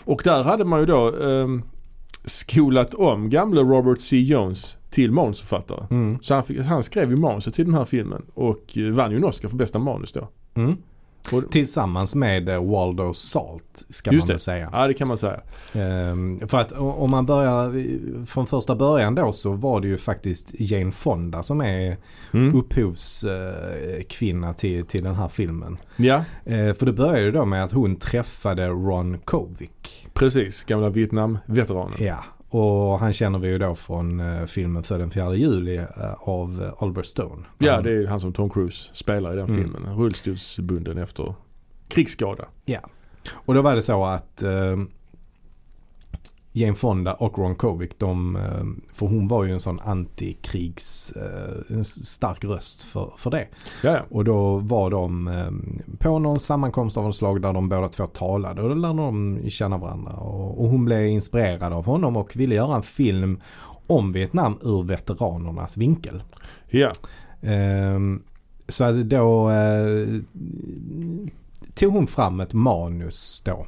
och 0.05 0.21
där 0.25 0.43
hade 0.43 0.65
man 0.65 0.81
ju 0.81 0.87
då, 0.87 1.17
eh, 1.31 1.49
skolat 2.25 2.95
om 2.95 3.31
gamle 3.31 3.61
Robert 3.61 4.01
C. 4.01 4.21
Jones 4.21 4.77
till 4.91 5.13
manusförfattare. 5.13 5.87
Mm. 5.91 6.19
Så 6.23 6.35
han, 6.35 6.45
fick, 6.45 6.61
han 6.61 6.83
skrev 6.83 7.11
ju 7.11 7.17
manuset 7.17 7.55
till 7.55 7.65
den 7.65 7.75
här 7.75 7.85
filmen 7.85 8.23
och 8.35 8.79
eh, 8.79 8.93
vann 8.93 9.11
ju 9.11 9.17
en 9.17 9.25
Oscar 9.25 9.49
för 9.49 9.57
bästa 9.57 9.79
manus 9.79 10.13
då. 10.13 10.29
Och- 11.33 11.51
Tillsammans 11.51 12.15
med 12.15 12.49
eh, 12.49 12.65
Waldo 12.71 13.15
Salt 13.15 13.85
ska 13.89 14.13
man 14.13 14.27
väl 14.27 14.39
säga. 14.39 14.69
Ja 14.73 14.87
det 14.87 14.95
kan 14.95 15.09
man 15.09 15.19
säga. 15.19 15.41
Ehm, 15.73 16.49
för 16.49 16.59
att 16.59 16.73
om 16.73 17.11
man 17.11 17.27
börjar 17.27 18.25
från 18.27 18.47
första 18.47 18.75
början 18.75 19.15
då 19.15 19.33
så 19.33 19.53
var 19.53 19.81
det 19.81 19.89
ju 19.89 19.99
faktiskt 19.99 20.51
Jane 20.59 20.91
Fonda 20.91 21.43
som 21.43 21.61
är 21.61 21.97
Mm. 22.35 22.55
upphovskvinna 22.59 24.53
till, 24.55 24.85
till 24.87 25.05
den 25.05 25.15
här 25.15 25.29
filmen. 25.29 25.77
Ja 25.97 26.25
Eh, 26.45 26.75
för 26.75 26.87
det 26.87 26.93
började 26.93 27.21
ju 27.21 27.31
då 27.31 27.45
med 27.45 27.65
att 27.65 27.73
hon 27.73 27.97
träffade 27.97 28.69
Ron 28.69 29.19
Kovic. 29.19 29.71
precis, 30.15 30.65
gamla 30.65 30.89
Vietnam-veteranen. 30.89 31.95
Ja, 31.99 32.25
och 32.55 32.99
han 32.99 33.13
känner 33.13 33.39
vi 33.39 33.49
ju 33.49 33.59
då 33.59 33.75
från 33.75 34.21
eh, 34.21 34.45
filmen 34.47 34.83
för 34.83 34.99
den 34.99 35.11
4 35.11 35.35
juli 35.35 35.77
eh, 35.77 35.85
av 36.21 36.63
eh, 36.63 36.83
Oliver 36.83 37.03
Stone. 37.03 37.45
Ja 37.59 37.81
det 37.81 37.91
är 37.91 38.07
han 38.07 38.21
som 38.21 38.33
Tom 38.33 38.51
Cruise 38.51 38.91
spelar 38.93 39.33
i 39.33 39.37
den 39.37 39.49
Mm. 39.49 39.63
filmen. 39.63 39.97
Rullstolsbunden 39.97 40.99
efter 40.99 41.35
krigsskada. 41.89 42.45
Och 43.33 43.55
då 43.55 43.63
var 43.63 43.75
det 43.75 43.83
så 43.83 44.05
att 44.05 44.43
Jane 46.53 46.75
Fonda 46.75 47.15
och 47.15 47.39
Ron 47.39 47.55
Kovic, 47.55 47.91
de, 47.99 48.37
eh, 48.37 48.93
för 48.95 49.07
hon 49.07 49.29
var 49.29 49.45
ju 49.45 49.53
en 49.53 49.61
sån 49.61 49.81
antikrigs, 49.81 51.13
eh, 51.13 51.77
en 51.77 51.85
stark 51.85 52.45
röst 52.45 52.83
för, 52.83 53.13
för 53.17 53.31
det. 53.31 53.49
Ja, 53.83 53.91
ja. 53.91 54.01
Och 54.11 54.25
då 54.25 54.57
var 54.57 54.91
de 54.91 55.29
eh, 55.29 55.51
på 55.99 56.19
någon 56.19 56.41
sammankomst 56.41 56.97
av 56.97 57.05
något 57.05 57.17
slag 57.17 57.43
där 57.43 57.53
de 57.53 57.69
båda 57.69 57.89
två 57.89 58.07
talade 58.07 58.63
och 58.63 58.69
då 58.69 58.75
lärde 58.75 58.97
de 58.99 59.41
känna 59.49 59.77
varandra. 59.77 60.13
Och, 60.13 60.65
och 60.65 60.69
hon 60.69 60.85
blev 60.85 61.07
inspirerad 61.07 61.73
av 61.73 61.85
honom 61.85 62.17
och 62.17 62.37
ville 62.37 62.55
göra 62.55 62.77
en 62.77 62.83
film 62.83 63.41
om 63.87 64.13
Vietnam 64.13 64.59
ur 64.63 64.83
veteranernas 64.83 65.77
vinkel. 65.77 66.23
ja. 66.71 66.93
Ehm, 67.43 68.23
så 68.69 68.93
då 68.93 69.51
eh, 69.51 70.07
tog 71.75 71.93
hon 71.93 72.07
fram 72.07 72.41
ett 72.41 72.55
manus 72.55 73.43
då 73.45 73.67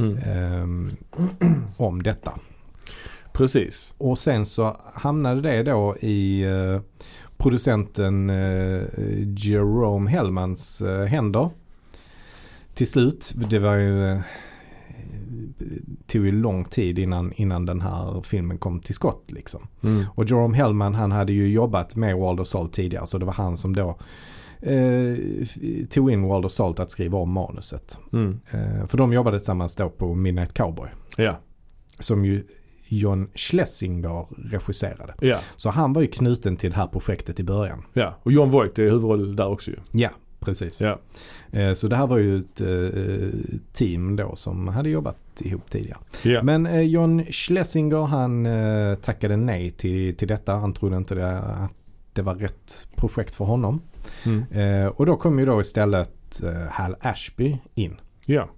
Mm. 0.00 0.18
ehm, 0.24 0.90
om 1.76 2.02
detta. 2.02 2.32
Precis. 3.32 3.94
Och 3.98 4.18
sen 4.18 4.46
så 4.46 4.76
hamnade 4.94 5.40
det 5.40 5.62
då 5.62 5.96
i 6.00 6.42
eh, 6.42 6.80
producenten 7.36 8.30
eh, 8.30 8.82
Jerome 9.36 10.10
Hellmans 10.10 10.82
eh, 10.82 11.04
händer. 11.04 11.50
Till 12.74 12.86
slut. 12.86 13.32
Det 13.34 13.58
var 13.58 13.74
ju 13.74 14.20
tog 16.06 16.26
ju 16.26 16.32
lång 16.32 16.64
tid 16.64 16.98
innan, 16.98 17.32
innan 17.32 17.66
den 17.66 17.80
här 17.80 18.22
filmen 18.22 18.58
kom 18.58 18.80
till 18.80 18.94
skott 18.94 19.24
liksom. 19.26 19.60
Mm. 19.82 20.04
Och 20.14 20.24
Jerome 20.24 20.56
Hellman 20.56 20.94
han 20.94 21.12
hade 21.12 21.32
ju 21.32 21.48
jobbat 21.48 21.96
med 21.96 22.16
Waldo 22.16 22.44
Salt 22.44 22.72
tidigare 22.72 23.06
så 23.06 23.18
det 23.18 23.26
var 23.26 23.32
han 23.32 23.56
som 23.56 23.76
då 23.76 23.98
eh, 24.62 25.16
tog 25.86 26.10
in 26.10 26.22
Waldo 26.22 26.48
Salt 26.48 26.80
att 26.80 26.90
skriva 26.90 27.18
om 27.18 27.32
manuset. 27.32 27.98
Mm. 28.12 28.40
Eh, 28.50 28.86
för 28.86 28.98
de 28.98 29.12
jobbade 29.12 29.38
tillsammans 29.38 29.76
då 29.76 29.90
på 29.90 30.14
Midnight 30.14 30.54
Cowboy. 30.54 30.88
Ja. 31.16 31.38
Som 31.98 32.24
ju 32.24 32.42
John 32.88 33.28
Schlesinger 33.34 34.26
regisserade. 34.50 35.14
Ja. 35.20 35.38
Så 35.56 35.70
han 35.70 35.92
var 35.92 36.02
ju 36.02 36.08
knuten 36.08 36.56
till 36.56 36.70
det 36.70 36.76
här 36.76 36.86
projektet 36.86 37.40
i 37.40 37.42
början. 37.44 37.82
ja. 37.92 38.14
Och 38.22 38.32
John 38.32 38.50
Voight 38.50 38.78
är 38.78 38.82
huvudroll 38.82 39.36
där 39.36 39.48
också 39.48 39.70
ju. 39.70 39.76
Ja, 39.92 40.10
precis. 40.40 40.80
Ja. 40.80 40.98
Eh, 41.52 41.72
så 41.72 41.88
det 41.88 41.96
här 41.96 42.06
var 42.06 42.18
ju 42.18 42.38
ett 42.38 42.60
eh, 42.60 43.40
team 43.72 44.16
då 44.16 44.36
som 44.36 44.68
hade 44.68 44.88
jobbat 44.88 45.16
ihop 45.40 45.70
tidigare. 45.70 45.98
Ja. 46.22 46.42
Men 46.42 46.66
eh, 46.66 46.80
John 46.80 47.24
Schlesinger 47.24 48.04
han 48.04 48.46
eh, 48.46 48.94
tackade 48.94 49.36
nej 49.36 49.70
till, 49.70 50.16
till 50.16 50.28
detta. 50.28 50.52
Han 50.52 50.72
trodde 50.72 50.96
inte 50.96 51.14
det, 51.14 51.38
att 51.38 51.72
det 52.12 52.22
var 52.22 52.34
rätt 52.34 52.88
projekt 52.96 53.34
för 53.34 53.44
honom. 53.44 53.80
Mm. 54.26 54.44
Eh, 54.50 54.86
och 54.86 55.06
då 55.06 55.16
kom 55.16 55.38
ju 55.38 55.46
då 55.46 55.60
istället 55.60 56.42
eh, 56.42 56.68
Hal 56.70 56.96
Ashby 57.00 57.58
in. 57.74 58.00
Ja. 58.26 58.48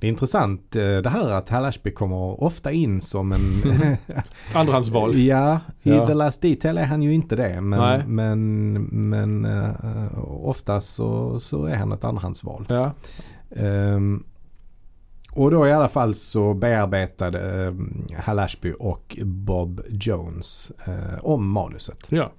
Det 0.00 0.06
är 0.06 0.08
intressant 0.08 0.76
eh, 0.76 0.96
det 0.96 1.08
här 1.08 1.30
att 1.30 1.48
Hal 1.48 1.64
Ashby 1.64 1.90
kommer 1.90 2.42
ofta 2.42 2.72
in 2.72 3.00
som 3.00 3.32
en... 3.32 3.62
Andrahandsval. 4.54 5.16
ja, 5.16 5.60
i 5.82 5.90
Ja. 5.90 6.06
The 6.06 6.14
Last 6.14 6.42
Detail 6.42 6.78
är 6.78 6.84
han 6.84 7.02
ju 7.02 7.14
inte 7.14 7.36
det. 7.36 7.60
Nej. 7.60 8.02
Men, 8.06 8.72
men, 8.72 8.82
men 9.10 9.44
eh, 9.44 10.18
ofta 10.24 10.80
så, 10.80 11.40
så 11.40 11.64
är 11.64 11.76
han 11.76 11.92
ett 11.92 12.04
andrahandsval. 12.04 12.66
Ja. 12.68 12.92
Ehm, 13.56 14.24
och 15.32 15.50
då 15.50 15.66
i 15.66 15.72
alla 15.72 15.88
fall 15.88 16.14
så 16.14 16.54
bearbetade 16.54 17.66
um, 17.66 18.06
Hal 18.18 18.38
Ashby 18.38 18.74
och 18.78 19.18
Bob 19.22 19.80
Jones 19.88 20.72
eh, 20.84 21.24
om 21.24 21.50
manuset. 21.50 22.06
Ja. 22.08 22.32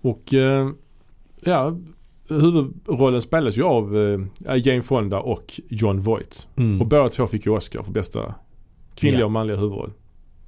Och 0.00 0.34
eh, 0.34 0.68
ja, 1.44 1.76
huvudrollen 2.28 3.22
spelas 3.22 3.56
ju 3.58 3.62
av 3.62 3.96
eh, 4.46 4.56
Jane 4.66 4.82
Fonda 4.82 5.20
och 5.20 5.60
John 5.68 6.00
Voight. 6.00 6.48
Mm. 6.56 6.80
Och 6.80 6.86
båda 6.86 7.08
två 7.08 7.26
fick 7.26 7.46
ju 7.46 7.52
Oscar 7.52 7.82
för 7.82 7.92
bästa 7.92 8.34
kvinnliga 8.94 9.20
Ja. 9.20 9.24
och 9.26 9.32
manliga 9.32 9.56
huvudroll. 9.56 9.92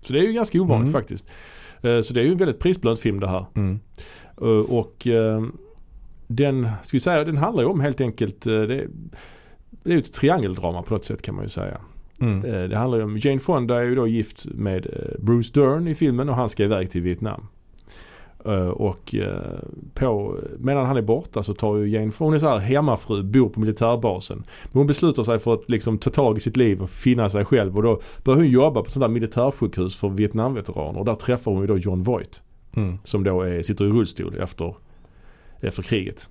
Så 0.00 0.12
det 0.12 0.18
är 0.18 0.22
ju 0.22 0.32
ganska 0.32 0.60
ovanligt 0.60 0.88
Mm. 0.88 1.00
faktiskt. 1.00 1.26
Eh, 1.82 2.00
så 2.00 2.14
det 2.14 2.20
är 2.20 2.24
ju 2.24 2.30
en 2.32 2.36
väldigt 2.36 2.58
prisbelönt 2.58 3.00
film 3.00 3.20
det 3.20 3.28
här. 3.28 3.46
Mm. 3.54 3.78
Eh, 4.40 4.46
och 4.48 5.06
eh, 5.06 5.42
den, 6.26 6.68
ska 6.82 6.96
vi 6.96 7.00
säga, 7.00 7.24
den 7.24 7.36
handlar 7.36 7.62
ju 7.62 7.68
om 7.68 7.80
helt 7.80 8.00
enkelt, 8.00 8.46
eh, 8.46 8.52
det, 8.52 8.86
det 9.70 9.90
är 9.90 9.94
ju 9.94 9.98
ett 9.98 10.12
triangeldrama 10.12 10.82
på 10.82 10.94
något 10.94 11.04
sätt 11.04 11.22
kan 11.22 11.34
man 11.34 11.44
ju 11.44 11.48
säga. 11.48 11.80
Mm. 12.20 12.44
Eh, 12.44 12.68
Det 12.68 12.76
handlar 12.76 12.98
ju 12.98 13.04
om, 13.04 13.18
Jane 13.18 13.38
Fonda 13.38 13.76
är 13.80 13.84
ju 13.84 13.94
då 13.94 14.06
gift 14.06 14.46
med 14.46 14.86
Bruce 15.18 15.60
Dern 15.60 15.88
i 15.88 15.94
filmen 15.94 16.28
och 16.28 16.34
han 16.36 16.48
ska 16.48 16.64
iväg 16.64 16.90
till 16.90 17.02
Vietnam. 17.02 17.46
Eh, 18.46 18.68
Och 18.68 19.14
eh, 19.14 19.58
på, 19.94 20.36
medan 20.58 20.86
han 20.86 20.96
är 20.96 21.02
borta 21.02 21.42
så 21.42 21.54
tar 21.54 21.76
ju 21.76 21.88
Jane, 21.88 22.12
hon 22.18 22.34
är 22.34 22.38
så 22.38 22.48
här 22.48 22.58
hemmafru, 22.58 23.22
bor 23.22 23.48
på 23.48 23.60
militärbasen. 23.60 24.38
Men 24.64 24.78
hon 24.78 24.86
beslutar 24.86 25.22
sig 25.22 25.38
för 25.38 25.54
att 25.54 25.68
liksom 25.68 25.98
ta 25.98 26.10
tag 26.10 26.36
i 26.36 26.40
sitt 26.40 26.56
liv 26.56 26.82
och 26.82 26.90
finna 26.90 27.28
sig 27.30 27.44
själv 27.44 27.76
och 27.76 27.82
då 27.82 28.00
börjar 28.24 28.36
hon 28.38 28.48
jobba 28.50 28.80
på 28.80 28.86
ett 28.86 28.92
sånt 28.92 29.00
där 29.02 29.08
militärsjukhus 29.08 29.96
för 29.96 30.08
Vietnamveteraner 30.08 30.98
och 30.98 31.04
där 31.04 31.14
träffar 31.14 31.50
hon 31.52 31.60
ju 31.60 31.66
då 31.66 31.78
John 31.78 32.02
Voight 32.02 32.42
Mm. 32.76 32.98
som 33.04 33.24
då 33.24 33.42
är, 33.42 33.62
sitter 33.62 33.84
i 33.84 33.88
rullstol 33.88 34.34
efter, 34.40 34.74
efter 35.60 35.82
kriget. 35.82 36.28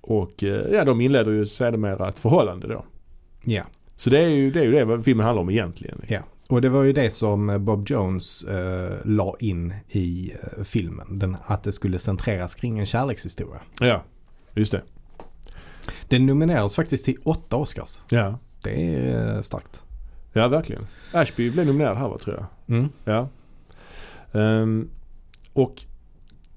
Och 0.00 0.44
eh, 0.44 0.66
ja, 0.72 0.84
de 0.84 1.00
inleder 1.00 1.32
ju 1.32 1.46
sedermera 1.46 2.08
ett 2.08 2.18
förhållande 2.18 2.66
då. 2.68 2.84
Ja. 3.44 3.62
Så 3.96 4.10
det 4.10 4.18
är 4.18 4.28
ju 4.28 4.50
det, 4.50 4.60
är 4.60 4.64
ju 4.64 4.72
det 4.72 4.84
vad 4.84 5.04
filmen 5.04 5.26
handlar 5.26 5.42
om 5.42 5.50
egentligen. 5.50 6.00
Ja. 6.08 6.20
Och 6.48 6.60
det 6.60 6.68
var 6.68 6.82
ju 6.82 6.92
det 6.92 7.10
som 7.10 7.50
eh, 7.50 7.58
Bob 7.58 7.88
Jones 7.88 8.44
eh, 8.44 8.96
la 9.04 9.36
in 9.38 9.74
i 9.88 10.32
eh, 10.42 10.64
filmen. 10.64 11.18
Den, 11.18 11.36
att 11.46 11.62
det 11.62 11.72
skulle 11.72 11.98
centreras 11.98 12.54
kring 12.54 12.78
en 12.78 12.86
kärlekshistoria. 12.86 13.60
Ja, 13.80 14.02
just 14.54 14.72
det. 14.72 14.82
Den 16.08 16.26
nominerades 16.26 16.74
faktiskt 16.74 17.04
till 17.04 17.16
åtta 17.24 17.56
Oscars. 17.56 18.00
Ja. 18.10 18.38
Det 18.62 18.96
är 18.96 19.34
eh, 19.34 19.40
starkt. 19.40 19.82
Ja, 20.32 20.48
verkligen. 20.48 20.86
Ashby 21.12 21.50
blev 21.50 21.66
nominerad 21.66 21.96
här 21.96 22.08
va, 22.08 22.18
tror 22.18 22.36
jag. 22.36 22.76
Mm. 22.76 22.88
Ja. 23.04 23.28
Ehm, 24.32 24.90
och 25.52 25.82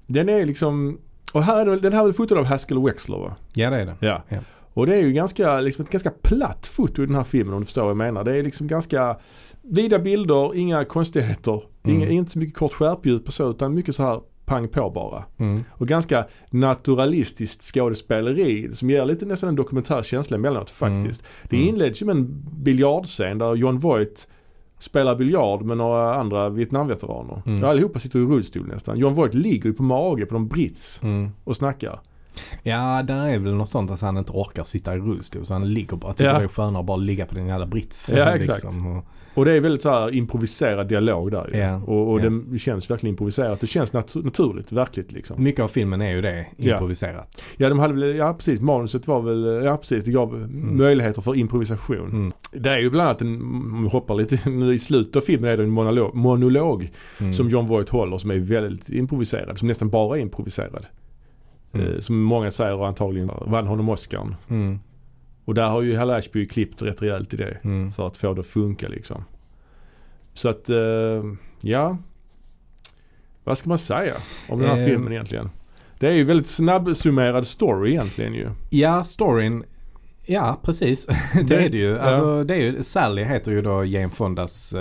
den 0.06 0.28
är 0.28 0.46
liksom, 0.46 1.00
och 1.32 1.42
här 1.42 1.66
är 1.66 1.76
den 1.76 1.92
här 1.92 2.08
är 2.08 2.12
fotad 2.12 2.38
av 2.38 2.44
Haskell 2.44 2.84
Wexler 2.84 3.18
va? 3.18 3.36
Ja 3.54 3.70
det 3.70 3.76
är 3.76 3.86
det. 3.86 3.96
Ja. 4.00 4.22
Ja. 4.28 4.38
Och 4.72 4.86
det 4.86 4.94
är 4.94 5.00
ju 5.00 5.12
ganska, 5.12 5.60
liksom 5.60 5.84
ett 5.84 5.90
ganska 5.90 6.10
platt 6.10 6.66
foto 6.66 7.02
i 7.02 7.06
den 7.06 7.14
här 7.14 7.24
filmen 7.24 7.54
om 7.54 7.60
du 7.60 7.64
förstår 7.64 7.82
vad 7.82 7.90
jag 7.90 7.96
menar. 7.96 8.24
Det 8.24 8.36
är 8.36 8.42
liksom 8.42 8.66
ganska 8.66 9.16
vida 9.70 9.98
bilder, 9.98 10.54
inga 10.54 10.84
konstigheter. 10.84 11.62
Mm. 11.82 11.96
Inga, 11.96 12.08
inte 12.08 12.30
så 12.30 12.38
mycket 12.38 12.56
kort 12.56 12.72
skärpljud 12.72 13.24
på 13.24 13.32
så 13.32 13.50
utan 13.50 13.74
mycket 13.74 13.94
så 13.94 14.02
här 14.02 14.20
pang 14.44 14.68
på 14.68 14.90
bara. 14.90 15.24
Mm. 15.38 15.64
Och 15.70 15.88
ganska 15.88 16.26
naturalistiskt 16.50 17.62
skådespeleri 17.62 18.72
som 18.72 18.90
ger 18.90 19.04
lite 19.06 19.26
nästan 19.26 19.48
en 19.48 19.56
dokumentärkänsla 19.56 20.36
emellanåt 20.36 20.70
faktiskt. 20.70 21.24
Det 21.50 21.56
Mm. 21.56 21.68
inleds 21.68 22.02
ju 22.02 22.06
med 22.06 22.16
en 22.16 22.46
biljardscen 22.62 23.38
där 23.38 23.54
John 23.54 23.78
Voight 23.78 24.28
spelar 24.78 25.14
biljard 25.16 25.62
med 25.62 25.76
några 25.76 26.14
andra 26.14 26.48
Vietnamveteraner. 26.48 27.42
Mm. 27.46 27.64
Allihopa 27.64 27.98
sitter 27.98 28.18
i 28.18 28.22
rullstol 28.22 28.66
nästan. 28.66 28.98
John 28.98 29.14
Voight 29.14 29.34
ligger 29.34 29.66
ju 29.68 29.72
på 29.74 29.82
mage 29.82 30.26
på 30.26 30.34
någon 30.34 30.48
brits 30.48 31.00
Mm. 31.02 31.30
och 31.44 31.56
snackar. 31.56 32.00
Ja, 32.62 33.02
där 33.02 33.28
är 33.28 33.38
väl 33.38 33.54
något 33.54 33.68
sånt 33.70 33.90
att 33.90 34.00
han 34.00 34.16
inte 34.16 34.32
orkar 34.32 34.64
sitta 34.64 34.94
i 34.96 34.98
rullstol 34.98 35.46
så 35.46 35.52
han 35.52 35.72
ligger 35.74 35.96
bara. 35.96 36.12
Tycker 36.12 36.30
Ja. 36.30 36.38
det 36.38 36.44
är 36.44 36.48
skönare 36.48 36.80
att 36.80 36.86
bara 36.86 36.96
ligga 36.96 37.26
på 37.26 37.34
den 37.34 37.46
jävla 37.46 37.66
brits. 37.66 38.10
Ja, 38.16 38.24
exakt. 38.36 38.64
Och, 38.64 39.04
Och 39.34 39.44
det 39.44 39.52
är 39.52 39.60
väldigt 39.60 39.82
så 39.82 39.90
här 39.90 40.14
improviserad 40.14 40.88
dialog 40.88 41.30
där 41.30 41.50
ju. 41.52 41.58
Ja, 41.60 41.76
Och, 41.86 42.12
och 42.12 42.20
ja. 42.20 42.30
det 42.30 42.58
känns 42.58 42.90
verkligen 42.90 43.12
improviserat. 43.12 43.60
Det 43.60 43.66
känns 43.66 43.92
nat- 43.94 44.24
naturligt, 44.24 44.72
verkligt 44.72 45.12
liksom. 45.12 45.42
mycket 45.42 45.62
av 45.62 45.68
filmen 45.68 46.00
är 46.00 46.10
ju 46.14 46.20
det, 46.20 46.46
Ja. 46.56 46.72
improviserat. 46.72 47.44
Ja, 47.56 47.68
de 47.68 47.78
hade 47.78 47.94
väl, 47.94 48.16
ja 48.16 48.34
precis, 48.34 48.60
manuset 48.60 49.06
var 49.06 49.20
väl, 49.22 49.64
ja 49.64 49.76
precis, 49.76 50.04
det 50.04 50.10
gav 50.10 50.48
möjligheter 50.52 51.22
för 51.22 51.34
improvisation. 51.36 52.08
Mm. 52.10 52.32
Det 52.52 52.70
är 52.70 52.78
ju 52.78 52.90
bland 52.90 53.08
annat 53.08 53.22
en, 53.22 53.34
om 53.42 53.80
vi 53.82 53.88
hoppar 53.88 54.14
lite 54.14 54.50
nu 54.50 54.74
i 54.74 54.78
slutet 54.78 55.16
av 55.16 55.20
filmen 55.20 55.50
är 55.50 55.56
det 55.56 55.62
en 55.62 55.70
monolog, 55.70 56.14
monolog 56.14 56.90
Mm. 57.20 57.32
som 57.32 57.48
John 57.48 57.66
Voight 57.66 57.88
håller 57.88 58.18
som 58.18 58.30
är 58.30 58.38
väldigt 58.38 58.88
improviserad. 58.90 59.58
Som 59.58 59.68
nästan 59.68 59.88
bara 59.90 60.16
är 60.18 60.20
improviserad. 60.22 60.86
Mm. 61.72 61.86
Eh, 61.94 61.98
som 61.98 62.20
många 62.22 62.50
säger 62.50 62.74
och 62.74 62.86
antagligen 62.88 63.30
vann 63.46 63.66
honom 63.66 63.88
Oscarn. 63.88 64.36
Mm. 64.50 64.80
Och 65.44 65.54
där 65.54 65.68
har 65.68 65.82
ju 65.82 65.96
Hal 65.96 66.10
Ashby 66.10 66.46
klippt 66.48 66.82
rätt 66.82 67.02
rejält 67.02 67.34
i 67.34 67.36
det. 67.36 67.56
Mm. 67.64 67.92
För 67.92 68.06
att 68.06 68.16
få 68.16 68.34
det 68.34 68.40
att 68.40 68.46
funka 68.46 68.88
liksom. 68.88 69.24
Så 70.34 70.48
att, 70.48 70.70
eh, 70.70 71.22
ja. 71.62 71.98
Vad 73.44 73.58
ska 73.58 73.68
man 73.68 73.78
säga 73.78 74.14
om 74.48 74.58
den 74.60 74.68
här 74.70 74.78
Eh. 74.78 74.84
filmen 74.86 75.12
egentligen? 75.12 75.50
Det 75.98 76.08
är 76.08 76.12
ju 76.12 76.24
väldigt 76.24 76.46
snabbsummerad 76.46 77.46
story 77.46 77.90
egentligen 77.90 78.34
ju. 78.34 78.48
Ja, 78.70 79.04
storyn. 79.04 79.64
Ja, 80.26 80.58
precis. 80.62 81.06
det 81.34 81.42
Det- 81.42 81.64
är 81.64 81.68
det 81.68 81.78
ju. 81.78 81.88
ja. 81.90 81.98
Alltså, 81.98 82.44
det 82.44 82.54
är 82.54 82.60
ju. 82.60 82.82
Sally 82.82 83.24
heter 83.24 83.52
ju 83.52 83.62
då 83.62 83.84
Jane 83.84 84.08
Fondas 84.08 84.74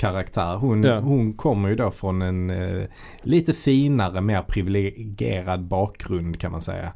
karaktär. 0.00 0.56
Hon, 0.56 0.82
Ja. 0.84 0.98
hon 1.00 1.32
kommer 1.32 1.68
ju 1.68 1.74
då 1.76 1.90
från 1.90 2.22
en 2.22 2.50
eh, 2.50 2.82
lite 3.22 3.52
finare, 3.52 4.20
mer 4.20 4.42
privilegierad 4.42 5.64
bakgrund 5.64 6.40
kan 6.40 6.52
man 6.52 6.60
säga. 6.60 6.92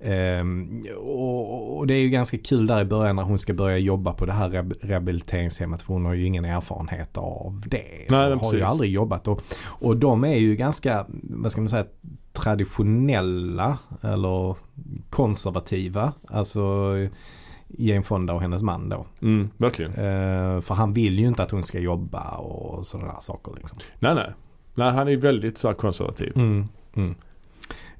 Ehm, 0.00 0.82
och, 0.98 1.78
och 1.78 1.86
det 1.86 1.94
är 1.94 1.98
ju 1.98 2.08
ganska 2.10 2.38
kul 2.38 2.66
där 2.66 2.80
i 2.80 2.84
början 2.84 3.16
när 3.16 3.22
hon 3.22 3.38
ska 3.38 3.54
börja 3.54 3.78
jobba 3.78 4.12
på 4.12 4.26
det 4.26 4.32
här 4.32 4.48
rehab- 4.48 4.76
rehabiliteringshemmet. 4.80 5.82
För 5.82 5.92
hon 5.92 6.04
har 6.06 6.14
ju 6.14 6.26
ingen 6.26 6.44
erfarenhet 6.44 7.16
av 7.18 7.62
det. 7.66 7.84
Nej, 8.08 8.32
och 8.32 8.40
har 8.40 8.54
ju 8.54 8.62
aldrig 8.62 8.90
jobbat. 8.92 9.28
Och, 9.28 9.42
och 9.64 9.96
de 9.96 10.24
är 10.24 10.36
ju 10.36 10.56
ganska, 10.56 11.06
vad 11.22 11.52
ska 11.52 11.60
man 11.60 11.68
säga, 11.68 11.84
traditionella 12.32 13.78
eller 14.00 14.56
konservativa. 15.10 16.12
Alltså 16.28 16.60
Jane 17.78 18.02
Fonda 18.02 18.32
och 18.32 18.40
hennes 18.40 18.62
man 18.62 18.88
då. 18.88 19.06
Mm, 19.22 19.50
verkligen. 19.56 19.90
Eh, 19.92 20.60
för 20.60 20.74
han 20.74 20.92
vill 20.92 21.18
ju 21.18 21.26
inte 21.26 21.42
att 21.42 21.50
hon 21.50 21.64
ska 21.64 21.78
jobba 21.78 22.30
och 22.36 22.86
sådana 22.86 23.12
där 23.12 23.20
saker 23.20 23.52
liksom. 23.56 23.78
Nej, 23.98 24.14
nej. 24.14 24.32
Nej, 24.74 24.90
han 24.90 25.08
är 25.08 25.16
väldigt 25.16 25.58
så 25.58 25.74
konservativ. 25.74 26.32
Mm, 26.36 26.68
mm. 26.94 27.14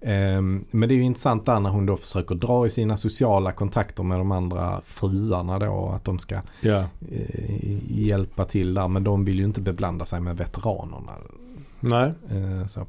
Ehm, 0.01 0.65
men 0.71 0.89
det 0.89 0.95
är 0.95 0.97
ju 0.97 1.03
intressant 1.03 1.47
där 1.47 1.61
när 1.61 1.71
hon 1.71 1.87
då 1.87 1.97
försöker 1.97 2.35
dra 2.35 2.67
i 2.67 2.71
sina 2.71 2.97
sociala 2.97 3.53
kontakter 3.53 4.03
med 4.03 4.19
de 4.19 4.33
andra 4.33 4.81
fruarna 4.85 5.59
då. 5.59 5.89
Att 5.89 6.05
de 6.05 6.19
ska 6.19 6.41
Ja. 6.61 6.85
eh, 7.11 7.99
hjälpa 8.01 8.45
till 8.45 8.75
där. 8.75 8.89
Men 8.89 9.05
de 9.05 9.25
vill 9.25 9.39
ju 9.39 9.45
inte 9.45 9.61
beblanda 9.61 10.05
sig 10.05 10.21
med 10.21 10.37
veteranerna. 10.37 11.13
Nej. 11.81 12.13
Eh, 12.31 12.67
så. 12.67 12.87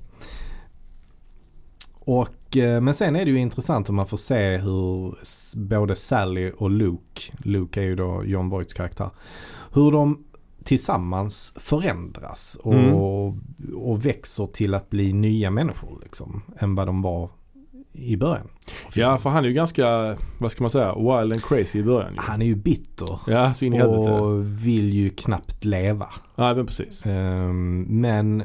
Och, 2.00 2.28
eh, 2.58 2.82
men 2.82 2.94
sen 2.94 3.16
är 3.16 3.26
det 3.26 3.32
ju 3.32 3.40
intressant 3.40 3.90
om 3.90 3.96
man 3.96 4.08
får 4.08 4.18
se 4.18 4.58
hur 4.58 5.16
både 5.58 5.96
Sally 5.96 6.52
och 6.58 6.70
Luke, 6.70 7.22
Luke 7.44 7.82
är 7.82 7.86
ju 7.86 7.96
då 7.96 8.24
John 8.26 8.50
Voights 8.50 8.74
karaktär, 8.74 9.10
hur 9.74 9.92
de 9.92 10.24
tillsammans 10.64 11.54
förändras 11.58 12.58
och, 12.64 12.74
Mm. 12.74 12.94
och 13.76 14.06
växer 14.06 14.48
till 14.48 14.74
att 14.74 14.90
bli 14.90 15.14
nya 15.14 15.52
människor 15.52 16.00
liksom. 16.04 16.42
Än 16.58 16.76
vad 16.76 16.88
de 16.88 17.02
var 17.02 17.30
i 17.94 18.18
början. 18.18 18.48
Ja, 18.94 19.18
för 19.18 19.30
han 19.30 19.44
är 19.44 19.48
ju 19.48 19.54
ganska, 19.54 20.16
vad 20.38 20.52
ska 20.52 20.64
man 20.64 20.70
säga, 20.72 20.96
wild 20.96 21.32
and 21.34 21.44
crazy 21.44 21.80
i 21.80 21.84
början 21.84 22.14
ju. 22.14 22.20
Han 22.20 22.42
är 22.42 22.46
ju 22.46 22.56
bitter. 22.56 23.20
Ja, 23.28 23.54
så 23.54 23.66
in 23.66 23.74
i 23.74 23.78
helvete. 23.78 24.12
Och 24.12 24.46
vill 24.66 24.94
ju 24.94 25.10
knappt 25.10 25.66
leva. 25.66 26.08
Ja, 26.36 26.54
men 26.54 26.66
precis. 26.66 27.06
Ehm, 27.06 27.82
Men 27.90 28.44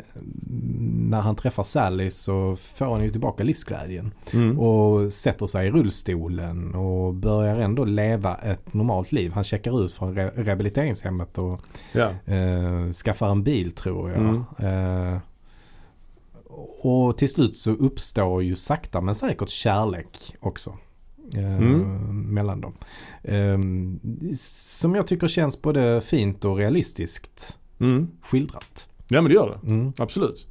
när 1.11 1.21
han 1.21 1.37
träffar 1.37 1.65
Sally 1.65 2.11
så 2.11 2.57
får 2.57 2.85
han 2.93 3.03
ju 3.03 3.09
tillbaka 3.09 3.45
livsglädjen. 3.45 4.11
Mm. 4.33 4.59
Och 4.61 5.13
sätter 5.13 5.47
sig 5.47 5.67
i 5.67 5.71
rullstolen 5.71 6.75
och 6.75 7.15
börjar 7.15 7.57
ändå 7.59 7.85
leva 7.85 8.35
ett 8.35 8.75
normalt 8.75 9.13
liv. 9.13 9.33
Han 9.33 9.45
checkar 9.45 9.85
ut 9.85 9.93
från 9.93 10.15
re- 10.19 10.33
rehabiliteringshemmet 10.37 11.39
och 11.39 11.61
Ja. 11.93 12.11
eh, 12.35 12.93
skaffar 12.93 13.31
en 13.31 13.43
bil 13.43 13.73
tror 13.73 14.11
jag. 14.11 14.19
Mm. 14.21 14.45
Och 16.81 17.19
till 17.19 17.29
slut 17.29 17.57
så 17.57 17.71
uppstår 17.71 18.43
ju 18.43 18.57
sakta 18.57 19.01
men 19.01 19.15
säkert 19.15 19.49
kärlek 19.49 20.37
också. 20.41 20.79
Eh, 21.35 21.57
Mm. 21.57 22.35
Mellan 22.35 22.61
dem. 22.61 22.73
Eh, 23.23 23.59
som 24.35 24.95
jag 24.95 25.07
tycker 25.07 25.29
känns 25.29 25.63
både 25.63 26.01
fint 26.01 26.45
och 26.45 26.57
realistiskt 26.57 27.59
Mm. 27.81 28.09
skildrat. 28.23 28.89
Ja, 29.09 29.23
men 29.23 29.29
det 29.29 29.35
gör 29.35 29.59
det. 29.63 29.69
Mm. 29.73 29.93
Absolut. 29.99 30.47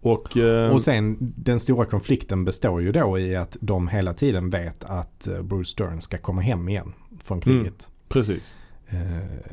Och, 0.00 0.36
eh, 0.36 0.70
Och 0.70 0.82
sen 0.82 1.16
den 1.20 1.60
stora 1.60 1.84
konflikten 1.86 2.44
består 2.44 2.82
ju 2.82 2.92
då 2.92 3.18
i 3.18 3.36
att 3.36 3.56
de 3.60 3.88
hela 3.88 4.14
tiden 4.14 4.50
vet 4.50 4.84
att 4.84 5.26
eh, 5.26 5.42
Bruce 5.42 5.70
Stern 5.70 6.00
ska 6.00 6.18
komma 6.18 6.40
hem 6.40 6.68
igen 6.68 6.92
från 7.22 7.40
kriget. 7.40 7.88
precis. 8.08 8.54
Eh, 8.88 8.98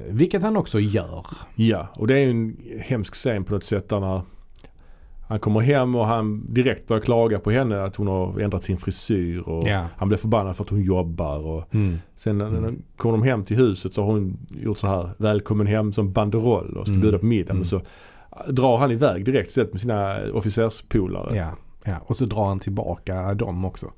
vilket 0.09 0.41
han 0.43 0.57
också 0.57 0.79
gör. 0.79 1.25
Ja, 1.55 1.87
och 1.95 2.07
det 2.07 2.13
är 2.13 2.23
ju 2.23 2.29
en 2.31 2.57
hemsk 2.79 3.13
scen 3.13 3.43
på 3.43 3.53
något 3.53 3.63
sätt 3.63 3.89
där 3.89 3.99
när 3.99 4.21
han 5.27 5.39
kommer 5.39 5.59
hem 5.61 5.95
och 5.95 6.05
han 6.07 6.53
direkt 6.53 6.87
börjar 6.87 7.01
klaga 7.01 7.39
på 7.39 7.51
henne 7.51 7.83
att 7.83 7.95
hon 7.95 8.07
har 8.07 8.39
ändrat 8.39 8.63
sin 8.63 8.77
frisyr 8.77 9.39
och 9.39 9.67
Ja. 9.67 9.85
han 9.97 10.07
blir 10.07 10.17
förbannad 10.17 10.55
för 10.55 10.63
att 10.63 10.69
hon 10.69 10.81
jobbar 10.83 11.39
och 11.39 11.73
Mm. 11.75 11.97
sen 12.15 12.37
när, 12.37 12.47
Mm. 12.47 12.81
kommer 12.97 13.17
de 13.17 13.23
hem 13.27 13.43
till 13.43 13.57
huset 13.57 13.93
så 13.93 14.01
har 14.03 14.11
hon 14.11 14.37
gjort 14.61 14.77
så 14.79 14.87
här 14.87 15.09
välkommen 15.17 15.67
hem 15.67 15.93
som 15.93 16.11
banderoll 16.11 16.77
och 16.77 16.85
ska 16.87 16.91
Mm. 16.93 17.01
bjuda 17.01 17.17
på 17.19 17.25
middag 17.25 17.51
Mm. 17.51 17.57
men 17.57 17.65
så 17.65 17.81
drar 18.47 18.77
han 18.77 18.91
iväg 18.91 19.25
direkt 19.25 19.51
sett 19.51 19.71
med 19.71 19.81
sina 19.81 20.17
officerspolare. 20.33 21.35
Ja, 21.37 21.51
ja. 21.83 21.95
Och 22.05 22.17
så 22.17 22.25
drar 22.25 22.45
han 22.45 22.59
tillbaka 22.59 23.33
dem 23.33 23.65
också. 23.65 23.91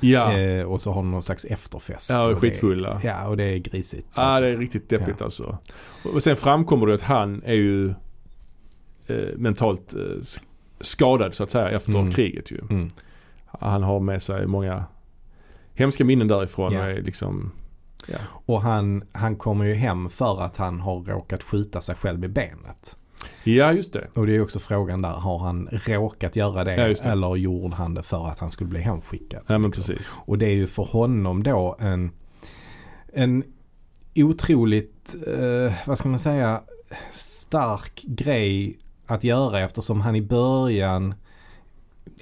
Ja, 0.00 0.32
Eh, 0.38 0.64
och 0.64 0.80
så 0.80 0.90
har 0.90 0.96
de 1.02 1.10
någon 1.10 1.22
slags 1.22 1.44
efterfest. 1.44 2.10
ja 2.10 2.20
och 2.20 2.30
är 2.30 2.34
och 2.34 2.40
det- 2.40 2.50
skitfulla. 2.50 3.00
Ja, 3.04 3.28
och 3.28 3.36
det 3.36 3.44
är 3.44 3.56
grisigt. 3.58 4.06
Ja 4.14 4.22
alltså. 4.22 4.42
det 4.42 4.48
är 4.50 4.56
riktigt 4.56 4.88
deppigt 4.88 5.16
Ja. 5.18 5.24
alltså. 5.24 5.58
Och 6.14 6.22
sen 6.22 6.36
framkommer 6.36 6.86
det 6.86 6.94
att 6.94 7.02
han 7.02 7.42
är 7.44 7.54
ju 7.54 7.88
eh, 9.06 9.16
mentalt 9.36 9.94
eh, 9.94 10.00
skadad 10.82 11.34
så 11.34 11.42
att 11.44 11.50
säga 11.50 11.70
efter 11.70 11.98
Mm. 11.98 12.12
kriget 12.12 12.50
ju. 12.50 12.58
Mm. 12.70 12.88
Han 13.46 13.82
har 13.82 14.00
med 14.00 14.22
sig 14.22 14.46
många 14.46 14.84
hemska 15.74 16.04
minnen 16.04 16.28
därifrån 16.28 16.72
Ja. 16.72 16.86
och 16.92 17.02
liksom 17.02 17.52
Och 18.46 18.62
han, 18.62 19.04
han 19.12 19.36
kommer 19.36 19.64
ju 19.64 19.74
hem 19.74 20.10
för 20.10 20.40
att 20.42 20.56
han 20.56 20.80
har 20.80 21.00
råkat 21.04 21.42
skjuta 21.42 21.80
sig 21.80 21.94
själv 21.94 22.24
i 22.24 22.28
benet. 22.28 22.96
Ja 23.44 23.72
just 23.72 23.92
det. 23.92 24.08
Och 24.14 24.26
det 24.26 24.36
är 24.36 24.42
också 24.42 24.58
frågan 24.58 25.02
där, 25.02 25.10
har 25.12 25.38
han 25.38 25.68
råkat 25.86 26.36
göra 26.36 26.64
det, 26.64 26.76
Ja, 26.76 26.86
det. 26.86 27.04
eller 27.04 27.36
gjorde 27.36 27.74
han 27.76 27.94
det 27.94 28.02
för 28.02 28.26
att 28.28 28.38
han 28.38 28.50
skulle 28.50 28.70
bli 28.70 28.80
hemskickad? 28.80 29.40
Ja 29.46 29.58
men 29.58 29.70
liksom? 29.70 29.84
precis. 29.94 30.10
Och 30.24 30.38
det 30.38 30.46
är 30.46 30.54
ju 30.54 30.66
för 30.66 30.82
honom 30.84 31.42
då 31.42 31.76
en, 31.80 32.10
en 33.12 33.44
otroligt, 34.16 35.14
eh, 35.26 35.72
vad 35.86 35.98
ska 35.98 36.08
man 36.08 36.18
säga, 36.18 36.62
stark 37.10 38.02
grej 38.02 38.78
att 39.06 39.24
göra 39.24 39.60
eftersom 39.60 40.00
han 40.00 40.16
i 40.16 40.22
början 40.22 41.14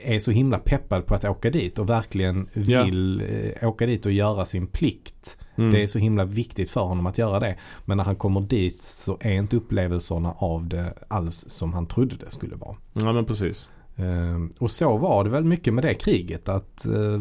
är 0.02 0.18
så 0.18 0.30
himla 0.30 0.58
peppad 0.58 1.06
på 1.06 1.14
att 1.14 1.24
åka 1.24 1.50
dit 1.50 1.78
och 1.78 1.88
verkligen 1.88 2.48
Ja. 2.54 2.84
vill 2.84 3.20
eh, 3.60 3.68
åka 3.68 3.86
dit 3.86 4.06
och 4.06 4.12
göra 4.12 4.46
sin 4.46 4.66
plikt. 4.66 5.38
Mm. 5.56 5.70
Det 5.72 5.82
är 5.82 5.86
så 5.86 5.98
himla 5.98 6.24
viktigt 6.24 6.70
för 6.70 6.80
honom 6.80 7.06
att 7.06 7.18
göra 7.18 7.40
det. 7.40 7.56
Men 7.84 7.96
när 7.96 8.04
han 8.04 8.16
kommer 8.16 8.40
dit 8.40 8.82
så 8.82 9.16
är 9.20 9.32
inte 9.32 9.56
upplevelserna 9.56 10.32
av 10.38 10.66
det 10.66 10.94
alls 11.08 11.44
som 11.48 11.72
han 11.72 11.86
trodde 11.86 12.16
det 12.16 12.30
skulle 12.30 12.56
vara. 12.56 12.76
Ja 12.92 13.12
men 13.12 13.24
precis. 13.24 13.68
Eh, 13.96 14.38
och 14.58 14.70
så 14.70 14.96
var 14.96 15.24
det 15.24 15.30
väl 15.30 15.44
mycket 15.44 15.74
med 15.74 15.84
det 15.84 15.94
kriget 15.94 16.48
att 16.48 16.86
eh, 16.86 17.20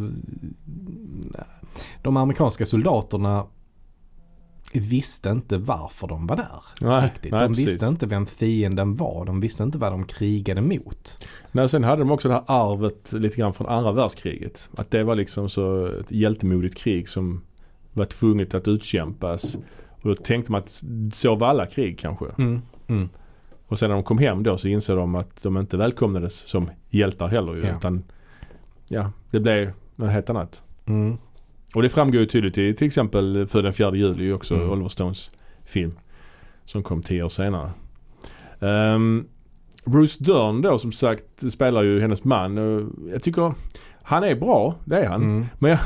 de 2.02 2.18
amerikanska 2.18 2.66
soldaterna 2.66 3.46
visste 4.74 5.30
inte 5.30 5.58
varför 5.58 6.08
de 6.08 6.28
var 6.28 6.36
där. 6.36 6.62
Nej, 6.82 7.06
riktigt. 7.06 7.32
nej, 7.32 7.42
de 7.42 7.48
precis. 7.48 7.66
visste 7.66 7.86
inte 7.86 8.06
vem 8.06 8.26
fienden 8.26 8.96
var. 8.96 9.26
De 9.26 9.42
visste 9.42 9.64
inte 9.64 9.78
vad 9.78 9.92
de 9.92 10.06
krigade 10.06 10.62
mot. 10.62 11.26
Nej, 11.52 11.70
sen 11.70 11.84
hade 11.84 12.02
de 12.02 12.12
också 12.12 12.28
det 12.28 12.34
här 12.34 12.44
arvet 12.48 13.14
lite 13.14 13.38
grann 13.38 13.54
från 13.54 13.68
andra 13.68 13.92
världskriget. 13.92 14.70
Att 14.76 14.92
det 14.92 15.04
var 15.04 15.16
liksom 15.16 15.50
så 15.50 15.86
ett 15.86 16.12
hjältemodigt 16.12 16.78
krig 16.78 17.10
som 17.10 17.42
var 17.94 18.06
tvunget 18.06 18.54
att 18.54 18.68
utkämpas. 18.68 19.56
Och 20.02 20.10
då 20.10 20.16
tänkte 20.16 20.52
man 20.52 20.62
att 20.62 20.84
så 21.14 21.36
var 21.36 21.48
alla 21.48 21.66
krig 21.66 22.00
kanske. 22.00 22.26
Mm. 22.38 22.62
Mm. 22.88 23.10
Och 23.68 23.80
sen 23.80 23.90
när 23.90 23.96
de 23.96 24.04
kom 24.04 24.18
hem 24.18 24.44
då 24.44 24.58
så 24.58 24.68
insåg 24.68 24.98
de 24.98 25.16
att 25.16 25.44
de 25.44 25.58
inte 25.58 25.78
välkomnades 25.78 26.48
som 26.48 26.70
hjältar 26.90 27.28
heller 27.28 27.56
ju. 27.56 27.66
Ja. 27.66 27.78
Utan 27.78 28.04
ja, 28.88 29.12
det 29.32 29.40
blev 29.40 29.72
något 29.96 30.12
helt 30.12 30.30
annat. 30.30 30.64
Mm. 30.86 31.18
Och 31.74 31.82
det 31.82 31.90
framgår 31.90 32.20
ju 32.20 32.26
tydligt 32.26 32.58
i 32.58 32.74
till 32.74 32.88
exempel 32.88 33.48
För 33.48 33.64
den 33.64 33.74
4 33.74 33.96
juli 33.96 34.24
ju 34.24 34.34
också 34.34 34.56
Mm. 34.56 34.70
Oliver 34.70 34.90
Stones 34.90 35.32
film. 35.66 35.92
Som 36.66 36.84
kom 36.84 37.04
tio 37.04 37.24
år 37.24 37.30
senare. 37.30 37.72
Ehm, 38.60 39.28
Bruce 39.86 40.24
Dern 40.24 40.62
då 40.62 40.80
som 40.80 40.92
sagt 40.92 41.52
spelar 41.52 41.84
ju 41.84 42.02
hennes 42.02 42.24
man. 42.24 42.58
Jag 43.12 43.24
tycker 43.24 43.54
han 44.04 44.24
är 44.24 44.36
bra, 44.36 44.76
det 44.86 44.98
är 44.98 45.08
han. 45.10 45.24
Mm. 45.24 45.46
Men 45.60 45.72
jag, 45.72 45.80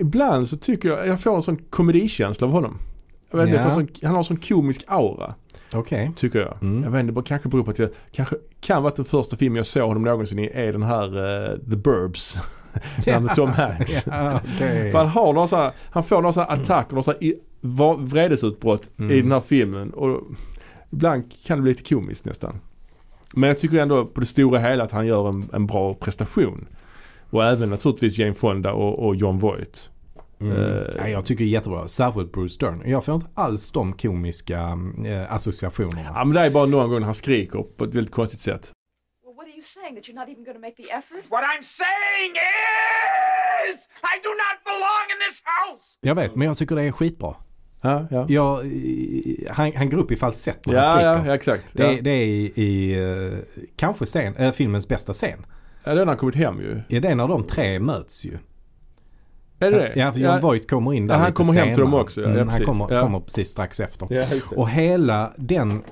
ibland 0.00 0.48
så 0.48 0.56
tycker 0.56 0.88
jag, 0.88 1.06
jag 1.06 1.20
får 1.20 1.36
en 1.36 1.42
sån 1.42 1.56
komedikänsla 1.70 2.46
av 2.46 2.52
honom. 2.52 2.78
Jag 3.30 3.38
vet 3.38 3.48
inte, 3.48 3.70
sån, 3.70 3.88
han 4.02 4.10
har 4.10 4.18
en 4.18 4.24
sån 4.24 4.36
komisk 4.36 4.84
aura. 4.86 5.34
Okej. 5.72 6.10
Tycker 6.16 6.38
jag. 6.38 6.56
Mm. 6.62 6.82
Jag 6.84 6.90
vet 6.90 7.00
inte, 7.00 7.12
det 7.12 7.22
kanske 7.22 7.48
beror 7.48 7.62
på 7.64 7.70
att 7.70 7.78
jag 7.78 7.90
kanske 8.12 8.36
kan 8.60 8.82
vara 8.82 8.92
den 8.96 9.04
första 9.04 9.36
filmen 9.36 9.56
jag 9.56 9.66
såg 9.66 9.88
honom 9.88 10.02
någonsin 10.02 10.38
i 10.38 10.50
är 10.54 10.72
den 10.72 10.82
här 10.82 11.04
eh, 11.50 11.56
The 11.58 11.76
Burbs. 11.76 12.38
Här 13.06 13.20
med 13.20 13.34
Tom 13.34 13.48
Hanks. 13.50 14.06
Ja, 14.06 14.40
okej. 14.54 14.92
För 14.92 14.98
han 14.98 15.08
har 15.08 15.32
några 15.32 15.46
så 15.46 15.56
här, 15.56 15.72
han 15.90 16.02
får 16.04 16.16
några 16.16 16.32
så 16.32 16.40
här 16.40 16.56
här 17.06 17.24
i- 17.24 17.40
va- 17.60 17.96
vredesutbrott 17.98 18.90
Mm. 18.98 19.10
i 19.10 19.20
den 19.22 19.32
här 19.32 19.40
filmen. 19.40 19.90
Och 19.90 20.20
ibland 20.92 21.24
kan 21.46 21.58
det 21.58 21.62
bli 21.62 21.70
lite 21.72 21.94
komiskt 21.94 22.24
nästan. 22.24 22.60
Men 23.34 23.48
jag 23.48 23.58
tycker 23.58 23.78
ändå 23.78 24.04
på 24.06 24.20
det 24.20 24.26
stora 24.26 24.58
hela 24.58 24.84
att 24.84 24.92
han 24.92 25.06
gör 25.06 25.28
en, 25.28 25.48
en 25.52 25.66
bra 25.66 25.94
prestation. 25.94 26.66
Och 27.30 27.44
även 27.44 27.70
naturligtvis 27.70 28.18
Jane 28.18 28.32
Fonda 28.32 28.72
och, 28.72 29.06
och 29.06 29.16
John 29.16 29.38
Voight. 29.38 29.90
Mm. 30.40 30.56
Eh, 30.76 30.82
Nej, 30.96 31.12
jag 31.12 31.26
tycker 31.26 31.44
det 31.44 31.48
är 31.50 31.52
jättebra. 31.52 31.88
Särskilt 31.88 32.32
Bruce 32.32 32.56
Dern. 32.66 32.82
Jag 32.86 33.04
får 33.04 33.14
inte 33.14 33.26
alls 33.34 33.72
de 33.72 33.92
komiska 33.92 34.78
eh, 35.06 35.34
associationerna. 35.34 36.10
Ja 36.14 36.24
men 36.24 36.34
det 36.34 36.40
är 36.40 36.50
bara 36.50 36.66
någon 36.66 36.90
gång 36.90 37.02
han 37.02 37.14
skriker 37.14 37.62
på 37.76 37.84
ett 37.84 37.94
väldigt 37.94 38.12
konstigt 38.14 38.40
sätt. 38.40 38.72
Well, 39.24 39.34
what 39.36 39.44
are 39.46 39.52
you 39.52 39.62
saying? 39.62 39.94
That 39.96 40.04
you're 40.04 40.14
not 40.14 40.28
even 40.28 40.44
going 40.44 40.54
to 40.56 40.60
make 40.60 40.76
the 40.82 40.90
effort? 40.92 41.24
What 41.30 41.42
I'm 41.44 41.62
saying 41.62 42.32
is, 43.70 43.76
I 44.12 44.14
do 44.26 44.30
not 44.44 44.56
belong 44.64 45.04
in 45.12 45.18
this 45.28 45.42
house. 45.54 45.98
Jag 46.00 46.14
vet, 46.14 46.34
men 46.36 46.46
jag 46.48 46.58
tycker 46.58 46.76
det 46.76 46.82
är 46.82 46.92
skitbra. 46.92 47.34
Ja, 47.80 48.06
ja. 48.10 48.26
Jag, 48.28 48.66
eh, 48.66 49.52
han, 49.54 49.72
han 49.76 49.90
går 49.90 49.98
upp 49.98 50.10
i 50.10 50.16
falsett 50.16 50.66
när 50.66 50.74
han 50.74 50.84
Ja, 50.84 50.90
skriker. 50.94 51.06
ja, 51.12 51.26
ja, 51.26 51.34
exakt. 51.34 51.64
Det, 51.72 51.82
ja. 51.82 51.92
är- 51.92 52.02
det 52.02 52.10
är 52.10 52.24
i, 52.26 52.52
i 52.56 53.42
kanske 53.76 54.04
scen, 54.06 54.36
äh, 54.36 54.52
filmens 54.52 54.88
bästa 54.88 55.12
scen. 55.12 55.46
ja, 55.84 55.94
den 55.94 56.08
har 56.08 56.16
kommit 56.16 56.34
hem 56.34 56.60
ju. 56.60 56.96
Är 56.96 57.00
det 57.00 57.14
när 57.14 57.28
de 57.28 57.44
tre 57.46 57.78
möts 57.80 58.24
ju. 58.26 58.38
Är 59.58 59.70
det? 59.70 59.92
Ja, 59.96 60.12
för 60.12 60.20
John 60.20 60.40
Voight 60.40 60.70
kommer 60.70 60.94
in 60.94 61.06
där 61.06 61.14
Ja, 61.14 61.18
han 61.18 61.26
lite 61.26 61.36
kommer 61.36 61.52
hem 61.52 61.74
till 61.74 61.80
dem 61.80 61.90
senare. 61.90 62.02
också, 62.02 62.20
ja, 62.20 62.26
Mm, 62.26 62.38
han 62.38 62.48
precis. 62.48 62.66
kommer, 62.66 62.94
Ja. 62.94 63.00
kommer 63.02 63.20
precis 63.20 63.48
strax 63.50 63.80
efter. 63.80 64.06
Ja. 64.10 64.24
Och 64.56 64.70
hela 64.70 65.32
den 65.36 65.82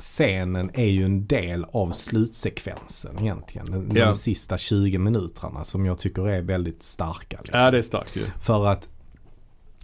scenen 0.00 0.70
är 0.74 0.86
ju 0.86 1.04
en 1.04 1.26
del 1.26 1.64
av 1.72 1.92
slutsekvensen 1.92 3.18
egentligen. 3.20 3.70
De, 3.88 3.96
Ja. 3.98 4.06
de 4.06 4.14
sista 4.14 4.58
20 4.58 4.98
minuterna 4.98 5.64
som 5.64 5.86
jag 5.86 5.98
tycker 5.98 6.28
är 6.28 6.42
väldigt 6.42 6.82
starka. 6.82 7.36
Liksom. 7.42 7.60
Ja, 7.60 7.70
det 7.70 7.78
är 7.78 7.82
starkt 7.82 8.16
ju. 8.16 8.24
För 8.42 8.66
att 8.66 8.88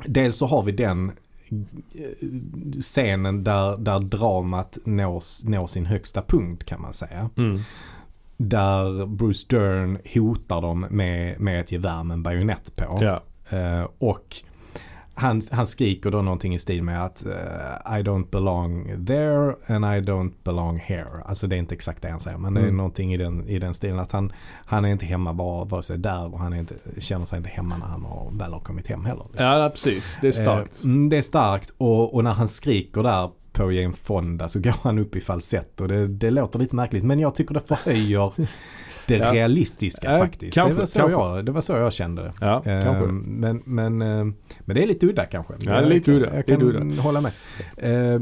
dels 0.07 0.37
så 0.37 0.47
har 0.47 0.63
vi 0.63 0.73
den 0.73 1.13
eh, 1.95 2.31
scenen 2.81 3.45
där, 3.45 3.77
där 3.77 4.01
dramat 4.01 4.79
nås, 4.85 5.43
når 5.45 5.67
sin 5.67 5.87
högsta 5.87 6.23
punkt 6.23 6.65
kan 6.65 6.81
man 6.81 6.93
säga. 6.93 7.31
Mm. 7.37 7.61
Där 8.49 9.07
Bruce 9.07 9.47
Dern 9.49 9.99
hotar 10.15 10.61
dem 10.61 10.87
med, 10.91 11.41
med 11.41 11.61
ett 11.61 11.73
gevär 11.73 12.05
med 12.05 12.15
en 12.15 12.23
bajonett 12.23 12.77
på. 12.77 12.99
Ja. 13.03 13.21
Eh, 13.59 13.87
och 13.99 14.37
han, 15.15 15.43
han 15.51 15.67
skriker 15.67 16.11
då 16.11 16.23
någonting 16.23 16.55
i 16.55 16.59
stil 16.59 16.83
med 16.83 17.05
att 17.05 17.27
eh, 17.27 17.99
I 17.99 18.03
don't 18.03 18.31
belong 18.31 19.07
there 19.07 19.55
and 19.67 19.85
I 19.85 20.11
don't 20.11 20.33
belong 20.45 20.79
here. 20.79 21.23
Alltså 21.25 21.47
det 21.47 21.57
är 21.57 21.59
inte 21.59 21.75
exakt 21.75 22.03
det 22.03 22.11
han 22.11 22.21
säger 22.21 22.39
men 22.39 22.55
det 22.55 22.61
är 22.61 22.65
Mm. 22.65 22.77
någonting 22.77 23.15
i 23.15 23.17
den, 23.17 23.49
i 23.49 23.59
den 23.59 23.75
stilen 23.75 23.99
att 23.99 24.13
han, 24.13 24.33
han 24.67 24.85
är 24.85 24.89
inte 24.89 25.07
hemma 25.07 25.35
bara, 25.35 25.65
vare 25.65 25.83
sig 25.83 25.99
där 25.99 26.33
och 26.35 26.39
han 26.41 26.53
är 26.53 26.59
inte, 26.59 26.75
känner 26.99 27.27
sig 27.27 27.39
inte 27.39 27.51
hemma 27.51 27.77
när 27.77 27.87
han 27.87 28.05
har, 28.05 28.31
väl 28.39 28.53
har 28.53 28.61
kommit 28.61 28.87
hem 28.87 29.05
heller. 29.05 29.27
ja, 29.37 29.71
precis. 29.75 30.19
Det 30.21 30.29
är 30.29 30.33
starkt. 30.33 30.85
Mm, 30.85 31.09
det 31.09 31.17
är 31.17 31.23
starkt 31.23 31.73
och, 31.79 32.15
och 32.15 32.25
när 32.25 32.33
han 32.33 32.49
skriker 32.49 33.03
där 33.03 33.31
på 33.53 33.73
Jane 33.73 33.95
Fonda 33.95 34.49
så 34.49 34.61
går 34.61 34.75
han 34.83 34.99
upp 34.99 35.17
i 35.17 35.21
falsett 35.21 35.81
och 35.81 35.89
det, 35.89 36.09
det 36.09 36.31
låter 36.31 36.59
lite 36.59 36.77
märkligt 36.77 37.05
men 37.05 37.21
jag 37.21 37.35
tycker 37.35 37.55
det 37.55 37.61
förhöjer 37.61 38.33
det 39.07 39.17
Ja. 39.17 39.33
realistiska 39.35 40.13
Ja, 40.13 40.19
faktiskt. 40.19 40.55
kanske, 40.55 40.73
det, 40.75 40.79
var 40.79 40.87
så 40.87 40.99
kanske. 40.99 41.19
jag, 41.19 41.45
det 41.47 41.53
var 41.53 41.61
så 41.61 41.73
jag 41.73 41.93
kände 41.93 42.23
det. 42.23 42.33
Ja, 42.41 42.63
Eh. 42.67 43.07
Men, 43.13 43.63
men, 43.65 44.03
eh, 44.03 44.25
men 44.61 44.75
det 44.77 44.83
är 44.83 44.87
lite 44.87 45.07
udda 45.07 45.25
kanske. 45.25 45.55
Ja, 45.61 45.73
det 45.73 45.79
är 45.79 45.87
lite 45.87 46.11
jag, 46.11 46.19
udda. 46.21 46.37
Jag 46.37 46.45
Det 46.47 46.53
är 46.53 46.57
kan 46.59 46.63
udda. 46.69 47.03
hålla 47.03 47.21
med. 47.21 47.33
Eh, 48.15 48.21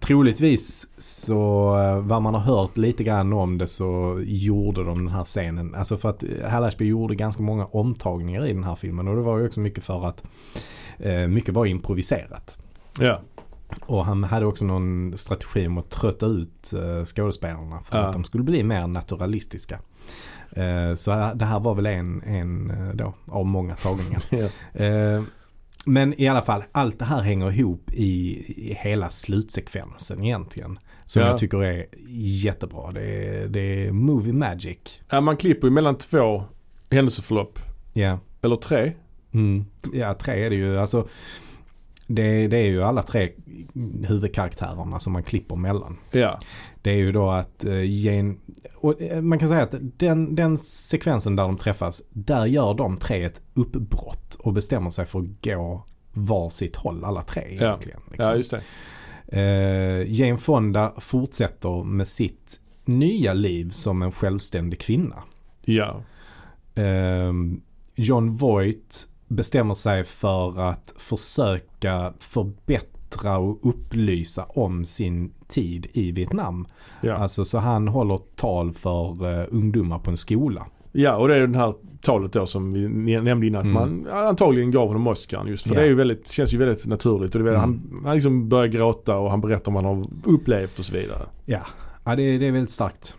troligtvis 0.00 0.88
så 0.98 1.76
eh, 1.78 1.98
vad 2.06 2.22
man 2.22 2.34
har 2.34 2.40
hört 2.40 2.76
lite 2.76 3.04
grann 3.04 3.32
om 3.32 3.58
det 3.58 3.66
så 3.66 4.20
gjorde 4.24 4.84
de 4.84 4.98
den 4.98 5.08
här 5.14 5.24
scenen. 5.24 5.74
Alltså 5.74 5.96
för 5.98 6.08
att 6.08 6.24
Hal 6.50 6.64
Ashby 6.64 6.84
gjorde 6.84 7.14
ganska 7.14 7.42
många 7.42 7.64
omtagningar 7.66 8.46
i 8.46 8.52
den 8.52 8.64
här 8.64 8.74
filmen 8.76 9.08
och 9.08 9.16
det 9.16 9.22
var 9.22 9.38
ju 9.38 9.46
också 9.46 9.60
mycket 9.60 9.84
för 9.84 10.06
att 10.06 10.22
eh, 10.98 11.26
mycket 11.26 11.54
var 11.54 11.66
improviserat. 11.66 12.56
Ja. 13.00 13.20
Och 13.86 14.04
han 14.04 14.24
hade 14.24 14.46
också 14.46 14.64
någon 14.64 15.12
strategi 15.18 15.66
om 15.66 15.78
att 15.78 15.90
trötta 15.90 16.26
ut 16.26 16.72
eh, 16.72 17.04
skådespelarna 17.04 17.80
för 17.84 17.98
Ja. 17.98 18.04
att 18.04 18.12
de 18.12 18.24
skulle 18.24 18.44
bli 18.44 18.62
mer 18.62 18.86
naturalistiska. 18.86 19.78
Eh, 20.50 20.94
så 20.96 21.10
det 21.34 21.44
här 21.44 21.60
var 21.60 21.74
väl 21.74 21.86
en, 21.86 22.22
en 22.22 22.70
eh, 22.70 22.94
då, 22.94 23.14
av 23.26 23.46
många 23.46 23.74
tagningar. 23.74 24.22
Ja. 24.72 25.22
Men 25.88 26.20
i 26.20 26.28
alla 26.28 26.42
fall, 26.42 26.64
allt 26.72 26.98
det 26.98 27.04
här 27.04 27.20
hänger 27.20 27.52
ihop 27.52 27.90
i, 27.92 28.38
i 28.70 28.74
hela 28.80 29.10
slutsekvensen 29.10 30.24
egentligen. 30.24 30.78
Som 31.06 31.22
Ja. 31.22 31.28
jag 31.28 31.38
tycker 31.38 31.62
är 31.64 31.86
jättebra. 32.18 32.92
Det 32.92 33.02
är, 33.26 33.48
det 33.48 33.86
är 33.86 33.92
movie 33.92 34.32
magic. 34.32 34.78
ja, 35.10 35.20
man 35.20 35.36
klipper 35.36 35.66
ju 35.66 35.72
mellan 35.72 35.98
två 35.98 36.44
händelseförlopp. 36.90 37.58
Ja. 37.92 38.18
Eller 38.42 38.56
tre. 38.56 38.92
Mm. 39.32 39.64
Ja, 39.92 40.14
tre 40.14 40.44
är 40.46 40.50
det 40.50 40.56
ju. 40.56 40.78
Alltså, 40.78 41.08
det, 42.06 42.48
det 42.48 42.56
är 42.56 42.66
ju 42.66 42.82
alla 42.82 43.02
tre 43.02 43.32
huvudkaraktärerna 44.08 45.00
som 45.00 45.12
man 45.12 45.22
klipper 45.22 45.56
mellan. 45.56 45.96
Ja. 46.10 46.38
Det 46.82 46.90
är 46.90 46.96
ju 46.96 47.12
då 47.12 47.30
att 47.30 47.64
eh, 47.64 48.04
Jane, 48.04 48.34
och 48.76 49.02
eh, 49.02 49.20
man 49.22 49.38
kan 49.38 49.48
säga 49.48 49.62
att 49.62 49.74
den, 49.80 50.34
den 50.34 50.58
sekvensen 50.58 51.36
där 51.36 51.42
de 51.42 51.56
träffas, 51.56 52.02
där 52.10 52.46
gör 52.46 52.74
de 52.74 52.96
tre 52.96 53.24
ett 53.24 53.40
uppbrott 53.54 54.34
och 54.34 54.52
bestämmer 54.52 54.90
sig 54.90 55.06
för 55.06 55.18
att 55.18 55.44
gå 55.44 55.84
var 56.12 56.50
sitt 56.50 56.76
håll 56.76 57.04
alla 57.04 57.22
tre 57.22 57.42
Ja. 57.50 57.66
egentligen. 57.66 58.00
liksom. 58.10 58.24
Ja, 58.30 58.36
just 58.36 58.50
det. 58.50 58.62
Eh, 59.28 60.12
Jane 60.12 60.36
Fonda 60.36 60.92
fortsätter 60.98 61.84
med 61.84 62.08
sitt 62.08 62.60
nya 62.84 63.34
liv 63.34 63.70
som 63.70 64.02
en 64.02 64.12
självständig 64.12 64.80
kvinna. 64.80 65.16
Ja. 65.64 66.00
Eh, 66.74 67.32
John 67.94 68.36
Voight 68.36 69.08
bestämmer 69.28 69.74
sig 69.74 70.04
för 70.04 70.60
att 70.60 70.92
försöka 70.96 72.12
förbättra 72.18 73.38
och 73.38 73.58
upplysa 73.68 74.44
om 74.44 74.84
sin 74.84 75.32
tid 75.48 75.86
i 75.92 76.12
Vietnam. 76.12 76.66
Ja. 77.00 77.14
Alltså 77.14 77.44
så 77.44 77.58
han 77.58 77.88
håller 77.88 78.18
tal 78.36 78.72
för 78.72 79.40
eh, 79.40 79.46
ungdomar 79.50 79.98
på 79.98 80.10
en 80.10 80.16
skola. 80.16 80.66
ja, 80.92 81.16
och 81.16 81.28
det 81.28 81.34
är 81.36 81.40
den 81.40 81.54
här 81.54 81.74
talet 82.00 82.32
då 82.32 82.46
som 82.46 82.72
vi 82.72 82.88
nämnde 82.88 83.46
innan. 83.46 83.60
Att 83.60 83.64
Mm. 83.66 84.02
man 84.04 84.06
antagligen 84.26 84.70
gav 84.70 84.88
honom 84.88 85.06
Oscar 85.06 85.44
just 85.46 85.66
för 85.68 85.74
Ja. 85.74 85.80
det 85.80 85.86
är 85.86 85.88
ju 85.88 85.94
väldigt, 85.94 86.28
känns 86.28 86.54
ju 86.54 86.58
väldigt 86.58 86.86
naturligt. 86.86 87.34
Och 87.34 87.42
det 87.44 87.50
är, 87.50 87.54
Mm. 87.54 87.60
han, 87.60 88.02
han 88.04 88.14
liksom 88.14 88.48
börjar 88.48 88.66
gråta 88.66 89.16
och 89.18 89.30
han 89.30 89.40
berättar 89.40 89.68
om 89.68 89.74
vad 89.74 89.84
han 89.84 89.96
har 89.96 90.06
upplevt 90.34 90.78
och 90.78 90.84
så 90.84 90.92
vidare. 90.92 91.22
Ja, 91.44 91.60
ja 92.04 92.16
det, 92.16 92.38
det 92.38 92.46
är 92.46 92.52
väldigt 92.52 92.70
starkt. 92.70 93.16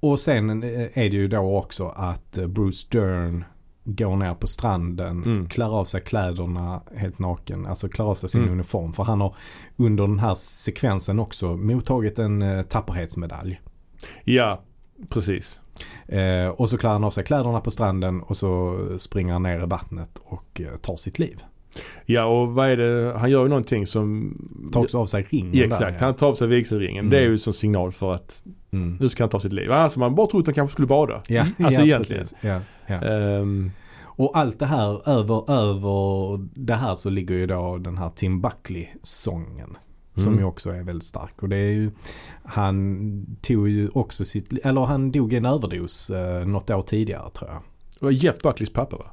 Och 0.00 0.20
sen 0.20 0.62
eh, 0.62 0.80
är 0.80 1.10
det 1.10 1.16
ju 1.16 1.28
då 1.28 1.56
också 1.58 1.86
att 1.88 2.38
eh, 2.38 2.46
Bruce 2.46 2.86
Dern 2.90 3.44
går 3.96 4.16
ner 4.16 4.34
på 4.34 4.46
stranden, 4.46 5.24
Mm. 5.24 5.48
klär 5.48 5.76
av 5.78 5.84
sig 5.84 6.00
kläderna 6.00 6.80
helt 6.96 7.18
naken, 7.18 7.66
alltså 7.66 7.88
klär 7.88 8.04
av 8.04 8.14
sig 8.14 8.28
sin 8.28 8.42
Mm. 8.42 8.52
uniform. 8.54 8.92
För 8.92 9.02
han 9.02 9.20
har 9.20 9.34
under 9.76 10.06
den 10.06 10.18
här 10.18 10.34
sekvensen 10.34 11.18
också 11.18 11.56
mottagit 11.56 12.18
en 12.18 12.42
eh, 12.42 12.62
tapperhetsmedalj. 12.62 13.60
Ja, 14.24 14.60
precis. 15.08 15.60
Eh, 16.08 16.48
och 16.48 16.70
så 16.70 16.78
klär 16.78 16.90
han 16.90 17.04
av 17.04 17.10
sig 17.10 17.24
kläderna 17.24 17.60
på 17.60 17.70
stranden 17.70 18.22
och 18.22 18.36
så 18.36 18.78
springer 18.98 19.32
han 19.32 19.42
ner 19.42 19.62
i 19.62 19.66
vattnet 19.66 20.18
och 20.24 20.60
eh, 20.60 20.76
tar 20.80 20.96
sitt 20.96 21.18
liv. 21.18 21.42
Ja, 22.06 22.24
och 22.24 22.52
vad 22.52 22.68
är 22.70 22.76
det? 22.76 23.18
Han 23.18 23.30
gör 23.30 23.42
ju 23.42 23.48
någonting 23.48 23.86
som... 23.86 24.34
Tar 24.72 24.80
också 24.80 24.98
av 24.98 25.06
sig 25.06 25.26
ringen 25.30 25.50
Ja, 25.54 25.60
där, 25.66 25.66
exakt, 25.66 26.00
ja. 26.00 26.06
han 26.06 26.14
tar 26.14 26.26
av 26.28 26.34
sig 26.34 26.48
vigselringen. 26.48 26.98
Mm. 27.04 27.10
Det 27.10 27.18
är 27.18 27.22
ju 27.28 27.38
som 27.38 27.52
signal 27.52 27.92
för 27.92 28.14
att 28.14 28.42
Mm. 28.70 28.96
nu 29.00 29.08
ska 29.08 29.22
han 29.22 29.30
ta 29.30 29.40
sitt 29.40 29.52
liv. 29.52 29.72
Alltså 29.72 30.00
man 30.00 30.14
bara 30.14 30.26
trodde 30.26 30.40
att 30.42 30.46
han 30.46 30.54
kanske 30.54 30.72
skulle 30.72 30.88
bada. 30.88 31.22
Ja, 31.26 31.40
Alltså 31.58 31.80
ja, 31.80 31.86
egentligen. 31.86 32.26
Ja, 32.40 32.60
ja. 32.86 32.94
Ehm, 32.94 33.70
Och 34.04 34.38
allt 34.38 34.58
det 34.58 34.66
här, 34.66 35.08
över, 35.08 35.50
över 35.50 36.38
det 36.54 36.74
här 36.74 36.94
så 36.96 37.10
ligger 37.10 37.34
ju 37.34 37.46
då 37.46 37.78
den 37.78 37.98
här 37.98 38.10
Tim 38.10 38.40
Buckley-sången. 38.40 39.76
Som 40.14 40.26
Mm. 40.26 40.38
ju 40.38 40.44
också 40.44 40.70
är 40.70 40.82
väldigt 40.82 41.08
stark. 41.08 41.42
Och 41.42 41.48
det 41.48 41.56
är 41.56 41.72
ju, 41.72 41.90
han 42.44 43.36
tog 43.42 43.68
ju 43.68 43.88
också 43.88 44.24
sitt, 44.24 44.52
eller 44.64 44.80
han 44.84 45.12
dog 45.12 45.32
i 45.32 45.36
en 45.36 45.44
överdos 45.46 46.10
eh, 46.10 46.46
något 46.46 46.70
år 46.70 46.82
tidigare 46.82 47.30
tror 47.30 47.50
jag. 47.50 47.62
det 47.98 48.04
var 48.04 48.10
Jeff 48.10 48.38
Buckleys 48.42 48.72
pappa 48.72 48.96
va? 48.96 49.06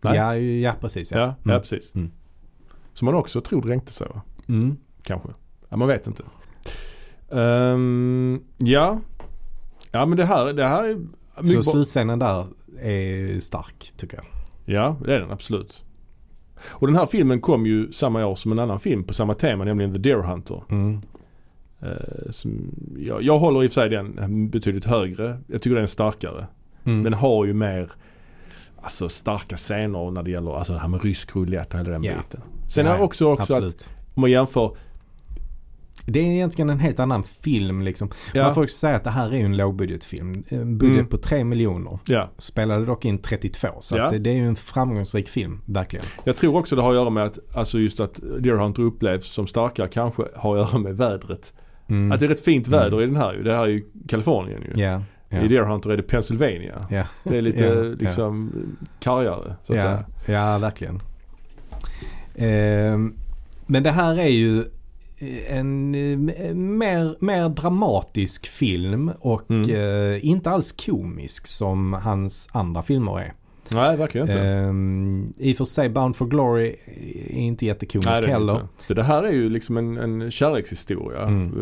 Nej. 0.00 0.16
Ja, 0.16 0.36
ja 0.36 0.74
precis 0.80 1.12
ja. 1.12 1.18
Ja, 1.18 1.24
ja 1.42 1.50
Mm. 1.50 1.60
precis. 1.60 1.94
Mm. 1.94 2.10
Som 2.92 3.06
man 3.06 3.14
också 3.14 3.40
tror 3.40 3.62
dränkte 3.62 3.92
sig 3.92 4.06
va? 4.14 4.22
Mm. 4.48 4.76
Kanske. 5.02 5.28
Ja, 5.68 5.76
man 5.76 5.88
vet 5.88 6.06
inte. 6.06 6.22
Ehm, 7.34 8.40
ja. 8.58 9.00
Ja 9.90 10.06
men 10.06 10.16
det 10.16 10.24
här, 10.24 10.52
det 10.52 10.64
här 10.64 10.84
är 11.36 11.42
Så 11.42 11.62
slutscenen 11.62 12.18
där 12.18 12.46
är 12.80 13.40
stark 13.40 13.92
tycker 13.96 14.16
jag. 14.16 14.26
Ja, 14.64 14.96
det 15.04 15.14
är 15.14 15.20
den 15.20 15.30
absolut. 15.30 15.84
Och 16.66 16.86
den 16.86 16.96
här 16.96 17.06
filmen 17.06 17.40
kom 17.40 17.66
ju 17.66 17.92
samma 17.92 18.26
år 18.26 18.36
som 18.36 18.52
en 18.52 18.58
annan 18.58 18.80
film 18.80 19.04
på 19.04 19.14
samma 19.14 19.34
tema, 19.34 19.64
nämligen 19.64 19.92
The 19.92 19.98
Deer 19.98 20.22
Hunter. 20.22 20.62
Mm. 20.70 21.00
Eh, 21.82 22.30
som, 22.30 22.74
jag, 22.98 23.22
jag 23.22 23.38
håller 23.38 23.64
i 23.64 23.68
och 23.68 23.72
för 23.72 23.80
sig 23.80 23.90
den 23.90 24.50
betydligt 24.50 24.84
högre. 24.84 25.38
Jag 25.46 25.62
tycker 25.62 25.74
den 25.74 25.84
är 25.84 25.88
starkare. 25.88 26.46
Mm. 26.84 27.02
Den 27.02 27.12
har 27.14 27.44
ju 27.44 27.54
mer 27.54 27.92
alltså, 28.82 29.08
starka 29.08 29.56
scener 29.56 30.10
när 30.10 30.22
det 30.22 30.30
gäller 30.30 30.56
alltså, 30.56 30.72
det 30.72 30.78
här 30.78 30.88
med 30.88 31.02
rysk 31.02 31.36
roulette 31.36 31.76
och 31.76 31.80
hela 31.80 31.90
den 31.92 32.02
Ja. 32.04 32.14
biten. 32.16 32.40
Sen 32.68 32.86
Ja, 32.86 32.94
är 32.94 33.00
också, 33.02 33.32
också 33.32 33.64
att 33.64 33.88
om 34.14 34.20
man 34.20 34.30
jämför. 34.30 34.76
Det 36.06 36.20
är 36.20 36.24
egentligen 36.24 36.70
en 36.70 36.78
helt 36.80 37.00
annan 37.00 37.24
film 37.24 37.82
liksom. 37.82 38.10
Ja, 38.34 38.42
Man 38.44 38.54
får 38.54 38.62
också 38.62 38.76
säga 38.76 38.96
att 38.96 39.04
det 39.04 39.10
här 39.10 39.32
är 39.32 39.36
ju 39.36 39.44
en 39.44 39.56
lågbudgetfilm. 39.56 40.44
En 40.48 40.78
budget 40.78 40.94
Mm. 40.98 41.06
på 41.06 41.16
3 41.16 41.44
miljoner. 41.44 41.98
ja, 42.06 42.30
Spelade 42.38 42.84
dock 42.86 43.04
in 43.04 43.18
32 43.18 43.68
så 43.80 43.96
Ja. 43.96 44.10
det, 44.10 44.18
det 44.18 44.30
är 44.30 44.34
ju 44.34 44.46
en 44.48 44.56
framgångsrik 44.56 45.28
film, 45.28 45.60
verkligen. 45.66 46.04
jag 46.24 46.36
tror 46.36 46.56
också 46.56 46.76
det 46.76 46.82
har 46.82 46.88
att 46.90 46.94
göra 46.96 47.10
med 47.10 47.24
att 47.24 47.38
alltså 47.56 47.78
just 47.78 48.00
att 48.00 48.20
Deer 48.38 48.54
Hunter 48.56 48.82
upplevs 48.82 49.26
som 49.26 49.46
starkare 49.46 49.88
kanske 49.88 50.22
har 50.36 50.56
att 50.56 50.68
göra 50.72 50.78
med 50.78 50.96
vädret. 50.96 51.52
Mm. 51.88 52.12
Att 52.12 52.20
det 52.20 52.26
är 52.26 52.28
rätt 52.30 52.44
fint 52.44 52.68
väder 52.68 52.86
Mm. 52.96 53.00
i 53.02 53.06
den 53.06 53.16
här 53.16 53.34
ju. 53.34 53.42
Det 53.42 53.54
här 53.56 53.62
är 53.62 53.68
ju 53.68 53.84
Kalifornien 54.08 54.62
ju. 54.74 54.82
Ja, 54.82 55.02
Ja. 55.28 55.40
I 55.40 55.48
Deer 55.48 55.62
Hunter 55.62 55.90
är 55.90 55.96
det 55.96 56.02
Pennsylvania. 56.02 56.86
Ja. 56.90 57.04
Det 57.24 57.38
är 57.38 57.42
lite 57.42 57.64
Ja, 57.64 57.82
liksom 57.82 58.52
kargare 59.00 59.54
så 59.64 59.72
att 59.72 59.76
ja, 59.76 59.82
säga. 59.82 60.04
ja, 60.26 60.58
verkligen. 60.58 61.02
Ehm, 62.34 63.14
men 63.66 63.82
det 63.82 63.90
här 63.90 64.18
är 64.18 64.28
ju 64.28 64.64
en 65.48 65.94
eh, 65.94 66.54
mer, 66.54 67.16
mer 67.20 67.48
dramatisk 67.48 68.46
film 68.46 69.10
och 69.20 69.50
Mm. 69.50 69.70
eh, 69.70 70.26
inte 70.26 70.50
alls 70.50 70.72
komisk 70.86 71.46
som 71.46 71.92
hans 71.92 72.48
andra 72.52 72.82
filmer 72.82 73.18
är. 73.20 73.32
Nej, 73.68 73.96
verkligen 73.96 74.26
inte. 74.28 74.40
Ehm, 74.40 75.32
I 75.38 75.52
och 75.52 75.56
för 75.56 75.64
sig 75.64 75.88
Bound 75.88 76.16
for 76.16 76.26
Glory 76.26 76.76
är 77.30 77.38
inte 77.38 77.66
jättekomisk 77.66 78.08
Nej, 78.08 78.20
det, 78.20 78.26
heller. 78.26 78.52
inte. 78.80 78.94
det 78.94 79.02
här 79.02 79.22
är 79.22 79.32
ju 79.32 79.48
liksom 79.48 79.76
en, 79.76 79.98
en 79.98 80.30
kärlekshistoria. 80.30 81.22
Mm. 81.22 81.60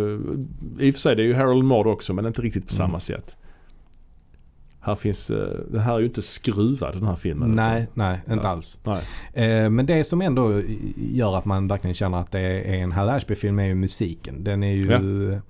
Eh, 0.79 0.87
I 0.87 0.91
och 0.91 0.95
för 0.95 1.01
sig 1.01 1.17
det 1.17 1.23
är 1.23 1.27
ju 1.27 1.35
Harold 1.35 1.65
Mord 1.65 1.87
också 1.87 2.13
men 2.15 2.27
inte 2.27 2.43
riktigt 2.43 2.69
på 2.69 2.75
Mm. 2.75 2.87
samma 2.89 3.01
sätt. 3.01 3.37
Här 4.85 4.95
finns, 4.95 5.31
eh, 5.31 5.49
det 5.73 5.81
här 5.81 5.95
är 5.95 5.99
ju 5.99 6.07
inte 6.07 6.23
skruvad 6.23 6.95
den 6.95 7.07
här 7.07 7.17
filmen. 7.17 7.51
Nej, 7.51 7.87
nej, 7.95 8.21
inte 8.31 8.45
Ja. 8.45 8.51
alls. 8.51 8.79
Nej. 8.85 9.03
Eh, 9.47 9.71
men 9.71 9.87
det 9.87 10.05
som 10.05 10.23
ändå 10.23 10.63
gör 10.97 11.37
att 11.37 11.45
man 11.45 11.69
verkligen 11.69 11.95
känner 11.95 12.19
att 12.19 12.31
det 12.31 12.41
är 12.41 12.75
en 12.75 12.93
Hal 12.93 13.09
Ashby-film 13.09 13.59
är 13.59 13.67
ju 13.67 13.75
musiken. 13.75 14.45
Den 14.45 14.63
är 14.63 14.73
ju 14.75 15.41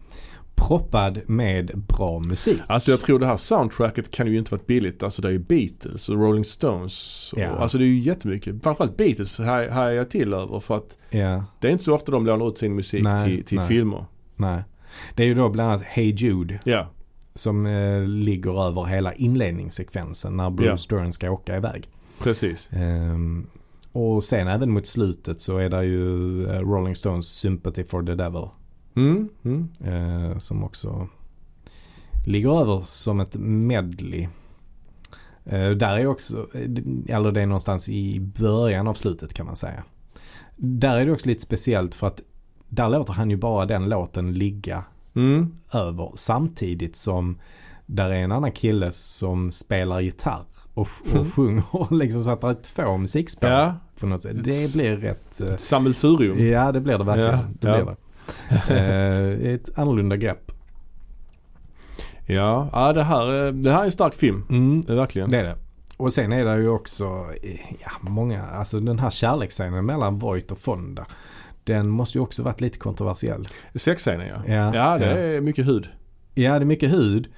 proppad 0.55 1.21
med 1.27 1.79
bra 1.89 2.19
musik. 2.21 2.61
Alltså 2.67 2.91
jag 2.91 3.01
tror 3.01 3.19
det 3.19 3.27
här 3.27 3.37
soundtracket 3.37 4.11
kan 4.11 4.27
ju 4.27 4.39
inte 4.39 4.51
varit 4.55 4.67
billigt. 4.67 5.03
Alltså 5.03 5.23
det 5.23 5.29
är 5.29 5.33
ju 5.33 5.39
Beatles 5.39 6.09
och 6.09 6.17
Rolling 6.17 6.45
Stones. 6.45 7.31
Och, 7.33 7.39
Ja. 7.39 7.49
Alltså 7.49 7.79
det 7.79 7.85
är 7.85 7.87
ju 7.87 7.99
jättemycket. 7.99 8.63
Framförallt 8.63 8.97
Beatles 8.97 9.41
är 9.41 9.91
jag 9.91 10.11
till 10.11 10.35
över 10.35 10.61
för 10.61 10.77
att 10.77 10.99
Ja, 11.11 11.45
det 11.61 11.69
är 11.69 11.73
inte 11.73 11.85
så 11.85 11.95
ofta 11.95 12.13
de 12.13 12.27
lånar 12.27 12.49
ut 12.49 12.59
sin 12.59 12.75
musik 12.75 13.03
Nej, 13.03 13.31
till, 13.37 13.45
till 13.45 13.59
nej. 13.59 13.69
filmer. 13.69 14.05
nej. 14.37 14.63
Det 15.15 15.23
är 15.23 15.27
ju 15.27 15.35
då 15.35 15.49
bland 15.49 15.71
annat 15.71 15.83
Hey 15.83 16.11
Jude 16.15 16.61
Ja, 16.65 16.87
som 17.35 17.67
eh, 17.67 18.03
ligger 18.05 18.67
över 18.69 18.85
hela 18.85 19.15
inledningssekvensen 19.15 20.37
när 20.37 20.51
Bruce 20.51 20.97
Dern 20.97 21.13
ska 21.13 21.31
åka 21.31 21.57
iväg. 21.57 21.89
precis. 22.19 22.69
Ehm, 22.73 23.47
och 23.93 24.25
sen 24.25 24.49
även 24.49 24.71
mot 24.71 24.87
slutet 24.87 25.41
så 25.41 25.59
är 25.59 25.71
det 25.71 25.85
ju 25.85 26.47
eh, 26.47 26.61
Rolling 26.61 26.97
Stones 26.97 27.27
Sympathy 27.27 27.85
for 27.85 28.03
the 28.03 28.15
Devil. 28.15 28.49
Mm, 28.97 29.29
mm. 29.45 29.69
Eh, 29.85 30.39
som 30.39 30.65
också 30.65 31.09
ligger 32.27 32.61
över 32.61 32.83
som 32.87 33.21
ett 33.21 33.37
medley. 33.37 34.29
Eh, 35.45 35.71
där 35.71 35.99
är 35.99 36.07
också, 36.07 36.47
eller 37.09 37.33
det 37.33 37.43
är 37.43 37.47
någonstans 37.47 37.89
i 37.89 38.21
början 38.21 38.89
av 38.89 38.95
slutet 38.95 39.35
kan 39.35 39.47
man 39.47 39.57
säga. 39.57 39.85
Där 40.57 40.97
är 40.97 41.07
det 41.07 41.13
också 41.13 41.29
lite 41.29 41.43
speciellt 41.43 41.95
för 41.95 42.07
att 42.07 42.21
där 42.69 42.89
låter 42.89 43.13
han 43.13 43.31
ju 43.31 43.37
bara 43.37 43.67
den 43.67 43.89
låten 43.89 44.35
ligga 44.35 44.85
Mm. 45.15 45.55
över 45.73 46.13
samtidigt 46.15 46.97
som 46.97 47.39
där 47.87 48.11
är 48.11 48.15
en 48.15 48.33
annan 48.33 48.53
kille 48.53 48.93
som 48.93 49.51
spelar 49.51 50.01
gitarr 50.01 50.45
och, 50.75 50.89
och 51.05 51.15
Mm. 51.15 51.31
sjunger 51.31 51.95
liksom 51.95 52.23
så 52.23 52.31
att 52.31 52.41
det 52.41 52.47
är 52.49 52.55
två 52.55 52.97
musikspår 52.97 53.51
Ja, 53.51 53.75
på 54.01 54.07
något 54.07 54.23
sätt. 54.23 54.45
Det 54.45 54.73
blir 54.75 54.97
rätt... 54.97 55.41
eh, 55.41 55.49
ett 55.49 55.61
sammelsurium. 55.61 56.47
Ja 56.47 56.73
det 56.73 56.81
blir 56.81 56.99
det 56.99 57.05
verkligen. 57.05 57.31
Ja, 57.31 57.45
det 57.61 57.69
ja. 57.69 57.85
blir 57.85 57.95
det. 58.69 59.47
Eh, 59.47 59.53
ett 59.55 59.79
annorlunda 59.79 60.17
grepp. 60.17 60.53
Ja, 62.27 62.69
ja 62.73 62.93
det, 62.93 63.03
här, 63.03 63.27
är- 63.33 63.53
det 63.53 63.73
här 63.73 63.81
är 63.81 63.85
en 63.85 63.93
stark 63.93 64.15
film. 64.15 64.45
Mm, 64.51 64.81
Det 64.81 64.95
verkligen. 64.95 65.31
det 65.31 65.39
är 65.39 65.45
det. 65.45 65.57
Och 65.97 66.13
sen 66.13 66.33
är 66.33 66.45
det 66.45 66.57
ju 66.59 66.69
också, 66.69 67.05
eh, 67.43 67.61
ja 67.85 67.91
många, 68.01 68.43
alltså 68.47 68.81
den 68.81 68.99
här 68.99 69.11
kärleksscenen 69.11 69.87
mellan 69.87 70.19
Voight 70.19 70.53
och 70.53 70.59
Fonda. 70.59 71.07
Den 71.65 71.89
måste 71.89 72.19
ju 72.19 72.23
också 72.23 72.43
varit 72.43 72.61
lite 72.61 72.79
kontroversiell. 72.79 73.47
Sexscenen 73.75 74.27
ja. 74.27 74.43
Ja, 74.55 74.75
Ja, 74.77 74.99
det 74.99 75.21
är 75.21 75.41
mycket 75.41 75.67
hud. 75.67 75.89
Ja 76.35 76.51
det 76.59 76.65
är 76.65 76.65
mycket 76.65 76.93
hud. 76.93 77.29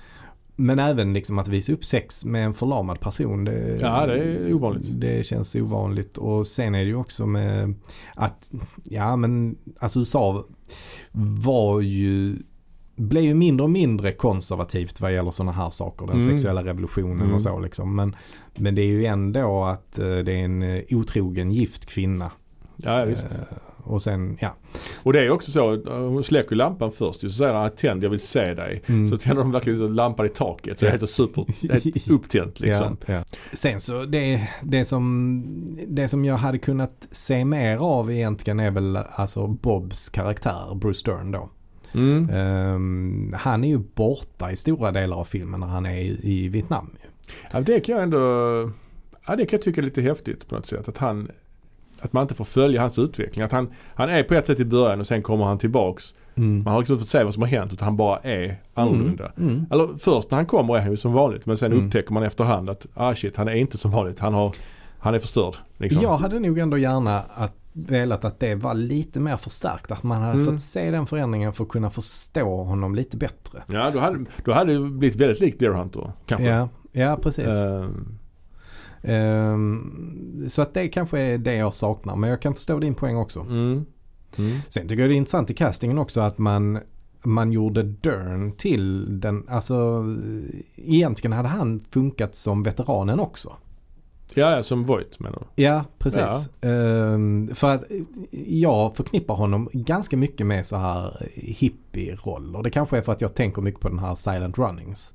Men 0.57 0.79
även 0.79 1.13
liksom 1.13 1.39
att 1.39 1.49
visa 1.49 1.73
upp 1.73 1.85
sex 1.85 2.25
med 2.25 2.45
en 2.45 2.55
förlamad 2.55 3.01
person. 3.01 3.45
Det, 3.45 3.79
Ja, 3.81 4.07
det 4.07 4.15
är 4.19 4.55
ovanligt. 4.55 5.01
Det 5.01 5.27
känns 5.27 5.55
ovanligt. 5.55 6.19
Och 6.19 6.47
sen 6.47 6.75
är 6.75 6.79
det 6.79 6.85
ju 6.85 6.95
också 6.97 7.27
med 7.27 7.75
att, 8.15 8.51
ja 8.85 9.17
men 9.17 9.59
alltså 9.79 9.99
USA 9.99 10.45
var 11.13 11.81
ju, 11.81 12.37
blev 12.97 13.25
ju 13.25 13.35
mindre 13.35 13.65
och 13.65 13.71
mindre 13.71 14.13
konservativt 14.13 15.01
vad 15.01 15.13
gäller 15.13 15.31
sådana 15.31 15.53
här 15.53 15.71
saker. 15.71 16.07
Den 16.07 16.15
Mm. 16.21 16.27
sexuella 16.27 16.65
revolutionen 16.65 17.21
Mm. 17.21 17.35
och 17.35 17.43
så 17.43 17.59
liksom. 17.59 17.97
Men, 17.97 18.17
men 18.55 18.75
det 18.75 18.83
är 18.83 18.87
ju 18.87 19.05
ändå 19.05 19.65
att 19.65 19.99
eh, 19.99 20.05
det 20.19 20.33
är 20.33 20.45
en 20.45 20.63
eh, 20.63 20.83
otrogen 20.91 21.53
gift 21.53 21.87
kvinna. 21.87 22.31
Ja, 22.77 22.99
ja, 23.01 23.05
visst. 23.05 23.39
Och 23.85 24.03
sen, 24.03 24.37
ja. 24.41 24.57
Och 25.03 25.13
det 25.13 25.21
är 25.21 25.31
också 25.31 25.51
så, 25.51 25.77
hon 26.09 26.25
släcker 26.25 26.57
lampan 26.57 26.93
först 26.93 27.25
ju, 27.25 27.29
så 27.29 27.35
säger 27.35 27.55
han 27.55 27.71
tänd 27.71 28.05
jag 28.05 28.11
vill 28.11 28.21
se 28.21 28.55
dig. 28.55 28.83
Mm. 28.87 29.07
Så 29.09 29.19
tänder 29.19 29.43
de 29.43 29.53
verkligen 29.53 29.79
så 29.79 29.89
lampan 29.89 30.27
i 30.27 30.29
taket 30.29 30.79
så 30.79 30.85
det 30.85 30.89
är 30.89 30.93
Ja. 30.93 30.99
helt 30.99 31.11
super, 31.11 31.47
helt 31.73 32.09
upptänt 32.11 32.61
liksom. 32.61 32.97
Ja, 33.07 33.15
ja. 33.15 33.25
Sen 33.53 33.81
så 33.81 34.05
det, 34.05 34.49
det, 34.63 34.85
som, 34.85 35.45
det 35.89 36.09
som 36.09 36.25
jag 36.25 36.37
hade 36.37 36.59
kunnat 36.59 37.09
se 37.11 37.45
mer 37.45 37.77
av 37.79 38.13
egentligen 38.13 38.61
är 38.61 38.71
väl 38.71 38.97
alltså 38.97 39.47
Bobs 39.47 40.09
karaktär, 40.09 40.75
Bruce 40.75 40.99
Stern 41.01 41.31
då. 41.31 41.51
Mm. 41.95 42.31
Ehm, 42.31 43.33
han 43.35 43.65
är 43.65 43.69
ju 43.69 43.79
borta 43.79 44.53
i 44.53 44.57
stora 44.57 44.93
delar 44.93 45.17
av 45.17 45.25
filmen 45.25 45.61
när 45.61 45.67
han 45.67 45.87
är 45.87 45.97
i, 45.97 46.19
i 46.23 46.49
Vietnam. 46.49 46.91
Ja, 47.53 47.61
det 47.61 47.81
kan 47.81 47.95
jag 47.95 48.03
ändå, 48.03 48.19
ja 49.27 49.37
det 49.37 49.47
kan 49.47 49.57
jag 49.57 49.63
tycka 49.63 49.81
är 49.81 49.85
lite 49.85 50.03
häftigt 50.03 50.49
på 50.49 50.55
något 50.55 50.67
sätt. 50.67 50.89
Att 50.89 50.99
han, 50.99 51.29
att 52.05 52.13
man 52.13 52.23
inte 52.23 52.35
får 52.35 52.45
följa 52.45 52.81
hans 52.81 52.99
utveckling. 52.99 53.45
Att 53.45 53.53
han, 53.53 53.71
han 53.95 54.09
är 54.09 54.23
på 54.23 54.35
ett 54.35 54.47
sätt 54.47 54.61
i 54.61 54.65
början 54.65 55.01
och 55.01 55.07
sen 55.07 55.23
kommer 55.23 55.45
han 55.45 55.59
tillbaks. 55.59 56.15
Man 56.37 56.67
har 56.67 56.79
liksom 56.79 56.93
inte 56.95 57.03
fått 57.03 57.11
se 57.11 57.25
vad 57.25 57.35
som 57.35 57.43
har 57.43 57.49
hänt 57.49 57.73
utan 57.73 57.85
han 57.87 57.97
bara 57.97 58.19
är 58.19 58.57
annorlunda. 58.75 59.33
Mm. 59.37 59.49
Mm. 59.51 59.67
Eller 59.71 59.89
först 59.99 60.31
när 60.31 60.39
han 60.39 60.47
kommer 60.47 60.77
är 60.77 60.81
han 60.81 60.91
ju 60.91 60.97
som 60.97 61.13
vanligt 61.13 61.47
men 61.47 61.57
sen 61.57 61.73
Mm. 61.73 61.87
upptäcker 61.87 62.13
man 62.13 62.23
efterhand 62.23 62.71
att 62.71 62.87
ah 62.95 63.15
shit 63.15 63.37
han 63.37 63.49
är 63.49 63.53
inte 63.55 63.79
som 63.79 63.91
vanligt. 63.91 64.19
Han, 64.19 64.35
har, 64.35 64.55
han 64.99 65.15
är 65.15 65.19
förstörd. 65.19 65.55
Liksom. 65.77 66.03
Jag 66.03 66.17
hade 66.17 66.41
nog 66.41 66.59
ändå 66.59 66.79
gärna 66.79 67.19
att, 67.35 67.53
velat 67.73 68.25
att 68.25 68.41
det 68.41 68.55
var 68.55 68.75
lite 68.75 69.21
mer 69.21 69.37
förstärkt. 69.37 69.93
Att 69.93 70.03
man 70.03 70.23
hade 70.23 70.33
Mm. 70.33 70.45
fått 70.47 70.61
se 70.61 70.91
den 70.91 71.07
förändringen 71.07 71.53
för 71.53 71.65
att 71.65 71.71
kunna 71.71 71.91
förstå 71.91 72.63
honom 72.63 72.95
lite 72.95 73.17
bättre. 73.17 73.63
Ja 73.67 73.91
då 73.91 73.99
hade, 73.99 74.25
då 74.45 74.53
hade 74.53 74.73
det 74.75 74.81
blivit 74.81 75.17
väldigt 75.21 75.41
likt 75.41 75.61
Deer 75.61 75.71
Hunter 75.73 76.13
kanske. 76.27 76.47
Ja, 76.47 76.69
ja 76.93 77.19
precis. 77.23 77.47
Ehm, 77.55 78.19
så 80.49 80.63
att 80.63 80.75
det 80.75 80.89
kanske 80.89 81.21
är 81.21 81.39
det 81.39 81.55
jag 81.55 81.75
saknar. 81.75 82.17
Men 82.17 82.31
jag 82.31 82.43
kan 82.43 82.55
förstå 82.55 82.79
din 82.79 82.95
poäng 82.95 83.17
också. 83.17 83.41
mm. 83.41 83.87
Mm. 84.39 84.59
Sen 84.69 84.89
tycker 84.89 85.03
jag 85.03 85.11
det 85.11 85.15
är 85.15 85.17
intressant 85.17 85.51
i 85.51 85.55
castingen 85.55 85.99
också 85.99 86.21
att 86.21 86.39
man, 86.39 86.81
man 87.23 87.53
gjorde 87.53 87.83
Dern 87.83 88.53
till 88.53 89.21
den, 89.21 89.45
alltså 89.49 90.05
egentligen 90.77 91.33
hade 91.33 91.49
han 91.49 91.85
funkat 91.91 92.35
som 92.35 92.63
veteranen 92.63 93.21
också. 93.21 93.57
Ja, 94.35 94.57
ja, 94.57 94.63
som 94.63 94.85
Voight 94.85 95.21
menar 95.21 95.39
du? 95.55 95.63
Ja, 95.63 95.85
precis. 95.99 96.49
Ehm, 96.61 97.51
för 97.55 97.71
att 97.71 97.85
jag 98.49 98.97
förknippar 98.97 99.35
honom 99.35 99.69
ganska 99.73 100.17
mycket 100.17 100.47
med 100.47 100.67
så 100.67 100.77
här 100.77 101.29
hippie-roller. 101.35 102.63
Det 102.63 102.71
kanske 102.71 102.99
är 102.99 103.03
för 103.03 103.13
att 103.13 103.21
jag 103.21 103.35
tänker 103.35 103.63
mycket 103.63 103.81
på 103.81 103.89
den 103.89 103.99
här 103.99 104.15
Silent 104.15 104.59
Runnings. 104.59 105.15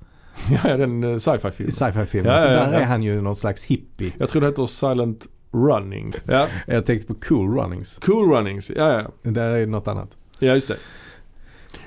Ja, 0.63 0.77
den 0.77 1.03
uh, 1.03 1.17
sci-fi 1.17 1.51
filmen. 1.51 1.71
Sci-fi-filmen. 1.71 2.31
Ja, 2.33 2.39
ja, 2.39 2.45
För 2.47 2.53
ja, 2.53 2.65
där 2.65 2.73
ja. 2.73 2.79
är 2.79 2.85
han 2.85 3.03
ju 3.03 3.21
någon 3.21 3.35
slags 3.35 3.63
hippie. 3.65 4.11
Jag 4.17 4.29
tror 4.29 4.41
det 4.41 4.47
heter 4.47 4.65
Silent 4.65 5.27
Running. 5.51 6.13
Ja, 6.25 6.47
Jag 6.67 6.85
tänkte 6.85 7.07
på 7.07 7.13
Cool 7.13 7.57
Runnings. 7.57 7.99
Cool 8.01 8.31
Runnings. 8.31 8.71
Ja, 8.75 9.01
ja. 9.23 9.31
Där 9.31 9.49
är 9.55 9.67
något 9.67 9.87
annat. 9.87 10.17
Ja, 10.39 10.53
just 10.53 10.67
det. 10.67 10.77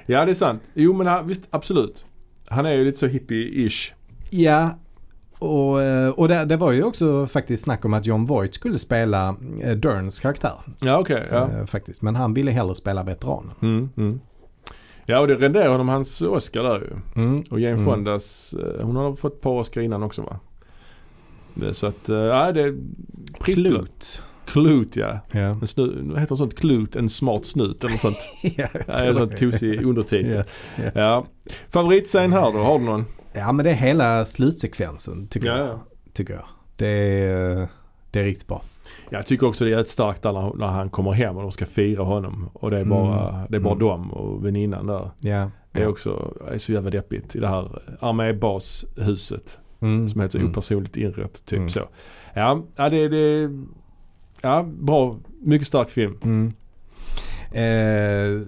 Ja, 0.06 0.24
det 0.24 0.30
är 0.32 0.34
sant. 0.34 0.62
Jo, 0.74 0.92
men 0.92 1.06
han, 1.06 1.26
visst, 1.26 1.48
absolut. 1.50 2.06
Han 2.48 2.66
är 2.66 2.72
ju 2.72 2.84
lite 2.84 2.98
så 2.98 3.06
hippie-ish. 3.06 3.92
Ja, 4.30 4.78
och, 5.38 5.82
eh, 5.82 6.10
och 6.10 6.28
det, 6.28 6.44
det 6.44 6.56
var 6.56 6.72
ju 6.72 6.82
också 6.82 7.26
faktiskt 7.26 7.64
snack 7.64 7.84
om 7.84 7.94
att 7.94 8.06
John 8.06 8.26
Voight 8.26 8.54
skulle 8.54 8.78
spela 8.78 9.36
eh, 9.62 9.72
Derns 9.76 10.20
karaktär. 10.20 10.52
Ja, 10.80 10.98
okej. 10.98 11.26
ja. 11.30 11.50
eh, 11.50 11.66
Faktiskt. 11.66 12.02
Men 12.02 12.16
han 12.16 12.34
ville 12.34 12.50
hellre 12.50 12.74
spela 12.74 13.02
veteranen. 13.02 13.50
Mm, 13.62 13.88
mm. 13.96 14.20
Ja, 15.06 15.18
och 15.20 15.28
det 15.28 15.34
renderar 15.36 15.68
honom 15.68 15.88
hans 15.88 16.22
Oscar 16.22 16.62
där 16.62 16.78
ju. 16.80 17.22
Mm. 17.22 17.42
Och 17.50 17.60
Jane 17.60 17.72
Mm. 17.74 17.84
Fondas, 17.84 18.54
eh, 18.54 18.84
hon 18.86 18.96
har 18.96 19.16
fått 19.16 19.34
ett 19.34 19.40
par 19.40 19.50
Oscar 19.50 19.80
innan 19.80 20.02
också 20.02 20.22
va? 20.22 20.38
Det, 21.54 21.74
så 21.74 21.86
att, 21.86 22.08
eh, 22.08 22.16
ja 22.16 22.52
det 22.52 22.60
är. 22.62 22.76
Klot. 23.40 24.22
Clute 24.46 25.00
ja. 25.00 25.18
Ja. 25.30 25.40
En 25.40 25.66
snu, 25.66 26.02
vad 26.02 26.20
heter 26.20 26.36
sånt? 26.36 26.54
Clute, 26.58 26.98
en 26.98 27.08
smart 27.10 27.46
snut 27.46 27.80
eller 27.84 27.90
något 27.92 28.00
sånt. 28.00 28.16
ja, 28.42 28.66
jag 28.72 28.82
Ja, 29.06 29.12
tror 29.14 29.26
det. 29.26 29.36
tosig 29.36 29.82
undertitel. 29.84 30.44
Ja. 30.76 30.90
Ja. 30.94 31.26
Favoritscen 31.70 32.32
här 32.32 32.52
då? 32.52 32.58
Har 32.58 32.78
du 32.78 32.84
någon? 32.84 33.04
ja, 33.32 33.52
men 33.52 33.64
det 33.64 33.70
är 33.70 33.74
hela 33.74 34.24
slutsekvensen 34.24 35.26
tycker, 35.28 35.46
Ja, 35.48 35.58
jag, 35.58 35.66
ja. 35.68 35.80
tycker 36.12 36.34
jag. 36.34 36.44
Det 36.76 36.86
är, 36.86 37.68
det 38.10 38.20
är 38.20 38.24
riktigt 38.24 38.48
bra. 38.48 38.62
Jag 39.10 39.27
tycker 39.27 39.47
också 39.47 39.64
det 39.64 39.73
är 39.73 39.81
ett 39.81 39.89
starkt 39.89 40.23
där 40.23 40.56
när, 40.56 40.66
han 40.66 40.90
kommer 40.90 41.12
hem 41.12 41.36
och 41.36 41.43
de 41.43 41.52
ska 41.52 41.66
fira 41.66 42.02
honom. 42.05 42.51
Och 42.52 42.70
det 42.70 42.78
är 42.78 42.85
bara, 42.85 43.28
Mm. 43.31 43.47
det 43.48 43.56
är 43.56 43.60
bara 43.60 43.74
Mm. 43.74 43.86
dem 43.89 44.12
och 44.12 44.47
väninnan 44.47 44.86
där. 44.86 45.10
Ja. 45.20 45.51
Det 45.73 45.82
är 45.82 45.86
också 45.89 46.35
är 46.52 46.59
så 46.59 46.73
jävla 46.73 46.90
deppigt 46.90 47.36
i 47.36 47.40
det 47.40 47.48
här 47.48 47.82
armébashuset. 48.01 49.59
Mm. 49.81 50.09
Som 50.09 50.20
heter 50.20 50.39
Mm. 50.39 50.51
opersonligt 50.51 50.97
inrett. 50.97 51.44
Typ 51.47 51.56
Mm. 51.56 51.69
så. 51.70 51.89
Ja, 52.35 52.62
ja 52.77 52.89
det, 52.89 53.09
det 53.09 53.51
ja, 54.43 54.62
bra. 54.62 55.16
Mycket 55.40 55.66
stark 55.69 55.90
film. 55.90 56.19
Mm. 56.23 56.52
Eh, 57.52 58.43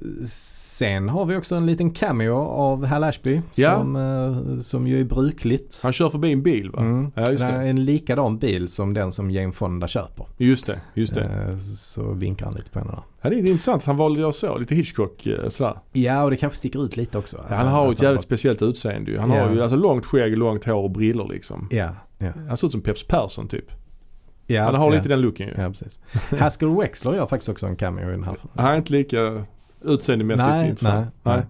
sen 0.79 1.09
har 1.09 1.25
vi 1.25 1.37
också 1.37 1.55
en 1.55 1.67
liten 1.67 1.91
cameo 1.91 2.35
av 2.37 2.85
Hal 2.85 3.05
Ashby 3.05 3.41
Ja. 3.55 3.79
som, 3.79 3.97
eh, 3.97 4.61
som 4.61 4.87
ju 4.87 5.01
är 5.01 5.05
brukligt. 5.05 5.81
Han 5.83 5.93
kör 5.93 6.11
förbi 6.11 6.33
en 6.33 6.43
bil 6.43 6.71
va? 6.71 6.81
Mm. 6.81 7.13
Ja 7.15 7.31
just 7.31 7.47
det 7.47 7.53
är 7.53 7.63
det. 7.63 7.69
en 7.69 7.85
likadan 7.85 8.39
bil 8.39 8.69
som 8.69 8.95
den 8.95 9.13
som 9.13 9.31
Jane 9.31 9.53
Fonda 9.53 9.89
köper. 9.89 10.27
Just 10.37 10.67
det, 10.67 10.81
just 10.95 11.15
det. 11.15 11.23
Eh, 11.25 11.57
så 11.77 12.13
vinkar 12.13 12.47
han 12.47 12.55
lite 12.55 12.71
på 12.71 12.79
henne 12.79 12.91
där. 12.91 13.01
Ja, 13.23 13.31
det 13.31 13.37
är 13.37 13.39
intressant 13.41 13.83
att 13.83 13.87
han 13.87 13.97
valde 13.97 14.19
att 14.19 14.21
göra 14.21 14.33
så, 14.33 14.59
lite 14.59 14.75
Hitchcock 14.75 15.27
eh, 15.27 15.49
sådär. 15.49 15.79
Ja 15.93 16.25
och 16.25 16.31
det 16.31 16.37
kanske 16.37 16.59
sticker 16.59 16.85
ut 16.85 16.97
lite 16.97 17.19
också. 17.19 17.37
Ja, 17.51 17.55
han 17.57 17.67
har 17.69 17.93
ett 17.93 18.03
jävligt 18.03 18.23
speciellt 18.23 18.63
utseende 18.63 19.11
ju. 19.11 19.19
Han 19.19 19.31
har 19.31 19.37
Ja. 19.39 19.53
ju 19.53 19.63
alltså 19.63 19.77
långt 19.77 20.07
skägg, 20.07 20.39
långt 20.39 20.65
hår 20.65 20.75
och 20.83 20.91
brillor 20.91 21.29
liksom. 21.29 21.69
Ja, 21.71 21.91
ja. 22.19 22.33
Han 22.49 22.57
ser 22.57 22.67
ut 22.67 22.73
som 22.73 22.81
Peps 22.83 23.07
Persson 23.07 23.49
typ. 23.49 23.65
ja 24.47 24.63
han 24.65 24.75
har 24.75 24.91
lite 24.91 25.09
den 25.09 25.21
looken 25.21 25.49
ju. 25.49 25.55
Ja, 25.59 25.69
precis. 25.69 26.01
Haskell 26.39 26.69
Wexler 26.77 27.15
gör 27.15 27.27
faktiskt 27.27 27.49
också 27.49 27.67
en 27.67 27.77
cameo 27.77 28.09
i 28.09 28.11
den 28.13 28.25
här. 28.25 28.37
Han 28.55 28.67
är 28.73 28.77
inte 28.77 28.93
lika 28.93 29.45
utseendemässigt 29.85 30.48
nej, 30.48 30.61
nej, 30.61 30.70
intressant. 30.70 31.09
nej. 31.23 31.43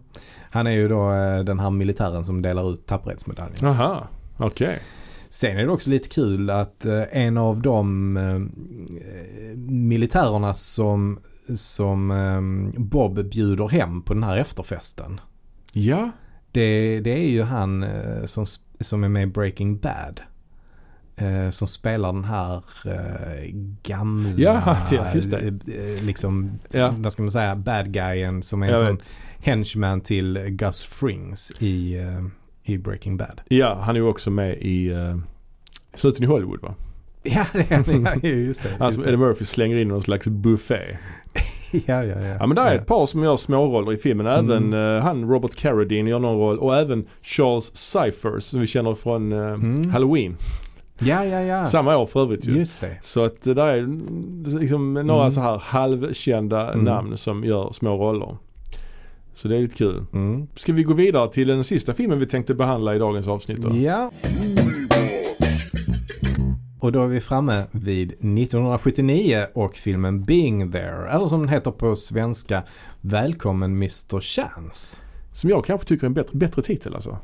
Han 0.51 0.67
är 0.67 0.71
ju 0.71 0.89
då 0.89 1.13
eh, 1.13 1.39
den 1.45 1.59
här 1.59 1.71
militären 1.71 2.25
som 2.25 2.43
delar 2.43 2.73
ut 2.73 2.87
tapperhetsmedaljen. 2.87 3.67
Aha, 3.67 4.09
okej. 4.37 4.79
Sen 5.29 5.57
är 5.57 5.63
det 5.63 5.71
också 5.73 5.91
lite 5.91 6.09
kul 6.09 6.51
att 6.51 6.85
eh, 6.87 7.03
en 7.11 7.37
av 7.39 7.63
de 7.63 8.17
eh, 8.17 8.39
militärerna 9.73 10.55
som, 10.55 11.21
som 11.57 12.73
Bob 12.77 13.29
bjuder 13.31 13.69
hem 13.69 14.03
på 14.03 14.15
den 14.15 14.23
här 14.23 14.37
efterfesten. 14.37 15.21
Ja, 15.73 16.11
Det, 16.53 17.01
det 17.01 17.13
är 17.13 17.29
ju 17.31 17.43
han 17.43 17.85
som, 18.25 18.47
som 18.81 19.05
är 19.05 19.09
med 19.09 19.23
i 19.23 19.27
Breaking 19.27 19.79
Bad. 19.79 20.21
Eh, 21.17 21.51
som 21.51 21.67
spelar 21.69 22.13
den 22.13 22.25
här 22.25 22.55
eh, 22.87 23.51
gamla, 23.83 24.31
Ja, 24.37 24.77
ja, 24.91 25.07
just 25.15 25.31
det. 25.31 25.39
eh, 25.39 26.07
liksom, 26.07 26.51
Ja. 26.73 26.95
vad 26.99 27.13
ska 27.13 27.23
man 27.23 27.31
säga, 27.31 27.57
bad 27.57 27.93
guyen 27.93 28.43
som 28.43 28.63
är 28.63 28.69
en 28.73 28.79
sån 28.79 28.99
henchman 29.39 30.01
till 30.01 30.39
Gus 30.39 30.85
Frings 30.85 31.53
i, 31.59 31.99
eh, 31.99 32.25
i 32.75 32.79
Breaking 32.79 33.17
Bad. 33.17 33.41
Ja, 33.49 33.79
han 33.83 33.97
är 33.97 34.01
ju 34.01 34.07
också 34.07 34.31
med 34.31 34.57
i 34.61 34.91
uh, 34.93 35.17
Snuten 35.95 36.25
i 36.25 36.27
Hollywood 36.27 36.61
va? 36.63 36.75
Ja, 37.23 37.47
det 37.53 37.71
är 37.71 37.85
ja, 38.23 38.29
just 38.29 38.63
det. 38.63 38.69
Han 38.79 38.93
som. 38.93 39.05
Eddie 39.05 39.17
Murphy 39.17 39.45
slänger 39.45 39.77
in 39.77 39.89
någon 39.89 40.03
slags 40.03 40.27
buffé. 40.29 40.81
Ja, 41.87 42.05
ja, 42.05 42.21
ja. 42.21 42.37
Ja 42.41 42.47
men 42.47 42.55
där 42.57 42.65
är 42.67 42.75
ett 42.79 42.87
par 42.87 43.07
som 43.07 43.23
gör 43.23 43.37
småroller 43.37 43.93
i 43.93 43.97
filmen. 43.97 44.27
Även 44.27 44.51
Mm. 44.73 44.97
eh, 44.97 45.03
han 45.03 45.25
Robert 45.31 45.55
Carradine 45.57 46.11
gör 46.11 46.19
någon 46.19 46.39
roll 46.39 46.59
och 46.59 46.77
även 46.77 47.07
Charles 47.23 47.77
Cyphers 47.77 48.43
som 48.45 48.61
vi 48.61 48.67
känner 48.67 48.95
från 48.95 49.33
eh, 49.33 49.39
Mm. 49.39 49.91
Halloween. 49.91 50.37
Ja, 50.99 51.25
ja, 51.25 51.41
ja. 51.41 51.67
Samma 51.67 51.97
år 51.97 52.07
för 52.07 52.21
övrigt 52.23 52.47
ju. 52.47 52.53
Just 52.59 52.81
det. 52.81 52.99
Så 53.03 53.25
att 53.25 53.43
det 53.43 53.55
där 53.55 53.67
är 53.67 54.59
liksom 54.61 54.95
några 54.95 55.21
Mm. 55.21 55.31
så 55.31 55.41
här 55.41 55.59
halvkända 55.59 56.73
Mm. 56.73 56.85
namn 56.85 57.17
som 57.17 57.45
gör 57.45 57.73
små 57.73 57.97
roller. 57.97 58.37
Så 59.35 59.49
det 59.49 59.57
är 59.57 59.61
lite 59.61 59.77
kul. 59.77 60.05
Mm. 60.13 60.47
Ska 60.55 60.73
vi 60.73 60.83
gå 60.83 60.95
vidare 60.95 61.29
till 61.33 61.49
den 61.49 61.65
sista 61.65 61.95
filmen 61.95 62.19
vi 62.19 62.27
tänkte 62.27 62.55
behandla 62.55 62.95
i 62.95 62.99
dagens 62.99 63.29
avsnitt 63.29 63.59
då? 63.59 63.77
Ja. 63.77 64.11
Och 66.81 66.93
då 66.93 67.03
är 67.03 67.07
vi 67.07 67.21
framme 67.21 67.65
vid 67.71 68.09
1979 68.09 69.45
och 69.55 69.77
filmen 69.77 70.25
Being 70.25 70.73
There. 70.73 71.09
Eller 71.11 71.29
som 71.29 71.41
den 71.41 71.49
heter 71.49 71.71
på 71.71 71.97
svenska 71.97 72.63
Välkommen 73.01 73.71
Mr 73.73 74.21
Chance. 74.21 75.01
Som 75.33 75.51
jag 75.51 75.65
kanske 75.65 75.87
tycker 75.89 76.05
är 76.05 76.07
en 76.07 76.15
bättre, 76.15 76.39
bättre 76.39 76.63
titel 76.63 76.95
alltså. 76.95 77.19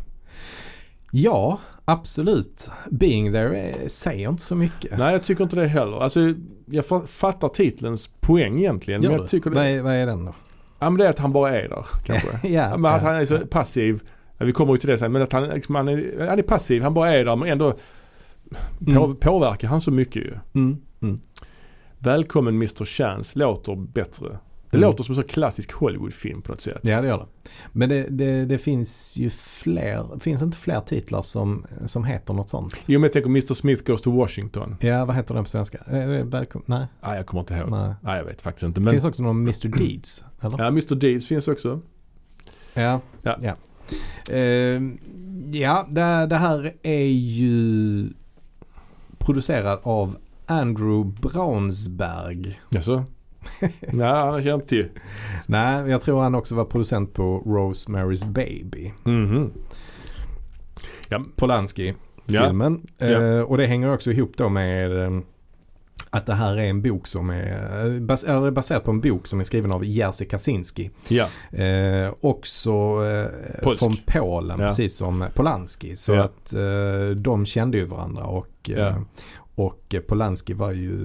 Ja, 1.13 1.59
absolut. 1.85 2.71
Being 2.91 3.33
There 3.33 3.59
är, 3.61 3.89
säger 3.89 4.29
inte 4.29 4.43
så 4.43 4.55
mycket. 4.55 4.99
Nej 4.99 5.13
jag 5.13 5.23
tycker 5.23 5.45
inte 5.45 5.57
det 5.57 5.67
heller. 5.67 6.01
Alltså 6.03 6.21
jag 6.67 6.85
fa- 6.85 7.07
fattar 7.07 7.49
titelns 7.49 8.11
poäng 8.21 8.59
egentligen. 8.59 9.03
Gör 9.03 9.11
men 9.11 9.21
jag 9.21 9.29
tycker 9.29 9.51
vad, 9.51 9.65
det, 9.65 9.69
är, 9.71 9.83
vad 9.83 9.93
är 9.95 10.07
den 10.07 10.25
då? 10.25 10.33
ja, 10.79 10.91
men 10.91 10.99
det 10.99 11.07
är 11.07 11.11
att 11.11 11.19
han 11.19 11.33
bara 11.33 11.57
är 11.57 11.69
där 11.69 11.87
kanske. 12.05 12.49
ja, 12.49 12.77
men 12.77 12.85
att 12.95 13.03
han 13.03 13.15
är 13.15 13.25
så 13.25 13.39
passiv. 13.39 14.01
Vi 14.39 14.53
kommer 14.53 14.73
ju 14.73 14.79
till 14.79 14.89
det 14.89 14.99
sen. 14.99 15.13
Men 15.13 15.23
att 15.23 15.33
han, 15.33 15.49
liksom, 15.49 15.75
han, 15.75 15.89
är, 15.89 16.27
han 16.29 16.39
är 16.39 16.43
passiv. 16.43 16.83
Han 16.83 16.95
bara 16.95 17.13
är 17.13 17.25
där 17.25 17.37
men 17.37 17.49
ändå 17.49 17.75
Mm. 18.87 19.17
påverkar 19.17 19.69
han 19.69 19.81
så 19.81 19.91
mycket 19.91 20.17
ju. 20.23 20.35
Mm, 20.55 20.77
mm. 21.03 21.21
Välkommen 21.99 22.55
Mr 22.55 22.85
Chance 22.85 23.39
låter 23.39 23.75
bättre. 23.77 24.39
Det 24.71 24.77
Mm. 24.77 24.89
låter 24.91 25.05
som 25.05 25.13
en 25.13 25.17
så 25.17 25.23
klassisk 25.29 25.73
Hollywoodfilm 25.73 26.43
på 26.43 26.53
något 26.53 26.61
sätt. 26.61 26.81
Ja, 26.83 27.01
det 27.01 27.09
gör 27.09 27.19
det. 27.19 27.27
Men 27.73 27.89
det, 27.89 28.07
det, 28.11 28.45
det 28.45 28.59
finns 28.59 29.17
ju 29.17 29.31
fler, 29.31 30.21
finns 30.21 30.43
inte 30.43 30.57
fler 30.57 30.81
titlar 30.81 31.23
som, 31.23 31.67
som 31.87 32.05
heter 32.05 32.35
något 32.35 32.51
sånt? 32.51 32.75
Jo 32.89 33.01
men 33.01 33.03
jag 33.03 33.13
tänker 33.13 33.29
Mr 33.31 33.55
Smith 33.55 33.85
Goes 33.85 34.03
to 34.03 34.11
Washington. 34.17 34.77
Ja, 34.81 35.05
vad 35.05 35.17
heter 35.17 35.35
den 35.35 35.45
på 35.45 35.51
svenska? 35.51 35.79
Välkommen? 36.25 36.65
Nej. 36.67 36.87
Nej 37.03 37.17
jag 37.17 37.27
kommer 37.27 37.41
inte 37.41 37.55
ihåg. 37.55 37.71
Nej, 37.71 37.95
Nej. 38.03 38.17
jag 38.19 38.25
vet 38.25 38.43
faktiskt 38.43 38.63
inte. 38.65 38.81
Men 38.81 38.91
finns 38.93 39.05
också 39.05 39.23
någon 39.23 39.37
Mr 39.43 39.69
Deeds, 39.79 40.25
eller? 40.41 40.59
ja, 40.59 40.67
Mr 40.67 40.95
Deeds 40.95 41.27
finns 41.27 41.49
också. 41.49 41.81
Ja. 42.75 43.01
Ja. 43.23 43.39
Ja, 43.43 43.55
Ehm, 44.35 44.99
ja 45.53 45.87
det, 45.91 46.27
det 46.27 46.37
här 46.37 46.75
är 46.83 47.05
ju 47.09 48.09
producerad 49.19 49.79
av 49.83 50.17
Andrew 50.47 51.21
Braunsberg. 51.21 52.61
Jaså? 52.71 53.05
Nej 53.81 54.09
han 54.09 54.29
har 54.29 54.43
känt 54.43 54.69
till. 54.69 54.89
Nej, 55.47 55.91
jag 55.91 56.01
tror 56.01 56.21
han 56.23 56.35
också 56.35 56.55
var 56.55 56.65
producent 56.65 57.15
på 57.15 57.43
Rosemary's 57.47 58.27
Baby. 58.33 58.93
Mhm. 59.05 59.51
Polanski-filmen. 61.37 62.87
Ja. 62.99 63.07
Eh, 63.07 63.41
och 63.41 63.57
det 63.57 63.67
hänger 63.67 63.93
också 63.95 64.13
ihop 64.13 64.33
då 64.37 64.49
med 64.49 65.05
eh, 65.05 65.19
att 66.11 66.27
det 66.27 66.35
här 66.35 66.57
är 66.57 66.63
en 66.69 66.83
bok 66.83 67.07
som 67.07 67.31
är 67.31 67.87
eh, 67.87 67.93
bas- 68.01 68.25
eller 68.25 68.51
baserad 68.51 68.85
på 68.85 68.91
en 68.91 69.01
bok 69.01 69.27
som 69.27 69.41
är 69.41 69.45
skriven 69.45 69.73
av 69.73 69.85
Jerzy 69.85 70.25
Kaczynski. 70.25 70.91
Ja. 71.09 71.27
Eh, 71.59 72.13
också 72.21 72.71
eh, 73.07 73.63
Polsk. 73.63 73.79
från 73.79 73.97
Polen, 74.07 74.61
Ja. 74.61 74.67
precis 74.67 74.97
som 74.97 75.25
Polanski. 75.35 75.97
Så 75.97 76.13
Ja. 76.15 76.23
att 76.23 76.53
eh, 76.53 77.17
de 77.17 77.47
kände 77.47 77.79
ju 77.79 77.85
varandra 77.85 78.25
och, 78.25 78.47
Ja. 78.65 78.95
Och 79.61 79.95
Polanski 80.09 80.53
var 80.55 80.73
ju 80.73 80.99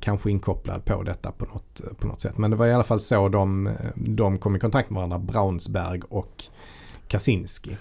kanske 0.00 0.30
inkopplad 0.30 0.84
på 0.84 1.02
detta 1.02 1.32
på 1.32 1.44
något, 1.44 1.80
på 1.98 2.06
något 2.06 2.20
sätt. 2.20 2.38
Men 2.38 2.50
det 2.50 2.56
var 2.56 2.68
i 2.68 2.72
alla 2.72 2.84
fall 2.84 3.00
så 3.00 3.28
de, 3.28 3.70
de 3.94 4.38
kom 4.38 4.56
i 4.56 4.58
kontakt 4.58 4.90
med 4.90 4.96
varandra, 4.96 5.18
Braunsberg 5.18 6.00
och 6.08 6.44
Kaczynski. 7.08 7.76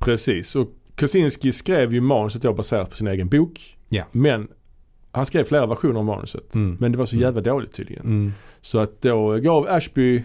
Precis. 0.00 0.56
Och 0.56 0.68
Kaczynski 0.94 1.52
skrev 1.52 1.94
ju 1.94 2.00
manuset 2.00 2.42
då 2.42 2.52
baserat 2.54 2.90
på 2.90 2.96
sin 2.96 3.06
egen 3.06 3.28
bok. 3.28 3.76
Ja. 3.88 4.04
Men 4.12 4.48
han 5.12 5.26
skrev 5.26 5.44
flera 5.44 5.66
versioner 5.66 5.98
av 5.98 6.04
manuset. 6.04 6.54
Mm. 6.54 6.76
Men 6.80 6.92
det 6.92 6.98
var 6.98 7.06
så 7.06 7.16
Mm. 7.16 7.22
jävla 7.22 7.40
dåligt 7.40 7.72
tydligen. 7.72 8.04
Mm. 8.04 8.32
Så 8.60 8.78
att 8.78 9.02
då 9.02 9.36
gav 9.36 9.66
Ashby 9.68 10.24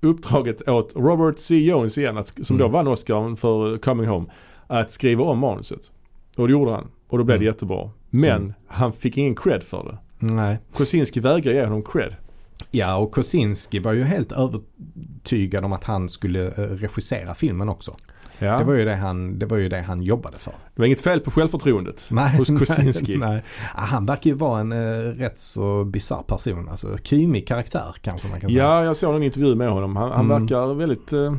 uppdraget 0.00 0.68
åt 0.68 0.92
Robert 0.96 1.38
C. 1.38 1.56
Jones 1.58 1.98
igen, 1.98 2.16
att, 2.18 2.46
som 2.46 2.56
Mm. 2.56 2.66
då 2.68 2.72
vann 2.72 2.86
Oscar 2.86 3.36
för 3.36 3.78
Coming 3.78 4.06
Home, 4.08 4.26
att 4.66 4.90
skriva 4.90 5.24
om 5.24 5.38
manuset. 5.38 5.92
Och 6.36 6.46
det 6.48 6.52
gjorde 6.52 6.70
han. 6.70 6.88
Och 7.08 7.18
då 7.18 7.24
blev 7.24 7.38
det 7.38 7.44
Mm. 7.44 7.54
jättebra. 7.54 7.90
Men 8.20 8.42
Mm. 8.42 8.52
han 8.68 8.92
fick 8.92 9.16
ingen 9.18 9.34
cred 9.34 9.62
för 9.62 9.84
det. 9.84 9.98
Nej. 10.34 10.58
Kosinski 10.72 11.20
vägrar 11.20 11.52
ge 11.52 11.64
honom 11.64 11.82
cred. 11.82 12.16
Ja, 12.70 12.96
och 12.96 13.12
Kosinski 13.12 13.78
var 13.78 13.92
ju 13.92 14.04
helt 14.04 14.32
övertygad 14.32 15.64
om 15.64 15.72
att 15.72 15.84
han 15.84 16.08
skulle 16.08 16.46
eh, 16.46 16.52
regissera 16.60 17.34
filmen 17.34 17.68
också. 17.68 17.92
Ja. 18.38 18.58
Det, 18.58 18.64
var 18.64 18.74
ju 18.74 18.84
det, 18.84 18.94
han, 18.96 19.38
det 19.38 19.46
var 19.46 19.56
ju 19.56 19.68
det 19.68 19.80
han 19.82 20.02
jobbade 20.02 20.38
för. 20.38 20.50
det 20.74 20.80
var 20.82 20.86
inget 20.86 21.00
fel 21.00 21.20
på 21.20 21.30
självförtroendet 21.30 22.06
Nej, 22.10 22.36
hos 22.36 22.48
Kosinski. 22.58 23.16
Nej, 23.16 23.28
nej. 23.28 23.42
Ja, 23.74 23.80
han 23.80 24.06
verkar 24.06 24.30
ju 24.30 24.36
vara 24.36 24.60
en 24.60 24.72
eh, 24.72 24.78
rätt 25.18 25.38
så 25.38 25.84
bisarr 25.84 26.22
person. 26.22 26.68
Alltså 26.68 26.98
kymig 27.02 27.48
karaktär 27.48 27.94
kanske 28.02 28.28
man 28.28 28.40
kan 28.40 28.50
säga. 28.50 28.62
Ja, 28.64 28.84
jag 28.84 28.96
såg 28.96 29.16
en 29.16 29.22
intervju 29.22 29.54
med 29.54 29.70
honom. 29.70 29.96
Han, 29.96 30.12
han 30.12 30.24
Mm. 30.30 30.40
verkar 30.42 30.74
väldigt, 30.74 31.12
eh, 31.12 31.34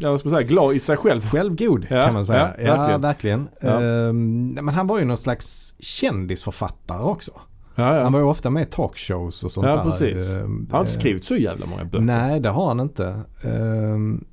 jag 0.00 0.20
ska 0.20 0.28
säga, 0.28 0.42
glad 0.42 0.74
i 0.74 0.78
sig 0.80 0.96
själv. 0.96 1.20
Självgod 1.20 1.86
Ja, 1.90 2.04
kan 2.04 2.14
man 2.14 2.26
säga. 2.26 2.54
ja, 2.58 2.64
Ja, 2.64 2.76
verkligen. 2.76 3.00
verkligen. 3.00 3.48
Ja. 3.60 3.82
Ehm, 3.82 4.48
men 4.48 4.68
han 4.68 4.86
var 4.86 4.98
ju 4.98 5.04
någon 5.04 5.16
slags 5.16 5.74
kändisförfattare 5.78 7.02
också. 7.02 7.30
Ja, 7.74 7.84
Han 7.84 7.94
ja. 7.96 8.10
var 8.10 8.18
ju 8.18 8.24
ofta 8.26 8.50
med 8.50 8.62
i 8.62 8.66
talkshows 8.66 9.44
och 9.44 9.52
sånt 9.52 9.66
Ja, 9.66 9.76
där. 9.76 9.82
precis. 9.84 10.30
Ehm, 10.30 10.40
Han 10.40 10.66
har 10.70 10.80
inte 10.80 10.92
eh, 10.92 10.98
skrivit 10.98 11.24
så 11.24 11.36
jävla 11.36 11.66
många 11.66 11.84
böcker. 11.84 12.04
Nej, 12.04 12.40
det 12.40 12.48
har 12.48 12.66
han 12.68 12.80
inte. 12.80 13.20
Ehm, 13.42 14.24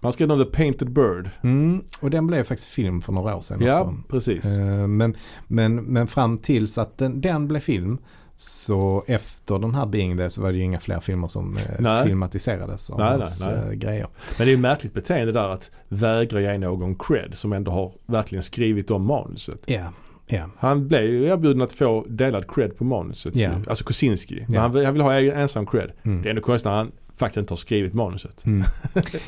Han 0.00 0.12
skrev 0.12 0.32
om 0.32 0.38
The 0.38 0.44
Painted 0.44 0.90
Bird. 0.92 1.30
mm, 1.42 1.82
och 2.00 2.10
den 2.10 2.26
blev 2.26 2.44
faktiskt 2.44 2.68
film 2.68 3.00
för 3.02 3.12
några 3.12 3.36
år 3.36 3.40
sedan 3.40 3.58
Ja, 3.62 3.80
också. 3.80 3.94
precis. 4.08 4.44
Eh, 4.44 4.86
Men, 4.86 5.16
men, 5.46 5.74
men 5.76 6.06
fram 6.06 6.38
tills 6.38 6.78
att 6.78 6.98
den, 6.98 7.20
den 7.20 7.48
blev 7.48 7.60
film 7.60 7.98
så 8.38 9.04
efter 9.06 9.58
den 9.58 9.74
här 9.74 9.86
Being 9.86 10.16
There 10.16 10.30
så 10.30 10.42
var 10.42 10.52
det 10.52 10.58
ju 10.58 10.64
inga 10.64 10.80
fler 10.80 11.00
filmer 11.00 11.28
som 11.28 11.56
eh, 11.56 11.62
Nej. 11.78 12.06
filmatiserades 12.06 12.90
av 12.90 12.98
Nej, 12.98 13.08
hans 13.08 13.46
nej, 13.46 13.54
nej. 13.56 13.66
eh, 13.68 13.72
grejer. 13.72 14.06
Men 14.38 14.46
det 14.46 14.50
är 14.52 14.56
ju 14.56 14.60
märkligt 14.62 14.94
beteende 14.94 15.32
där 15.32 15.48
att 15.48 15.70
vägra 15.88 16.40
ge 16.40 16.58
någon 16.58 16.94
cred 16.94 17.34
som 17.34 17.52
ändå 17.52 17.70
har 17.70 17.92
verkligen 18.06 18.42
skrivit 18.42 18.90
om 18.90 19.04
manuset. 19.04 19.62
Ja, 19.66 19.92
ja. 20.26 20.50
Han 20.58 20.88
blev 20.88 21.02
ju 21.04 21.24
erbjuden 21.24 21.62
att 21.62 21.72
få 21.72 22.04
delad 22.08 22.50
cred 22.54 22.76
på 22.78 22.84
manuset. 22.84 23.34
Ju. 23.36 23.50
Alltså 23.68 23.84
Kosinski. 23.84 24.44
Men 24.46 24.54
Ja. 24.54 24.60
han, 24.60 24.72
vill- 24.72 24.84
han 24.84 24.94
vill 24.94 25.02
ha 25.02 25.14
ensam 25.20 25.66
cred. 25.66 25.90
Mm. 26.02 26.22
Det 26.22 26.28
är 26.28 26.30
ändå 26.30 26.42
konstigt 26.42 26.70
han 26.72 26.92
faktiskt 27.16 27.36
inte 27.38 27.52
har 27.52 27.56
skrivit 27.56 27.94
manuset. 27.94 28.44
Mm. 28.46 28.64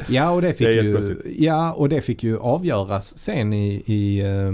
Ja, 0.09 0.31
och 0.31 0.43
det 0.43 0.55
fick 0.55 0.67
Det 0.67 0.73
ju, 0.75 1.17
ja, 1.39 1.73
och 1.73 1.89
det 1.89 2.01
fick 2.01 2.23
ju 2.23 2.39
avgöras 2.39 3.19
sen 3.19 3.53
i, 3.53 3.83
i, 3.87 4.21
eh, 4.21 4.53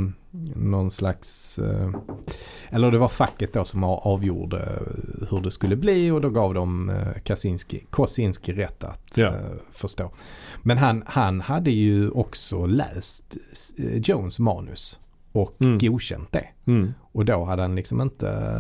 någon 0.57 0.91
slags, 0.91 1.59
eh, 1.59 1.91
eller 2.71 2.91
det 2.91 2.99
var 2.99 3.09
facket 3.09 3.53
då 3.53 3.65
som 3.65 3.85
avgjorde 3.85 4.57
eh, 4.63 5.27
hur 5.31 5.41
det 5.41 5.51
skulle 5.51 5.77
bli 5.77 6.11
och 6.11 6.21
då 6.21 6.31
gav 6.31 6.55
de 6.55 6.91
eh, 6.91 7.21
Kaczynski, 7.25 7.87
Kosinski 7.91 8.53
rätt 8.53 8.85
att 8.85 9.13
Ja. 9.17 9.33
förstå. 9.73 10.11
Men 10.63 10.79
han, 10.79 11.03
han 11.07 11.41
hade 11.41 11.71
ju 11.71 12.11
också 12.11 12.67
läst 12.67 13.37
Jones 13.79 14.39
manus 14.39 15.01
och 15.33 15.55
Mm. 15.61 15.79
godkänt 15.79 16.33
det. 16.33 16.47
Mm. 16.67 16.95
Och 17.13 17.25
då 17.25 17.45
hade 17.45 17.63
han 17.63 17.75
liksom 17.75 18.01
inte 18.01 18.57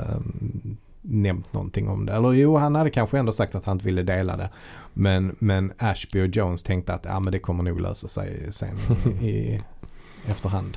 nämnt 1.02 1.52
någonting 1.52 1.88
om 1.88 2.06
det. 2.06 2.12
Eller 2.12 2.32
jo, 2.32 2.56
han 2.56 2.74
hade 2.74 2.90
kanske 2.90 3.18
ändå 3.18 3.32
sagt 3.32 3.54
att 3.54 3.64
han 3.64 3.76
inte 3.76 3.84
ville 3.86 4.02
dela 4.02 4.36
det. 4.36 4.50
Men, 4.92 5.36
men 5.38 5.72
Ashby 5.78 6.22
och 6.22 6.26
Jones 6.36 6.62
tänkte 6.62 6.94
att 6.94 7.04
ja, 7.04 7.20
men 7.20 7.32
det 7.32 7.38
kommer 7.38 7.62
nog 7.64 7.80
lösa 7.80 8.08
sig 8.08 8.52
sen 8.52 8.76
i, 9.20 9.26
i 9.28 9.62
efterhand. 10.26 10.76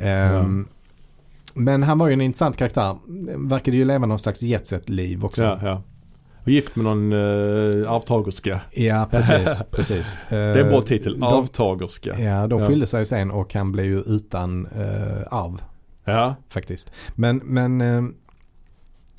Ehm, 0.00 0.68
Men 1.54 1.82
han 1.82 1.98
var 1.98 2.06
ju 2.06 2.12
en 2.12 2.20
intressant 2.20 2.56
karaktär. 2.56 2.96
Verkade 3.48 3.76
ju 3.76 3.84
leva 3.84 4.06
någon 4.06 4.18
slags 4.18 4.42
jetset-liv 4.42 5.24
också. 5.24 5.42
Ja, 5.44 5.58
ja. 5.62 5.82
Och 6.42 6.48
gift 6.48 6.76
med 6.76 6.84
någon 6.84 7.12
uh, 7.12 7.92
arvtagerska. 7.92 8.60
Ja, 8.72 9.08
precis. 9.10 9.62
precis. 9.70 10.18
Det 10.28 10.36
är 10.36 10.56
en 10.56 10.68
bra 10.68 10.82
titel. 10.82 11.20
De, 11.20 11.22
Arvtagerska. 11.22 12.20
ja, 12.20 12.46
de 12.46 12.60
Ja. 12.60 12.66
skilde 12.66 12.86
sig 12.86 13.00
ju 13.00 13.06
sen 13.06 13.30
och 13.30 13.54
han 13.54 13.72
blev 13.72 13.86
ju 13.86 14.00
utan 14.00 14.66
eh, 14.66 15.22
arv 15.30 15.62
Ja. 16.04 16.34
faktiskt. 16.48 16.90
Men, 17.14 17.36
men 17.36 17.80
eh, 17.80 18.02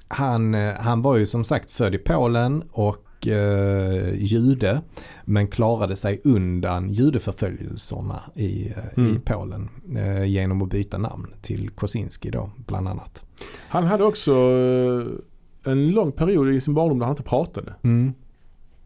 han, 0.07 0.53
eh, 0.55 0.73
han 0.75 1.01
var 1.01 1.17
ju 1.17 1.27
som 1.27 1.43
sagt 1.43 1.71
född 1.71 1.95
i 1.95 1.97
Polen 1.97 2.63
och 2.71 3.05
eh, 3.27 4.15
jude. 4.23 4.81
Men 5.25 5.47
klarade 5.47 5.95
sig 5.95 6.21
undan 6.23 6.89
judeförföljelserna 6.93 8.19
i, 8.35 8.67
eh, 8.69 8.77
i 8.77 9.07
Mm. 9.09 9.21
Polen. 9.21 9.69
Eh, 9.95 10.23
genom 10.25 10.61
att 10.61 10.69
byta 10.69 10.97
namn 10.97 11.27
till 11.41 11.69
Kosinski 11.69 12.29
då 12.31 12.49
bland 12.67 12.87
annat. 12.87 13.23
Han 13.69 13.83
hade 13.83 14.03
också 14.03 14.31
eh, 14.35 15.71
en 15.71 15.91
lång 15.91 16.11
period 16.11 16.49
i 16.49 16.61
sin 16.61 16.73
barndom 16.73 16.99
där 16.99 17.05
han 17.05 17.13
inte 17.13 17.23
pratade. 17.29 17.73
Mm. 17.81 18.13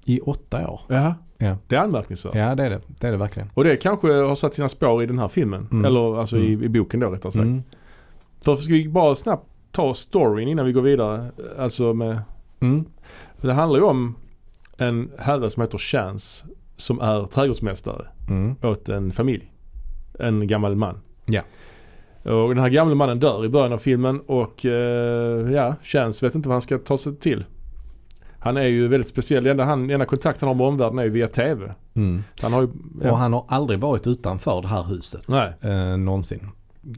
I 0.06 0.20
åtta 0.20 0.70
år. 0.70 0.82
Ja. 0.88 1.14
Ja. 1.38 1.58
Det 1.68 1.76
är 1.76 1.80
anmärkningsvärt. 1.80 2.36
Ja 2.36 2.56
det 2.56 2.64
är 2.66 2.70
det. 2.70 2.82
Det 2.88 3.08
är 3.08 3.12
det 3.12 3.18
verkligen. 3.18 3.50
Och 3.54 3.64
det 3.64 3.76
kanske 3.76 4.08
har 4.14 4.36
satt 4.36 4.54
sina 4.54 4.70
spår 4.70 5.04
i 5.04 5.06
den 5.06 5.20
här 5.20 5.28
filmen. 5.28 5.68
Mm. 5.72 5.86
Eller 5.86 6.20
alltså 6.20 6.38
i, 6.38 6.54
Mm. 6.54 6.64
i 6.64 6.70
boken 6.70 7.00
då 7.00 7.10
rättare 7.10 7.32
sagt. 7.32 7.44
Mm. 7.44 7.64
För 8.46 8.56
ska 8.56 8.74
vi 8.74 8.90
bara 8.90 9.16
snabbt 9.16 9.48
ta 9.72 9.94
storyn 9.94 10.48
innan 10.48 10.66
vi 10.66 10.72
går 10.72 10.82
vidare. 10.82 11.32
Alltså 11.60 11.94
med, 11.94 12.22
Mm. 12.60 12.86
det 13.42 13.54
handlar 13.54 13.80
ju 13.80 13.86
om 13.86 14.16
en 14.78 15.12
herre 15.18 15.50
som 15.50 15.62
heter 15.62 15.78
Chance 15.78 16.46
som 16.78 17.00
är 17.00 17.26
trädgårdsmästare 17.26 18.06
Mm. 18.30 18.56
åt 18.64 18.90
en 18.90 19.12
familj. 19.12 19.52
En 20.20 20.48
gammal 20.48 20.76
man. 20.76 21.00
Ja. 21.26 21.42
Och 22.32 22.50
den 22.56 22.58
här 22.64 22.70
gamla 22.70 22.96
mannen 22.96 23.20
dör 23.20 23.46
i 23.46 23.50
början 23.50 23.74
av 23.74 23.78
filmen 23.78 24.20
och 24.20 24.66
eh, 24.66 25.52
ja, 25.52 25.76
Chance 25.82 26.26
vet 26.26 26.36
inte 26.36 26.50
vad 26.50 26.54
han 26.54 26.62
ska 26.62 26.78
ta 26.78 26.98
sig 26.98 27.16
till. 27.16 27.46
Han 28.40 28.58
är 28.58 28.66
ju 28.66 28.88
väldigt 28.88 29.10
speciell. 29.10 29.48
Enda, 29.48 29.64
han, 29.64 29.90
enda 29.90 30.06
kontakt 30.06 30.42
han 30.42 30.48
har 30.48 30.56
med 30.56 30.68
omvärlden 30.68 31.00
är 31.00 31.04
ju 31.04 31.10
via 31.10 31.28
TV. 31.28 31.74
Mm. 31.94 32.24
Han 32.42 32.54
har 32.54 32.62
ju... 32.62 32.68
Ja. 33.02 33.12
Och 33.12 33.18
han 33.18 33.34
har 33.34 33.46
aldrig 33.48 33.80
varit 33.80 34.08
utanför 34.08 34.62
det 34.62 34.68
här 34.68 34.84
huset. 34.84 35.24
Nej. 35.28 35.54
Eh, 35.62 35.98
någonsin. 35.98 36.50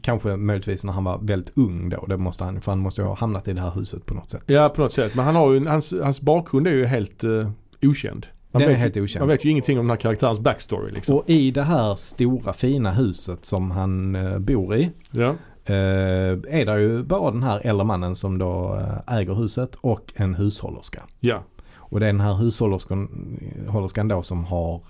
Kanske 0.02 0.36
möjligtvis 0.36 0.84
när 0.84 0.92
han 0.92 1.04
var 1.04 1.18
väldigt 1.22 1.58
ung 1.58 1.88
då. 1.88 2.06
Det 2.06 2.16
måste 2.16 2.44
han, 2.44 2.60
för 2.60 2.72
han 2.72 2.78
måste 2.78 3.00
ju 3.00 3.06
ha 3.06 3.14
hamnat 3.14 3.48
i 3.48 3.52
det 3.52 3.60
här 3.60 3.70
huset 3.70 4.06
på 4.06 4.14
något 4.14 4.30
sätt. 4.30 4.42
Ja 4.46 4.68
på 4.68 4.80
något 4.80 4.92
sätt. 4.92 5.14
Men 5.14 5.24
han 5.24 5.36
har 5.36 5.52
ju, 5.52 5.66
hans, 5.66 5.94
hans 6.02 6.20
bakgrund 6.20 6.66
är 6.66 6.70
ju 6.70 6.84
helt 6.86 7.24
uh, 7.24 7.48
okänd. 7.82 8.26
Man 8.52 8.60
Den 8.60 8.68
är 8.70 8.74
vet 8.74 8.82
helt 8.82 8.96
ju, 8.96 9.02
okänd. 9.02 9.20
Man 9.20 9.28
vet 9.28 9.44
ju 9.44 9.50
ingenting 9.50 9.78
om 9.78 9.84
den 9.86 9.90
här 9.90 9.96
karaktärens 9.96 10.40
backstory 10.40 10.90
liksom. 10.92 11.16
Och 11.16 11.30
i 11.30 11.50
det 11.50 11.62
här 11.62 11.94
stora 11.96 12.52
fina 12.52 12.90
huset 12.92 13.44
som 13.44 13.70
han 13.70 14.14
eh, 14.14 14.38
bor 14.38 14.76
i. 14.76 14.90
Ja. 15.10 15.34
Eh, 15.64 15.74
är 16.48 16.64
det 16.64 16.80
ju 16.80 17.02
bara 17.02 17.30
den 17.30 17.42
här 17.42 17.60
äldre 17.64 17.84
mannen 17.86 18.16
som 18.16 18.38
då 18.38 18.74
eh, 19.08 19.14
äger 19.16 19.34
huset 19.34 19.74
och 19.80 20.12
en 20.16 20.34
hushållerska. 20.34 21.02
ja. 21.20 21.42
Och 21.88 22.00
det 22.00 22.06
är 22.06 22.12
den 22.12 22.20
här 22.20 22.34
hushållerskan 22.34 23.08
hållerskan 23.68 24.08
då 24.08 24.22
som 24.22 24.44
har 24.44 24.80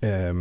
eh, 0.00 0.34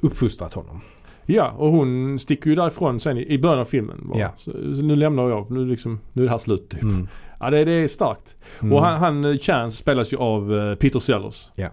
uppfostrat 0.00 0.52
honom. 0.54 0.80
Ja, 1.26 1.50
och 1.50 1.68
hon 1.70 2.18
sticker 2.18 2.50
ju 2.50 2.56
därifrån 2.56 3.00
sen 3.00 3.18
i, 3.18 3.26
i 3.26 3.38
början 3.38 3.58
av 3.58 3.64
filmen. 3.64 4.00
bara. 4.08 4.18
Ja. 4.18 4.30
Så, 4.36 4.50
så 4.52 4.82
nu 4.82 4.96
lämnar 4.96 5.28
jag, 5.28 5.50
nu, 5.50 5.66
liksom, 5.66 6.00
nu 6.12 6.22
är 6.22 6.26
det 6.26 6.30
här 6.30 6.38
slut 6.38 6.68
typ. 6.68 6.82
Mm. 6.82 7.08
Ja 7.44 7.50
det, 7.50 7.64
det 7.64 7.72
är 7.72 7.88
starkt. 7.88 8.36
Mm. 8.60 8.72
Och 8.72 8.84
han, 8.84 8.98
han 8.98 9.24
eh, 9.24 9.38
Chance 9.38 9.76
spelas 9.76 10.12
ju 10.12 10.16
av 10.16 10.54
eh, 10.54 10.74
Peter 10.74 10.98
Sellers. 10.98 11.50
Ja. 11.54 11.68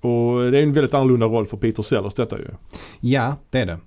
Och 0.00 0.50
det 0.50 0.58
är 0.58 0.62
en 0.62 0.72
väldigt 0.72 0.94
annorlunda 0.94 1.26
roll 1.26 1.46
för 1.46 1.56
Peter 1.56 1.82
Sellers 1.82 2.14
detta 2.14 2.38
ju. 2.38 2.48
Ja, 3.00 3.36
det 3.50 3.58
är 3.58 3.66
det. 3.66 3.78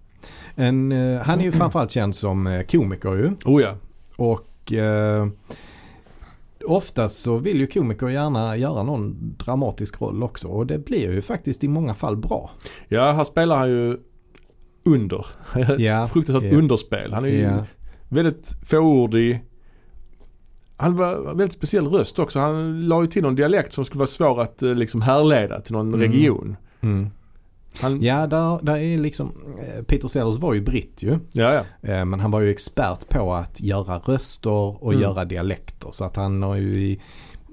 En, 0.55 0.91
eh, 0.91 1.21
han 1.21 1.39
är 1.39 1.43
ju 1.43 1.51
framförallt 1.51 1.91
känd 1.91 2.15
som 2.15 2.63
komiker 2.71 3.13
ju. 3.13 3.31
Oh 3.45 3.61
ja. 3.61 3.75
Och 4.17 4.73
eh, 4.73 5.27
oftast 6.65 7.21
så 7.21 7.37
vill 7.37 7.59
ju 7.59 7.67
komiker 7.67 8.07
gärna 8.07 8.57
göra 8.57 8.83
någon 8.83 9.35
dramatisk 9.37 10.01
roll 10.01 10.23
också. 10.23 10.47
Och 10.47 10.67
det 10.67 10.77
blir 10.77 11.11
ju 11.11 11.21
faktiskt 11.21 11.63
i 11.63 11.67
många 11.67 11.93
fall 11.93 12.17
bra. 12.17 12.49
Ja, 12.87 13.11
här 13.11 13.23
spelar 13.23 13.57
han 13.57 13.69
ju 13.69 13.97
under. 14.83 15.25
Ja, 15.77 16.07
Fruktansvärt 16.07 16.51
ja. 16.51 16.57
underspel. 16.57 17.13
Han 17.13 17.25
är 17.25 17.29
ju 17.29 17.39
Ja, 17.39 17.65
väldigt 18.09 18.55
fåordig. 18.65 19.41
Han 20.81 20.95
var 20.97 21.21
väldigt 21.35 21.53
speciell 21.53 21.87
röst 21.87 22.19
också. 22.19 22.39
Han 22.39 22.87
la 22.87 23.01
ju 23.01 23.07
till 23.07 23.21
någon 23.23 23.35
dialekt 23.35 23.73
som 23.73 23.85
skulle 23.85 23.99
vara 23.99 24.07
svår 24.07 24.41
att 24.41 24.61
eh, 24.61 24.75
liksom 24.75 25.01
härleda 25.01 25.61
till 25.61 25.73
någon 25.73 25.93
Mm. 25.93 25.99
region. 26.11 26.55
mm. 26.81 27.09
Han, 27.81 28.01
ja 28.01 28.27
där, 28.27 28.59
där 28.65 28.77
är 28.77 28.97
liksom, 28.97 29.31
eh, 29.61 29.83
Peter 29.83 30.07
Sellers 30.07 30.37
var 30.37 30.53
ju 30.53 30.61
britt 30.61 31.03
ju. 31.03 31.19
ja, 31.31 31.53
ja. 31.53 31.89
Eh, 31.89 32.05
Men 32.05 32.19
han 32.19 32.31
var 32.31 32.39
ju 32.39 32.49
expert 32.51 33.09
på 33.09 33.33
att 33.33 33.61
göra 33.61 33.97
röster 33.99 34.83
och 34.83 34.91
Mm. 34.93 35.01
göra 35.01 35.25
dialekter. 35.25 35.89
Så 35.91 36.03
att 36.05 36.15
han 36.15 36.43
har 36.43 36.55
ju 36.55 36.83
i, 36.83 36.99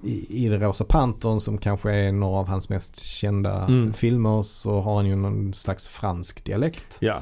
i, 0.04 0.44
i 0.44 0.48
Det 0.48 0.58
Rosa 0.58 0.84
Pantern 0.84 1.40
som 1.40 1.58
kanske 1.58 1.90
är 1.92 2.12
några 2.12 2.38
av 2.38 2.48
hans 2.48 2.68
mest 2.68 2.98
kända 3.02 3.64
Mm. 3.64 3.92
filmer 3.92 4.42
så 4.42 4.80
har 4.80 4.94
han 4.96 5.06
ju 5.06 5.16
någon 5.16 5.54
slags 5.54 5.88
fransk 5.88 6.44
dialekt. 6.44 6.96
ja. 7.00 7.18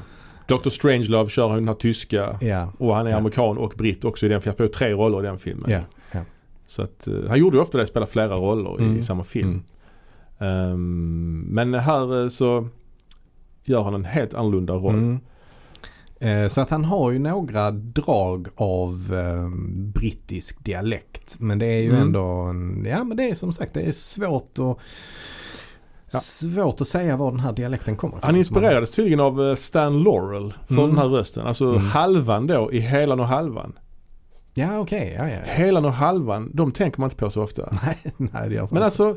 Dr. 0.47 0.69
Strangelove 0.69 1.29
kör 1.29 1.55
den 1.55 1.67
här 1.67 1.75
tyska. 1.75 2.37
Ja, 2.41 2.71
Och 2.77 2.95
han 2.95 3.07
är 3.07 3.11
Ja. 3.11 3.17
amerikan 3.17 3.57
och 3.57 3.73
britt 3.77 4.05
också 4.05 4.25
i 4.25 4.29
den. 4.29 4.41
För 4.41 4.47
jag 4.47 4.53
spelar 4.55 4.69
tre 4.71 4.91
roller 4.93 5.19
i 5.19 5.25
den 5.25 5.37
filmen. 5.39 5.71
ja. 5.71 5.79
Så 6.67 6.81
att, 6.81 7.07
eh, 7.07 7.13
han 7.29 7.39
gjorde 7.39 7.57
ju 7.57 7.61
ofta 7.61 7.77
det, 7.77 7.87
spela 7.87 8.05
flera 8.05 8.35
roller 8.35 8.81
i 8.81 8.85
Mm. 8.85 9.01
samma 9.01 9.23
film. 9.23 9.49
Mm. 9.49 9.63
Ehm, 10.39 11.39
men 11.49 11.73
här 11.73 12.23
eh, 12.23 12.29
så 12.29 12.67
gör 13.63 13.81
han 13.83 13.93
en 13.93 14.05
helt 14.05 14.33
annorlunda 14.33 14.73
roll. 14.73 14.93
Mm. 14.95 15.19
Eh, 16.19 16.47
Så 16.47 16.61
att 16.61 16.69
han 16.69 16.85
har 16.85 17.11
ju 17.11 17.19
några 17.19 17.71
drag 17.71 18.47
av 18.55 19.13
eh, 19.13 19.49
brittisk 19.93 20.65
dialekt. 20.65 21.35
Men 21.39 21.59
det 21.59 21.65
är 21.65 21.81
ju 21.81 21.89
Mm. 21.89 22.01
ändå, 22.01 22.23
en, 22.25 22.85
ja 22.89 23.03
men 23.03 23.17
det 23.17 23.29
är 23.29 23.35
som 23.35 23.51
sagt 23.51 23.73
det 23.73 23.81
är 23.81 23.91
svårt 23.91 24.59
att 24.59 24.77
Ja. 26.11 26.19
Svårt 26.19 26.81
att 26.81 26.87
säga 26.87 27.17
var 27.17 27.31
den 27.31 27.39
här 27.39 27.53
dialekten 27.53 27.95
kommer 27.95 28.17
ifrån. 28.17 28.27
Han 28.27 28.35
inspirerades 28.35 28.91
tydligen 28.91 29.19
av 29.19 29.41
eh, 29.49 29.55
Stan 29.55 30.03
Laurel 30.03 30.53
för 30.67 30.73
Mm. 30.73 30.87
den 30.87 30.97
här 30.97 31.07
rösten. 31.07 31.47
Alltså 31.47 31.65
Mm. 31.69 31.81
halvan 31.81 32.47
då 32.47 32.71
i 32.73 32.79
Helan 32.79 33.19
och 33.19 33.27
halvan. 33.27 33.73
Ja 34.57 34.79
okej, 34.79 35.15
ja 35.17 35.29
ja. 35.29 35.39
Helan 35.43 35.85
och 35.85 35.93
halvan, 35.93 36.51
de 36.53 36.71
tänker 36.71 36.99
man 36.99 37.07
inte 37.07 37.15
på 37.17 37.29
så 37.29 37.43
ofta. 37.43 37.69
Nej, 37.85 37.97
nej 38.17 38.49
det 38.49 38.55
gör 38.55 38.61
fan 38.61 38.69
Men 38.71 38.83
alltså, 38.83 39.13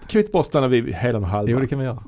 kan 0.00 0.12
vi 0.12 0.18
inte 0.18 0.32
bara 0.32 0.42
stanna 0.42 0.68
vid 0.68 0.94
Helan 0.94 1.22
och 1.22 1.28
halvan? 1.28 1.50
Jo 1.52 1.60
det 1.60 1.66
kan 1.66 1.78
vi 1.78 1.84
göra. 1.84 1.98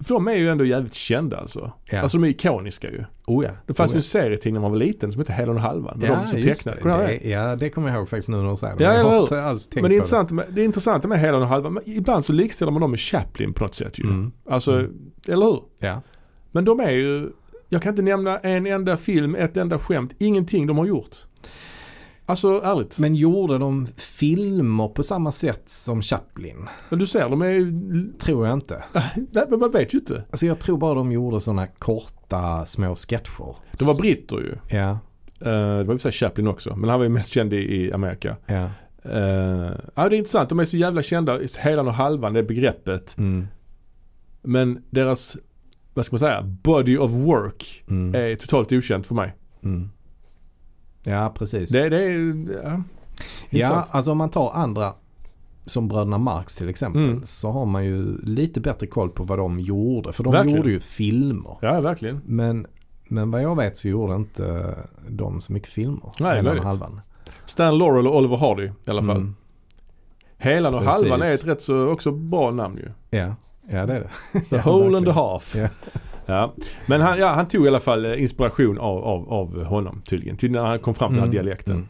För 0.00 0.14
de 0.14 0.28
är 0.28 0.34
ju 0.34 0.48
ändå 0.48 0.64
jävligt 0.64 0.94
kända 0.94 1.36
alltså. 1.36 1.72
Ja. 1.84 2.00
Alltså 2.00 2.18
de 2.18 2.24
är 2.24 2.28
ikoniska 2.28 2.90
ju. 2.90 3.04
oh 3.26 3.44
ja. 3.44 3.50
Det 3.66 3.74
fanns 3.74 3.90
oh, 3.90 3.94
ju 3.94 3.98
en 3.98 4.02
serietidning 4.02 4.54
när 4.54 4.60
man 4.60 4.70
var 4.70 4.78
liten 4.78 5.12
som 5.12 5.18
hette 5.18 5.32
Helan 5.32 5.56
och 5.56 5.62
halvan. 5.62 5.98
Med 5.98 6.10
ja, 6.10 6.14
de 6.14 6.28
som 6.28 6.42
tecknade. 6.42 7.02
det. 7.02 7.06
Det. 7.22 7.28
Ja 7.28 7.56
det 7.56 7.70
kommer 7.70 7.88
jag 7.88 7.96
ihåg 7.98 8.08
faktiskt 8.08 8.28
nu 8.28 8.36
när 8.36 8.50
du 8.50 8.56
säger 8.56 8.76
det. 8.76 8.84
Ja, 8.84 8.94
jag 8.94 9.04
har 9.04 9.20
inte 9.20 9.42
alls 9.42 9.68
tänkt 9.68 9.82
Men 9.82 9.82
det 9.82 9.88
på 9.88 9.94
intressanta 9.94 10.34
med, 10.34 10.46
det 10.50 10.64
intressanta 10.64 11.08
med 11.08 11.18
Helan 11.18 11.42
och 11.42 11.48
halvan, 11.48 11.72
men 11.72 11.82
ibland 11.86 12.24
så 12.24 12.32
likställer 12.32 12.72
man 12.72 12.80
dem 12.80 12.90
med 12.90 13.00
Chaplin 13.00 13.52
på 13.52 13.64
något 13.64 13.74
sätt 13.74 13.98
ju. 13.98 14.04
Mm. 14.04 14.32
Alltså, 14.50 14.72
Mm. 14.72 15.10
eller 15.26 15.46
hur? 15.46 15.62
Ja. 15.78 16.02
Men 16.52 16.64
de 16.64 16.80
är 16.80 16.90
ju, 16.90 17.30
jag 17.68 17.82
kan 17.82 17.90
inte 17.92 18.02
nämna 18.02 18.38
en 18.38 18.66
enda 18.66 18.96
film, 18.96 19.34
ett 19.34 19.56
enda 19.56 19.78
skämt, 19.78 20.14
ingenting 20.18 20.66
de 20.66 20.78
har 20.78 20.86
gjort. 20.86 21.16
Alltså 22.28 22.60
ärligt. 22.64 22.98
Men, 22.98 23.12
Men 23.12 23.18
gjorde 23.20 23.58
de 23.58 23.86
filmer 23.96 24.88
på 24.88 25.02
samma 25.02 25.32
sätt 25.32 25.62
som 25.68 26.02
Chaplin? 26.02 26.68
du 26.90 27.06
ser, 27.06 27.28
de 27.28 27.42
är 27.42 27.48
ju, 27.50 27.72
Tror 28.18 28.46
jag 28.46 28.54
inte. 28.56 28.84
nej 29.32 29.44
men 29.50 29.58
man 29.60 29.70
vet 29.70 29.94
ju 29.94 29.98
inte. 29.98 30.24
Alltså 30.30 30.46
jag 30.46 30.58
tror 30.58 30.78
bara 30.78 30.94
de 30.94 31.12
gjorde 31.12 31.40
sådana 31.40 31.66
korta 31.66 32.66
små 32.66 32.94
sketcher. 32.94 33.56
De 33.78 33.84
var 33.84 33.94
britter 33.94 34.36
ju. 34.36 34.76
Ja, 34.78 34.98
Eh, 35.40 35.78
det 35.78 35.84
var 35.84 35.94
för 35.94 35.98
sig 35.98 36.12
Chaplin 36.12 36.46
också, 36.48 36.76
men 36.76 36.90
han 36.90 36.98
var 36.98 37.04
ju 37.04 37.08
mest 37.08 37.30
känd 37.30 37.54
i, 37.54 37.56
i 37.56 37.92
Amerika. 37.92 38.36
ja. 38.46 38.70
Uh, 39.06 39.72
ja 39.94 40.08
det 40.08 40.16
är 40.16 40.18
intressant, 40.18 40.48
de 40.48 40.60
är 40.60 40.64
så 40.64 40.76
jävla 40.76 41.02
kända, 41.02 41.38
helan 41.58 41.88
och 41.88 41.94
halvan, 41.94 42.32
det 42.32 42.42
begreppet. 42.42 43.18
Mm, 43.18 43.46
Men 44.42 44.82
deras, 44.90 45.36
vad 45.94 46.04
ska 46.06 46.14
man 46.14 46.20
säga, 46.20 46.42
body 46.42 46.96
of 46.98 47.10
work 47.10 47.84
mm, 47.90 48.14
är 48.14 48.36
totalt 48.36 48.72
okänt 48.72 49.06
för 49.06 49.14
mig. 49.14 49.34
mm. 49.64 49.90
Ja, 51.10 51.32
precis. 51.38 51.70
Det, 51.70 51.88
det 51.88 52.04
ja, 52.64 52.82
ja, 53.50 53.84
alltså 53.90 54.10
om 54.12 54.18
man 54.18 54.30
tar 54.30 54.52
andra 54.52 54.92
som 55.64 55.88
bröderna 55.88 56.18
Marx 56.18 56.56
till 56.56 56.68
exempel 56.68 57.04
Mm. 57.04 57.26
så 57.26 57.50
har 57.50 57.66
man 57.66 57.84
ju 57.84 58.18
lite 58.22 58.60
bättre 58.60 58.86
koll 58.86 59.10
på 59.10 59.24
vad 59.24 59.38
de 59.38 59.60
gjorde. 59.60 60.12
För 60.12 60.24
de 60.24 60.32
Verkligen. 60.32 60.56
gjorde 60.56 60.70
ju 60.70 60.80
filmer. 60.80 61.56
Ja, 61.60 61.80
verkligen. 61.80 62.20
Men 62.24 62.66
Men 63.08 63.30
vad 63.30 63.42
jag 63.42 63.56
vet 63.56 63.76
så 63.76 63.88
gjorde 63.88 64.14
inte 64.14 64.74
de 65.08 65.40
så 65.40 65.52
mycket 65.52 65.68
filmer. 65.68 66.10
Nej, 66.20 66.40
och 66.48 66.64
halvan. 66.64 67.00
Stan 67.44 67.78
Laurel 67.78 68.06
och 68.06 68.16
Oliver 68.16 68.36
Hardy 68.36 68.64
i 68.64 68.90
alla 68.90 69.02
fall. 69.02 69.16
Mm. 69.16 69.34
Helan 70.38 70.74
och 70.74 70.80
Precis. 70.84 71.02
halvan 71.02 71.22
är 71.22 71.34
ett 71.34 71.46
rätt 71.46 71.62
så 71.62 71.88
också 71.88 72.10
bra 72.12 72.50
namn 72.50 72.76
ju. 72.76 73.18
Ja, 73.18 73.34
ja 73.70 73.86
det 73.86 73.92
är 73.94 74.00
det. 74.32 74.40
The 74.50 74.56
Ja, 74.56 74.62
whole 74.64 74.84
and 74.96 75.06
the 75.06 75.12
verkligen. 75.12 75.14
half. 75.14 75.56
Ja. 75.56 75.68
Ja. 76.28 76.54
Men 76.86 77.00
han, 77.00 77.18
ja, 77.18 77.26
han 77.28 77.48
tog 77.48 77.64
i 77.64 77.68
alla 77.68 77.80
fall 77.80 78.04
eh, 78.04 78.22
inspiration 78.22 78.78
av, 78.78 79.04
av, 79.04 79.32
av 79.32 79.64
honom 79.64 80.02
tydligen. 80.04 80.36
Till 80.36 80.50
när 80.50 80.60
han 80.62 80.78
kom 80.78 80.94
fram 80.94 81.08
till 81.08 81.20
den 81.20 81.24
här 81.28 81.34
Mm, 81.34 81.44
dialekten. 81.44 81.76
mm. 81.76 81.86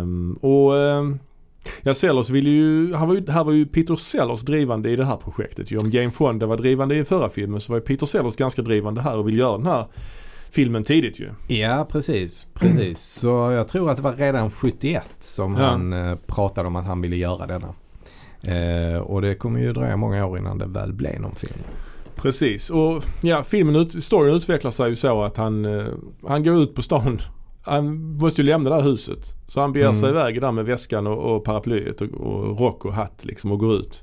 Ehm, 0.00 0.32
och 0.40 0.72
um, 0.72 1.18
ja, 1.82 1.94
Sellers 1.94 2.30
ville 2.30 2.50
ju, 2.50 2.94
han 2.94 3.08
var 3.08 3.14
ju, 3.14 3.30
här 3.30 3.44
var 3.44 3.52
ju 3.52 3.66
Peter 3.66 3.96
Sellers 3.96 4.40
drivande 4.40 4.90
i 4.90 4.96
det 4.96 5.04
här 5.04 5.16
projektet 5.16 5.70
ju. 5.70 5.78
Om 5.78 5.90
Jane 5.90 6.10
Fonda 6.10 6.46
var 6.46 6.56
drivande 6.56 6.96
i 6.96 7.04
förra 7.04 7.28
filmen 7.28 7.60
så 7.60 7.72
var 7.72 7.78
ju 7.78 7.84
Peter 7.84 8.06
Sellers 8.06 8.36
ganska 8.36 8.62
drivande 8.62 9.00
här 9.00 9.16
och 9.16 9.28
ville 9.28 9.38
göra 9.38 9.56
den 9.56 9.66
här 9.66 9.86
filmen 10.50 10.84
tidigt 10.84 11.20
ju. 11.20 11.30
Ja, 11.56 11.86
precis. 11.90 12.46
precis. 12.54 13.00
Så 13.02 13.28
jag 13.28 13.68
tror 13.68 13.90
att 13.90 13.96
det 13.96 14.02
var 14.02 14.12
redan 14.12 14.50
71 14.50 15.02
som 15.20 15.52
Ja. 15.56 15.64
han 15.64 15.92
eh, 15.92 16.14
pratade 16.26 16.66
om 16.68 16.76
att 16.76 16.84
han 16.86 17.00
ville 17.00 17.16
göra 17.16 17.46
denna. 17.46 17.68
Eh, 18.42 18.98
och 19.00 19.22
det 19.22 19.34
kommer 19.34 19.60
ju 19.60 19.72
dröja 19.72 19.96
många 19.96 20.26
år 20.26 20.38
innan 20.38 20.58
det 20.58 20.66
väl 20.66 20.92
blev 20.92 21.20
någon 21.20 21.34
film. 21.34 21.58
Precis 22.22 22.70
och 22.70 23.04
ja, 23.22 23.42
filmen 23.42 23.76
ut, 23.76 24.04
storyn 24.04 24.34
utvecklar 24.34 24.70
sig 24.70 24.88
ju 24.90 24.96
så 24.96 25.22
att 25.22 25.36
han, 25.36 25.64
eh, 25.64 25.84
han 26.28 26.44
går 26.44 26.62
ut 26.62 26.74
på 26.74 26.82
stan. 26.82 27.20
Han 27.64 28.02
måste 28.16 28.40
ju 28.42 28.46
lämna 28.46 28.70
det 28.70 28.76
här 28.76 28.82
huset. 28.82 29.34
Så 29.48 29.60
han 29.60 29.72
beger 29.72 29.92
sig 29.92 30.08
Mm. 30.10 30.20
iväg 30.20 30.40
där 30.40 30.52
med 30.52 30.64
väskan 30.64 31.06
och, 31.06 31.36
och 31.36 31.44
paraplyet 31.44 32.00
och, 32.00 32.08
och 32.10 32.60
rock 32.60 32.84
och 32.84 32.92
hatt 32.94 33.24
liksom 33.24 33.52
och 33.52 33.58
går 33.58 33.74
ut. 33.74 34.02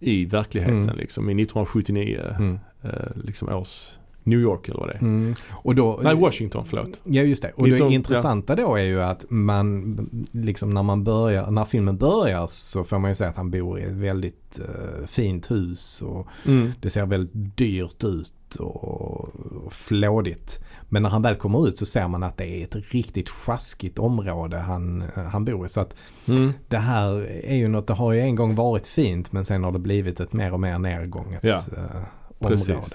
I 0.00 0.24
verkligheten 0.24 0.82
Mm. 0.82 0.96
liksom 0.96 1.30
i 1.30 1.42
1979 1.42 2.20
Mm. 2.38 2.58
eh, 2.82 2.90
liksom 3.24 3.48
års 3.48 3.88
New 4.28 4.38
York 4.40 4.68
eller 4.68 4.78
vad 4.78 4.88
det 4.88 4.94
är. 4.94 4.98
Mm. 4.98 5.34
Och 5.50 5.74
då, 5.74 6.00
Nej 6.02 6.14
Washington 6.16 6.64
förlåt. 6.64 7.00
Ja 7.04 7.22
just 7.22 7.42
det. 7.42 7.52
Och 7.56 7.68
19 7.68 7.88
det 7.88 7.94
intressanta 7.94 8.56
då 8.56 8.74
är 8.76 8.82
ju 8.84 9.02
att 9.02 9.24
man, 9.28 9.96
liksom 10.32 10.70
när 10.70 10.82
man 10.82 11.04
börjar, 11.04 11.50
när 11.50 11.64
filmen 11.64 11.96
börjar 11.98 12.46
så 12.46 12.84
får 12.84 12.98
man 12.98 13.10
ju 13.10 13.14
säga 13.14 13.30
att 13.30 13.36
han 13.36 13.50
bor 13.50 13.80
i 13.80 13.82
ett 13.82 13.92
väldigt 13.92 14.60
eh, 14.60 15.06
fint 15.06 15.50
hus 15.50 16.02
och 16.02 16.26
Mm. 16.46 16.72
det 16.80 16.90
ser 16.90 17.06
väldigt 17.06 17.56
dyrt 17.58 18.04
ut 18.04 18.32
och, 18.58 19.28
flådigt. 19.70 20.64
Men 20.88 21.02
när 21.02 21.10
han 21.10 21.22
väl 21.22 21.36
kommer 21.36 21.68
ut 21.68 21.78
så 21.78 21.86
ser 21.86 22.08
man 22.08 22.22
att 22.22 22.36
det 22.36 22.46
är 22.46 22.64
ett 22.64 22.76
riktigt 22.92 23.28
sjaskigt 23.28 23.98
område 23.98 24.56
han, 24.56 25.04
han 25.14 25.44
bor 25.44 25.66
i. 25.66 25.68
Så 25.68 25.80
att 25.80 25.96
Mm. 26.28 26.52
det 26.68 26.76
här 26.78 27.10
är 27.44 27.56
ju 27.56 27.68
något, 27.68 27.86
det 27.86 27.94
har 27.94 28.12
ju 28.12 28.20
en 28.20 28.34
gång 28.34 28.54
varit 28.54 28.86
fint 28.86 29.32
men 29.32 29.44
sen 29.44 29.64
har 29.64 29.72
det 29.72 29.78
blivit 29.78 30.20
ett 30.20 30.32
mer 30.32 30.52
och 30.52 30.60
mer 30.60 30.78
nergånget 30.78 31.40
Ja, 31.44 31.54
eh, 31.76 32.02
precis. 32.48 32.94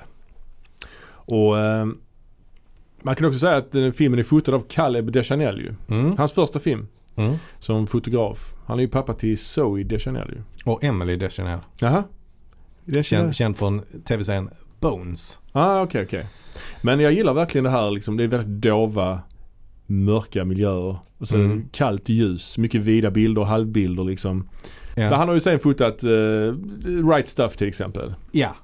Och 1.26 1.60
eh, 1.60 1.86
man 3.02 3.16
kan 3.16 3.28
också 3.28 3.40
säga 3.40 3.56
att 3.58 3.76
eh, 3.76 3.92
filmen 3.92 4.20
är 4.20 4.24
fotad 4.24 4.54
av 4.56 4.66
Caleb 4.70 5.12
Deschanel 5.12 5.60
ju. 5.60 5.76
Mm. 5.98 6.18
Hans 6.18 6.32
första 6.34 6.60
film 6.60 6.88
Mm. 7.16 7.34
som 7.60 7.88
fotograf. 7.88 8.56
Han 8.66 8.78
är 8.80 8.84
ju 8.84 8.90
pappa 8.90 9.14
till 9.14 9.38
Zoe 9.38 9.84
Deschanel 9.84 10.30
ju. 10.36 10.42
Och 10.72 10.84
Emily 10.84 11.16
Deschanel. 11.16 11.60
Jaha. 11.80 12.04
Känd, 13.04 13.36
känd 13.36 13.58
från 13.58 13.82
tv-serien 14.06 14.50
Bones. 14.80 15.40
Ah, 15.52 15.82
okej, 15.82 16.04
okej. 16.04 16.26
Men 16.82 17.00
jag 17.00 17.14
gillar 17.14 17.34
verkligen 17.34 17.64
det 17.64 17.70
här 17.70 17.92
liksom. 17.92 18.18
Det 18.18 18.24
är 18.24 18.28
väldigt 18.28 18.62
dova, 18.62 19.20
mörka 19.86 20.46
miljöer. 20.46 20.98
Och 21.18 21.28
så 21.28 21.36
Mm. 21.36 21.66
kallt 21.72 22.10
ljus, 22.10 22.58
mycket 22.58 22.82
vida 22.82 23.12
bilder 23.12 23.42
och 23.42 23.48
halvbilder 23.48 24.04
liksom. 24.04 24.50
Ja. 24.96 25.16
Han 25.16 25.28
har 25.28 25.36
ju 25.36 25.42
sen 25.42 25.60
fotat 25.60 26.04
uh, 26.04 26.54
Right 27.10 27.28
Stuff 27.28 27.58
till 27.58 27.68
exempel. 27.68 28.14
ja. 28.32 28.56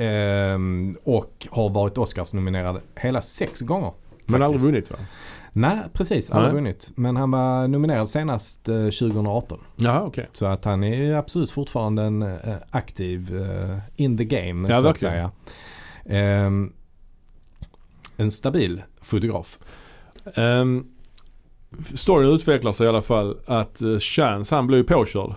Ehm, 0.00 0.96
och 1.04 1.46
har 1.50 1.68
varit 1.70 1.98
Oscars-nominerad 1.98 2.80
hela 2.96 3.22
sex 3.22 3.60
gånger. 3.60 3.92
Men 4.26 4.42
aldrig 4.42 4.60
vunnit 4.60 4.90
va? 4.90 4.96
Nej, 5.52 5.78
precis. 5.92 6.30
Aldrig 6.30 6.54
Nej. 6.54 6.62
vunnit. 6.62 6.90
Men 6.94 7.16
han 7.16 7.30
var 7.30 7.68
nominerad 7.68 8.08
senast 8.08 8.68
eh, 8.68 8.74
2018. 8.84 9.58
Jaha, 9.76 10.02
okej. 10.02 10.28
Så 10.32 10.46
att 10.46 10.64
han 10.64 10.84
är 10.84 11.14
absolut 11.14 11.50
fortfarande 11.50 12.02
en 12.02 12.22
eh, 12.22 12.54
aktiv 12.70 13.42
eh, 13.42 13.78
in 13.96 14.18
the 14.18 14.24
game 14.24 14.68
Ja, 14.68 14.74
så 14.74 14.86
att 14.86 15.02
verkligen. 15.02 15.12
säga. 15.14 15.30
Ehm, 16.20 16.72
en 18.16 18.30
stabil 18.30 18.82
fotograf. 19.02 19.58
Um, 20.36 20.86
storyn 21.94 22.30
utvecklar 22.30 22.72
sig 22.72 22.86
i 22.86 22.88
alla 22.88 23.02
fall 23.02 23.36
att 23.46 23.82
uh, 23.82 23.98
Chance 23.98 24.54
han 24.54 24.66
blir 24.66 24.82
påkörd 24.82 25.34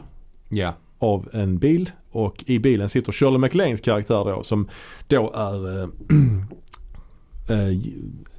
Ja. 0.50 0.74
av 1.00 1.30
en 1.34 1.58
bil 1.58 1.92
och 2.14 2.44
i 2.48 2.60
bilen 2.60 2.90
sitter 2.90 3.12
Shirley 3.12 3.38
MacLaines 3.38 3.82
karaktär 3.82 4.24
då 4.26 4.44
som 4.44 4.68
då 5.08 5.34
är 5.34 5.82
eh, 5.82 5.90
eh, 7.58 7.80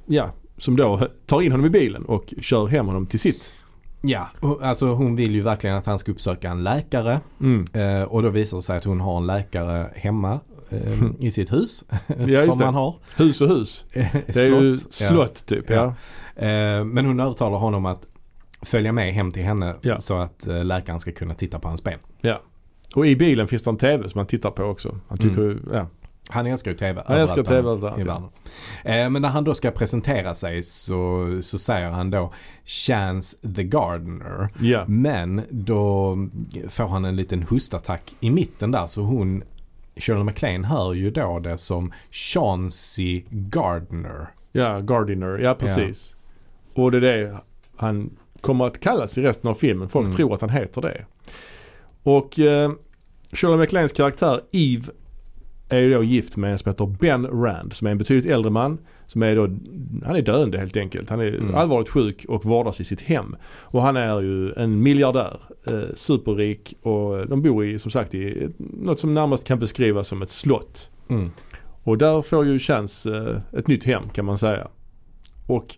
ja, 0.05 0.29
som 0.57 0.75
då 0.77 1.07
tar 1.25 1.41
in 1.41 1.51
honom 1.51 1.65
i 1.65 1.69
bilen 1.69 2.05
och 2.05 2.33
kör 2.41 2.67
hem 2.67 2.85
honom 2.87 3.05
till 3.05 3.19
sitt. 3.19 3.53
Ja, 4.01 4.29
alltså 4.61 4.87
hon 4.87 5.15
vill 5.15 5.35
ju 5.35 5.41
verkligen 5.41 5.75
att 5.75 5.85
han 5.85 5.99
ska 5.99 6.11
uppsöka 6.11 6.49
en 6.49 6.63
läkare. 6.63 7.19
Mm. 7.41 7.65
Eh, 7.73 8.03
och 8.03 8.23
då 8.23 8.29
visar 8.29 8.57
det 8.57 8.63
sig 8.63 8.77
att 8.77 8.83
hon 8.83 8.99
har 9.01 9.17
en 9.17 9.27
läkare 9.27 9.91
hemma 9.95 10.39
eh, 10.69 11.03
i 11.19 11.31
sitt 11.31 11.53
hus. 11.53 11.83
just 12.27 12.43
som 12.51 12.59
det. 12.59 12.65
man 12.65 12.73
har. 12.73 12.95
Hus 13.17 13.41
och 13.41 13.47
hus. 13.47 13.85
Det 14.27 14.37
är 14.37 14.61
ju 14.61 14.77
slott 14.77 15.45
typ. 15.45 15.69
Ja. 15.69 15.93
Ja. 16.35 16.41
Eh, 16.45 16.83
men 16.85 17.05
hon 17.05 17.19
övertalar 17.19 17.57
honom 17.57 17.85
att 17.85 18.07
följa 18.61 18.91
med 18.91 19.13
hem 19.13 19.31
till 19.31 19.43
henne 19.43 19.75
Ja. 19.81 19.99
så 19.99 20.17
att 20.17 20.47
eh, 20.47 20.65
läkaren 20.65 20.99
ska 20.99 21.11
kunna 21.11 21.33
titta 21.33 21.59
på 21.59 21.67
hans 21.67 21.83
ben. 21.83 21.99
Och 22.95 23.07
i 23.07 23.15
bilen 23.15 23.47
finns 23.47 23.63
det 23.63 23.69
en 23.69 23.77
TV 23.77 24.09
som 24.09 24.19
han 24.19 24.27
tittar 24.27 24.51
på 24.51 24.63
också. 24.63 24.99
Han 25.07 25.17
tycker 25.17 25.41
Mm. 25.41 25.69
ja. 25.73 25.87
Han 26.29 26.45
älskar 26.47 26.71
ju 26.71 26.77
TV. 26.77 27.03
Han 27.07 27.17
älskar 27.19 27.43
TV 27.43 27.55
överallt, 27.69 27.99
i 27.99 28.01
ja. 28.01 28.13
världen. 28.13 29.03
Eh, 29.03 29.09
men 29.09 29.21
när 29.21 29.29
han 29.29 29.43
då 29.43 29.53
ska 29.53 29.71
presentera 29.71 30.35
sig 30.35 30.63
så, 30.63 31.27
så 31.41 31.57
säger 31.59 31.89
han 31.89 32.09
då 32.11 32.33
Chance 32.65 33.37
the 33.55 33.63
Gardener. 33.63 34.49
ja. 34.61 34.83
Men 34.87 35.41
då 35.49 36.17
får 36.69 36.87
han 36.87 37.05
en 37.05 37.15
liten 37.15 37.45
hustattack 37.49 38.15
i 38.19 38.29
mitten 38.29 38.71
där 38.71 38.87
så 38.87 39.01
hon 39.01 39.43
Shirley 39.97 40.23
MacLaine 40.23 40.63
hör 40.65 40.93
ju 40.93 41.11
då 41.11 41.39
det 41.39 41.57
som 41.57 41.93
Chauncey 42.11 43.23
Gardner. 43.29 44.27
Ja, 44.51 44.77
Gardiner. 44.79 45.37
Ja, 45.37 45.53
precis. 45.55 46.15
Och 46.73 46.91
det 46.91 46.97
är 46.97 47.01
det 47.01 47.37
han 47.77 48.09
kommer 48.41 48.65
att 48.67 48.79
kallas 48.79 49.17
i 49.17 49.21
resten 49.21 49.49
av 49.49 49.53
filmen. 49.53 49.89
Folk 49.89 50.05
Mm. 50.05 50.15
tror 50.15 50.33
att 50.33 50.41
han 50.41 50.49
heter 50.49 50.81
det. 50.81 51.05
Och 52.03 52.39
eh, 52.39 52.71
Shirley 53.35 53.57
MacLaines 53.57 53.93
karaktär 53.93 54.41
Eve 54.51 54.83
är 55.69 55.79
ju 55.79 55.93
då 55.93 56.03
gift 56.03 56.37
med 56.37 56.51
en 56.51 56.57
som 56.57 56.69
heter 56.69 56.85
Ben 56.85 57.27
Rand 57.27 57.73
som 57.73 57.87
är 57.87 57.91
en 57.91 57.97
betydligt 57.97 58.25
äldre 58.33 58.51
man. 58.51 58.77
Som 59.07 59.23
är 59.23 59.35
då, 59.35 59.41
han 60.05 60.15
är 60.15 60.21
döende 60.21 60.57
helt 60.59 60.77
enkelt. 60.77 61.09
Han 61.09 61.19
är 61.19 61.27
Mm. 61.27 61.55
allvarligt 61.55 61.89
sjuk 61.89 62.25
och 62.29 62.45
vårdas 62.45 62.81
i 62.81 62.83
sitt 62.83 63.01
hem. 63.01 63.35
Och 63.59 63.81
han 63.81 63.97
är 63.97 64.21
ju 64.21 64.51
en 64.53 64.83
miljardär. 64.83 65.39
Eh, 65.67 65.81
superrik 65.93 66.73
och 66.81 67.27
de 67.27 67.41
bor 67.41 67.65
i, 67.65 67.79
som 67.79 67.91
sagt 67.91 68.13
i 68.15 68.49
något 68.57 68.99
som 68.99 69.13
närmast 69.13 69.47
kan 69.47 69.59
beskrivas 69.59 70.07
som 70.07 70.21
ett 70.21 70.29
slott. 70.29 70.89
Mm. 71.09 71.29
Och 71.83 71.97
där 71.97 72.21
får 72.21 72.45
ju 72.45 72.59
Chance 72.59 73.17
eh, 73.17 73.59
ett 73.59 73.67
nytt 73.67 73.83
hem 73.83 74.09
kan 74.13 74.25
man 74.25 74.37
säga. 74.37 74.67
Och 75.47 75.75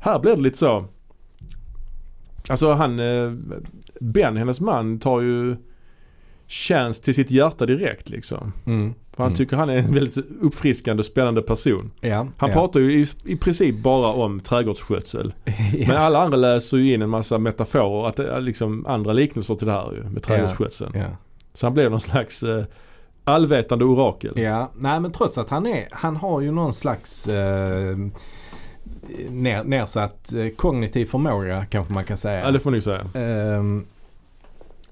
här 0.00 0.18
blir 0.18 0.36
det 0.36 0.42
lite 0.42 0.58
så. 0.58 0.84
Alltså 2.48 2.72
han, 2.72 2.98
eh, 2.98 3.32
Ben, 4.00 4.36
hennes 4.36 4.60
man, 4.60 4.98
tar 4.98 5.20
ju 5.20 5.56
Chance 6.50 7.04
till 7.04 7.14
sitt 7.14 7.30
hjärta 7.30 7.66
direkt 7.66 8.08
liksom. 8.08 8.52
Mm. 8.66 8.94
För 9.16 9.22
han 9.22 9.26
Mm. 9.32 9.36
tycker 9.36 9.56
han 9.56 9.68
är 9.68 9.76
en 9.76 9.94
väldigt 9.94 10.16
uppfriskande 10.40 11.00
och 11.00 11.04
spännande 11.04 11.42
person. 11.42 11.90
Ja, 12.00 12.16
Han 12.36 12.48
ja. 12.50 12.54
pratar 12.54 12.80
ju 12.80 12.92
i, 13.02 13.06
i 13.24 13.36
princip 13.36 13.76
bara 13.76 14.06
om 14.08 14.40
trädgårdsskötsel. 14.40 15.34
ja. 15.44 15.86
Men 15.88 15.96
alla 15.96 16.22
andra 16.22 16.36
läser 16.36 16.76
ju 16.76 16.94
in 16.94 17.02
en 17.02 17.10
massa 17.10 17.38
metaforer, 17.38 18.08
att 18.08 18.16
det 18.16 18.32
är 18.32 18.40
liksom 18.40 18.86
andra 18.86 19.12
liknelser 19.12 19.54
till 19.54 19.66
det 19.66 19.72
här 19.72 19.92
ju 19.92 20.02
med 20.10 20.22
trädgårdsskötseln. 20.22 20.92
Så 21.54 21.66
han 21.66 21.74
blev 21.74 21.90
någon 21.90 22.00
slags 22.00 22.42
eh, 22.42 22.64
allvetande 23.24 23.84
orakel. 23.84 24.32
Ja, 24.36 24.70
nej 24.78 25.00
men 25.00 25.12
trots 25.12 25.38
att 25.38 25.50
han 25.50 25.66
är, 25.66 25.88
han 25.90 26.16
har 26.16 26.40
ju 26.40 26.50
någon 26.50 26.72
slags 26.72 27.28
eh, 27.28 27.96
ner, 29.30 29.64
nedsatt 29.64 30.32
eh, 30.34 30.48
kognitiv 30.56 31.06
förmåga 31.06 31.66
kanske 31.70 31.94
man 31.94 32.04
kan 32.04 32.16
säga. 32.16 32.40
Ja, 32.44 32.50
det 32.50 32.60
får 32.60 32.70
ni 32.70 32.80
säga. 32.80 33.06
Ehm, 33.14 33.86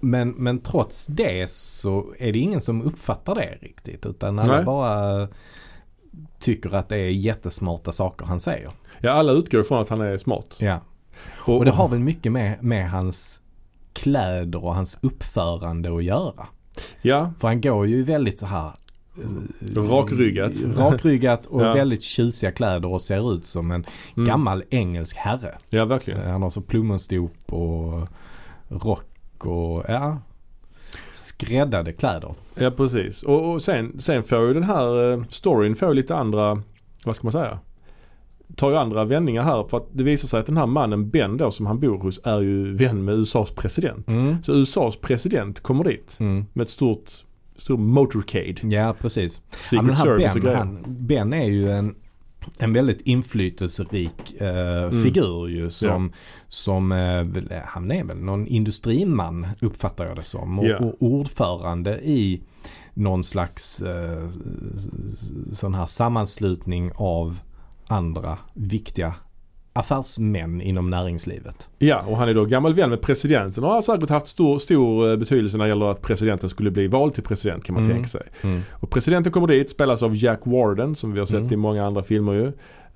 men, 0.01 0.31
men 0.31 0.59
trots 0.59 1.07
det 1.07 1.51
så 1.51 2.15
är 2.19 2.33
det 2.33 2.39
ingen 2.39 2.61
som 2.61 2.83
uppfattar 2.83 3.35
det 3.35 3.59
riktigt. 3.61 4.07
Utan 4.07 4.39
alla 4.39 4.57
Nej. 4.57 4.65
bara 4.65 5.29
tycker 6.39 6.75
att 6.75 6.89
det 6.89 6.97
är 6.97 7.11
jättesmarta 7.11 7.93
saker 7.93 8.27
han 8.27 8.41
säger. 8.41 8.71
Ja, 9.01 9.13
alla 9.13 9.33
utgår 9.33 9.61
ifrån 9.61 9.81
att 9.81 9.89
han 9.89 10.01
är 10.01 10.17
smart. 10.17 10.57
Ja. 10.61 10.81
Och 11.37 11.65
det 11.65 11.71
har 11.71 11.89
väl 11.89 11.99
mycket 11.99 12.33
med, 12.33 12.63
med 12.63 12.91
hans 12.91 13.43
kläder 13.93 14.65
och 14.65 14.75
hans 14.75 14.99
uppförande 15.03 15.97
att 15.97 16.05
göra. 16.05 16.47
Ja, 17.03 17.33
För 17.41 17.49
han 17.49 17.61
går 17.61 17.87
ju 17.87 18.03
väldigt 18.03 18.39
så 18.39 18.47
här 18.47 18.73
eh, 19.17 19.83
Rakryggat. 19.83 20.53
Rakryggat 20.77 21.47
och 21.47 21.63
Ja. 21.65 21.73
väldigt 21.75 22.03
tjusiga 22.03 22.53
kläder 22.53 22.89
och 22.89 23.03
ser 23.03 23.35
ut 23.35 23.45
som 23.45 23.71
en 23.71 23.85
mm. 24.17 24.29
gammal 24.29 24.65
engelsk 24.71 25.17
herre. 25.17 25.59
Ja, 25.71 25.85
verkligen. 25.85 26.21
Eh, 26.21 26.31
Han 26.31 26.43
har 26.43 26.51
så 26.51 26.61
plommonstop 26.61 27.53
och 27.53 28.09
rock 28.69 29.08
och 29.47 29.85
ja, 29.89 30.19
skräddade 31.11 31.93
kläder. 31.93 32.35
Ja, 32.55 32.71
precis. 32.71 33.23
Och, 33.23 33.53
och 33.53 33.63
sen, 33.63 34.01
sen 34.01 34.23
får 34.23 34.47
ju 34.47 34.55
den 34.55 34.63
här 34.63 35.13
eh, 35.13 35.23
storyn 35.29 35.77
får 35.77 35.95
lite 35.95 36.17
andra 36.17 36.63
vad 37.05 37.17
ska 37.17 37.25
man 37.25 37.33
säga, 37.33 37.59
tar 38.57 38.71
ju 38.71 38.77
andra 38.77 39.05
vändningar 39.05 39.43
här 39.43 39.65
för 39.65 39.77
att 39.77 39.87
det 39.93 40.03
visar 40.05 40.29
sig 40.29 40.41
att 40.41 40.47
den 40.47 40.57
här 40.57 40.67
mannen 40.67 41.11
Ben 41.11 41.37
då 41.37 41.51
som 41.51 41.67
han 41.67 41.81
bor 41.81 41.99
hos 41.99 42.21
är 42.25 42.41
ju 42.41 42.77
vän 42.77 43.05
med 43.05 43.15
USAs 43.15 43.51
president. 43.51 44.09
Mm. 44.09 44.43
Så 44.43 44.53
USAs 44.53 44.97
president 44.97 45.61
kommer 45.61 45.85
dit 45.85 46.17
Mm. 46.21 46.47
med 46.53 46.65
ett 46.65 46.71
stort, 46.71 47.11
stor 47.57 47.77
motorcade. 47.79 48.55
Ja, 48.75 48.95
precis. 49.01 49.43
Ja, 49.51 49.57
Secret 49.63 49.87
han 49.87 49.97
Service 49.97 50.35
och 50.37 50.41
ben, 50.41 50.45
grejer. 50.45 50.57
han, 50.59 50.85
ben 50.87 51.33
är 51.33 51.47
ju 51.49 51.71
en, 51.71 51.95
en 52.59 52.73
väldigt 52.73 53.01
inflytelserik 53.01 54.41
eh, 54.41 54.91
figur 55.03 55.49
ju 55.49 55.71
som, 55.71 56.13
som 56.49 56.93
eh, 56.93 57.27
han 57.65 57.91
är 57.91 58.05
väl 58.05 58.17
någon 58.19 58.47
industriman 58.47 59.47
uppfattar 59.61 60.07
jag 60.07 60.17
det 60.17 60.23
som. 60.23 60.59
Och, 60.59 60.67
Ja. 60.67 60.79
och 60.79 60.95
ordförande 61.03 62.01
i 62.01 62.41
någon 62.95 63.25
slags 63.25 63.83
eh, 63.83 64.29
sån 65.53 65.75
här 65.75 65.87
sammanslutning 65.87 66.91
av 66.95 67.37
andra 67.87 68.39
viktiga 68.55 69.15
affärsmän 69.73 70.61
inom 70.61 70.91
näringslivet. 70.91 71.69
Ja, 71.79 72.03
och 72.07 72.17
han 72.17 72.29
är 72.29 72.35
då 72.35 72.45
gammal 72.45 72.75
vän 72.75 72.91
med 72.91 73.01
presidenten 73.01 73.65
och 73.65 73.71
har 73.71 73.83
säkert 73.83 74.11
haft 74.11 74.27
stor, 74.29 74.59
stor 74.59 75.11
eh, 75.11 75.17
betydelse 75.17 75.57
när 75.59 75.65
det 75.65 75.69
gäller 75.69 75.87
att 75.91 76.03
presidenten 76.03 76.49
skulle 76.49 76.71
bli 76.71 76.87
vald 76.87 77.15
till 77.15 77.23
president 77.23 77.65
kan 77.65 77.75
man 77.75 77.83
Mm. 77.85 77.97
tänka 77.97 78.09
sig. 78.09 78.23
Mm. 78.43 78.61
Och 78.73 78.91
presidenten 78.91 79.33
kommer 79.33 79.47
dit, 79.47 79.71
spelas 79.71 80.03
av 80.03 80.17
Jack 80.17 80.41
Warden 80.45 80.95
som 80.95 81.13
vi 81.13 81.19
har 81.19 81.27
sett 81.27 81.37
Mm. 81.41 81.53
i 81.53 81.57
många 81.57 81.87
andra 81.87 82.03
filmer 82.03 82.33
ju. 82.33 82.53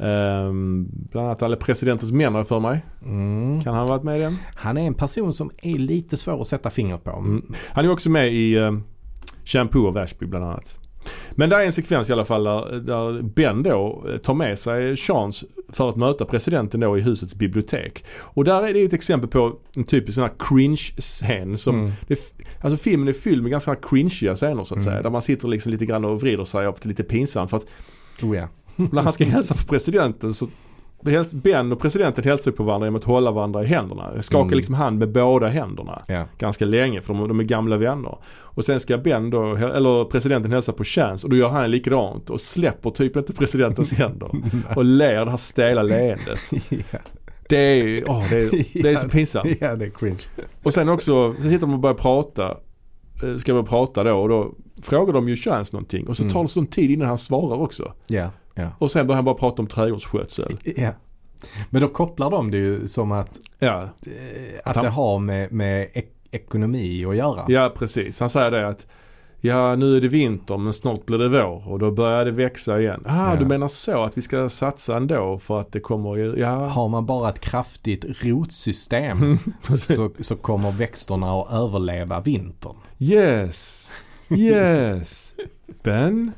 Ehm, 0.06 0.86
bland 1.10 1.26
annat 1.26 1.42
alla 1.42 1.56
presidentens 1.56 2.12
män 2.12 2.44
för 2.44 2.60
mig. 2.60 2.84
Mm. 3.04 3.60
Kan 3.62 3.74
han 3.74 3.82
ha 3.82 3.88
varit 3.96 4.02
med 4.04 4.18
i 4.18 4.22
den? 4.22 4.36
Han 4.54 4.76
är 4.76 4.86
en 4.86 4.94
person 4.94 5.32
som 5.32 5.50
är 5.62 5.78
lite 5.78 6.16
svår 6.16 6.40
att 6.40 6.46
sätta 6.46 6.70
fingret 6.70 7.04
på. 7.04 7.10
Mm. 7.10 7.52
Han 7.68 7.84
är 7.84 7.90
också 7.90 8.10
med 8.10 8.32
i 8.32 8.58
uh, 8.58 8.78
Shampoo 9.44 9.88
of 9.88 9.96
Ashby 9.96 10.26
bland 10.26 10.44
annat. 10.44 10.78
Men 11.30 11.50
där 11.50 11.60
är 11.60 11.64
en 11.66 11.72
sekvens 11.72 12.08
i 12.10 12.12
alla 12.12 12.24
fall 12.24 12.44
där, 12.44 12.72
där 12.80 13.22
Ben 13.22 13.62
då 13.62 14.04
eh, 14.08 14.16
tar 14.16 14.34
med 14.34 14.58
sig 14.58 14.96
Chance 14.96 15.46
för 15.68 15.88
att 15.88 15.96
möta 15.96 16.24
presidenten 16.24 16.80
då 16.80 16.98
i 16.98 17.00
husets 17.00 17.34
bibliotek. 17.34 18.04
Och 18.18 18.44
där 18.44 18.62
är 18.62 18.74
det 18.74 18.82
ett 18.82 18.92
exempel 18.92 19.28
på 19.30 19.56
en 19.76 19.84
typisk 19.84 20.14
sån 20.14 20.24
här 20.24 20.32
cringe-scen 20.38 21.56
som 21.58 21.78
Mm. 21.80 21.92
det, 22.08 22.18
Alltså 22.60 22.76
filmen 22.76 23.08
är 23.08 23.12
fylld 23.12 23.42
med 23.42 23.50
ganska 23.50 23.74
cringeiga 23.74 24.34
scener 24.34 24.64
så 24.64 24.74
att 24.74 24.80
Mm. 24.80 24.84
säga. 24.84 25.02
Där 25.02 25.10
man 25.10 25.22
sitter 25.22 25.48
liksom 25.48 25.72
lite 25.72 25.86
grann 25.86 26.04
och 26.04 26.20
vrider 26.20 26.44
sig 26.44 26.66
av 26.66 26.76
det 26.82 26.88
lite 26.88 27.02
pinsamt. 27.02 27.50
För 27.50 27.56
att 27.56 27.66
Oh 28.22 28.36
ja. 28.36 28.48
när 28.76 29.02
han 29.02 29.12
ska 29.12 29.24
hälsa 29.24 29.54
på 29.54 29.62
presidenten 29.64 30.34
så 30.34 30.48
Ben 31.32 31.72
och 31.72 31.80
presidenten 31.80 32.24
hälsar 32.24 32.50
på 32.52 32.62
varandra 32.64 32.86
genom 32.86 32.96
att 32.98 33.04
hålla 33.04 33.30
varandra 33.30 33.62
i 33.62 33.66
händerna. 33.66 34.22
Skakar 34.22 34.42
Mm. 34.46 34.56
liksom 34.56 34.74
hand 34.74 34.98
med 34.98 35.12
båda 35.12 35.48
händerna 35.48 36.02
ja. 36.08 36.24
ganska 36.38 36.64
länge 36.64 37.00
för 37.00 37.14
de, 37.14 37.28
de 37.28 37.40
är 37.40 37.44
gamla 37.44 37.76
vänner. 37.76 38.18
Och 38.34 38.64
sen 38.64 38.80
ska 38.80 38.98
Ben 38.98 39.30
då, 39.30 39.56
eller 39.56 40.04
presidenten 40.04 40.52
hälsa 40.52 40.72
på 40.72 40.84
Chance 40.84 41.26
och 41.26 41.30
då 41.30 41.36
gör 41.36 41.48
han 41.48 41.70
likadant 41.70 42.30
och 42.30 42.40
släpper 42.40 42.90
typ 42.90 43.16
inte 43.16 43.32
presidentens 43.32 43.92
händer. 43.98 44.30
Och 44.76 44.84
ler 44.84 45.24
det 45.24 45.30
här 45.30 45.36
stela 45.36 45.82
leendet. 45.82 46.38
ja. 46.70 46.98
Det 47.48 47.56
är, 47.58 48.04
åh, 48.10 48.24
det 48.30 48.36
är, 48.36 48.50
det 48.82 48.90
är 48.90 48.96
så 48.96 49.08
pinsamt. 49.08 49.48
Ja, 49.60 49.76
det 49.76 49.84
är 49.84 49.90
cringe. 49.90 50.18
Och 50.62 50.74
sen 50.74 50.88
också, 50.88 51.34
så 51.34 51.42
sitter 51.42 51.58
de 51.60 51.72
och 51.74 51.78
börjar 51.80 51.94
prata. 51.94 52.56
eh, 53.24 53.36
Ska 53.38 53.52
börja 53.52 53.66
prata 53.66 54.04
då 54.04 54.14
och 54.20 54.28
då 54.28 54.54
frågar 54.82 55.12
de 55.12 55.28
ju 55.28 55.36
Chance 55.36 55.76
någonting 55.76 56.06
och 56.08 56.16
så 56.16 56.22
Mm. 56.22 56.32
tar 56.32 56.42
det 56.42 56.48
sån 56.48 56.66
tid 56.66 56.90
innan 56.90 57.08
han 57.08 57.18
svarar 57.18 57.56
också. 57.60 57.92
Ja, 58.06 58.30
ja. 58.54 58.68
Och 58.78 58.90
sen 58.90 59.06
börjar 59.06 59.16
han 59.16 59.24
bara 59.24 59.34
prata 59.34 59.62
om 59.62 59.68
trädgårdsskötsel. 59.68 60.56
ja. 60.76 60.90
Men 61.70 61.82
då 61.82 61.88
kopplar 61.88 62.30
de 62.30 62.50
det 62.50 62.56
ju 62.56 62.88
som 62.88 63.12
att, 63.12 63.38
Ja, 63.58 63.82
eh, 63.82 63.88
Att 64.64 64.66
att 64.70 64.76
han- 64.76 64.84
det 64.84 64.90
har 64.90 65.18
med, 65.18 65.52
med 65.52 65.88
ek- 65.94 66.12
ekonomi 66.30 67.04
att 67.06 67.16
göra. 67.16 67.44
ja 67.48 67.72
precis. 67.76 68.20
Han 68.20 68.30
säger 68.30 68.50
det 68.50 68.68
att 68.68 68.86
Ja 69.44 69.76
nu 69.76 69.96
är 69.96 70.00
det 70.00 70.08
vinter 70.08 70.56
men 70.58 70.72
snart 70.72 71.06
blir 71.06 71.18
det 71.18 71.28
vår 71.28 71.68
och 71.68 71.78
då 71.78 71.90
börjar 71.90 72.24
det 72.24 72.30
växa 72.30 72.80
igen. 72.80 73.02
Ah, 73.06 73.30
Ja. 73.32 73.36
du 73.38 73.44
menar 73.46 73.68
så 73.68 74.02
att 74.02 74.18
vi 74.18 74.22
ska 74.22 74.48
satsa 74.48 74.96
ändå 74.96 75.38
för 75.38 75.60
att 75.60 75.72
det 75.72 75.80
kommer 75.80 76.38
ja. 76.38 76.66
Har 76.66 76.88
man 76.88 77.06
bara 77.06 77.28
ett 77.28 77.40
kraftigt 77.40 78.04
rotsystem 78.24 79.38
så, 79.68 80.10
så 80.20 80.36
kommer 80.36 80.70
växterna 80.70 81.40
att 81.40 81.52
överleva 81.52 82.20
vintern. 82.20 82.76
Yes, 82.98 83.92
yes. 84.30 85.34
Ben. 85.82 86.32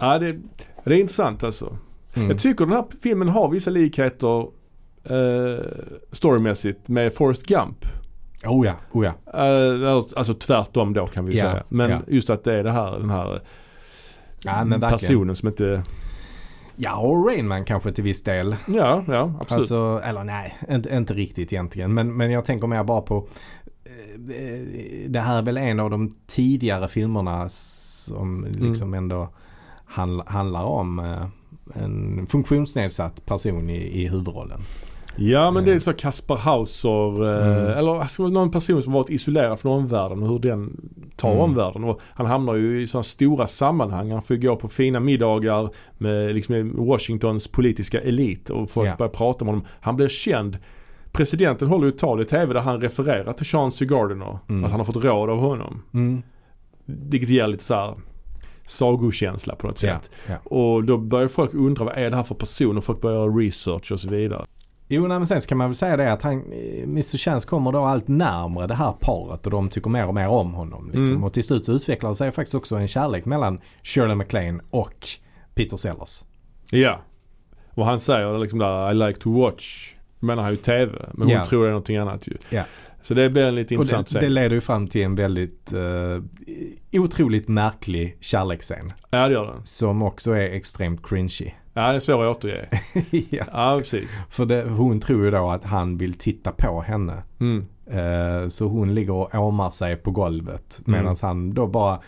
Ja 0.00 0.18
det, 0.18 0.36
det 0.84 0.94
är 0.94 0.98
intressant 1.00 1.44
alltså. 1.44 1.76
Mm. 2.14 2.30
Jag 2.30 2.38
tycker 2.38 2.64
den 2.66 2.74
här 2.74 2.84
filmen 3.02 3.28
har 3.28 3.48
vissa 3.48 3.70
likheter 3.70 4.40
eh, 5.04 5.64
storymässigt 6.12 6.88
med 6.88 7.14
Forrest 7.14 7.46
Gump. 7.46 7.84
Oh 8.46 8.66
ja, 8.66 8.74
oh 8.92 9.04
ja. 9.04 9.44
Eh, 9.46 9.92
alltså 10.16 10.34
tvärtom 10.34 10.92
då 10.92 11.06
kan 11.06 11.24
vi 11.26 11.38
Ja, 11.38 11.44
säga. 11.44 11.62
Men 11.68 11.90
ja. 11.90 12.00
just 12.08 12.30
att 12.30 12.44
det 12.44 12.54
är 12.54 12.64
det 12.64 12.70
här, 12.72 12.98
den 12.98 13.10
här 13.10 13.40
Ja, 14.44 14.66
personen 14.90 15.36
som 15.36 15.48
inte, 15.48 15.82
Ja, 16.76 16.96
och 16.96 17.26
Rainman 17.26 17.64
kanske 17.64 17.92
till 17.92 18.04
viss 18.04 18.22
del. 18.22 18.56
ja, 18.66 19.04
ja 19.08 19.32
absolut. 19.40 19.60
Alltså, 19.60 20.00
eller 20.04 20.24
nej, 20.24 20.56
inte, 20.70 20.94
inte 20.96 21.14
riktigt 21.14 21.52
egentligen. 21.52 21.94
Men, 21.94 22.16
men 22.16 22.30
jag 22.30 22.44
tänker 22.44 22.66
mer 22.66 22.84
bara 22.84 23.00
på 23.02 23.28
eh, 23.84 24.60
det 25.08 25.20
här 25.20 25.38
är 25.38 25.42
väl 25.42 25.56
en 25.56 25.80
av 25.80 25.90
de 25.90 26.14
tidigare 26.26 26.88
filmerna 26.88 27.48
som 27.48 28.44
Mm. 28.44 28.68
liksom 28.68 28.94
ändå 28.94 29.28
handl, 29.88 30.20
handlar 30.26 30.64
om 30.64 30.98
eh, 30.98 31.82
en 31.82 32.26
funktionsnedsatt 32.26 33.26
person 33.26 33.70
i, 33.70 34.02
i 34.02 34.08
huvudrollen. 34.08 34.60
Ja 35.20 35.50
men 35.50 35.64
det 35.64 35.72
är 35.72 35.78
så 35.78 35.92
Kaspar 35.92 36.36
Hauser 36.36 37.24
eh, 37.40 37.46
Mm. 37.58 37.78
eller 37.78 38.00
alltså, 38.00 38.28
någon 38.28 38.50
person 38.50 38.82
som 38.82 38.92
varit 38.92 39.10
isolerad 39.10 39.60
från 39.60 39.72
omvärlden 39.78 40.22
och 40.22 40.28
hur 40.28 40.38
den 40.38 40.90
tar 41.16 41.30
Mm. 41.30 41.42
omvärlden. 41.42 41.84
Och 41.84 42.00
han 42.04 42.26
hamnar 42.26 42.54
ju 42.54 42.82
i 42.82 42.86
sådana 42.86 43.02
stora 43.02 43.46
sammanhang. 43.46 44.10
Han 44.10 44.22
får 44.22 44.36
gå 44.36 44.56
på 44.56 44.68
fina 44.68 45.00
middagar 45.00 45.70
med 45.98 46.34
liksom, 46.34 46.86
Washingtons 46.86 47.48
politiska 47.48 48.00
elit 48.00 48.50
och 48.50 48.70
folk 48.70 48.88
Ja. 48.88 48.94
börjar 48.98 49.10
prata 49.10 49.44
med 49.44 49.54
honom. 49.54 49.66
Han 49.80 49.96
blir 49.96 50.08
känd. 50.08 50.58
Presidenten 51.12 51.68
håller 51.68 51.84
ju 51.86 51.88
ett 51.92 51.98
tal 51.98 52.20
i 52.20 52.24
tv 52.24 52.52
där 52.54 52.60
han 52.60 52.80
refererar 52.80 53.32
till 53.32 53.46
Chauncey 53.46 53.88
Gardiner. 53.88 54.38
Mm. 54.48 54.64
Att 54.64 54.70
han 54.70 54.80
har 54.80 54.84
fått 54.84 55.04
råd 55.04 55.30
av 55.30 55.38
honom. 55.38 55.82
Mm. 55.94 56.22
Vilket 56.84 57.28
ger 57.30 57.46
lite 57.46 57.64
så 57.64 57.74
här 57.74 57.94
sagokänsla 58.68 59.54
på 59.54 59.66
något 59.66 59.82
Ja, 59.82 59.94
sätt. 60.00 60.10
ja. 60.26 60.36
Och 60.44 60.84
då 60.84 60.98
börjar 60.98 61.28
folk 61.28 61.54
undra 61.54 61.84
vad 61.84 61.96
är 61.98 62.10
det 62.10 62.16
här 62.16 62.22
för 62.22 62.34
person 62.34 62.78
och 62.78 62.84
folk 62.84 63.00
börjar 63.00 63.16
göra 63.18 63.30
research 63.30 63.92
och 63.92 64.00
så 64.00 64.08
vidare. 64.08 64.44
Jo, 64.90 65.06
nej, 65.06 65.18
men 65.18 65.26
sen 65.26 65.40
så 65.40 65.48
kan 65.48 65.58
man 65.58 65.68
väl 65.68 65.74
säga 65.76 65.96
det 65.96 66.12
att 66.12 66.22
han, 66.22 66.52
eh, 66.52 66.82
Mr 66.82 67.18
Chance 67.18 67.48
kommer 67.48 67.72
då 67.72 67.84
allt 67.84 68.08
närmare 68.08 68.66
det 68.66 68.74
här 68.74 68.92
paret 69.00 69.44
och 69.46 69.50
de 69.50 69.68
tycker 69.68 69.90
mer 69.90 70.06
och 70.06 70.14
mer 70.14 70.28
om 70.28 70.54
honom. 70.54 70.86
Liksom. 70.86 71.04
Mm. 71.04 71.24
Och 71.24 71.32
till 71.32 71.44
slut 71.44 71.64
så 71.64 71.72
utvecklar 71.72 72.14
sig 72.14 72.32
faktiskt 72.32 72.54
också 72.54 72.76
en 72.76 72.88
kärlek 72.88 73.24
mellan 73.24 73.60
Shirley 73.82 74.14
MacLaine 74.14 74.60
och 74.70 75.06
Peter 75.54 75.76
Sellers. 75.76 76.24
Ja. 76.70 77.00
Och 77.74 77.84
han 77.86 78.00
säger 78.00 78.38
liksom 78.38 78.58
där 78.58 78.90
I 78.90 78.94
like 78.94 79.20
to 79.20 79.40
watch. 79.42 79.94
Menar 80.20 80.42
han 80.42 80.52
ju 80.52 80.56
TV. 80.56 80.92
Men 81.12 81.22
hon 81.26 81.30
Ja. 81.36 81.44
tror 81.44 81.62
det 81.62 81.68
är 81.68 81.70
någonting 81.70 81.96
annat 81.96 82.26
ju. 82.28 82.36
Ja. 82.50 82.62
Så 83.08 83.14
det 83.14 83.30
blir 83.30 83.48
en 83.48 83.54
lite 83.54 83.74
intressant 83.74 84.08
det, 84.08 84.14
det 84.14 84.20
scen. 84.20 84.34
leder 84.34 84.54
ju 84.54 84.60
fram 84.60 84.86
till 84.86 85.02
en 85.02 85.14
väldigt 85.14 85.72
uh, 85.74 86.22
otroligt 86.92 87.48
märklig 87.48 88.16
kärleksscen. 88.20 88.92
Ja 89.10 89.28
det 89.28 89.34
gör 89.34 89.46
den. 89.46 89.64
Som 89.64 90.02
också 90.02 90.32
är 90.32 90.50
extremt 90.50 91.06
cringy. 91.06 91.50
Ja 91.74 91.88
det 91.88 91.94
är 91.94 91.98
svår 91.98 92.30
att 92.30 92.36
återge. 92.36 92.68
ja. 93.30 93.44
Ja 93.52 93.78
precis. 93.78 94.22
För 94.30 94.46
det, 94.46 94.62
hon 94.62 95.00
tror 95.00 95.24
ju 95.24 95.30
då 95.30 95.50
att 95.50 95.64
han 95.64 95.98
vill 95.98 96.14
titta 96.14 96.52
på 96.52 96.80
henne. 96.80 97.22
Mm. 97.40 97.66
Eh, 97.86 98.48
så 98.48 98.66
hon 98.66 98.94
ligger 98.94 99.12
och 99.12 99.34
åmar 99.34 99.70
sig 99.70 99.96
på 99.96 100.10
golvet. 100.10 100.80
Mm. 100.86 101.00
Medan 101.00 101.16
han 101.22 101.54
då 101.54 101.66
bara 101.66 101.98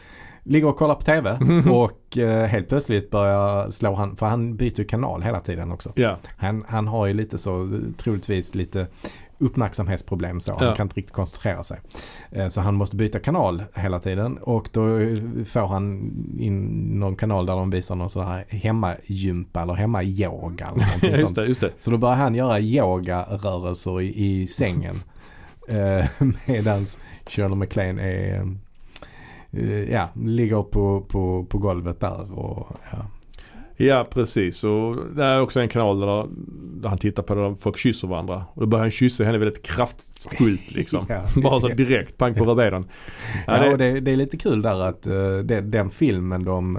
ligger 0.43 0.69
och 0.69 0.77
kollar 0.77 0.95
på 0.95 1.01
TV. 1.01 1.39
och 1.71 2.19
eh, 2.19 2.47
helt 2.47 2.69
plötsligt 2.69 3.11
börjar 3.11 3.71
slå 3.71 3.95
han, 3.95 4.17
för 4.17 4.27
han 4.27 4.57
byter 4.57 4.85
kanal 4.85 5.23
hela 5.23 5.41
tiden 5.41 5.73
också. 5.73 5.93
Ja. 5.95 6.17
Han, 6.37 6.65
han 6.69 6.87
har 6.87 7.07
ju 7.07 7.15
lite 7.15 7.39
så, 7.39 7.81
troligtvis 7.97 8.55
lite 8.55 8.87
uppmärksamhetsproblem 9.41 10.41
så. 10.41 10.51
Ja. 10.61 10.67
Han 10.67 10.77
kan 10.77 10.85
inte 10.87 10.97
riktigt 10.97 11.15
koncentrera 11.15 11.65
sig. 11.65 11.79
Eh, 12.31 12.49
Så 12.49 12.61
han 12.61 12.75
måste 12.75 12.97
byta 12.97 13.19
kanal 13.19 13.63
hela 13.75 13.99
tiden 13.99 14.39
och 14.39 14.69
då 14.73 14.83
får 15.45 15.67
han 15.67 16.13
in 16.39 16.65
någon 17.01 17.17
kanal 17.17 17.47
där 17.47 17.57
de 17.57 17.71
visar 17.71 17.95
någon 17.95 18.11
sån 18.11 18.27
här 18.27 18.45
hemmagympa 18.49 19.63
eller 19.63 19.75
hemmayoga 19.75 20.69
eller 21.03 21.19
just 21.21 21.35
det, 21.35 21.47
just 21.47 21.61
det. 21.61 21.71
Så 21.79 21.91
då 21.91 21.97
börjar 21.97 22.17
han 22.17 22.35
göra 22.35 22.61
yogarörelser 22.61 24.01
i, 24.01 24.41
i 24.41 24.47
sängen. 24.47 25.03
eh, 25.69 26.05
medans 26.47 26.99
Shirley 27.27 27.55
MacLaine 27.57 27.99
är, 27.99 28.47
eh, 29.53 29.93
ja, 29.93 30.09
ligger 30.15 30.63
på, 30.63 31.01
på, 31.01 31.45
på 31.49 31.59
golvet 31.59 32.01
där 32.01 32.39
och 32.39 32.67
ja. 32.93 32.99
Ja 33.87 34.07
precis. 34.11 34.65
Och 34.65 34.97
det 35.17 35.25
är 35.25 35.41
också 35.41 35.61
en 35.61 35.69
kanal 35.69 36.01
där, 36.01 36.27
där 36.81 36.89
han 36.89 36.99
tittar 36.99 37.23
på 37.23 37.35
där 37.35 37.55
folk 37.61 37.79
kysser 37.79 38.09
varandra. 38.09 38.45
Och 38.55 38.61
då 38.61 38.67
börjar 38.67 38.83
han 38.85 38.91
kyssa 38.91 39.25
henne 39.25 39.39
väldigt 39.39 39.63
kraftfullt 39.63 40.73
liksom. 40.75 41.07
Ja. 41.09 41.25
Bara 41.43 41.61
så 41.61 41.69
direkt, 41.69 42.17
pang 42.19 42.35
på 42.35 42.45
rödbetan. 42.45 42.89
Ja, 43.47 43.57
Ja, 43.57 43.63
det- 43.63 43.73
och 43.73 43.79
det, 43.79 44.01
det 44.01 44.11
är 44.11 44.17
lite 44.17 44.37
kul 44.37 44.63
där 44.63 44.81
att 44.81 45.07
eh, 45.07 45.39
det, 45.45 45.61
den 45.61 45.91
filmen 45.91 46.45
de, 46.45 46.77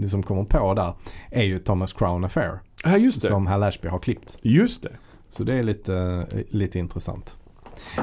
eh, 0.00 0.06
som 0.08 0.22
kommer 0.22 0.44
på 0.44 0.74
där 0.74 0.92
är 1.30 1.42
ju 1.44 1.58
Thomas 1.58 1.92
Crown 1.92 2.24
Affair. 2.24 2.58
Ja, 2.84 2.96
just 2.96 3.20
det. 3.22 3.26
Som 3.28 3.46
Hal 3.46 3.62
Ashby 3.62 3.88
har 3.88 3.98
klippt. 3.98 4.38
Just 4.42 4.82
det. 4.82 4.92
Så 5.28 5.44
det 5.44 5.54
är 5.54 5.62
lite, 5.62 6.26
lite 6.50 6.78
intressant. 6.78 7.36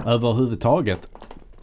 Överhuvudtaget 0.05 1.07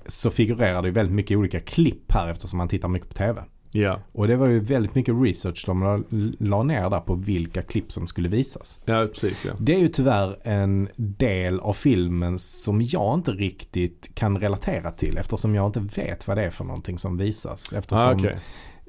så 0.06 0.30
figurerar 0.30 0.82
det 0.82 0.88
ju 0.88 0.94
väldigt 0.94 1.14
mycket 1.14 1.36
olika 1.38 1.60
klipp 1.60 2.12
här 2.12 2.30
eftersom 2.32 2.56
man 2.58 2.68
tittar 2.68 2.88
mycket 2.88 3.08
på 3.08 3.14
TV. 3.14 3.42
Ja, 3.70 4.00
Och 4.12 4.28
det 4.28 4.36
var 4.36 4.48
ju 4.48 4.60
väldigt 4.60 4.94
mycket 4.94 5.14
research 5.22 5.66
de 5.66 6.04
la, 6.38 6.62
ner 6.62 6.90
där 6.90 7.00
på 7.00 7.14
vilka 7.14 7.62
klipp 7.62 7.92
som 7.92 8.06
skulle 8.06 8.28
visas. 8.28 8.80
ja 8.84 9.06
precis 9.12 9.44
ja. 9.44 9.52
Det 9.60 9.74
är 9.74 9.78
ju 9.78 9.88
tyvärr 9.88 10.38
en 10.42 10.88
del 10.96 11.60
av 11.60 11.72
filmen 11.72 12.38
som 12.38 12.82
jag 12.82 13.14
inte 13.14 13.30
riktigt 13.30 14.10
kan 14.14 14.38
relatera 14.38 14.90
till 14.90 15.18
eftersom 15.18 15.54
jag 15.54 15.66
inte 15.66 16.00
vet 16.00 16.28
vad 16.28 16.36
det 16.36 16.44
är 16.44 16.50
för 16.50 16.64
någonting 16.64 16.98
som 16.98 17.16
visas. 17.18 17.72
Eftersom, 17.72 18.08
Ah, 18.08 18.12
okej. 18.12 18.36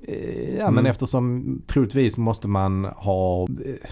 Eh, 0.04 0.56
ja, 0.58 0.62
Mm. 0.64 0.76
men 0.76 0.86
eftersom 0.86 1.62
troligtvis 1.68 2.18
måste 2.18 2.48
man 2.48 2.86
ha 2.86 3.44
eh, 3.44 3.48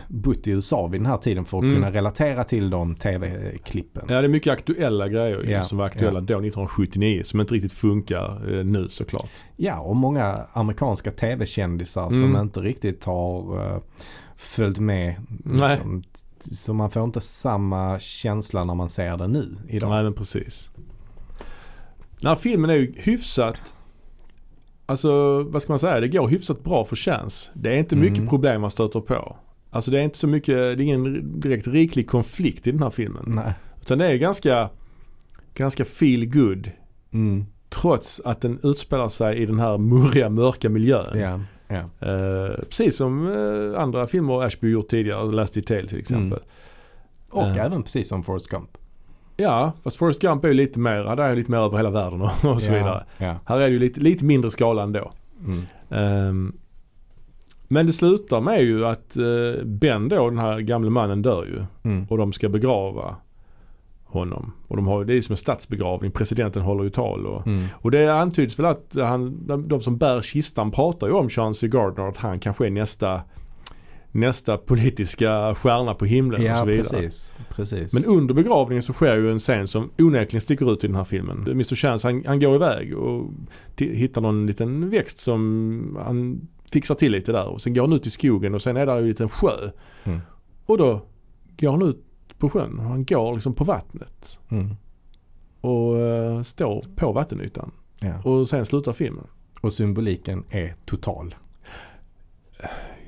bott 0.08 0.48
i 0.48 0.52
USA 0.52 0.88
vid 0.88 1.02
den 1.02 1.06
här 1.06 1.18
tiden 1.18 1.46
för 1.46 1.58
att 1.58 1.64
Mm. 1.64 1.76
kunna 1.76 1.92
relatera 1.92 2.44
till 2.44 2.70
de 2.70 2.96
tv-klippen. 2.96 4.06
Ja, 4.10 4.20
det 4.22 4.28
är 4.28 4.30
mycket 4.30 4.54
aktuella 4.54 5.08
grejer 5.08 5.44
Ja, 5.50 5.64
som 5.64 5.78
var 5.78 5.86
aktuella 5.86 6.20
ja. 6.20 6.26
då 6.26 6.36
1979 6.36 7.22
som 7.24 7.42
inte 7.42 7.54
riktigt 7.54 7.74
funkar 7.74 8.58
eh, 8.60 8.66
nu 8.66 8.90
såklart. 8.90 9.30
Ja, 9.56 9.80
och 9.80 9.96
många 9.96 10.40
amerikanska 10.54 11.12
tv-kändisar 11.12 12.10
som 12.10 12.24
Mm. 12.24 12.42
inte 12.42 12.60
riktigt 12.60 13.04
har 13.04 13.56
uh, 13.76 13.82
följt 14.36 14.80
med. 14.80 15.16
Liksom, 15.46 16.04
så 16.40 16.74
man 16.74 16.92
får 16.92 17.04
inte 17.04 17.22
samma 17.22 18.00
känsla 18.00 18.64
när 18.64 18.76
man 18.76 18.90
ser 18.90 19.18
det 19.18 19.28
nu 19.28 19.56
idag. 19.70 19.90
Nej 19.90 20.04
men 20.04 20.14
precis. 20.14 20.72
Den 22.22 22.28
här 22.30 22.36
filmen 22.36 22.70
är 22.70 22.74
ju 22.76 22.94
hyfsat 22.98 23.74
Alltså 24.90 25.42
vad 25.44 25.62
ska 25.62 25.72
man 25.72 25.80
säga? 25.80 26.00
Det 26.00 26.08
går 26.08 26.28
hyfsat 26.28 26.64
bra 26.64 26.86
för 26.86 26.96
chans. 26.96 27.52
Det 27.54 27.70
är 27.74 27.78
inte 27.78 27.96
mycket 27.96 28.18
Mm. 28.18 28.30
problem 28.30 28.62
man 28.62 28.72
stöter 28.72 29.00
på. 29.00 29.36
Alltså 29.70 29.92
det 29.92 30.00
är 30.00 30.04
inte 30.04 30.18
så 30.18 30.28
mycket, 30.28 30.56
det 30.56 30.62
är 30.64 30.82
ingen 30.82 31.40
direkt 31.40 31.68
riklig 31.68 32.08
konflikt 32.10 32.68
i 32.68 32.72
den 32.72 32.84
här 32.84 32.90
filmen. 32.90 33.24
Nej. 33.28 33.54
Utan 33.82 33.98
det 33.98 34.06
är 34.06 34.16
ganska, 34.16 34.70
ganska 35.54 35.86
feel 35.86 36.26
good 36.26 36.72
Mm. 37.14 37.46
Trots 37.70 38.22
att 38.26 38.42
den 38.42 38.60
utspelar 38.64 39.10
sig 39.10 39.38
i 39.38 39.46
den 39.46 39.60
här 39.60 39.78
murriga, 39.78 40.30
mörka 40.30 40.70
miljön. 40.70 41.20
Ja, 41.20 41.40
ja. 41.68 42.08
Eh, 42.08 42.52
precis 42.70 42.96
som 42.96 43.28
eh, 43.28 43.82
andra 43.82 44.08
filmer 44.08 44.44
Ashby 44.44 44.70
gjort 44.70 44.88
tidigare, 44.90 45.32
Last 45.32 45.54
Detail 45.54 45.88
till 45.88 46.00
exempel. 46.00 46.40
Och 47.30 47.44
Eh. 47.44 47.66
även 47.66 47.84
precis 47.84 48.08
som 48.10 48.24
Forrest 48.24 48.48
Gump. 48.48 48.70
Ja, 49.38 49.72
fast 49.84 49.98
Forrest 49.98 50.22
Gump 50.22 50.44
är 50.44 50.48
ju 50.48 50.54
lite 50.54 50.80
mer, 50.80 51.04
där 51.04 51.18
är 51.18 51.36
lite 51.36 51.52
mer 51.52 51.58
över 51.58 51.78
hela 51.78 51.90
världen 51.90 52.22
och, 52.22 52.46
och 52.46 52.62
så 52.62 52.72
ja, 52.72 52.78
vidare. 52.78 53.04
Ja. 53.18 53.36
Här 53.46 53.58
är 53.58 53.68
det 53.68 53.74
ju 53.74 53.80
lite, 53.80 54.00
lite 54.00 54.26
mindre 54.26 54.52
skala 54.52 54.84
ändå. 54.84 55.12
Mm. 55.48 55.62
Ehm, 55.90 56.54
men 57.68 57.88
det 57.88 57.94
slutar 57.94 58.42
med 58.42 58.64
ju 58.64 58.86
att 58.86 59.18
eh, 59.18 59.64
Ben 59.66 60.10
då, 60.10 60.30
den 60.30 60.40
här 60.40 60.60
gamle 60.60 60.90
mannen 60.90 61.22
dör 61.22 61.46
ju. 61.46 61.90
Mm. 61.92 62.08
Och 62.10 62.18
de 62.18 62.34
ska 62.34 62.50
begrava 62.50 63.16
honom. 64.06 64.54
Och 64.68 64.76
de 64.76 64.88
har, 64.88 65.06
det 65.06 65.14
är 65.14 65.16
ju 65.16 65.22
som 65.22 65.34
en 65.34 65.38
statsbegravning. 65.38 66.12
Presidenten 66.12 66.62
håller 66.62 66.84
ju 66.84 66.90
tal 66.90 67.26
och 67.26 67.48
Mm. 67.48 67.66
Och 67.74 67.92
det 67.92 68.14
antyds 68.14 68.60
väl 68.60 68.66
att 68.66 68.96
han, 68.96 69.48
de, 69.48 69.68
de 69.68 69.82
som 69.82 69.98
bär 69.98 70.22
kistan 70.22 70.72
pratar 70.72 71.08
ju 71.08 71.14
om 71.14 71.30
Chauncey 71.30 71.70
Gardner 71.70 72.08
att 72.08 72.18
han 72.18 72.40
kanske 72.40 72.66
är 72.66 72.70
nästa, 72.70 73.22
nästa 74.18 74.58
politiska 74.58 75.56
stjärna 75.56 75.94
på 75.94 76.06
himlen 76.06 76.42
och 76.42 76.48
Ja, 76.48 76.56
så 76.56 76.66
vidare. 76.66 76.84
precis. 76.84 77.34
precis. 77.50 77.94
Men 77.94 78.06
under 78.06 78.34
begravningen 78.34 78.82
så 78.82 78.94
sker 78.94 79.16
ju 79.16 79.32
en 79.32 79.40
scen 79.40 79.68
som 79.68 79.92
onekligen 79.98 80.42
sticker 80.42 80.74
ut 80.74 80.84
i 80.84 80.88
den 80.88 80.96
här 80.96 81.04
filmen. 81.04 81.48
Mr 81.52 81.76
Chance 81.76 82.08
han, 82.08 82.24
han 82.26 82.40
går 82.40 82.56
iväg 82.56 82.98
och 82.98 83.32
hittar 83.78 84.22
någon 84.22 84.46
liten 84.48 84.90
växt 84.90 85.20
som 85.20 85.98
han 86.06 86.48
fixar 86.74 86.96
till 86.96 87.12
lite 87.12 87.32
där 87.32 87.48
och 87.48 87.62
sen 87.62 87.74
går 87.74 87.82
han 87.82 87.94
ut 87.94 88.08
i 88.08 88.10
skogen 88.10 88.56
och 88.56 88.62
sen 88.62 88.78
är 88.78 88.86
där 88.86 88.96
ju 88.96 89.02
en 89.02 89.08
liten 89.08 89.30
sjö. 89.30 89.70
Mm. 90.04 90.20
Och 90.66 90.78
då 90.78 91.02
går 91.60 91.72
han 91.72 91.82
ut 91.82 92.04
på 92.38 92.50
sjön 92.50 92.80
och 92.80 92.86
han 92.86 93.06
går 93.06 93.34
liksom 93.34 93.54
på 93.54 93.64
vattnet 93.64 94.40
Mm. 94.52 94.76
och 95.62 95.98
eh, 96.00 96.42
står 96.42 96.86
på 96.96 97.12
vattenytan. 97.12 97.72
Ja. 98.02 98.22
Och 98.32 98.48
sen 98.50 98.66
slutar 98.66 98.94
filmen. 98.94 99.28
Och 99.62 99.74
symboliken 99.74 100.44
är 100.50 100.76
total. 100.86 101.36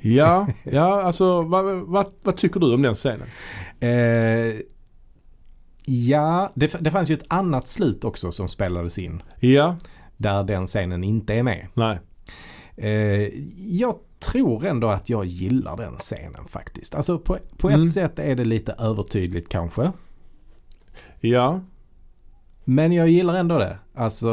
Ja, 0.02 0.48
ja 0.64 1.02
alltså 1.02 1.42
vad, 1.42 1.66
vad, 1.88 2.06
vad 2.24 2.38
tycker 2.38 2.60
du 2.60 2.74
om 2.74 2.82
den 2.82 2.96
scenen? 2.96 3.28
Eh, 3.80 4.62
ja, 5.86 6.52
det, 6.56 6.76
det 6.80 6.92
fanns 6.92 7.10
ju 7.10 7.14
ett 7.14 7.26
annat 7.28 7.68
slut 7.68 8.04
också 8.04 8.32
som 8.32 8.50
spelades 8.50 8.98
in. 9.00 9.22
Ja, 9.40 9.76
Där 10.18 10.44
den 10.44 10.68
scenen 10.68 11.04
inte 11.04 11.34
är 11.34 11.44
med. 11.44 11.68
nej. 11.74 12.00
Eh, 12.78 13.32
jag 13.58 13.96
tror 14.20 14.66
ändå 14.66 14.88
att 14.88 15.10
jag 15.10 15.26
gillar 15.26 15.78
den 15.78 15.94
scenen 15.96 16.46
faktiskt. 16.48 16.96
Alltså 16.96 17.20
på, 17.20 17.38
på 17.58 17.70
ett 17.70 17.76
Mm. 17.76 17.88
sätt 17.88 18.20
är 18.20 18.36
det 18.36 18.46
lite 18.46 18.72
övertydligt 18.80 19.50
kanske. 19.50 19.92
Ja, 21.20 21.62
Men 22.64 22.92
jag 22.92 23.10
gillar 23.10 23.36
ändå 23.36 23.58
det. 23.58 23.78
Alltså, 23.96 24.28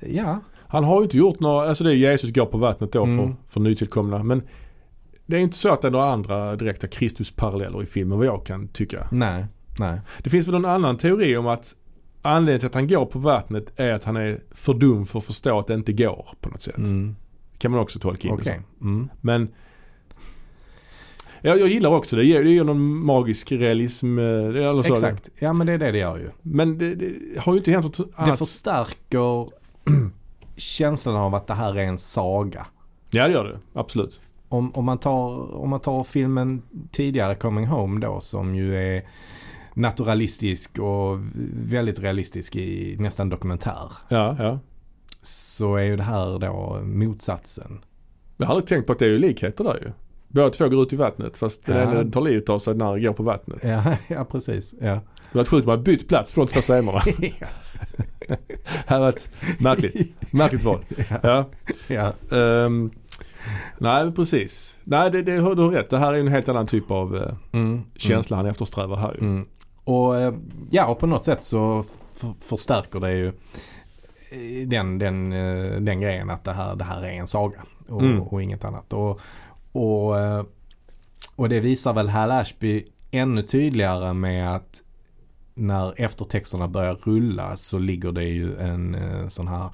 ja. 0.00 0.40
Han 0.74 0.84
har 0.84 0.96
ju 1.00 1.04
inte 1.04 1.16
gjort 1.16 1.40
några, 1.40 1.68
alltså 1.68 1.84
det 1.84 1.90
är 1.90 1.94
Jesus 1.94 2.32
går 2.32 2.46
på 2.46 2.58
vattnet 2.58 2.92
då 2.92 3.04
Mm. 3.04 3.16
för, 3.16 3.34
för 3.48 3.60
nytillkomna. 3.60 4.22
Men 4.22 4.42
det 5.26 5.36
är 5.36 5.40
inte 5.40 5.56
så 5.56 5.68
att 5.68 5.82
det 5.82 5.88
är 5.88 5.92
några 5.92 6.12
andra 6.12 6.56
direkta 6.56 6.86
Kristusparalleller 6.88 7.82
i 7.82 7.86
filmen 7.86 8.18
vad 8.18 8.26
jag 8.26 8.46
kan 8.46 8.68
tycka. 8.68 9.08
Nej, 9.10 9.44
nej. 9.78 10.00
Det 10.22 10.30
finns 10.30 10.46
väl 10.46 10.52
någon 10.52 10.64
annan 10.70 10.96
teori 10.98 11.36
om 11.36 11.46
att 11.46 11.74
anledningen 12.22 12.60
till 12.60 12.66
att 12.66 12.74
han 12.74 12.88
går 12.88 13.06
på 13.06 13.18
vattnet 13.18 13.72
är 13.76 13.92
att 13.92 14.04
han 14.04 14.16
är 14.16 14.40
för 14.50 14.74
dum 14.74 15.06
för 15.06 15.18
att 15.18 15.24
förstå 15.24 15.58
att 15.58 15.66
det 15.66 15.74
inte 15.74 15.92
går 15.92 16.28
på 16.40 16.48
något 16.48 16.62
sätt. 16.62 16.76
Mm. 16.76 17.16
Kan 17.58 17.70
man 17.70 17.80
också 17.80 17.98
tolka 17.98 18.28
in 18.28 18.36
det 18.36 18.44
som. 18.44 18.88
Mm. 18.88 19.08
Men 19.20 19.48
jag, 21.40 21.60
jag 21.60 21.68
gillar 21.68 21.90
också 21.90 22.16
det. 22.16 22.22
Det 22.22 22.26
ger, 22.28 22.44
det 22.44 22.50
ger 22.50 22.64
någon 22.64 23.04
magisk 23.04 23.52
realism. 23.52 24.18
eh, 24.18 24.24
Eller 24.24 24.82
så. 24.82 24.92
Exakt. 24.92 25.28
Ja 25.38 25.52
men 25.52 25.66
det 25.66 25.72
är 25.72 25.78
det 25.78 25.92
det 25.92 25.98
gör 25.98 26.16
ju. 26.18 26.28
Men 26.42 26.78
det, 26.78 26.94
det 26.94 27.12
har 27.40 27.52
ju 27.52 27.58
inte 27.58 27.70
hänt 27.70 27.84
något 27.84 27.96
Det 27.96 28.04
annat. 28.22 28.38
förstärker 28.38 29.48
känslan 30.56 31.16
av 31.16 31.34
att 31.34 31.46
det 31.46 31.54
här 31.54 31.78
är 31.78 31.84
en 31.84 31.98
saga. 31.98 32.66
Ja 33.10 33.26
det 33.26 33.32
gör 33.32 33.44
det. 33.44 33.58
Absolut. 33.80 34.20
Om, 34.48 34.72
om, 34.74 34.84
man 34.84 34.98
tar, 34.98 35.54
om 35.54 35.70
man 35.70 35.80
tar 35.80 36.04
filmen 36.04 36.62
tidigare 36.92 37.34
Coming 37.34 37.66
Home 37.66 38.00
då 38.00 38.20
som 38.20 38.54
ju 38.54 38.76
är 38.76 39.02
naturalistisk 39.74 40.78
och 40.78 41.18
väldigt 41.54 41.98
realistisk 41.98 42.56
i 42.56 42.96
nästan 42.98 43.28
dokumentär. 43.28 43.92
Ja, 44.08 44.36
ja. 44.38 44.58
Så 45.22 45.76
är 45.76 45.82
ju 45.82 45.96
det 45.96 46.02
här 46.02 46.38
då 46.38 46.80
motsatsen. 46.82 47.84
Jag 48.36 48.46
har 48.46 48.54
aldrig 48.54 48.68
tänkt 48.68 48.86
på 48.86 48.92
att 48.92 48.98
det 48.98 49.04
är 49.04 49.10
ju 49.10 49.18
likheter 49.18 49.64
där 49.64 49.74
ju. 49.82 49.92
Båda 50.28 50.50
två 50.50 50.68
går 50.68 50.82
ut 50.82 50.92
i 50.92 50.96
vattnet 50.96 51.36
fast 51.36 51.66
den 51.66 51.76
Ja. 51.76 52.00
ena 52.00 52.10
tar 52.10 52.20
livet 52.20 52.48
av 52.48 52.58
sig 52.58 52.74
när 52.74 52.92
den 52.92 53.02
går 53.02 53.12
på 53.12 53.22
vattnet. 53.22 53.58
Ja, 53.62 53.96
ja 54.08 54.24
precis. 54.24 54.74
Ja. 54.80 55.00
Det 55.32 55.38
var 55.38 55.44
sjukt 55.44 55.66
man 55.66 55.76
har 55.78 55.84
bytt 55.84 56.08
plats 56.08 56.32
på 56.32 56.40
de 56.40 56.46
två 56.52 56.60
scenerna. 56.60 57.00
Det 58.28 58.84
här 58.86 59.00
var 59.00 59.08
ett 59.08 59.28
märkligt, 59.60 60.14
märkligt 60.38 60.62
val. 60.64 60.84
Ja. 61.22 61.44
ja. 61.88 62.12
Ehm, 62.36 62.90
nej 63.78 64.12
precis. 64.12 64.78
Nej 64.84 65.10
det, 65.10 65.22
det, 65.22 65.34
du 65.36 65.40
har 65.40 65.70
rätt. 65.70 65.90
Det 65.90 65.98
här 65.98 66.12
är 66.12 66.18
en 66.20 66.28
helt 66.28 66.48
annan 66.48 66.66
typ 66.66 66.90
av 66.90 67.16
eh, 67.16 67.34
Mm, 67.52 67.84
känsla 67.96 68.36
han 68.36 68.46
eftersträvar 68.46 68.96
här 68.96 69.12
ju. 69.14 69.18
Mm. 69.20 69.32
Mm. 69.34 69.46
Och 69.84 70.16
eh, 70.20 70.34
ja, 70.70 70.86
och 70.86 70.98
på 70.98 71.06
något 71.06 71.24
sätt 71.24 71.42
så 71.44 71.84
förstärker 72.40 73.00
det 73.00 73.12
ju 73.12 73.26
eh, 74.30 74.68
den, 74.68 74.98
den, 74.98 75.30
den 75.84 76.00
grejen 76.00 76.30
att 76.30 76.44
det 76.44 76.52
här, 76.52 76.76
det 76.76 76.84
här 76.84 77.02
är 77.02 77.12
en 77.12 77.26
saga 77.26 77.62
och, 77.88 78.02
Mm. 78.02 78.22
och 78.22 78.42
inget 78.42 78.64
annat. 78.64 78.92
Och, 78.92 79.20
och, 79.72 80.14
och 81.36 81.48
det 81.48 81.60
visar 81.60 81.92
väl 81.92 82.08
Hal 82.08 82.30
Ashby 82.30 82.84
ännu 83.10 83.42
tydligare 83.42 84.12
med 84.12 84.54
att 84.54 84.80
när 85.54 86.00
eftertexterna 86.00 86.68
börjar 86.68 86.94
rulla 86.94 87.56
så 87.56 87.78
ligger 87.78 88.12
det 88.12 88.24
ju 88.24 88.56
en 88.56 88.96
sån 89.30 89.48
här 89.48 89.68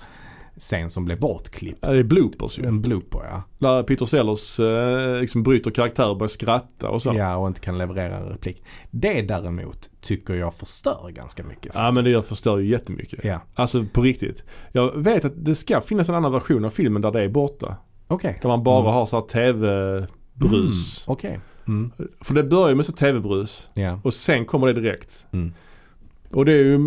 scen 0.60 0.90
som 0.90 1.04
blev 1.04 1.20
bortklippt. 1.20 1.78
Ja, 1.82 1.92
det 1.92 1.98
är 1.98 2.02
bloopers 2.02 2.58
ju. 2.58 2.64
En 2.66 2.80
blooper 2.82 3.18
ja. 3.30 3.42
Där 3.58 3.82
Peter 3.82 4.06
Sellers 4.06 4.60
eh, 4.60 5.20
liksom 5.20 5.42
bryter 5.42 5.70
karaktär 5.70 6.08
och 6.08 6.16
börjar 6.16 6.28
skratta 6.28 6.88
och 6.90 7.02
så. 7.02 7.12
Ja 7.16 7.36
och 7.36 7.48
inte 7.48 7.60
kan 7.60 7.78
leverera 7.78 8.16
en 8.16 8.28
replik. 8.28 8.62
Det 8.90 9.22
däremot 9.22 9.90
tycker 10.00 10.34
jag 10.34 10.54
förstör 10.54 11.10
ganska 11.10 11.42
mycket. 11.44 11.72
Ja 11.74 11.90
men 11.92 12.04
det 12.04 12.22
förstör 12.28 12.58
ju 12.58 12.66
jättemycket. 12.68 13.24
Ja, 13.24 13.40
Alltså 13.54 13.84
på 13.92 14.02
riktigt. 14.02 14.44
Jag 14.72 14.96
vet 14.96 15.24
att 15.24 15.32
det 15.44 15.54
ska 15.54 15.80
finnas 15.80 16.08
en 16.08 16.14
annan 16.14 16.32
version 16.32 16.64
av 16.64 16.70
filmen 16.70 17.02
där 17.02 17.10
det 17.10 17.22
är 17.22 17.28
borta. 17.28 17.76
okej. 18.08 18.38
Där 18.42 18.48
man 18.48 18.62
bara 18.64 18.80
Mm. 18.80 18.92
har 18.92 19.06
så 19.06 19.16
här 19.16 19.26
tv-brus. 19.26 21.06
Mm, 21.06 21.12
Okej. 21.12 21.40
Mm. 21.68 21.90
För 22.20 22.34
det 22.34 22.42
börjar 22.44 22.68
ju 22.68 22.74
med 22.74 22.86
så 22.86 22.92
tv-brus 22.92 23.68
Ja. 23.74 24.00
och 24.04 24.14
sen 24.14 24.44
kommer 24.44 24.66
det 24.66 24.80
direkt. 24.80 25.26
Mm. 25.32 25.52
Och 26.32 26.44
det 26.44 26.52
är 26.52 26.56
ju, 26.64 26.78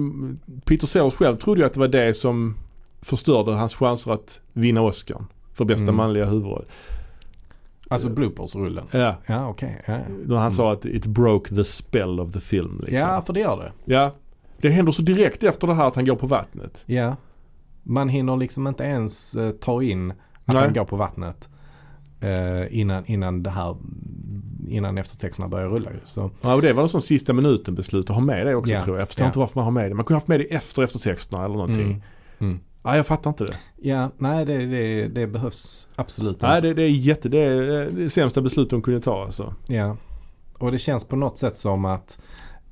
Peter 0.65 0.87
Sellers 0.87 1.13
själv 1.13 1.35
trodde 1.35 1.61
ju 1.61 1.65
att 1.67 1.73
det 1.73 1.79
var 1.79 1.87
det 1.87 2.13
som 2.13 2.55
förstörde 3.03 3.51
hans 3.51 3.75
chanser 3.75 4.11
att 4.11 4.39
vinna 4.53 4.81
Oscar 4.81 5.25
för 5.53 5.65
bästa 5.65 5.83
Mm. 5.83 5.95
manliga 5.95 6.25
huvudroll. 6.25 6.65
Alltså 7.89 8.09
bloopersrullen. 8.09 8.85
Ja, 8.91 9.15
Ja 9.25 9.47
okej. 9.47 9.81
Ja, 9.85 9.99
då 10.25 10.35
han 10.35 10.51
sa 10.51 10.73
att 10.73 10.85
it 10.85 11.05
broke 11.05 11.55
the 11.55 11.63
spell 11.63 12.19
of 12.19 12.31
the 12.33 12.39
film 12.39 12.79
liksom. 12.87 13.09
ja 13.09 13.21
för 13.21 13.33
det 13.33 13.39
gör 13.39 13.57
det. 13.57 13.93
ja. 13.93 14.11
Det 14.57 14.69
händer 14.69 14.91
så 14.91 15.01
direkt 15.01 15.43
efter 15.43 15.67
det 15.67 15.73
här 15.73 15.87
att 15.87 15.95
han 15.95 16.05
går 16.05 16.15
på 16.15 16.27
vattnet. 16.27 16.83
Ja. 16.85 17.15
Man 17.83 18.09
hinner 18.09 18.37
liksom 18.37 18.67
inte 18.67 18.83
ens 18.83 19.35
eh, 19.35 19.51
ta 19.51 19.83
in 19.83 20.11
att 20.11 20.17
Nej. 20.45 20.57
han 20.57 20.73
går 20.73 20.85
på 20.85 20.95
vattnet. 20.95 21.49
eh, 22.21 22.79
innan, 22.79 23.05
innan 23.05 23.43
det 23.43 23.49
här 23.49 23.75
innan 24.67 24.97
eftertexterna 24.97 25.47
börjar 25.47 25.67
rulla 25.69 25.91
ju. 25.91 25.97
Så, 26.05 26.31
Ja, 26.41 26.55
och 26.55 26.61
det 26.61 26.73
var 26.73 26.81
någon 26.81 26.89
sån 26.89 27.01
sista 27.01 27.33
minuten 27.33 27.75
beslut 27.75 28.09
att 28.09 28.15
ha 28.15 28.23
med 28.23 28.47
det 28.47 28.55
också 28.55 28.73
Ja, 28.73 28.79
tror 28.79 28.95
jag. 28.97 29.01
Jag 29.01 29.07
förstår 29.07 29.23
ja. 29.23 29.27
inte 29.27 29.39
varför 29.39 29.55
man 29.59 29.63
har 29.63 29.71
med 29.71 29.91
det. 29.91 29.95
Man 29.95 30.05
kunde 30.05 30.15
haft 30.15 30.27
med 30.27 30.39
det 30.39 30.43
efter 30.53 30.83
eftertexterna 30.83 31.45
eller 31.45 31.55
någonting. 31.55 31.85
Mm. 31.91 32.01
Mm. 32.39 32.59
Nej, 32.83 32.97
jag 32.97 33.07
fattar 33.07 33.29
inte 33.29 33.43
det. 33.45 33.55
Ja, 33.81 34.11
nej 34.17 34.45
det, 34.45 34.65
det, 34.65 35.07
det 35.07 35.27
behövs 35.27 35.89
absolut 35.95 36.41
Nej, 36.41 36.55
inte. 36.55 36.67
det, 36.67 36.73
det 36.73 36.83
är 36.83 36.89
jätte, 36.89 37.29
det 37.29 37.37
är 37.39 37.89
det 37.91 38.09
sämsta 38.09 38.41
beslut 38.41 38.69
de 38.69 38.81
kunde 38.81 39.01
ta 39.01 39.23
alltså. 39.25 39.53
Ja. 39.67 39.97
Och 40.57 40.71
det 40.71 40.77
känns 40.77 41.05
på 41.05 41.15
något 41.15 41.37
sätt 41.37 41.57
som 41.57 41.85
att 41.85 42.19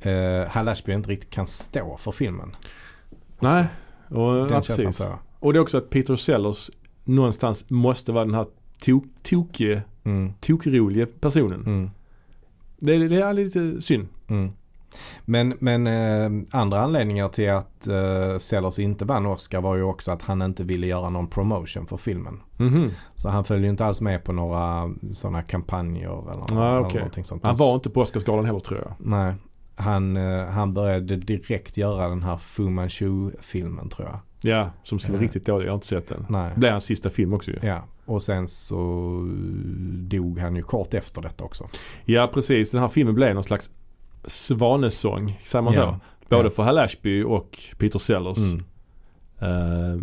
uh, 0.05 0.45
Hal 0.47 0.67
Ashby 0.67 0.93
inte 0.93 1.09
riktigt 1.09 1.29
kan 1.29 1.47
stå 1.47 1.97
för 1.97 2.11
filmen. 2.11 2.55
Nej, 3.39 3.65
och, 4.09 4.33
Den 4.35 4.47
ja, 4.49 4.61
precis. 4.67 5.01
Och 5.39 5.53
det 5.53 5.59
är 5.59 5.61
också 5.61 5.77
att 5.77 5.89
Peter 5.89 6.15
Sellers 6.15 6.71
någonstans 7.03 7.69
måste 7.69 8.11
vara 8.11 8.25
den 8.25 8.33
här 8.35 8.45
tok, 8.85 9.03
tokige, 9.23 9.81
Mm, 10.03 10.33
tokroliga 10.39 11.07
personen. 11.19 11.61
mm, 11.65 11.89
Det, 12.79 12.95
är- 12.95 13.09
det 13.09 13.21
är 13.21 13.33
lite 13.33 13.81
synd. 13.81 14.07
mm. 14.27 14.51
Men, 15.25 15.53
men 15.59 15.87
eh, 15.87 16.45
andra 16.51 16.81
anledningar 16.81 17.27
till 17.27 17.51
att 17.51 17.87
uh, 17.89 18.37
Sellers 18.37 18.79
inte 18.79 19.05
vann 19.05 19.25
Oscar 19.25 19.61
var 19.61 19.75
ju 19.75 19.83
också 19.83 20.11
att 20.11 20.21
han 20.21 20.41
inte 20.41 20.63
ville 20.63 20.87
göra 20.87 21.09
någon 21.09 21.27
promotion 21.27 21.87
för 21.87 21.97
filmen. 21.97 22.39
Mhm. 22.57 22.91
Så 23.15 23.29
han 23.29 23.43
följde 23.43 23.65
ju 23.67 23.71
inte 23.71 23.85
alls 23.85 24.01
med 24.01 24.23
på 24.23 24.33
några 24.33 24.89
sådana 25.13 25.41
kampanjer 25.41 26.31
eller, 26.31 26.55
Nej, 26.55 26.69
eller 26.69 26.79
okej. 26.79 26.99
någonting 26.99 27.23
sånt. 27.23 27.43
Han 27.45 27.55
var 27.55 27.75
inte 27.75 27.89
på 27.89 28.01
Oscarsgalan 28.01 28.45
heller 28.45 28.59
tror 28.59 28.79
jag. 28.79 28.93
Nej. 28.99 29.33
Han, 29.75 30.17
eh, 30.17 30.45
han 30.45 30.73
började 30.73 31.15
direkt 31.15 31.77
göra 31.77 32.07
den 32.09 32.23
här 32.23 32.37
Fu 32.37 32.69
Manchu-filmen 32.69 33.89
tror 33.89 34.07
jag. 34.07 34.19
Ja, 34.43 34.69
som 34.83 34.99
skulle 34.99 35.13
vara 35.17 35.21
Ja. 35.23 35.25
riktigt 35.25 35.45
dålig. 35.45 35.65
Jag 35.65 35.71
har 35.71 35.75
inte 35.75 35.87
sett 35.87 36.07
den. 36.07 36.25
Nej. 36.29 36.51
Det 36.53 36.59
blev 36.59 36.71
hans 36.71 36.83
sista 36.83 37.09
film 37.09 37.33
också 37.33 37.51
ju. 37.51 37.59
Ja, 37.61 37.83
och 38.05 38.21
sen 38.23 38.47
så 38.47 38.77
dog 40.09 40.39
han 40.39 40.55
ju 40.55 40.63
kort 40.63 40.93
efter 40.93 41.21
detta 41.21 41.43
också. 41.43 41.67
Ja, 42.05 42.29
precis. 42.33 42.71
Den 42.71 42.81
här 42.81 42.87
filmen 42.87 43.15
blev 43.15 43.33
någon 43.33 43.43
slags 43.43 43.69
svanesång, 44.23 45.39
säger 45.43 45.63
man 45.63 45.73
Ja. 45.73 45.81
så? 45.81 45.95
Både 46.29 46.43
Ja. 46.43 46.49
för 46.49 46.63
Hal 46.63 46.77
Ashby 46.77 47.23
och 47.23 47.59
Peter 47.77 47.99
Sellers. 47.99 48.37
Mm. 48.37 48.63
Eh, 49.39 50.01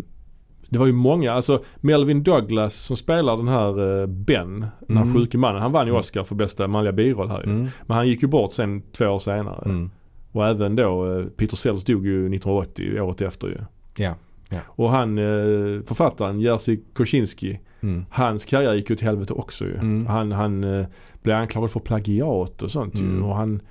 det 0.69 0.77
var 0.79 0.85
ju 0.85 0.93
många, 0.93 1.31
alltså 1.31 1.63
Melvin 1.75 2.23
Douglas 2.23 2.75
som 2.75 2.95
spelar 2.97 3.37
den 3.37 3.47
här 3.47 4.01
eh, 4.01 4.07
Ben, 4.07 4.65
den 4.87 4.97
här 4.97 5.03
Mm. 5.03 5.13
sjuke 5.15 5.37
mannen. 5.37 5.61
Han 5.61 5.71
vann 5.71 5.85
ju 5.85 5.89
Mm. 5.89 5.99
Oscar 5.99 6.23
för 6.23 6.35
bästa 6.35 6.67
manliga 6.67 6.91
biroll 6.93 7.29
här 7.29 7.37
ju. 7.43 7.49
Mm. 7.51 7.67
Men 7.85 7.97
han 7.97 8.07
gick 8.07 8.21
ju 8.21 8.27
bort 8.27 8.53
sen 8.53 8.81
två 8.91 9.05
år 9.05 9.19
senare. 9.19 9.61
Mm. 9.65 9.91
Och 10.31 10.47
även 10.47 10.75
då, 10.75 11.17
eh, 11.19 11.25
Peter 11.25 11.57
Sellers 11.57 11.83
dog 11.83 12.05
ju 12.05 12.29
1980, 12.29 13.01
året 13.01 13.21
efter 13.21 13.47
ju. 13.47 13.57
Ja. 14.03 14.15
Ja. 14.49 14.59
Och 14.67 14.89
han, 14.89 15.15
författaren 15.85 16.39
Jerzy 16.39 16.79
Kosinski, 16.93 17.59
Mm. 17.81 18.05
hans 18.09 18.45
karriär 18.45 18.73
gick 18.73 18.89
ju 18.89 18.95
till 18.95 19.07
helvete 19.07 19.33
också 19.33 19.65
ju. 19.65 19.75
Mm. 19.75 20.05
Han, 20.05 20.31
han 20.31 20.85
blev 21.21 21.35
anklagad 21.35 21.71
för 21.71 21.79
plagiat 21.79 22.61
och 22.61 22.71
sånt 22.71 22.95
ju. 23.01 23.21
Och 23.21 23.35
han, 23.35 23.61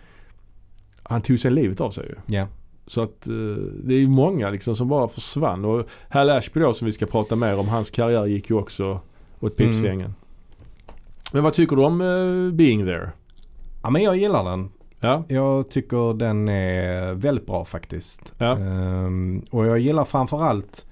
han 1.09 1.23
tog 1.23 1.39
sen 1.39 1.55
livet 1.55 1.81
av 1.81 1.91
sig 1.91 2.07
ju. 2.07 2.37
Ja. 2.37 2.47
Så 2.87 3.03
att 3.03 3.29
eh, 3.29 3.35
det 3.85 3.95
är 3.95 3.99
ju 3.99 4.09
många 4.09 4.51
liksom 4.51 4.77
som 4.77 4.89
bara 4.89 5.09
försvann. 5.09 5.65
Och 5.65 5.87
Hal 6.09 6.31
Ashby 6.31 6.61
då 6.61 6.75
som 6.75 6.87
vi 6.87 6.93
ska 6.93 7.07
prata 7.07 7.37
mer 7.37 7.59
om, 7.59 7.69
hans 7.69 7.91
karriär 7.91 8.27
gick 8.27 8.51
ju 8.51 8.57
också 8.57 9.01
åt 9.41 9.57
pipsvängen. 9.57 10.15
Men 11.33 11.43
vad 11.43 11.53
tycker 11.55 11.77
du 11.77 11.85
om 11.85 12.01
eh, 12.01 12.53
Being 12.55 12.87
There? 12.87 13.11
ja, 13.83 13.91
men 13.91 14.03
jag 14.03 14.17
gillar 14.17 14.45
den. 14.45 14.69
Ja, 15.01 15.25
Jag 15.29 15.71
tycker 15.71 16.15
den 16.15 16.49
är 16.49 17.15
väldigt 17.15 17.47
bra 17.47 17.65
faktiskt. 17.65 18.35
Ja. 18.39 18.57
Ehm, 18.59 19.43
och 19.51 19.67
jag 19.67 19.79
gillar 19.79 20.05
framförallt 20.05 20.87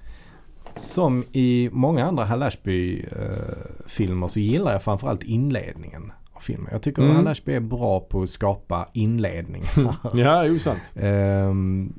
som 0.75 1.23
i 1.31 1.69
många 1.71 2.05
andra 2.05 2.23
Hal 2.23 2.43
Ashby-filmer 2.43 4.27
så 4.27 4.39
gillar 4.39 4.71
jag 4.71 4.83
framförallt 4.83 5.23
inledningen 5.23 6.11
filmen. 6.41 6.67
Jag 6.71 6.81
tycker 6.81 7.01
Mm. 7.01 7.15
Hal 7.15 7.27
Ashby 7.27 7.53
är 7.53 7.59
bra 7.59 7.99
på 7.99 8.21
att 8.21 8.29
skapa 8.29 8.89
inledning. 8.93 9.63
ja 10.13 10.45
jo 10.45 10.59
sant. 10.59 10.93
Ehm, 10.95 11.93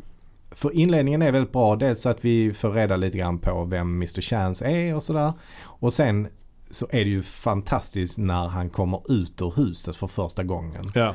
för 0.51 0.75
inledningen 0.75 1.23
är 1.23 1.33
väldigt 1.33 1.53
bra. 1.53 1.77
Dels 1.77 2.07
att 2.07 2.25
vi 2.25 2.53
får 2.53 2.71
reda 2.71 2.97
lite 2.97 3.19
grann 3.19 3.39
på 3.39 3.65
vem 3.65 3.97
Mr. 3.97 4.21
Chance 4.21 4.67
är 4.69 4.95
och 4.95 5.03
sådär. 5.03 5.33
Och 5.63 5.93
sen 5.93 6.29
så 6.71 6.87
är 6.91 7.05
det 7.05 7.11
ju 7.11 7.23
fantastiskt 7.23 8.19
när 8.19 8.47
han 8.47 8.71
kommer 8.71 9.13
ut 9.13 9.43
ur 9.43 9.53
huset 9.57 9.97
för 9.97 10.07
första 10.07 10.43
gången 10.45 10.85
Ja, 10.95 11.15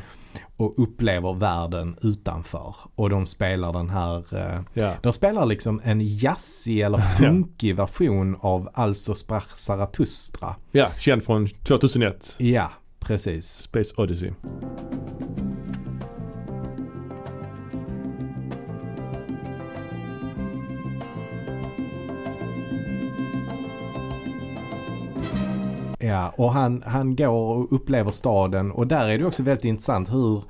och 0.57 0.73
upplever 0.83 1.33
världen 1.33 1.97
utanför. 2.01 2.75
Och 2.95 3.09
de 3.09 3.25
spelar 3.25 3.73
den 3.73 3.89
här, 3.89 4.35
eh, 4.37 4.61
ja. 4.73 4.93
de 5.01 5.13
spelar 5.13 5.45
liksom 5.45 5.81
en 5.83 6.01
jazzig 6.01 6.81
eller 6.81 6.97
funkig 6.97 7.75
version 7.75 8.37
av 8.39 8.69
Alltså 8.73 9.15
sprach 9.15 9.47
Zarathustra. 9.55 10.55
Ja, 10.71 10.87
känd 10.99 11.23
från 11.23 11.47
2001. 11.47 12.35
Ja, 12.37 12.71
precis. 13.03 13.51
Space 13.53 13.93
Odyssey. 13.97 14.31
Ja, 25.99 26.33
och 26.37 26.53
han, 26.53 26.83
han 26.85 27.15
går 27.15 27.29
och 27.29 27.73
upplever 27.73 28.11
staden 28.11 28.71
och 28.71 28.87
där 28.87 29.09
är 29.09 29.17
det 29.17 29.25
också 29.25 29.43
väldigt 29.43 29.65
intressant 29.65 30.13
hur, 30.13 30.43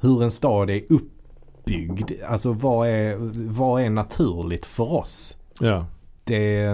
hur 0.00 0.22
en 0.22 0.30
stad 0.30 0.70
är 0.70 0.82
uppbyggd. 0.88 2.12
Alltså 2.28 2.52
vad 2.52 2.88
är, 2.88 3.16
vad 3.50 3.82
är 3.82 3.90
naturligt 3.90 4.66
för 4.66 4.92
oss? 4.92 5.36
Ja. 5.60 5.86
Det, 6.24 6.66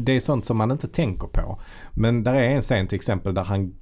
det 0.00 0.12
är 0.12 0.20
sånt 0.20 0.44
som 0.44 0.56
man 0.56 0.70
inte 0.70 0.88
tänker 0.88 1.26
på. 1.26 1.58
Men 1.90 2.22
där 2.22 2.34
är 2.34 2.50
en 2.50 2.62
scen 2.62 2.86
till 2.86 2.96
exempel 2.96 3.34
där 3.34 3.44
han 3.44 3.74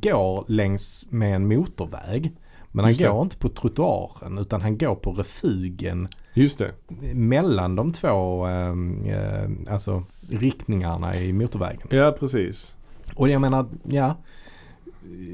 går 0.00 0.44
längs 0.48 1.08
med 1.10 1.34
en 1.34 1.48
motorväg. 1.48 2.32
Men 2.72 2.84
han 2.84 2.94
det. 2.94 3.08
går 3.08 3.22
inte 3.22 3.36
på 3.36 3.48
trottoaren 3.48 4.38
utan 4.38 4.60
han 4.60 4.78
går 4.78 4.94
på 4.94 5.12
refugen 5.12 6.08
Just 6.34 6.58
det. 6.58 6.72
mellan 7.14 7.76
de 7.76 7.92
två 7.92 8.46
eh, 8.46 8.74
eh, 9.06 9.50
alltså 9.70 10.04
riktningarna 10.28 11.16
i 11.16 11.32
motorvägen. 11.32 11.86
Ja, 11.90 12.16
precis. 12.18 12.76
Och 13.14 13.28
jag 13.28 13.40
menar, 13.40 13.66
ja. 13.84 14.14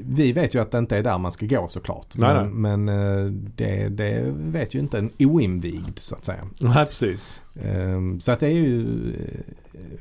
Vi 0.05 0.31
vet 0.31 0.55
ju 0.55 0.61
att 0.61 0.71
det 0.71 0.77
inte 0.77 0.97
är 0.97 1.03
där 1.03 1.17
man 1.17 1.31
ska 1.31 1.45
gå 1.45 1.67
såklart. 1.67 2.07
Nej, 2.15 2.45
men 2.45 2.61
men 2.85 2.89
eh, 2.89 3.31
det, 3.31 3.89
det 3.89 4.33
vet 4.35 4.73
ju 4.75 4.79
inte 4.79 4.97
en 4.97 5.11
oinvigd 5.19 5.99
så 5.99 6.15
att 6.15 6.25
säga. 6.25 6.43
Nej, 6.59 6.85
precis. 6.85 7.43
Ehm, 7.63 8.19
Så 8.19 8.31
att 8.31 8.39
det 8.39 8.47
är 8.47 8.51
ju 8.51 9.09
eh, 9.13 9.53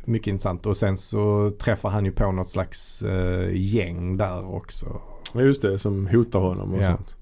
mycket 0.04 0.26
intressant. 0.26 0.66
Och 0.66 0.76
sen 0.76 0.96
så 0.96 1.52
träffar 1.58 1.90
han 1.90 2.04
ju 2.04 2.12
på 2.12 2.32
något 2.32 2.48
slags 2.48 3.02
eh, 3.02 3.50
gäng 3.54 4.16
där 4.16 4.54
också. 4.54 5.00
Ja, 5.34 5.40
just 5.40 5.62
det, 5.62 5.78
som 5.78 6.06
hotar 6.06 6.38
honom 6.38 6.74
och 6.74 6.82
Ja. 6.82 6.86
sånt. 6.86 7.16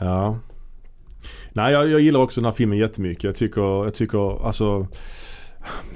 Ja. 0.00 0.38
Nej, 1.52 1.72
jag, 1.72 1.88
jag 1.88 2.00
gillar 2.00 2.20
också 2.20 2.40
den 2.40 2.44
här 2.46 2.52
filmen 2.52 2.78
jättemycket. 2.78 3.24
Jag 3.24 3.36
tycker, 3.36 3.60
jag 3.84 3.94
tycker 3.94 4.46
alltså 4.46 4.86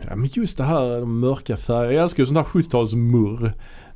Ja 0.09 0.17
men 0.17 0.29
just 0.33 0.57
det 0.59 0.65
här 0.65 1.01
de 1.01 1.21
mörka 1.21 1.57
färgerna. 1.57 1.93
Jag 1.93 2.03
älskar 2.03 2.23
ju 2.23 2.27
sån 2.27 2.37
här 2.37 2.45
70-talsmurr. 2.45 3.53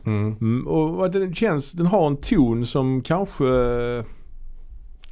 Mm. 0.06 0.36
Mm, 0.40 0.66
och 0.66 1.10
den 1.10 1.34
känns, 1.34 1.72
den 1.72 1.86
har 1.86 2.06
en 2.06 2.16
ton 2.16 2.66
som 2.66 3.02
kanske 3.02 3.46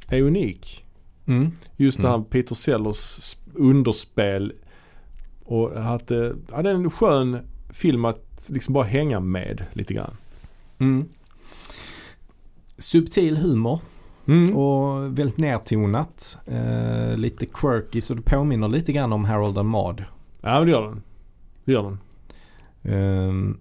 är 0.07 0.21
unik. 0.21 0.85
Mm. 1.25 1.51
Just 1.77 2.01
det 2.01 2.07
här 2.07 2.15
Mm. 2.15 2.25
Peter 2.29 2.55
Sellers 2.55 2.97
sp- 2.97 3.37
underspel. 3.55 4.53
Och 5.45 5.93
att 5.93 6.07
det, 6.07 6.35
ja, 6.51 6.61
det 6.61 6.69
är 6.69 6.75
en 6.75 6.91
skön 6.91 7.37
film 7.69 8.05
att 8.05 8.47
liksom 8.49 8.73
bara 8.73 8.83
hänga 8.83 9.19
med 9.19 9.65
lite 9.73 9.93
grann. 9.93 10.17
Mm. 10.79 11.05
Subtil 12.77 13.37
humor 13.37 13.79
Mm. 14.25 14.55
och 14.57 15.17
väldigt 15.19 15.37
nertonat. 15.37 16.37
Eh, 16.45 17.17
lite 17.17 17.45
quirky 17.45 18.01
så 18.01 18.13
det 18.13 18.21
påminner 18.21 18.67
lite 18.67 18.91
grann 18.93 19.13
om 19.13 19.25
Harold 19.25 19.57
and 19.57 19.69
Maude. 19.69 20.05
Ja 20.41 20.57
men 20.59 20.65
det 20.65 20.71
gör 20.71 20.81
den. 20.81 21.01
Det 21.65 21.71
gör 21.71 21.83
den. 21.83 21.99
Um, 23.29 23.59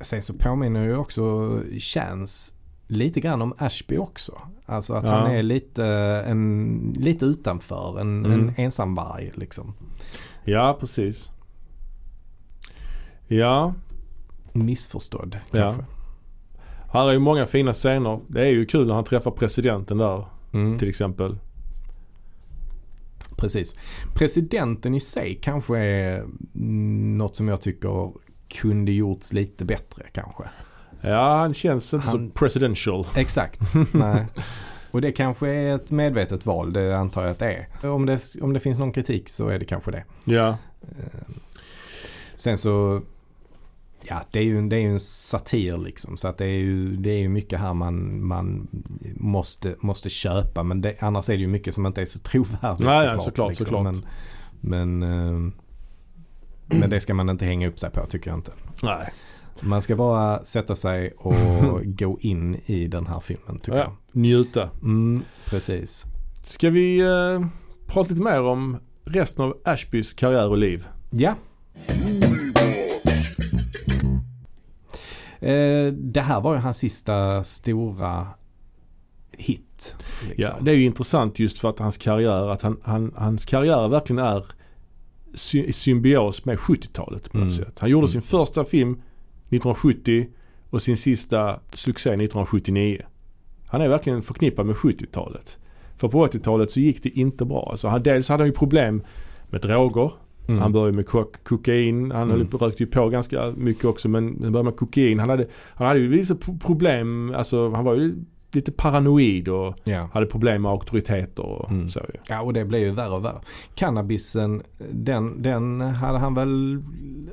sen 0.00 0.22
så 0.22 0.34
påminner 0.34 0.84
ju 0.84 0.96
också 0.96 1.22
Chance 1.78 2.52
lite 2.86 3.20
grann 3.20 3.42
om 3.42 3.54
Ashby 3.58 3.96
också. 3.96 4.38
Alltså 4.66 4.94
att 4.94 5.04
Ja. 5.04 5.10
han 5.10 5.30
är 5.30 5.42
lite, 5.42 5.84
en, 6.26 6.94
lite 6.98 7.24
utanför, 7.24 8.00
en, 8.00 8.24
Mm. 8.26 8.32
en 8.48 8.54
ensamvarg 8.56 9.32
liksom. 9.34 9.74
Ja 10.44 10.76
precis. 10.80 11.30
Ja. 13.26 13.74
Missförstådd 14.52 15.38
Ja. 15.50 15.60
kanske. 15.72 15.84
Här 16.92 17.08
är 17.08 17.12
ju 17.12 17.18
många 17.18 17.46
fina 17.46 17.72
scener. 17.72 18.20
Det 18.28 18.40
är 18.40 18.46
ju 18.50 18.66
kul 18.66 18.86
när 18.86 18.94
han 18.94 19.04
träffar 19.04 19.30
presidenten 19.30 19.98
där 19.98 20.24
Mm, 20.52 20.78
till 20.78 20.88
exempel. 20.88 21.38
precis. 23.36 23.76
Presidenten 24.14 24.94
i 24.94 25.00
sig 25.00 25.38
kanske 25.42 25.78
är 25.78 26.18
mm, 26.54 27.18
något 27.18 27.36
som 27.36 27.48
jag 27.48 27.60
tycker 27.60 28.12
kunde 28.48 28.92
gjorts 28.92 29.32
lite 29.32 29.64
bättre 29.64 30.02
kanske. 30.12 30.42
Ja 31.02 31.36
han 31.38 31.54
känns 31.54 31.94
inte 31.94 32.06
Han- 32.08 32.28
så 32.28 32.38
presidential. 32.38 33.06
Exakt. 33.16 33.60
Nej. 33.92 34.26
Och 34.90 35.00
det 35.00 35.12
kanske 35.12 35.48
är 35.48 35.74
ett 35.74 35.90
medvetet 35.90 36.46
val, 36.46 36.72
det 36.72 36.98
antar 36.98 37.22
jag 37.22 37.30
att 37.30 37.38
det 37.38 37.66
är. 37.82 37.90
Om 37.90 38.06
det, 38.06 38.20
om 38.40 38.52
det 38.52 38.60
finns 38.60 38.78
någon 38.78 38.92
kritik 38.92 39.28
så 39.28 39.48
är 39.48 39.58
det 39.58 39.64
kanske 39.64 39.90
det. 39.90 40.04
Ja. 40.24 40.56
Sen 42.34 42.58
så, 42.58 43.02
ja 44.02 44.22
det 44.30 44.38
är 44.38 44.42
ju, 44.44 44.58
en- 44.58 44.68
det 44.68 44.76
är 44.76 44.80
ju 44.80 44.92
en 44.92 45.00
satir 45.00 45.76
liksom. 45.78 46.16
Så 46.16 46.28
att 46.28 46.38
det 46.38 46.44
är 46.44 46.58
ju, 46.58 46.96
det 46.96 47.10
är 47.10 47.18
ju 47.18 47.28
mycket 47.28 47.60
här 47.60 47.74
man, 47.74 48.24
man 48.26 48.68
måste, 49.16 49.74
måste 49.80 50.10
köpa. 50.10 50.62
Men 50.62 50.80
det, 50.80 50.96
annars 51.00 51.28
är 51.28 51.32
det 51.34 51.40
ju 51.40 51.46
mycket 51.48 51.74
som 51.74 51.86
inte 51.86 52.02
är 52.02 52.06
så 52.06 52.18
trovärdigt 52.18 52.86
Nej, 52.86 53.06
nej, 53.06 53.20
såklart, 53.20 53.56
såklart. 53.56 53.82
Men, 53.84 54.02
Men, 54.60 55.02
eh, 55.02 55.52
men 56.78 56.90
det 56.90 57.00
ska 57.00 57.14
man 57.14 57.28
inte 57.28 57.44
hänga 57.44 57.68
upp 57.68 57.78
sig 57.78 57.90
på 57.90 58.06
tycker 58.06 58.30
jag 58.30 58.38
inte. 58.38 58.52
Nej. 58.82 59.12
Man 59.60 59.82
ska 59.82 59.96
bara 59.96 60.44
sätta 60.44 60.76
sig 60.76 61.12
och 61.18 61.34
gå 61.84 62.18
in 62.20 62.60
i 62.66 62.88
den 62.88 63.06
här 63.06 63.20
filmen 63.20 63.58
tycker 63.58 63.78
Ja, 63.78 63.96
njuta. 64.12 64.60
jag. 64.60 64.70
Mm, 64.82 65.22
precis. 65.46 66.04
Ska 66.42 66.70
vi 66.70 66.98
eh, 67.00 67.46
prata 67.86 68.10
lite 68.10 68.22
mer 68.22 68.42
om 68.42 68.76
resten 69.04 69.44
av 69.44 69.56
Ashbys 69.64 70.12
karriär 70.14 70.48
och 70.48 70.58
liv? 70.58 70.86
Ja. 71.10 71.34
Eh, 75.40 75.92
det 75.92 76.20
här 76.20 76.40
var 76.40 76.54
ju 76.54 76.60
hans 76.60 76.78
sista 76.78 77.44
stora 77.44 78.26
hit. 79.32 79.96
Liksom. 80.28 80.54
Ja, 80.58 80.64
det 80.64 80.70
är 80.70 80.74
ju 80.74 80.84
intressant 80.84 81.38
just 81.38 81.58
för 81.58 81.70
att 81.70 81.78
hans 81.78 81.96
karriär, 81.98 82.48
att 82.48 82.62
han, 82.62 82.80
han, 82.84 83.12
hans 83.16 83.44
karriär 83.44 83.88
verkligen 83.88 84.24
är 84.24 84.46
sy- 85.34 85.72
symbios 85.72 86.44
med 86.44 86.58
70-talet 86.58 87.32
på 87.32 87.38
något 87.38 87.52
Mm. 87.52 87.64
sätt. 87.64 87.78
Han 87.78 87.90
gjorde 87.90 88.04
Mm. 88.04 88.08
sin 88.08 88.22
första 88.22 88.64
film 88.64 89.02
1970 89.56 90.26
och 90.70 90.82
sin 90.82 90.96
sista 90.96 91.60
succé 91.72 92.08
1979. 92.10 93.02
Han 93.66 93.80
är 93.80 93.88
verkligen 93.88 94.22
förknippad 94.22 94.66
med 94.66 94.76
70-talet. 94.76 95.58
För 95.96 96.08
på 96.08 96.26
80-talet 96.26 96.70
så 96.70 96.80
gick 96.80 97.02
det 97.02 97.08
inte 97.18 97.44
bra. 97.44 97.68
Alltså 97.70 97.88
han, 97.88 98.02
dels 98.02 98.28
hade 98.28 98.42
han 98.42 98.48
ju 98.48 98.54
problem 98.54 99.02
med 99.50 99.60
droger. 99.60 100.12
Mm. 100.48 100.60
Han 100.62 100.72
började 100.72 100.92
med 100.92 101.06
kok- 101.06 101.44
kokain. 101.44 102.10
Han 102.10 102.30
Mm. 102.30 102.48
rökte 102.60 102.82
ju 102.82 102.86
på 102.90 103.08
ganska 103.08 103.50
mycket 103.56 103.84
också 103.84 104.08
men 104.08 104.24
han 104.24 104.52
började 104.52 104.62
med 104.70 104.76
kokain. 104.76 105.18
Han 105.18 105.28
hade, 105.30 105.46
han 105.74 105.86
hade 105.86 106.00
ju 106.00 106.08
vissa 106.08 106.34
pro- 106.34 106.58
problem. 106.58 107.34
Alltså 107.36 107.70
han 107.70 107.84
var 107.84 107.94
ju 107.94 108.14
lite 108.54 108.72
paranoid 108.72 109.48
och 109.48 109.74
ja. 109.84 110.08
hade 110.12 110.26
problem 110.26 110.62
med 110.62 110.70
auktoriteter 110.70 111.42
och 111.42 111.70
Mm. 111.70 111.88
så 111.88 112.00
ja, 112.28 112.40
och 112.40 112.52
det 112.52 112.64
blev 112.64 112.80
ju 112.80 112.90
värre 112.90 113.10
och 113.10 113.24
värre. 113.24 113.40
Cannabisen, 113.74 114.62
den, 114.90 115.42
den 115.42 115.80
hade 115.80 116.18
han 116.18 116.34
väl 116.34 116.82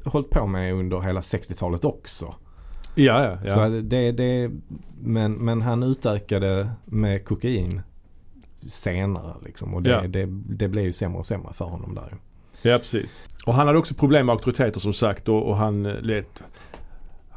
hållit 0.05 0.29
på 0.29 0.47
med 0.47 0.73
under 0.73 0.99
hela 0.99 1.21
60-talet 1.21 1.85
också. 1.85 2.35
Ja, 2.95 3.23
ja, 3.23 3.37
ja. 3.45 3.53
Så 3.53 3.69
det, 3.81 4.11
det, 4.11 4.51
men, 5.01 5.33
men 5.33 5.61
han 5.61 5.83
utökade 5.83 6.69
med 6.85 7.25
kokain 7.25 7.81
senare 8.61 9.33
liksom. 9.45 9.73
Och 9.73 9.83
det, 9.83 9.89
Ja. 9.89 10.01
det, 10.07 10.25
det 10.49 10.67
blev 10.67 10.85
ju 10.85 10.93
sämre 10.93 11.19
och 11.19 11.25
sämre 11.25 11.53
för 11.53 11.65
honom 11.65 11.95
där 11.95 12.13
ja 12.61 12.77
precis. 12.79 13.23
Och 13.45 13.53
han 13.53 13.67
hade 13.67 13.79
också 13.79 13.93
problem 13.93 14.25
med 14.25 14.33
auktoriteter 14.33 14.79
som 14.79 14.93
sagt 14.93 15.29
och, 15.29 15.47
och 15.49 15.57
han 15.57 15.83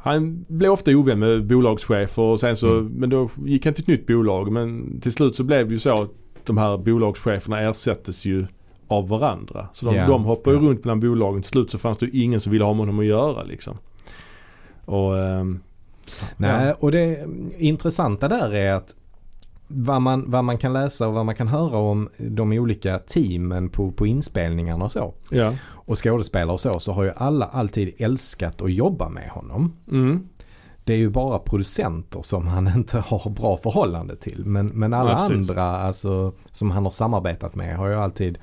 han 0.05 0.45
blev 0.47 0.71
ofta 0.71 0.91
ovän 0.91 1.19
med 1.19 1.45
bolagschefer 1.47 2.21
och 2.21 2.39
sen 2.39 2.57
så, 2.57 2.71
Mm. 2.71 2.91
men 2.95 3.09
då 3.09 3.29
gick 3.45 3.65
han 3.65 3.73
till 3.73 3.83
ett 3.83 3.87
nytt 3.87 4.07
bolag. 4.07 4.51
Men 4.51 4.99
till 5.01 5.13
slut 5.13 5.35
så 5.35 5.43
blev 5.43 5.67
det 5.67 5.73
ju 5.73 5.79
så 5.79 6.01
att 6.01 6.09
de 6.43 6.57
här 6.57 6.77
bolagscheferna 6.77 7.59
ersättes 7.61 8.25
ju 8.25 8.45
av 8.87 9.07
varandra. 9.07 9.67
Så 9.73 9.85
de, 9.85 9.95
Ja, 9.95 10.07
de 10.07 10.23
hoppar 10.23 10.51
ju 10.51 10.57
ja. 10.57 10.63
runt 10.63 10.83
bland 10.83 11.01
bolagen. 11.01 11.41
Till 11.41 11.49
slut 11.49 11.71
så 11.71 11.77
fanns 11.77 11.97
det 11.97 12.05
ju 12.05 12.21
ingen 12.23 12.39
som 12.39 12.51
ville 12.51 12.63
ha 12.63 12.73
med 12.73 12.79
honom 12.79 12.99
att 12.99 13.05
göra 13.05 13.43
liksom. 13.43 13.77
Och 14.85 15.19
ehm, 15.19 15.59
Nej, 16.37 16.67
ja. 16.67 16.73
och 16.79 16.91
det 16.91 17.25
intressanta 17.57 18.27
där 18.27 18.53
är 18.53 18.73
att 18.73 18.95
vad 19.67 20.01
man, 20.01 20.31
vad 20.31 20.43
man 20.43 20.57
kan 20.57 20.73
läsa 20.73 21.07
och 21.07 21.13
vad 21.13 21.25
man 21.25 21.35
kan 21.35 21.47
höra 21.47 21.77
om 21.77 22.09
de 22.17 22.51
olika 22.51 22.99
teamen 22.99 23.69
på, 23.69 23.91
på 23.91 24.07
inspelningarna 24.07 24.85
och 24.85 24.91
så. 24.91 25.13
Ja. 25.29 25.53
Och 25.63 26.03
skådespelare 26.03 26.53
och 26.53 26.59
så, 26.59 26.79
så 26.79 26.91
har 26.91 27.03
ju 27.03 27.11
alla 27.15 27.45
alltid 27.45 27.93
älskat 27.97 28.61
att 28.61 28.73
jobba 28.73 29.09
med 29.09 29.29
honom. 29.29 29.73
Mm. 29.91 30.27
Det 30.83 30.93
är 30.93 30.97
ju 30.97 31.09
bara 31.09 31.39
producenter 31.39 32.21
som 32.21 32.47
han 32.47 32.67
inte 32.75 32.97
har 32.97 33.29
bra 33.29 33.57
förhållande 33.57 34.15
till. 34.15 34.45
Men, 34.45 34.67
men 34.67 34.93
alla 34.93 35.11
Ja, 35.11 35.17
andra 35.17 35.63
alltså, 35.63 36.33
som 36.51 36.71
han 36.71 36.83
har 36.83 36.91
samarbetat 36.91 37.55
med 37.55 37.77
har 37.77 37.87
ju 37.87 37.95
alltid 37.95 38.37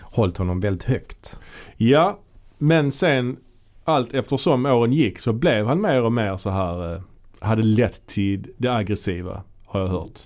hållit 0.00 0.36
honom 0.36 0.60
väldigt 0.60 0.84
högt. 0.84 1.38
Ja, 1.76 2.18
men 2.58 2.92
sen 2.92 3.36
allt 3.84 4.14
eftersom 4.14 4.66
åren 4.66 4.92
gick 4.92 5.18
så 5.18 5.32
blev 5.32 5.66
han 5.66 5.80
mer 5.80 6.02
och 6.02 6.12
mer 6.12 6.36
så 6.36 6.50
här, 6.50 6.94
eh, 6.94 7.00
hade 7.40 7.62
lett 7.62 8.06
till 8.06 8.46
det 8.56 8.72
aggressiva 8.72 9.42
har 9.76 9.82
jag 9.82 9.88
hört. 9.92 10.20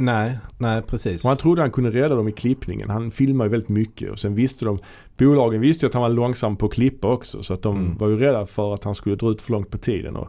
Nej, 0.00 0.38
nej 0.58 0.82
precis. 0.82 1.24
och 1.24 1.28
han 1.28 1.36
trodde 1.36 1.60
han 1.60 1.70
kunde 1.70 1.90
rädda 1.90 2.14
dem 2.14 2.28
i 2.28 2.32
klippningen. 2.32 2.90
Han 2.90 3.10
filmade 3.10 3.48
ju 3.48 3.50
väldigt 3.50 3.68
mycket 3.68 4.10
och 4.10 4.18
sen 4.18 4.34
visste 4.34 4.64
de, 4.64 4.78
bolagen 5.18 5.60
visste 5.60 5.86
ju 5.86 5.88
att 5.88 5.94
han 5.94 6.02
var 6.02 6.08
långsam 6.08 6.56
på 6.56 6.66
att 6.66 6.72
klippa 6.72 7.08
också. 7.12 7.42
Så 7.42 7.54
att 7.54 7.62
de 7.62 7.76
Mm. 7.76 7.96
var 7.98 8.08
ju 8.08 8.18
rädda 8.18 8.46
för 8.46 8.74
att 8.74 8.84
han 8.84 8.94
skulle 8.94 9.16
dra 9.16 9.30
ut 9.30 9.42
för 9.42 9.52
långt 9.52 9.70
på 9.70 9.78
tiden. 9.78 10.16
Och, 10.16 10.28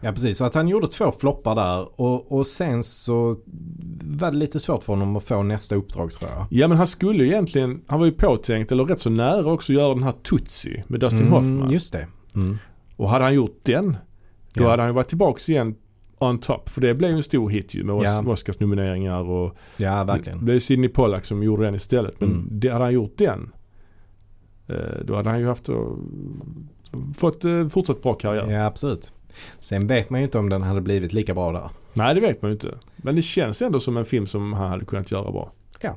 Ja 0.00 0.12
precis, 0.12 0.38
så 0.38 0.44
att 0.44 0.54
han 0.54 0.68
gjorde 0.68 0.88
två 0.88 1.12
floppar 1.12 1.54
där 1.54 2.00
och, 2.00 2.32
och 2.32 2.46
sen 2.46 2.84
så 2.84 3.36
var 4.02 4.30
det 4.30 4.36
lite 4.36 4.60
svårt 4.60 4.82
för 4.82 4.92
honom 4.92 5.16
att 5.16 5.24
få 5.24 5.42
nästa 5.42 5.74
uppdrag 5.76 6.12
tror 6.12 6.30
jag. 6.30 6.46
ja 6.50 6.68
men 6.68 6.76
han 6.78 6.86
skulle 6.86 7.24
ju 7.24 7.30
egentligen, 7.30 7.80
han 7.86 7.98
var 7.98 8.06
ju 8.06 8.12
påtänkt 8.12 8.72
eller 8.72 8.84
rätt 8.84 9.00
så 9.00 9.10
nära 9.10 9.52
också 9.52 9.72
göra 9.72 9.94
den 9.94 10.02
här 10.02 10.12
Tootsie 10.22 10.84
med 10.88 11.00
Dustin 11.00 11.28
Hoffman. 11.28 11.70
Just 11.70 11.92
det. 11.92 12.06
Mm. 12.34 12.58
Och 12.96 13.08
hade 13.08 13.24
han 13.24 13.34
gjort 13.34 13.60
den, 13.62 13.96
då 14.54 14.62
Ja. 14.64 14.70
hade 14.70 14.82
han 14.82 14.90
ju 14.90 14.94
varit 14.94 15.08
tillbaks 15.08 15.48
igen 15.48 15.74
on 16.20 16.38
top. 16.38 16.68
För 16.68 16.80
det 16.80 16.94
blev 16.94 17.10
ju 17.10 17.16
en 17.16 17.22
stor 17.22 17.50
hit 17.50 17.74
ju 17.74 17.84
med 17.84 17.96
Ja. 18.04 18.24
Oscarsnomineringar 18.26 19.20
och 19.22 19.56
Ja, 19.76 19.98
Det 19.98 20.04
verkligen. 20.12 20.44
blev 20.44 20.58
Sidney 20.60 20.88
Pollack 20.88 21.24
som 21.24 21.42
gjorde 21.42 21.64
den 21.64 21.74
istället. 21.74 22.20
Men 22.20 22.30
Mm. 22.30 22.48
det, 22.50 22.68
hade 22.68 22.84
han 22.84 22.92
gjort 22.92 23.18
den. 23.18 23.52
eh, 24.66 24.76
Då 25.04 25.14
hade 25.16 25.30
han 25.30 25.40
ju 25.40 25.46
haft 25.46 25.68
fått 27.16 27.44
eh, 27.44 27.68
fortsatt 27.68 28.02
bra 28.02 28.14
karriär. 28.14 28.50
Ja, 28.50 28.66
absolut. 28.66 29.12
Sen 29.58 29.86
vet 29.86 30.10
man 30.10 30.20
ju 30.20 30.24
inte 30.24 30.38
om 30.38 30.48
den 30.48 30.62
hade 30.62 30.80
blivit 30.80 31.12
lika 31.12 31.34
bra 31.34 31.52
där. 31.52 31.70
Nej 31.94 32.14
det 32.14 32.20
vet 32.20 32.42
man 32.42 32.50
ju 32.50 32.52
inte. 32.52 32.78
Men 32.96 33.16
det 33.16 33.22
känns 33.22 33.62
ändå 33.62 33.80
som 33.80 33.96
en 33.96 34.04
film 34.04 34.26
som 34.26 34.52
han 34.52 34.70
hade 34.70 34.84
kunnat 34.84 35.10
göra 35.10 35.30
bra. 35.32 35.50
Ja. 35.80 35.96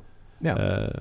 Eh, 0.50 0.96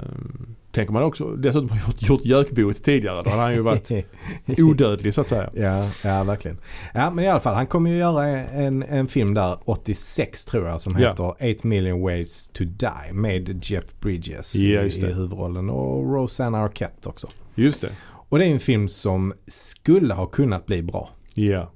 tänker 0.73 0.93
man 0.93 1.03
också 1.03 1.25
dessutom 1.37 1.69
har 1.69 1.79
gjort, 1.87 2.03
gjort 2.03 2.25
Jökboet 2.25 2.85
tidigare. 2.85 3.23
Då 3.23 3.31
hade 3.31 3.43
han 3.43 3.55
ju 3.55 3.61
varit 3.61 3.91
odödlig 4.59 5.15
så 5.15 5.21
att 5.21 5.29
säga. 5.29 5.51
ja, 5.55 5.89
ja, 6.05 6.25
verkligen. 6.25 6.59
Ja, 6.95 7.11
men 7.11 7.25
i 7.25 7.29
alla 7.29 7.41
fall. 7.41 7.55
Han 7.55 7.67
kommer 7.67 7.91
ju 7.91 7.97
göra 7.97 8.27
en, 8.29 8.83
en 8.83 9.09
film 9.09 9.35
där 9.35 9.59
86 9.65 10.45
tror 10.45 10.67
jag 10.67 10.81
som 10.81 10.99
Ja. 10.99 11.09
heter 11.11 11.31
8 11.31 11.69
million 11.69 12.03
ways 12.03 12.49
to 12.51 12.65
die 12.65 13.13
med 13.13 13.65
Jeff 13.65 13.85
Bridges 14.01 14.55
Ja, 14.55 14.83
i, 14.83 14.87
i 14.87 15.07
huvudrollen 15.07 15.71
och 15.71 16.15
Rosanna 16.15 16.59
Arquette 16.63 17.09
också. 17.09 17.29
Just 17.55 17.81
det. 17.81 17.91
Och 18.29 18.39
det 18.39 18.45
är 18.45 18.51
en 18.51 18.61
film 18.61 18.89
som 18.89 19.33
skulle 19.47 20.15
ha 20.15 20.27
kunnat 20.27 20.67
bli 20.67 20.83
bra. 20.83 21.11
Ja. 21.35 21.71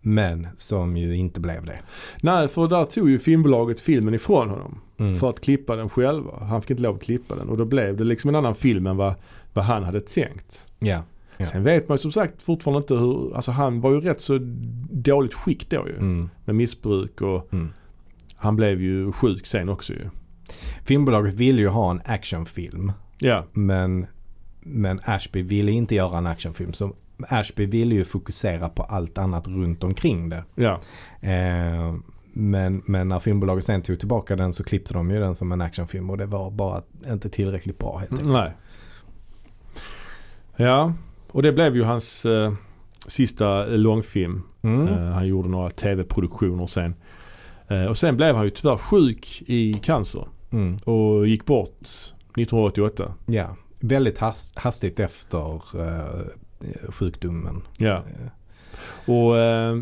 Men 0.00 0.48
som 0.56 0.96
ju 0.96 1.16
inte 1.16 1.40
blev 1.40 1.64
det. 1.64 1.78
Nej 2.22 2.48
för 2.48 2.68
där 2.68 2.84
tog 2.84 3.10
ju 3.10 3.18
filmbolaget 3.18 3.80
filmen 3.80 4.14
ifrån 4.14 4.48
honom. 4.50 4.80
Mm. 4.98 5.14
För 5.16 5.30
att 5.30 5.40
klippa 5.40 5.76
den 5.76 5.88
själva. 5.88 6.30
Han 6.44 6.62
fick 6.62 6.70
inte 6.70 6.82
lov 6.82 6.94
att 6.96 7.02
klippa 7.02 7.34
den. 7.36 7.48
Och 7.48 7.56
då 7.56 7.64
blev 7.64 7.96
det 7.96 8.04
liksom 8.04 8.28
en 8.28 8.34
annan 8.34 8.54
film 8.54 8.86
än 8.86 8.96
vad, 8.96 9.14
vad 9.52 9.64
han 9.64 9.84
hade 9.84 10.00
tänkt. 10.00 10.66
Ja. 10.78 11.02
Ja. 11.36 11.44
Sen 11.46 11.64
vet 11.64 11.88
man 11.88 11.94
ju 11.94 11.98
som 11.98 12.12
sagt 12.12 12.42
fortfarande 12.42 12.78
inte 12.78 12.94
hur, 12.94 13.36
alltså 13.36 13.50
han 13.50 13.80
var 13.80 13.90
ju 13.90 14.00
rätt 14.00 14.20
så 14.20 14.38
dåligt 14.90 15.34
skick 15.34 15.70
då 15.70 15.88
ju. 15.88 15.96
Mm. 15.96 16.30
Med 16.44 16.54
missbruk 16.54 17.20
och 17.20 17.52
Mm. 17.52 17.68
han 18.36 18.56
blev 18.56 18.80
ju 18.82 19.12
sjuk 19.12 19.46
sen 19.46 19.68
också 19.68 19.92
ju. 19.92 20.08
Filmbolaget 20.84 21.34
ville 21.34 21.60
ju 21.60 21.68
ha 21.68 21.90
en 21.90 22.00
actionfilm. 22.04 22.92
Ja, 23.20 23.44
Men, 23.52 24.06
men 24.60 25.00
Ashby 25.04 25.42
ville 25.42 25.72
inte 25.72 25.94
göra 25.94 26.18
en 26.18 26.26
actionfilm. 26.26 26.72
Så 26.72 26.92
Ashby 27.28 27.66
ville 27.66 27.94
ju 27.94 28.04
fokusera 28.04 28.68
på 28.68 28.82
allt 28.82 29.18
annat 29.18 29.48
runt 29.48 29.84
omkring 29.84 30.28
det. 30.28 30.44
ja, 30.54 30.80
Eh, 31.20 31.94
men, 32.32 32.82
men 32.86 33.08
när 33.08 33.18
filmbolaget 33.20 33.64
sen 33.64 33.82
tog 33.82 33.98
tillbaka 33.98 34.36
den 34.36 34.52
så 34.52 34.64
klippte 34.64 34.94
de 34.94 35.10
ju 35.10 35.20
den 35.20 35.34
som 35.34 35.52
en 35.52 35.60
actionfilm 35.60 36.10
och 36.10 36.18
det 36.18 36.26
var 36.26 36.50
bara 36.50 36.82
inte 37.06 37.28
tillräckligt 37.28 37.78
bra 37.78 37.98
helt 37.98 38.12
enkelt. 38.12 38.28
nej. 38.32 38.52
Ja, 40.56 40.92
och 41.30 41.42
det 41.42 41.52
blev 41.52 41.76
ju 41.76 41.82
hans 41.82 42.24
eh, 42.26 42.52
sista 43.06 43.64
långfilm. 43.66 44.42
Mm. 44.62 44.88
Eh, 44.88 45.04
han 45.12 45.26
gjorde 45.26 45.48
några 45.48 45.70
tv-produktioner 45.70 46.66
sen. 46.66 46.94
Eh, 47.68 47.84
och 47.84 47.96
sen 47.96 48.16
blev 48.16 48.34
han 48.36 48.44
ju 48.44 48.50
tyvärr 48.50 48.76
sjuk 48.76 49.42
i 49.46 49.74
cancer 49.74 50.28
Mm. 50.52 50.76
och 50.76 51.26
gick 51.28 51.46
bort 51.46 51.80
1988. 52.36 53.14
Ja, 53.26 53.56
väldigt 53.80 54.18
hast, 54.18 54.58
hastigt 54.58 55.00
efter 55.00 55.54
eh, 55.54 56.20
sjukdomen. 56.88 57.62
Ja. 57.78 57.94
Eh, 57.96 59.12
Och 59.14 59.38
eh, 59.38 59.78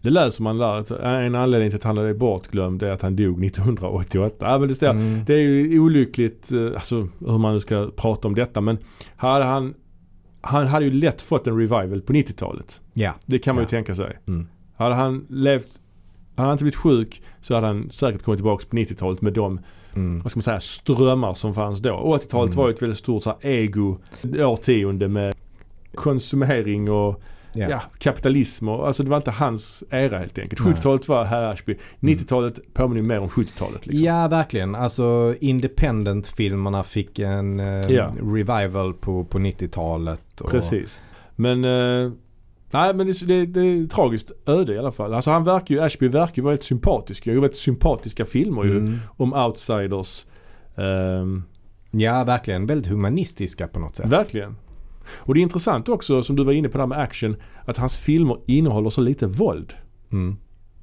det 0.00 0.10
läser 0.10 0.42
man 0.42 0.58
där. 0.58 1.00
En 1.04 1.34
anledning 1.34 1.70
till 1.70 1.76
att 1.76 1.84
han 1.84 1.98
är 1.98 2.14
bortglömd 2.14 2.82
är 2.82 2.90
att 2.90 3.02
han 3.02 3.16
dog 3.16 3.44
1988. 3.44 4.36
Ja, 4.50 4.58
men 4.58 4.68
det, 4.68 4.74
står, 4.74 4.90
Mm. 4.90 5.24
det 5.26 5.34
är 5.34 5.38
ju 5.38 5.80
olyckligt 5.80 6.52
eh, 6.52 6.64
alltså, 6.74 7.08
hur 7.18 7.38
man 7.38 7.54
nu 7.54 7.60
ska 7.60 7.90
prata 7.96 8.28
om 8.28 8.34
detta. 8.34 8.60
Men 8.60 8.78
hade 9.16 9.44
han, 9.44 9.74
han 10.40 10.66
hade 10.66 10.84
ju 10.84 10.90
lätt 10.90 11.22
fått 11.22 11.46
en 11.46 11.56
revival 11.58 12.00
på 12.00 12.12
90-talet. 12.12 12.80
Ja, 12.92 13.12
Det 13.26 13.38
kan 13.38 13.54
man 13.54 13.62
ju 13.62 13.66
Ja. 13.66 13.70
tänka 13.70 13.94
sig. 13.94 14.18
Mm. 14.26 14.46
Hade 14.76 14.94
han 14.94 15.26
levt, 15.28 15.68
hade 16.34 16.46
han 16.48 16.52
inte 16.54 16.64
blivit 16.64 16.76
sjuk 16.78 17.22
så 17.40 17.54
hade 17.54 17.66
han 17.66 17.90
säkert 17.90 18.22
kommit 18.22 18.38
tillbaka 18.38 18.66
på 18.70 18.76
90-talet 18.76 19.20
med 19.22 19.32
de, 19.32 19.60
Mm. 19.96 20.20
vad 20.20 20.30
ska 20.30 20.38
man 20.38 20.42
säga, 20.42 20.60
strömmar 20.60 21.34
som 21.34 21.54
fanns 21.54 21.80
då. 21.80 21.90
80-talet 21.90 22.54
Mm. 22.54 22.56
var 22.56 22.68
ju 22.68 22.74
ett 22.74 22.82
väldigt 22.82 22.98
stort 22.98 23.22
så 23.22 23.30
här, 23.30 23.50
ego 23.50 23.98
årtionde 24.38 25.08
med 25.08 25.34
konsumering 25.96 26.90
och 26.90 27.22
Ja. 27.56 27.66
ja, 27.70 27.82
kapitalism 27.98 28.68
och 28.68 28.86
alltså 28.86 29.02
det 29.02 29.10
var 29.10 29.16
inte 29.16 29.30
hans 29.30 29.84
era 29.90 30.18
helt 30.18 30.38
enkelt. 30.38 30.60
Nej. 30.60 30.66
Mm. 30.68 30.76
70-talet 30.80 31.08
var 31.08 31.24
herr 31.24 31.42
Ashby. 31.52 31.76
90-talet 32.00 32.74
påminner 32.74 33.00
ju 33.02 33.06
mer 33.08 33.20
om 33.20 33.28
70-talet 33.28 33.86
liksom. 33.86 34.06
Ja, 34.06 34.28
verkligen. 34.28 34.74
Alltså 34.74 35.34
independent-filmerna 35.40 36.82
fick 36.82 37.18
en 37.18 37.60
eh, 37.60 37.80
Ja. 37.90 38.12
revival 38.22 38.94
på, 38.94 39.24
på 39.24 39.38
90-talet. 39.38 40.40
Och, 40.40 40.50
Precis. 40.50 41.00
Men, 41.36 41.64
eh, 41.64 42.12
nej 42.70 42.94
men 42.94 43.06
det, 43.06 43.26
det, 43.26 43.46
det 43.46 43.60
är 43.60 43.86
tragiskt 43.86 44.32
öde 44.46 44.74
i 44.74 44.78
alla 44.78 44.92
fall. 44.92 45.14
Alltså 45.14 45.30
han 45.30 45.44
verkar 45.44 45.74
ju, 45.74 45.80
Ashby 45.80 46.08
verkar 46.08 46.36
ju 46.36 46.42
vara 46.42 46.50
väldigt 46.52 46.64
sympatisk. 46.66 47.24
Det 47.24 47.30
är 47.30 47.34
ju 47.34 47.40
väldigt 47.40 47.58
sympatiska 47.58 48.24
filmer 48.24 48.64
ju 48.64 48.78
Mm. 48.78 48.98
om 49.16 49.32
outsiders. 49.32 50.24
Ehm, 50.76 51.42
Ja, 51.96 52.24
verkligen. 52.24 52.66
Väldigt 52.66 52.90
humanistiska 52.90 53.68
på 53.68 53.78
något 53.80 53.96
sätt. 53.96 54.08
verkligen. 54.08 54.56
Och 55.08 55.34
det 55.34 55.40
är 55.40 55.42
intressant 55.42 55.88
också 55.88 56.22
som 56.22 56.36
du 56.36 56.44
var 56.44 56.52
inne 56.52 56.68
på 56.68 56.78
där 56.78 56.86
med 56.86 56.98
action. 56.98 57.36
Att 57.64 57.76
hans 57.76 57.98
filmer 57.98 58.38
innehåller 58.46 58.90
så 58.90 59.00
lite 59.00 59.26
våld. 59.26 59.74
Mm. 60.12 60.36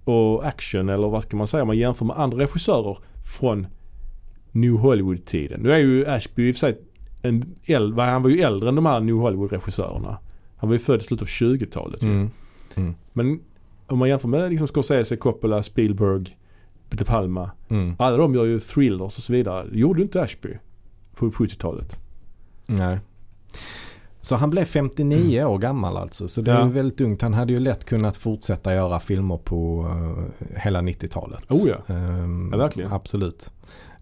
och 0.04 0.48
action 0.48 0.90
eller 0.90 1.08
vad 1.08 1.24
ska 1.24 1.38
man 1.38 1.48
säga 1.48 1.64
om 1.64 1.68
man 1.68 1.78
jämför 1.78 2.06
med 2.06 2.20
andra 2.20 2.38
regissörer 2.38 2.98
från 3.24 3.68
New 4.52 4.74
Hollywood-tiden. 4.74 5.62
Nu 5.62 5.72
är 5.72 5.78
ju 5.78 6.08
Ashby 6.08 6.48
i 6.48 6.52
och 6.52 6.56
för 6.56 6.60
sig 6.60 6.78
en 7.22 7.56
äldre, 7.66 8.02
han 8.02 8.24
var 8.24 8.30
ju 8.30 8.42
äldre 8.42 8.70
än 8.70 8.76
de 8.76 8.86
här 8.86 9.00
New 9.00 9.16
Hollywood-regissörerna. 9.16 10.18
Han 10.56 10.70
var 10.70 10.76
ju 10.76 10.80
född 10.80 11.00
i 11.00 11.04
slutet 11.04 11.22
av 11.22 11.28
20-talet 11.28 12.04
ju. 12.04 12.10
Mm. 12.10 12.96
Men 13.14 13.40
om 13.88 14.00
man 14.00 14.10
jämför 14.10 14.28
med 14.28 14.50
liksom 14.50 14.68
Scorsese, 14.68 15.16
Coppola, 15.18 15.64
Spielberg, 15.64 16.38
De 16.90 17.06
Palma. 17.06 17.52
Mm. 17.70 17.96
Alla 18.00 18.18
de 18.18 18.36
gör 18.36 18.46
ju 18.46 18.60
thrillers 18.60 19.18
och 19.18 19.24
så 19.24 19.34
vidare. 19.34 19.68
Det 19.72 19.80
gjorde 19.80 20.00
ju 20.00 20.04
inte 20.04 20.22
Ashby 20.22 20.58
på 21.16 21.30
70-talet. 21.32 22.00
Nej. 22.66 23.00
Så 24.24 24.36
han 24.36 24.50
blev 24.50 24.66
59 24.66 25.44
år 25.44 25.58
gammal 25.58 25.98
alltså. 25.98 26.28
Så 26.28 26.42
det 26.42 26.52
är 26.52 26.56
Ja. 26.60 26.66
ju 26.66 26.72
väldigt 26.72 27.02
ungt. 27.02 27.22
Han 27.22 27.34
hade 27.34 27.54
ju 27.54 27.60
lätt 27.60 27.86
kunnat 27.86 28.18
fortsätta 28.18 28.74
göra 28.74 29.00
filmer 29.00 29.38
på 29.38 29.88
eh, 30.40 30.58
hela 30.62 30.82
90-talet. 30.82 31.46
Oh 31.52 31.70
ja. 31.70 31.94
Ehm, 31.96 32.50
Ja, 32.52 32.58
verkligen. 32.58 32.92
Absolut. 32.94 33.52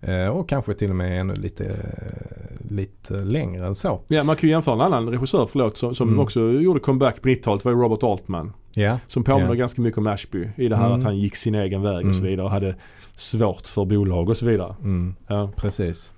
Eh, 0.01 0.27
och 0.27 0.49
kanske 0.49 0.73
till 0.73 0.89
och 0.89 0.95
med 0.95 1.19
ännu 1.21 1.35
lite, 1.35 1.65
eh, 1.65 2.71
lite 2.75 3.13
längre 3.13 3.67
än 3.67 3.75
så. 3.75 4.01
Ja, 4.07 4.23
man 4.23 4.35
kan 4.35 4.47
ju 4.49 4.53
jämföra 4.53 4.75
en 4.75 4.81
annan 4.81 5.09
regissör, 5.09 5.45
förlåt, 5.51 5.77
som, 5.77 5.95
som 5.95 6.07
Mm. 6.07 6.19
också 6.19 6.39
gjorde 6.51 6.79
comeback 6.79 7.21
på 7.21 7.27
90-talet. 7.29 7.65
var 7.65 7.71
ju 7.71 7.77
Robert 7.77 8.03
Altman. 8.03 8.53
Ja. 8.73 8.99
Som 9.07 9.23
påminner 9.23 9.47
Ja. 9.49 9.53
ganska 9.55 9.81
mycket 9.81 9.97
om 9.97 10.07
Ashby 10.07 10.47
i 10.57 10.67
det 10.67 10.75
här 10.75 10.85
Mm. 10.85 10.97
att 10.97 11.03
han 11.03 11.17
gick 11.17 11.35
sin 11.35 11.55
egen 11.55 11.81
väg 11.81 12.07
och 12.07 12.15
så 12.15 12.19
Mm. 12.21 12.29
vidare 12.31 12.45
och 12.45 12.51
hade 12.51 12.75
svårt 13.15 13.67
för 13.67 13.85
bolag 13.85 14.29
och 14.29 14.37
så 14.37 14.45
vidare. 14.45 14.75
Mm. 14.81 15.15
Ja. 15.27 15.49
Precis. 15.55 16.11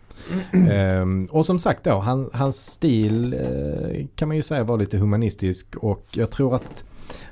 Ehm, 0.69 1.25
och 1.31 1.45
som 1.45 1.59
sagt 1.59 1.83
då, 1.83 1.99
han, 1.99 2.29
hans 2.33 2.65
stil 2.71 3.33
eh, 3.33 4.05
kan 4.15 4.27
man 4.27 4.37
ju 4.37 4.43
säga 4.43 4.63
var 4.63 4.77
lite 4.77 4.97
humanistisk 4.97 5.75
och 5.75 6.05
jag 6.11 6.31
tror 6.31 6.55
att 6.55 6.83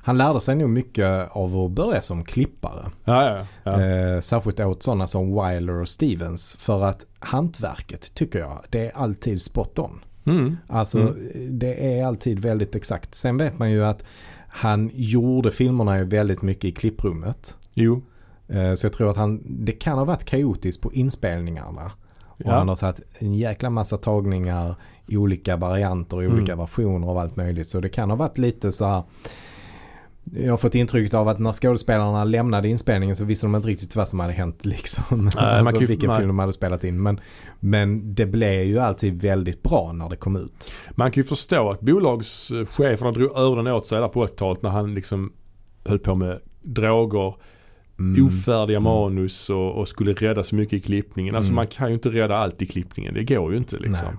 han 0.02 0.18
lärde 0.18 0.42
sig 0.42 0.56
nog 0.56 0.70
mycket 0.70 1.30
av 1.32 1.58
att 1.58 1.72
börja 1.72 2.02
som 2.02 2.24
klippare. 2.24 2.86
Ja, 3.06 3.30
ja, 3.38 3.46
ja. 3.64 3.82
Eh, 3.82 4.22
särskilt 4.22 4.60
åt 4.60 4.84
sådana 4.84 5.08
som 5.08 5.34
Wyler 5.36 5.82
och 5.82 5.90
Stevens. 5.90 6.56
För 6.60 6.84
att 6.84 7.06
hantverket 7.20 8.14
tycker 8.14 8.40
jag, 8.40 8.64
det 8.70 8.88
är 8.88 8.98
alltid 8.98 9.42
spot 9.42 9.80
on. 9.80 10.00
Mm. 10.26 10.58
Alltså 10.68 11.00
Mm. 11.00 11.60
det 11.60 12.00
är 12.00 12.06
alltid 12.06 12.40
väldigt 12.40 12.76
exakt. 12.76 13.16
Sen 13.16 13.38
vet 13.38 13.60
man 13.60 13.72
ju 13.72 13.86
att 13.86 14.04
han 14.48 14.92
gjorde 14.94 15.52
filmerna 15.52 16.04
väldigt 16.04 16.42
mycket 16.42 16.66
i 16.66 16.72
klipprummet. 16.72 17.58
Jo. 17.74 18.02
Eh, 18.48 18.74
så 18.74 18.86
jag 18.86 18.94
tror 18.94 19.10
att 19.10 19.18
han, 19.18 19.42
det 19.46 19.72
kan 19.72 19.98
ha 19.98 20.06
varit 20.06 20.26
kaotiskt 20.26 20.82
på 20.82 20.94
inspelningarna. 20.94 21.92
Och 22.40 22.52
Ja. 22.52 22.58
han 22.58 22.68
har 22.68 22.76
tagit 22.76 23.00
en 23.20 23.34
jäkla 23.34 23.70
massa 23.70 23.98
tagningar 23.98 24.76
i 25.08 25.18
olika 25.18 25.58
varianter, 25.58 26.24
i 26.24 26.28
olika 26.28 26.54
Mm. 26.54 26.58
versioner 26.64 27.08
av 27.08 27.18
allt 27.18 27.36
möjligt. 27.36 27.68
Så 27.68 27.80
det 27.80 27.90
kan 27.90 28.10
ha 28.10 28.18
varit 28.18 28.38
lite 28.38 28.72
så 28.72 28.86
här. 28.86 29.04
Jag 30.34 30.54
har 30.54 30.58
fått 30.58 30.76
intrycket 30.76 31.14
av 31.14 31.28
att 31.28 31.40
när 31.40 31.54
skådespelarna 31.54 32.24
lämnade 32.24 32.70
inspelningen 32.70 33.16
så 33.16 33.26
visste 33.26 33.46
de 33.46 33.56
inte 33.56 33.68
riktigt 33.68 33.96
vad 33.96 34.10
som 34.10 34.20
hade 34.20 34.34
hänt 34.34 34.66
liksom. 34.66 35.04
man 35.10 35.32
alltså 35.38 35.80
vilken 35.80 36.16
film 36.18 36.28
de 36.28 36.40
hade 36.40 36.54
spelat 36.54 36.84
in. 36.84 37.02
Men, 37.04 37.20
men 37.60 38.16
det 38.16 38.26
blev 38.26 38.64
ju 38.64 38.80
alltid 38.80 39.22
väldigt 39.22 39.64
bra 39.64 39.92
när 39.94 40.10
det 40.10 40.16
kom 40.16 40.36
ut. 40.36 40.72
Man 40.92 41.12
kan 41.12 41.22
ju 41.24 41.28
förstå 41.28 41.70
att 41.72 41.80
bolagscheferna 41.82 43.12
drog 43.12 43.32
öronen 43.38 43.74
åt 43.74 43.88
sig 43.88 44.00
där 44.02 44.08
på 44.08 44.26
80-talet 44.26 44.62
när 44.64 44.70
han 44.70 44.94
liksom 44.94 45.34
höll 45.86 46.00
på 46.00 46.16
med 46.16 46.40
droger, 46.62 47.36
Mm. 48.00 48.26
ofärdiga 48.26 48.78
Mm. 48.78 48.84
manus 48.84 49.50
och, 49.50 49.72
och 49.76 49.88
skulle 49.88 50.14
rädda 50.14 50.44
så 50.44 50.56
mycket 50.56 50.74
i 50.74 50.80
klippningen. 50.80 51.36
Alltså 51.36 51.50
Mm. 51.50 51.56
man 51.56 51.68
kan 51.68 51.88
ju 51.88 51.94
inte 51.94 52.10
rädda 52.10 52.38
allt 52.38 52.62
i 52.62 52.66
klippningen. 52.66 53.14
Det 53.14 53.24
går 53.24 53.52
ju 53.52 53.58
inte 53.58 53.78
liksom. 53.78 54.08
Nej. 54.08 54.18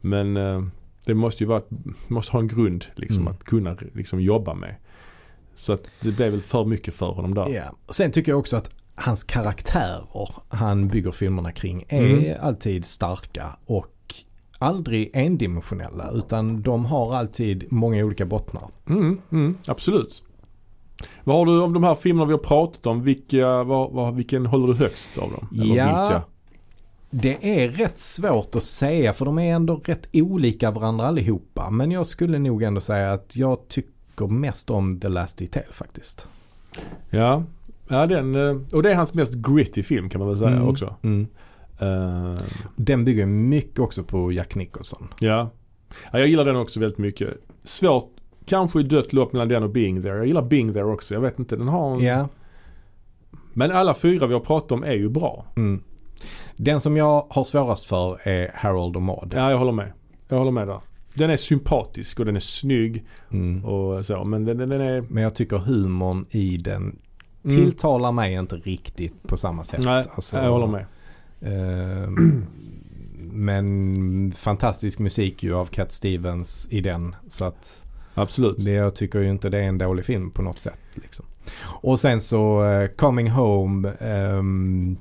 Men 0.00 0.36
eh, 0.36 0.62
det 1.04 1.14
måste 1.14 1.44
ju 1.44 1.48
vara, 1.48 1.62
måste 2.08 2.32
ha 2.32 2.40
en 2.40 2.48
grund 2.48 2.84
liksom 2.94 3.20
Mm. 3.22 3.32
att 3.32 3.44
kunna 3.44 3.76
liksom 3.92 4.20
jobba 4.20 4.54
med. 4.54 4.74
Så 5.54 5.72
att 5.72 5.82
det 6.00 6.10
blev 6.16 6.30
väl 6.32 6.40
för 6.40 6.64
mycket 6.64 6.94
för 6.94 7.06
honom 7.10 7.34
där. 7.34 7.70
Och 7.86 7.94
Sen 7.94 8.12
tycker 8.12 8.32
jag 8.32 8.38
också 8.38 8.56
att 8.56 8.70
hans 8.94 9.24
karaktärer 9.24 10.04
han 10.48 10.88
bygger 10.88 11.10
filmerna 11.10 11.52
kring 11.52 11.84
är 11.88 12.00
Mm. 12.02 12.34
alltid 12.40 12.84
starka 12.84 13.56
och 13.66 13.90
aldrig 14.58 15.10
endimensionella 15.14 16.10
utan 16.10 16.62
de 16.62 16.84
har 16.84 17.14
alltid 17.14 17.72
många 17.72 18.04
olika 18.04 18.26
bottnar. 18.26 18.62
Mm, 18.88 19.20
mm, 19.32 19.58
absolut. 19.66 20.22
Vad 21.24 21.36
har 21.36 21.46
du 21.46 21.60
om 21.62 21.72
de 21.72 21.84
här 21.84 21.94
filmerna 21.94 22.26
vi 22.26 22.32
har 22.32 22.38
pratat 22.38 22.86
om? 22.86 23.02
Vilka, 23.02 23.62
vad, 23.62 23.90
vad, 23.92 24.14
vilken 24.14 24.46
håller 24.46 24.66
du 24.66 24.74
högst 24.74 25.18
av 25.18 25.30
dem? 25.30 25.48
Eller 25.60 25.76
Ja. 25.76 25.84
vilka? 26.08 26.22
Det 27.10 27.62
är 27.64 27.68
rätt 27.68 27.98
svårt 27.98 28.54
att 28.54 28.62
säga 28.62 29.12
för 29.12 29.24
de 29.24 29.38
är 29.38 29.54
ändå 29.54 29.80
rätt 29.84 30.06
olika 30.12 30.70
varandra 30.70 31.06
allihopa. 31.06 31.70
Men 31.70 31.90
jag 31.90 32.06
skulle 32.06 32.38
nog 32.38 32.62
ändå 32.62 32.80
säga 32.80 33.12
att 33.12 33.36
jag 33.36 33.68
tycker 33.68 34.26
mest 34.26 34.70
om 34.70 35.00
The 35.00 35.08
Last 35.08 35.38
Detail 35.38 35.66
faktiskt. 35.72 36.28
Ja, 37.10 37.42
ja 37.88 38.06
den, 38.06 38.34
eh, 38.34 38.56
och 38.72 38.82
det 38.82 38.90
är 38.90 38.94
hans 38.94 39.14
mest 39.14 39.34
gritty 39.34 39.82
film 39.82 40.08
kan 40.08 40.18
man 40.18 40.28
väl 40.28 40.38
säga 40.38 40.50
Mm. 40.50 40.68
också. 40.68 40.94
Mm. 41.02 41.26
Eh, 41.78 42.40
Den 42.76 43.04
bygger 43.04 43.26
mycket 43.26 43.78
också 43.78 44.02
på 44.04 44.32
Jack 44.32 44.54
Nicholson. 44.54 45.08
ja. 45.20 45.50
ja, 46.12 46.18
jag 46.18 46.28
gillar 46.28 46.44
den 46.44 46.56
också 46.56 46.80
väldigt 46.80 46.98
mycket. 46.98 47.28
Svårt, 47.64 48.10
kanske 48.46 48.80
i 48.80 48.82
dött 48.82 49.12
lopp 49.12 49.32
mellan 49.32 49.48
den 49.48 49.62
och 49.62 49.70
Being 49.70 50.02
There. 50.02 50.16
Jag 50.16 50.26
gillar 50.26 50.42
Being 50.42 50.72
There 50.72 50.84
också. 50.84 51.14
Jag 51.14 51.20
vet 51.20 51.38
inte, 51.38 51.56
den 51.56 51.68
har 51.68 51.94
en... 51.94 52.00
Ja. 52.00 52.28
Men 53.52 53.70
alla 53.72 53.94
fyra 53.94 54.26
vi 54.26 54.32
har 54.34 54.40
pratat 54.40 54.72
om 54.72 54.84
är 54.84 54.92
ju 54.92 55.08
bra. 55.08 55.44
Mm. 55.56 55.82
Den 56.56 56.80
som 56.80 56.96
jag 56.96 57.26
har 57.30 57.44
svårast 57.44 57.86
för 57.86 58.28
är 58.28 58.50
Harold 58.54 58.96
och 58.96 59.02
Maude. 59.02 59.36
Ja, 59.36 59.50
jag 59.50 59.58
håller 59.58 59.72
med. 59.72 59.92
Jag 60.28 60.38
håller 60.38 60.50
med 60.50 60.68
där. 60.68 60.80
Den 61.14 61.30
är 61.30 61.36
sympatisk 61.36 62.20
och 62.20 62.26
den 62.26 62.36
är 62.36 62.40
snygg 62.40 63.04
Mm. 63.32 63.64
och 63.64 64.06
så. 64.06 64.24
Men 64.24 64.44
den, 64.44 64.56
den 64.58 64.72
är... 64.80 65.00
Men 65.08 65.22
jag 65.22 65.34
tycker 65.34 65.56
humorn 65.58 66.26
i 66.30 66.56
den 66.56 66.98
Mm. 67.44 67.56
tilltalar 67.56 68.12
mig 68.12 68.32
inte 68.34 68.56
riktigt 68.56 69.22
på 69.22 69.36
samma 69.36 69.64
sätt. 69.64 69.84
Nej, 69.84 70.04
Alltså, 70.14 70.36
jag 70.36 70.50
håller 70.50 70.66
med. 70.66 70.84
ehm, 71.40 72.46
men 73.18 74.32
fantastisk 74.32 74.98
musik 74.98 75.42
ju 75.42 75.54
av 75.54 75.66
Cat 75.66 75.92
Stevens 75.92 76.68
i 76.70 76.80
den. 76.80 77.16
Så 77.28 77.44
att 77.44 77.83
Absolut. 78.14 78.56
det, 78.58 78.70
jag 78.70 78.94
tycker 78.94 79.18
ju 79.18 79.30
inte 79.30 79.48
det 79.48 79.58
är 79.58 79.62
en 79.68 79.78
dålig 79.78 80.04
film 80.04 80.30
på 80.30 80.42
något 80.42 80.60
sätt. 80.60 80.78
Liksom. 80.94 81.26
Och 81.64 82.00
sen 82.00 82.20
så 82.20 82.64
eh, 82.64 82.88
Coming 82.88 83.30
Home. 83.30 83.92
ehm, 84.00 84.96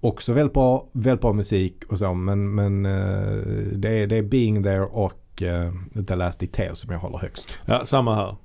också 0.00 0.32
väldigt 0.32 0.54
bra, 0.54 0.86
väldigt 0.92 1.20
bra 1.20 1.32
musik 1.32 1.84
och 1.88 1.98
så. 1.98 2.14
Men, 2.14 2.54
men 2.54 2.86
eh, 2.86 3.36
det, 3.72 3.88
är, 3.88 4.06
det 4.06 4.16
är 4.16 4.22
Being 4.22 4.62
There 4.62 4.84
och 4.84 5.42
eh, 5.42 5.72
The 6.08 6.16
Last 6.16 6.40
Detail 6.40 6.76
som 6.76 6.92
jag 6.92 7.00
håller 7.00 7.18
högst. 7.18 7.48
Ja, 7.64 7.86
samma 7.86 8.14
här. 8.14 8.36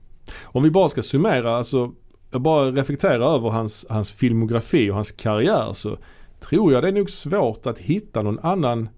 Om 0.43 0.64
vi 0.64 0.72
bara 0.72 0.89
ska 0.89 1.01
summera, 1.01 1.57
alltså 1.57 1.91
jag 2.31 2.41
bara 2.41 2.72
reflekterar 2.72 3.35
över 3.35 3.49
hans, 3.49 3.85
hans 3.89 4.11
filmografi 4.11 4.91
och 4.91 4.95
hans 4.95 5.11
karriär 5.11 5.73
så 5.73 5.97
tror 6.39 6.73
jag 6.73 6.84
det 6.84 6.88
är 6.88 6.93
nog 6.93 7.10
svårt 7.10 7.65
att 7.65 7.80
hitta 7.80 8.22
någon 8.22 8.39
annan 8.39 8.89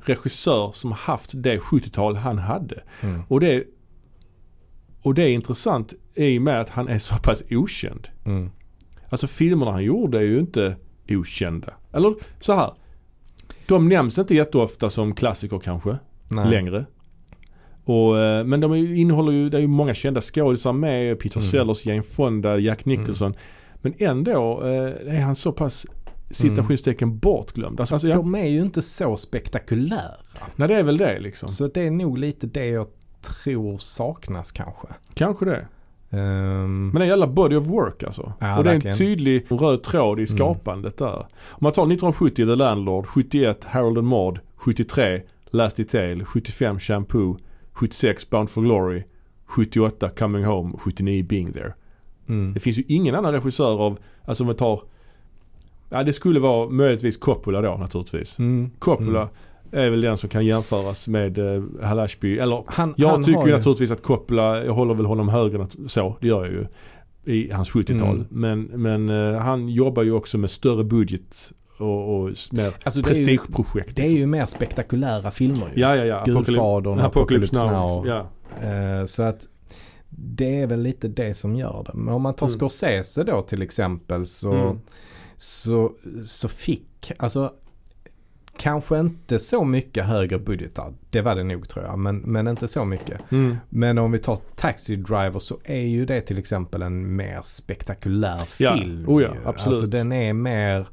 regissör 0.00 0.72
som 0.74 0.92
haft 0.92 1.30
det 1.34 1.58
70-tal 1.58 2.16
han 2.16 2.38
hade. 2.38 2.82
Mm. 3.00 3.22
Och 3.28 3.40
det, 3.40 3.64
och 5.02 5.14
det 5.14 5.22
är 5.22 5.28
intressant 5.28 5.94
i 6.14 6.38
och 6.38 6.42
med 6.42 6.60
att 6.60 6.70
han 6.70 6.88
är 6.88 6.98
så 6.98 7.14
pass 7.16 7.42
okänd. 7.50 8.08
Mm. 8.26 8.50
Alltså 9.08 9.26
filmerna 9.26 9.70
han 9.72 9.84
gjorde 9.84 10.18
är 10.18 10.22
ju 10.22 10.38
inte 10.38 10.76
okända. 11.08 11.72
Eller 11.92 12.14
så 12.40 12.52
här. 12.52 12.72
De 13.66 13.88
nämns 13.88 14.18
inte 14.18 14.34
jätteofta 14.34 14.90
som 14.90 15.14
klassiker 15.14 15.58
kanske 15.58 15.98
Nej. 16.28 16.50
längre. 16.50 16.86
Och, 17.84 18.18
eh, 18.18 18.44
men 18.44 18.60
de 18.60 18.74
innehåller 18.74 19.32
ju, 19.32 19.48
det 19.50 19.56
är 19.56 19.60
ju 19.60 19.66
många 19.66 19.94
kända 19.94 20.20
skådisar 20.20 20.72
med. 20.72 21.18
Peter 21.20 21.38
Mm. 21.40 21.50
Sellers, 21.50 21.86
Jane 21.86 22.02
Fonda, 22.02 22.58
Jack 22.58 22.84
Nicholson. 22.84 23.34
Men 23.74 23.94
ändå 23.98 24.62
eh, 24.62 25.16
är 25.16 25.20
han 25.20 25.34
så 25.34 25.52
pass 25.52 25.86
citationstecken 26.30 27.18
bortglömd. 27.18 27.80
Alltså, 27.80 27.94
alltså, 27.94 28.08
ja, 28.08 28.14
De 28.16 28.34
är 28.34 28.46
ju 28.46 28.62
inte 28.62 28.82
så 28.82 29.16
spektakulära. 29.16 30.14
nej 30.56 30.68
det 30.68 30.74
är 30.74 30.82
väl 30.82 30.96
det 30.96 31.20
liksom. 31.20 31.48
Så 31.48 31.66
det 31.68 31.86
är 31.86 31.90
nog 31.90 32.18
lite 32.18 32.46
det 32.46 32.66
jag 32.66 32.86
tror 33.26 33.78
saknas 33.78 34.52
kanske. 34.52 34.88
Kanske 35.14 35.44
det. 35.44 35.66
Ehm, 36.10 36.88
Men 36.88 36.94
det 36.94 36.98
är 36.98 37.02
en 37.02 37.08
jävla 37.08 37.26
body 37.26 37.56
of 37.56 37.66
work 37.66 38.02
alltså. 38.02 38.32
Ja, 38.38 38.58
och 38.58 38.64
det 38.64 38.70
är 38.70 38.74
verkligen. 38.74 38.92
en 38.94 38.98
tydlig 38.98 39.46
röd 39.48 39.82
tråd 39.82 40.20
i 40.20 40.26
skapandet 40.26 40.96
där. 40.98 41.16
Om 41.18 41.58
man 41.58 41.72
tar 41.72 41.82
1970 41.82 42.34
The 42.46 42.54
Landlord, 42.56 43.06
71 43.06 43.64
Harold 43.64 43.98
and 43.98 44.06
Maude, 44.06 44.40
73 44.56 45.22
Last 45.50 45.76
Detail, 45.76 46.24
75 46.24 46.78
Shampoo, 46.78 47.36
76 47.72 48.30
Bound 48.30 48.50
for 48.50 48.62
Glory, 48.62 49.02
78 49.46 50.08
Coming 50.08 50.44
Home, 50.44 50.72
79 50.78 51.24
Being 51.24 51.52
There. 51.52 51.72
mm. 52.28 52.54
Det 52.54 52.60
finns 52.60 52.78
ju 52.78 52.84
ingen 52.88 53.14
annan 53.14 53.32
regissör 53.32 53.80
av, 53.80 53.98
alltså 54.24 54.44
om 54.44 54.48
vi 54.48 54.54
tar, 54.54 54.82
ja 55.88 56.02
det 56.02 56.12
skulle 56.12 56.40
vara 56.40 56.68
möjligtvis 56.68 57.16
Coppola 57.16 57.60
då 57.60 57.76
naturligtvis. 57.76 58.38
Mm. 58.38 58.70
Coppola 58.78 59.28
är 59.72 59.90
väl 59.90 60.00
den 60.00 60.16
som 60.16 60.28
kan 60.28 60.46
jämföras 60.46 61.08
med 61.08 61.38
uh, 61.38 61.64
Hal 61.82 61.98
Ashby. 62.00 62.38
Eller 62.38 62.64
Han, 62.66 62.94
jag 62.96 63.08
han 63.08 63.22
tycker 63.24 63.46
ju 63.46 63.52
naturligtvis 63.52 63.90
att 63.90 64.02
Coppola, 64.02 64.64
jag 64.64 64.72
håller 64.72 64.94
väl 64.94 65.06
honom 65.06 65.28
högre 65.28 65.66
så, 65.86 66.16
det 66.20 66.26
gör 66.26 66.44
jag 66.44 66.52
ju. 66.52 66.66
I 67.32 67.52
hans 67.52 67.70
70-tal. 67.70 68.16
Mm. 68.16 68.26
Men, 68.30 68.62
men 68.62 69.34
eh, 69.34 69.40
han 69.40 69.68
jobbar 69.68 70.02
ju 70.02 70.12
också 70.12 70.38
med 70.38 70.50
större 70.50 70.84
budget 70.84 71.52
och, 71.78 72.14
och 72.20 72.30
mer 72.52 72.72
Alltså, 72.84 73.00
det 73.00 73.10
är 73.10 73.14
ju- 73.14 73.26
prestigeprojekt. 73.26 73.96
Det 73.96 74.02
är 74.04 74.08
ju 74.10 74.26
mer 74.26 74.46
spektakulära 74.46 75.30
filmer 75.30 75.66
ju. 75.74 75.80
Ja, 75.80 75.96
ja, 75.96 76.04
ja. 76.04 76.22
Gudfadern, 76.24 76.98
Apocalypse 76.98 77.66
Now. 77.70 78.06
Ja. 78.06 78.26
Eh, 78.68 79.04
så 79.04 79.22
att 79.22 79.48
det 80.10 80.60
är 80.60 80.66
väl 80.66 80.80
lite 80.82 81.08
det 81.08 81.34
som 81.34 81.56
gör 81.56 81.82
det. 81.86 81.92
Men 81.98 82.14
om 82.14 82.22
man 82.22 82.34
tar 82.34 82.46
Mm. 82.46 82.58
Scorsese 82.58 83.24
då 83.24 83.40
till 83.42 83.62
exempel 83.62 84.26
så, 84.26 84.52
Mm. 84.52 84.78
så, 85.36 85.92
så 86.24 86.48
fick, 86.48 87.12
alltså 87.18 87.52
kanske 88.58 88.98
inte 89.00 89.38
så 89.38 89.64
mycket 89.64 90.04
högre 90.04 90.38
budgetar. 90.38 90.94
Det 91.10 91.20
var 91.20 91.34
det 91.34 91.42
nog 91.44 91.68
tror 91.68 91.84
jag, 91.84 91.98
men, 91.98 92.16
men 92.18 92.48
inte 92.48 92.68
så 92.68 92.84
mycket. 92.84 93.20
Mm. 93.32 93.56
Men 93.68 93.98
om 93.98 94.12
vi 94.12 94.18
tar 94.18 94.38
Taxi 94.56 94.96
Driver 94.96 95.38
så 95.38 95.58
är 95.64 95.80
ju 95.82 96.06
det 96.06 96.20
till 96.20 96.38
exempel 96.38 96.82
en 96.82 97.16
mer 97.16 97.40
spektakulär 97.44 98.40
Ja. 98.58 98.76
film. 98.76 99.04
Oh 99.08 99.22
ja, 99.22 99.28
absolut. 99.44 99.66
Alltså 99.74 99.86
den 99.86 100.12
är 100.12 100.32
mer 100.32 100.86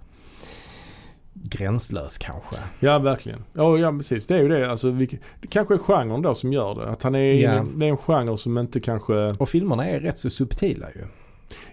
gränslös 1.34 2.18
kanske. 2.18 2.56
ja, 2.80 3.00
verkligen. 3.00 3.44
Ja, 3.54 3.78
ja, 3.78 3.92
precis. 3.92 4.26
Det 4.28 4.36
är 4.36 4.42
ju 4.42 4.48
det. 4.48 4.72
Alltså, 4.72 4.90
vilket, 4.90 5.20
det 5.42 5.48
kanske 5.48 5.74
är 5.74 5.78
genren 5.78 6.22
då 6.22 6.36
som 6.36 6.54
gör 6.54 6.76
det. 6.76 6.90
Att 6.90 7.04
han 7.04 7.16
är, 7.16 7.20
Ja. 7.34 7.66
det 7.76 7.86
är 7.86 7.90
en 7.90 7.98
genre 7.98 8.38
som 8.38 8.58
inte 8.58 8.80
kanske 8.80 9.14
Och 9.14 9.50
filmerna 9.50 9.88
är 9.90 10.00
rätt 10.00 10.18
så 10.18 10.30
subtila 10.30 10.88
ju. 10.96 11.02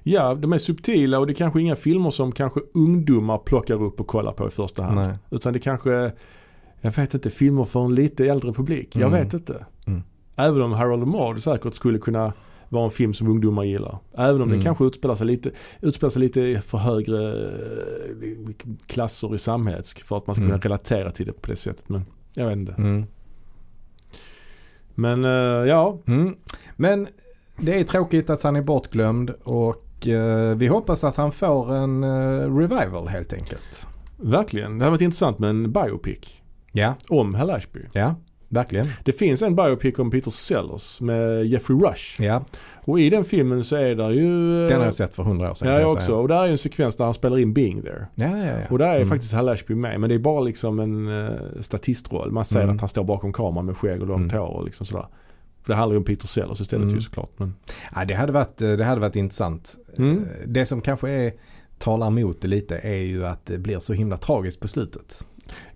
Ja, 0.03 0.35
de 0.35 0.53
är 0.53 0.59
subtila 0.59 1.19
och 1.19 1.27
det 1.27 1.33
är 1.33 1.35
kanske 1.35 1.61
inga 1.61 1.77
filmer 1.77 2.11
som 2.11 2.33
kanske 2.33 2.61
ungdomar 2.75 3.39
plockar 3.39 3.83
upp 3.83 4.01
och 4.01 4.07
kollar 4.07 4.33
på 4.33 4.47
i 4.47 4.51
första 4.51 4.83
hand. 4.83 4.95
Nej. 4.97 5.17
Utan 5.31 5.53
det 5.53 5.59
kanske, 5.59 6.13
jag 6.81 6.97
vet 6.97 7.15
inte, 7.15 7.31
filmer 7.31 7.65
för 7.65 7.85
en 7.85 7.95
lite 7.95 8.27
äldre 8.27 8.53
publik. 8.53 8.97
Jag 8.97 9.09
Mm. 9.09 9.25
vet 9.25 9.35
inte. 9.35 9.67
Mm. 9.87 10.03
Även 10.37 10.63
om 10.63 10.73
Harold 10.73 11.03
and 11.03 11.13
Maude 11.13 11.41
säkert 11.41 11.75
skulle 11.75 11.99
kunna 11.99 12.33
vara 12.69 12.85
en 12.85 12.91
film 12.91 13.15
som 13.15 13.29
ungdomar 13.29 13.65
gillar. 13.65 13.99
Även 14.15 14.35
om 14.35 14.43
Mm. 14.43 14.49
den 14.51 14.63
kanske 14.63 14.85
utspelar 14.85 15.15
sig 15.15 15.27
lite, 15.27 15.51
utspelar 15.81 16.11
sig 16.11 16.23
lite 16.23 16.61
för 16.67 16.79
högre 16.79 17.33
eh, 17.45 18.55
klasser 18.87 19.35
i 19.35 19.39
samhället 19.39 19.89
för 19.89 20.17
att 20.17 20.27
man 20.27 20.35
ska 20.35 20.45
Mm. 20.45 20.61
kunna 20.61 20.63
relatera 20.75 21.11
till 21.11 21.27
det 21.27 21.33
på 21.33 21.47
det 21.51 21.57
sättet. 21.57 21.89
Men 21.89 22.05
jag 22.35 22.47
vet 22.47 22.57
inte. 22.57 22.73
Mm. 22.73 23.05
Men 24.95 25.25
eh, 25.25 25.31
ja, 25.69 25.99
Mm. 26.07 26.37
Men 26.77 27.09
det 27.61 27.81
är 27.81 27.85
tråkigt 27.85 28.31
att 28.31 28.43
han 28.43 28.57
är 28.57 28.62
bortglömd 28.62 29.31
och 29.45 30.07
eh, 30.09 30.57
vi 30.57 30.66
hoppas 30.66 31.05
att 31.05 31.16
han 31.16 31.32
får 31.32 31.74
en 31.74 32.05
eh, 32.05 32.57
revival 32.57 33.09
helt 33.09 33.32
enkelt. 33.32 33.87
verkligen. 34.16 34.78
Det 34.78 34.85
hade 34.85 34.91
varit 34.91 35.01
intressant 35.01 35.39
med 35.39 35.51
en 35.51 35.73
biopic 35.73 36.19
Ja, 36.73 36.95
om 37.09 37.35
Hal 37.35 37.51
Ashby. 37.51 37.81
ja, 37.93 38.15
verkligen. 38.49 38.87
Det 39.05 39.12
finns 39.12 39.43
en 39.43 39.57
biopic 39.57 39.99
om 39.99 40.11
Peter 40.11 40.31
Sellers 40.31 41.01
med 41.01 41.47
Jeffrey 41.47 41.78
Rush. 41.78 42.23
Ja, 42.23 42.45
Och 42.85 43.01
i 43.01 43.11
den 43.11 43.24
filmen 43.24 43.65
så 43.65 43.77
är 43.77 43.95
det 43.95 44.15
ju... 44.15 44.66
den 44.69 44.78
har 44.78 44.85
jag 44.85 44.95
sett 44.95 45.15
för 45.15 45.23
hundra 45.23 45.51
år 45.51 45.55
sedan. 45.55 45.69
Ja, 45.73 45.81
jag 45.81 45.91
också. 45.91 46.07
säga. 46.07 46.16
Och 46.19 46.28
där 46.28 46.41
är 46.43 46.47
ju 46.47 46.53
en 46.53 46.59
sekvens 46.59 46.97
där 46.97 47.05
han 47.05 47.15
spelar 47.15 47.39
in 47.39 47.53
Being 47.55 47.82
There. 47.82 48.07
Ja, 48.15 48.37
ja, 48.39 48.45
ja. 48.47 48.57
Och 48.70 48.78
där 48.78 48.87
är 48.93 48.97
Mm. 48.97 49.09
faktiskt 49.09 49.32
Hal 49.35 49.49
Ashby 49.49 49.74
med. 49.74 50.01
Men 50.01 50.09
det 50.09 50.15
är 50.15 50.19
bara 50.19 50.41
liksom 50.41 50.81
en 50.81 51.09
uh, 51.09 51.31
statistroll. 51.61 52.31
Man 52.31 52.45
ser 52.45 52.61
Mm. 52.62 52.74
att 52.74 52.81
han 52.81 52.89
står 52.89 53.05
bakom 53.05 53.32
kameran 53.32 53.66
med 53.66 53.77
skägg 53.77 54.01
och 54.01 54.07
långt 54.09 54.32
Mm. 54.32 54.45
hår 54.45 54.49
och 54.57 54.65
liksom 54.65 54.87
sådär. 54.87 55.07
För 55.62 55.73
det 55.73 55.74
handlar 55.77 55.95
ju 55.95 55.99
om 55.99 56.05
Peter 56.05 56.27
Sellers 56.27 56.61
istället 56.61 56.82
Mm. 56.85 56.95
ju 56.95 57.01
såklart. 57.01 57.31
Men, 57.37 57.55
Ja, 57.95 58.05
det, 58.05 58.15
hade 58.15 58.32
varit, 58.32 58.62
eh, 58.62 58.73
det 58.73 58.85
hade 58.85 59.01
varit 59.01 59.16
intressant. 59.16 59.77
Mm. 59.99 60.19
Eh, 60.19 60.24
Det 60.47 60.66
som 60.66 60.81
kanske 60.81 61.11
är, 61.11 61.32
talar 61.78 62.07
emot 62.07 62.41
det 62.43 62.49
lite 62.49 62.78
är 62.78 63.03
ju 63.03 63.27
att 63.27 63.47
det 63.47 63.59
blir 63.59 63.78
så 63.78 63.93
himla 63.93 64.16
tragiskt 64.16 64.61
på 64.61 64.69
slutet. 64.69 65.24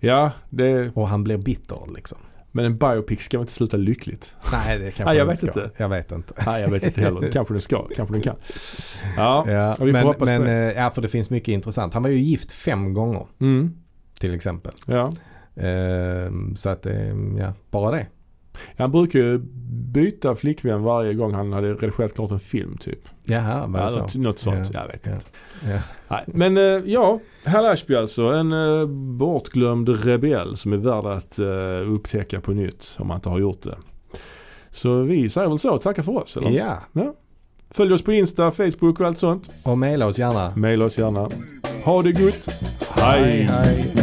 ja, 0.01 0.31
det, 0.51 0.91
Och 0.95 1.09
han 1.09 1.25
blir 1.25 1.37
bitter 1.37 1.79
liksom. 1.95 2.19
men 2.53 2.65
en 2.65 2.77
biopic 2.77 3.21
ska 3.21 3.39
väl 3.39 3.43
inte 3.43 3.53
sluta 3.53 3.77
lyckligt? 3.77 4.35
Nej, 4.53 4.79
det 4.79 4.85
kanske 4.85 5.05
Nej, 5.05 5.17
jag 5.17 5.27
vet 5.27 5.39
ska. 5.39 5.47
inte. 5.47 5.71
Jag 5.77 5.89
vet 5.89 6.13
inte. 6.13 6.35
Nej, 6.47 6.63
jag 6.63 6.71
vet 6.71 6.83
inte 6.83 7.01
heller. 7.01 7.29
kanske 7.33 7.55
den 7.55 7.61
ska, 7.61 7.89
kanske 7.97 8.15
den 8.15 8.23
kan. 8.23 8.37
Ja, 9.17 9.51
Ja, 9.51 9.71
vi 9.71 9.77
får 9.77 9.87
men, 9.93 10.07
hoppas 10.07 10.29
men 10.29 10.41
på 10.41 10.47
det. 10.47 10.73
eh, 10.73 10.83
ja, 10.83 10.91
för 10.91 11.03
det 11.03 11.09
finns 11.09 11.31
mycket 11.31 11.49
intressant. 11.53 11.95
Han 11.95 12.03
var 12.03 12.11
ju 12.11 12.19
gift 12.19 12.53
fem 12.53 12.95
gånger 12.95 13.27
Mm. 13.41 13.75
till 14.21 14.35
exempel. 14.35 14.73
Ja. 14.87 15.13
Ehm, 15.57 16.57
så 16.57 16.69
att, 16.69 16.87
ehm, 16.87 17.37
ja, 17.39 17.53
bara 17.71 17.91
det. 17.91 18.07
Han 18.79 18.93
brukar 18.93 19.19
ju 19.19 19.39
byta 19.93 20.35
flickvän 20.35 20.83
varje 20.83 21.15
gång 21.15 21.35
han 21.35 21.53
hade 21.53 21.73
redigerat 21.75 22.15
klart 22.15 22.31
en 22.31 22.39
film 22.39 22.77
typ. 22.79 22.99
Jaha, 23.25 23.67
var 23.67 23.79
det 23.79 23.85
Ja, 23.85 23.89
så? 23.89 23.99
något, 23.99 24.15
något 24.15 24.39
sånt, 24.39 24.71
Ja. 24.73 24.81
jag 24.81 24.87
vet 24.89 25.07
Ja. 25.07 25.13
inte. 25.15 25.27
Ja. 25.73 25.79
Nej, 26.09 26.25
men 26.27 26.57
eh, 26.57 26.63
ja, 26.93 27.19
Hal 27.47 27.67
Ashby 27.67 27.95
alltså. 27.95 28.23
En 28.23 28.53
uh, 28.53 28.87
bortglömd 29.17 29.89
rebell 29.89 30.57
som 30.57 30.73
är 30.73 30.77
värd 30.77 31.07
att 31.07 31.39
eh, 31.39 31.93
upptäcka 31.95 32.41
på 32.41 32.53
nytt 32.53 32.97
om 32.99 33.07
man 33.09 33.17
inte 33.17 33.29
har 33.29 33.39
gjort 33.39 33.63
det. 33.63 33.77
Så 34.71 35.03
vi 35.03 35.29
säger 35.29 35.49
väl 35.49 35.59
så, 35.59 35.79
tackar 35.79 36.03
för 36.03 36.23
oss 36.23 36.37
eller? 36.37 36.51
ja, 36.51 36.79
Följ 37.71 37.93
oss 37.95 38.03
på 38.03 38.13
Insta, 38.13 38.51
Facebook 38.51 39.01
och 39.01 39.07
allt 39.07 39.19
sånt. 39.19 39.51
och 39.63 39.79
mejla 39.79 40.07
oss 40.07 40.19
gärna. 40.19 40.53
Maila 40.57 40.85
oss 40.85 40.99
gärna. 40.99 41.29
Ha 41.85 42.03
det 42.03 42.13
gott. 42.13 42.49
Hej. 42.97 43.43
hej. 43.51 43.95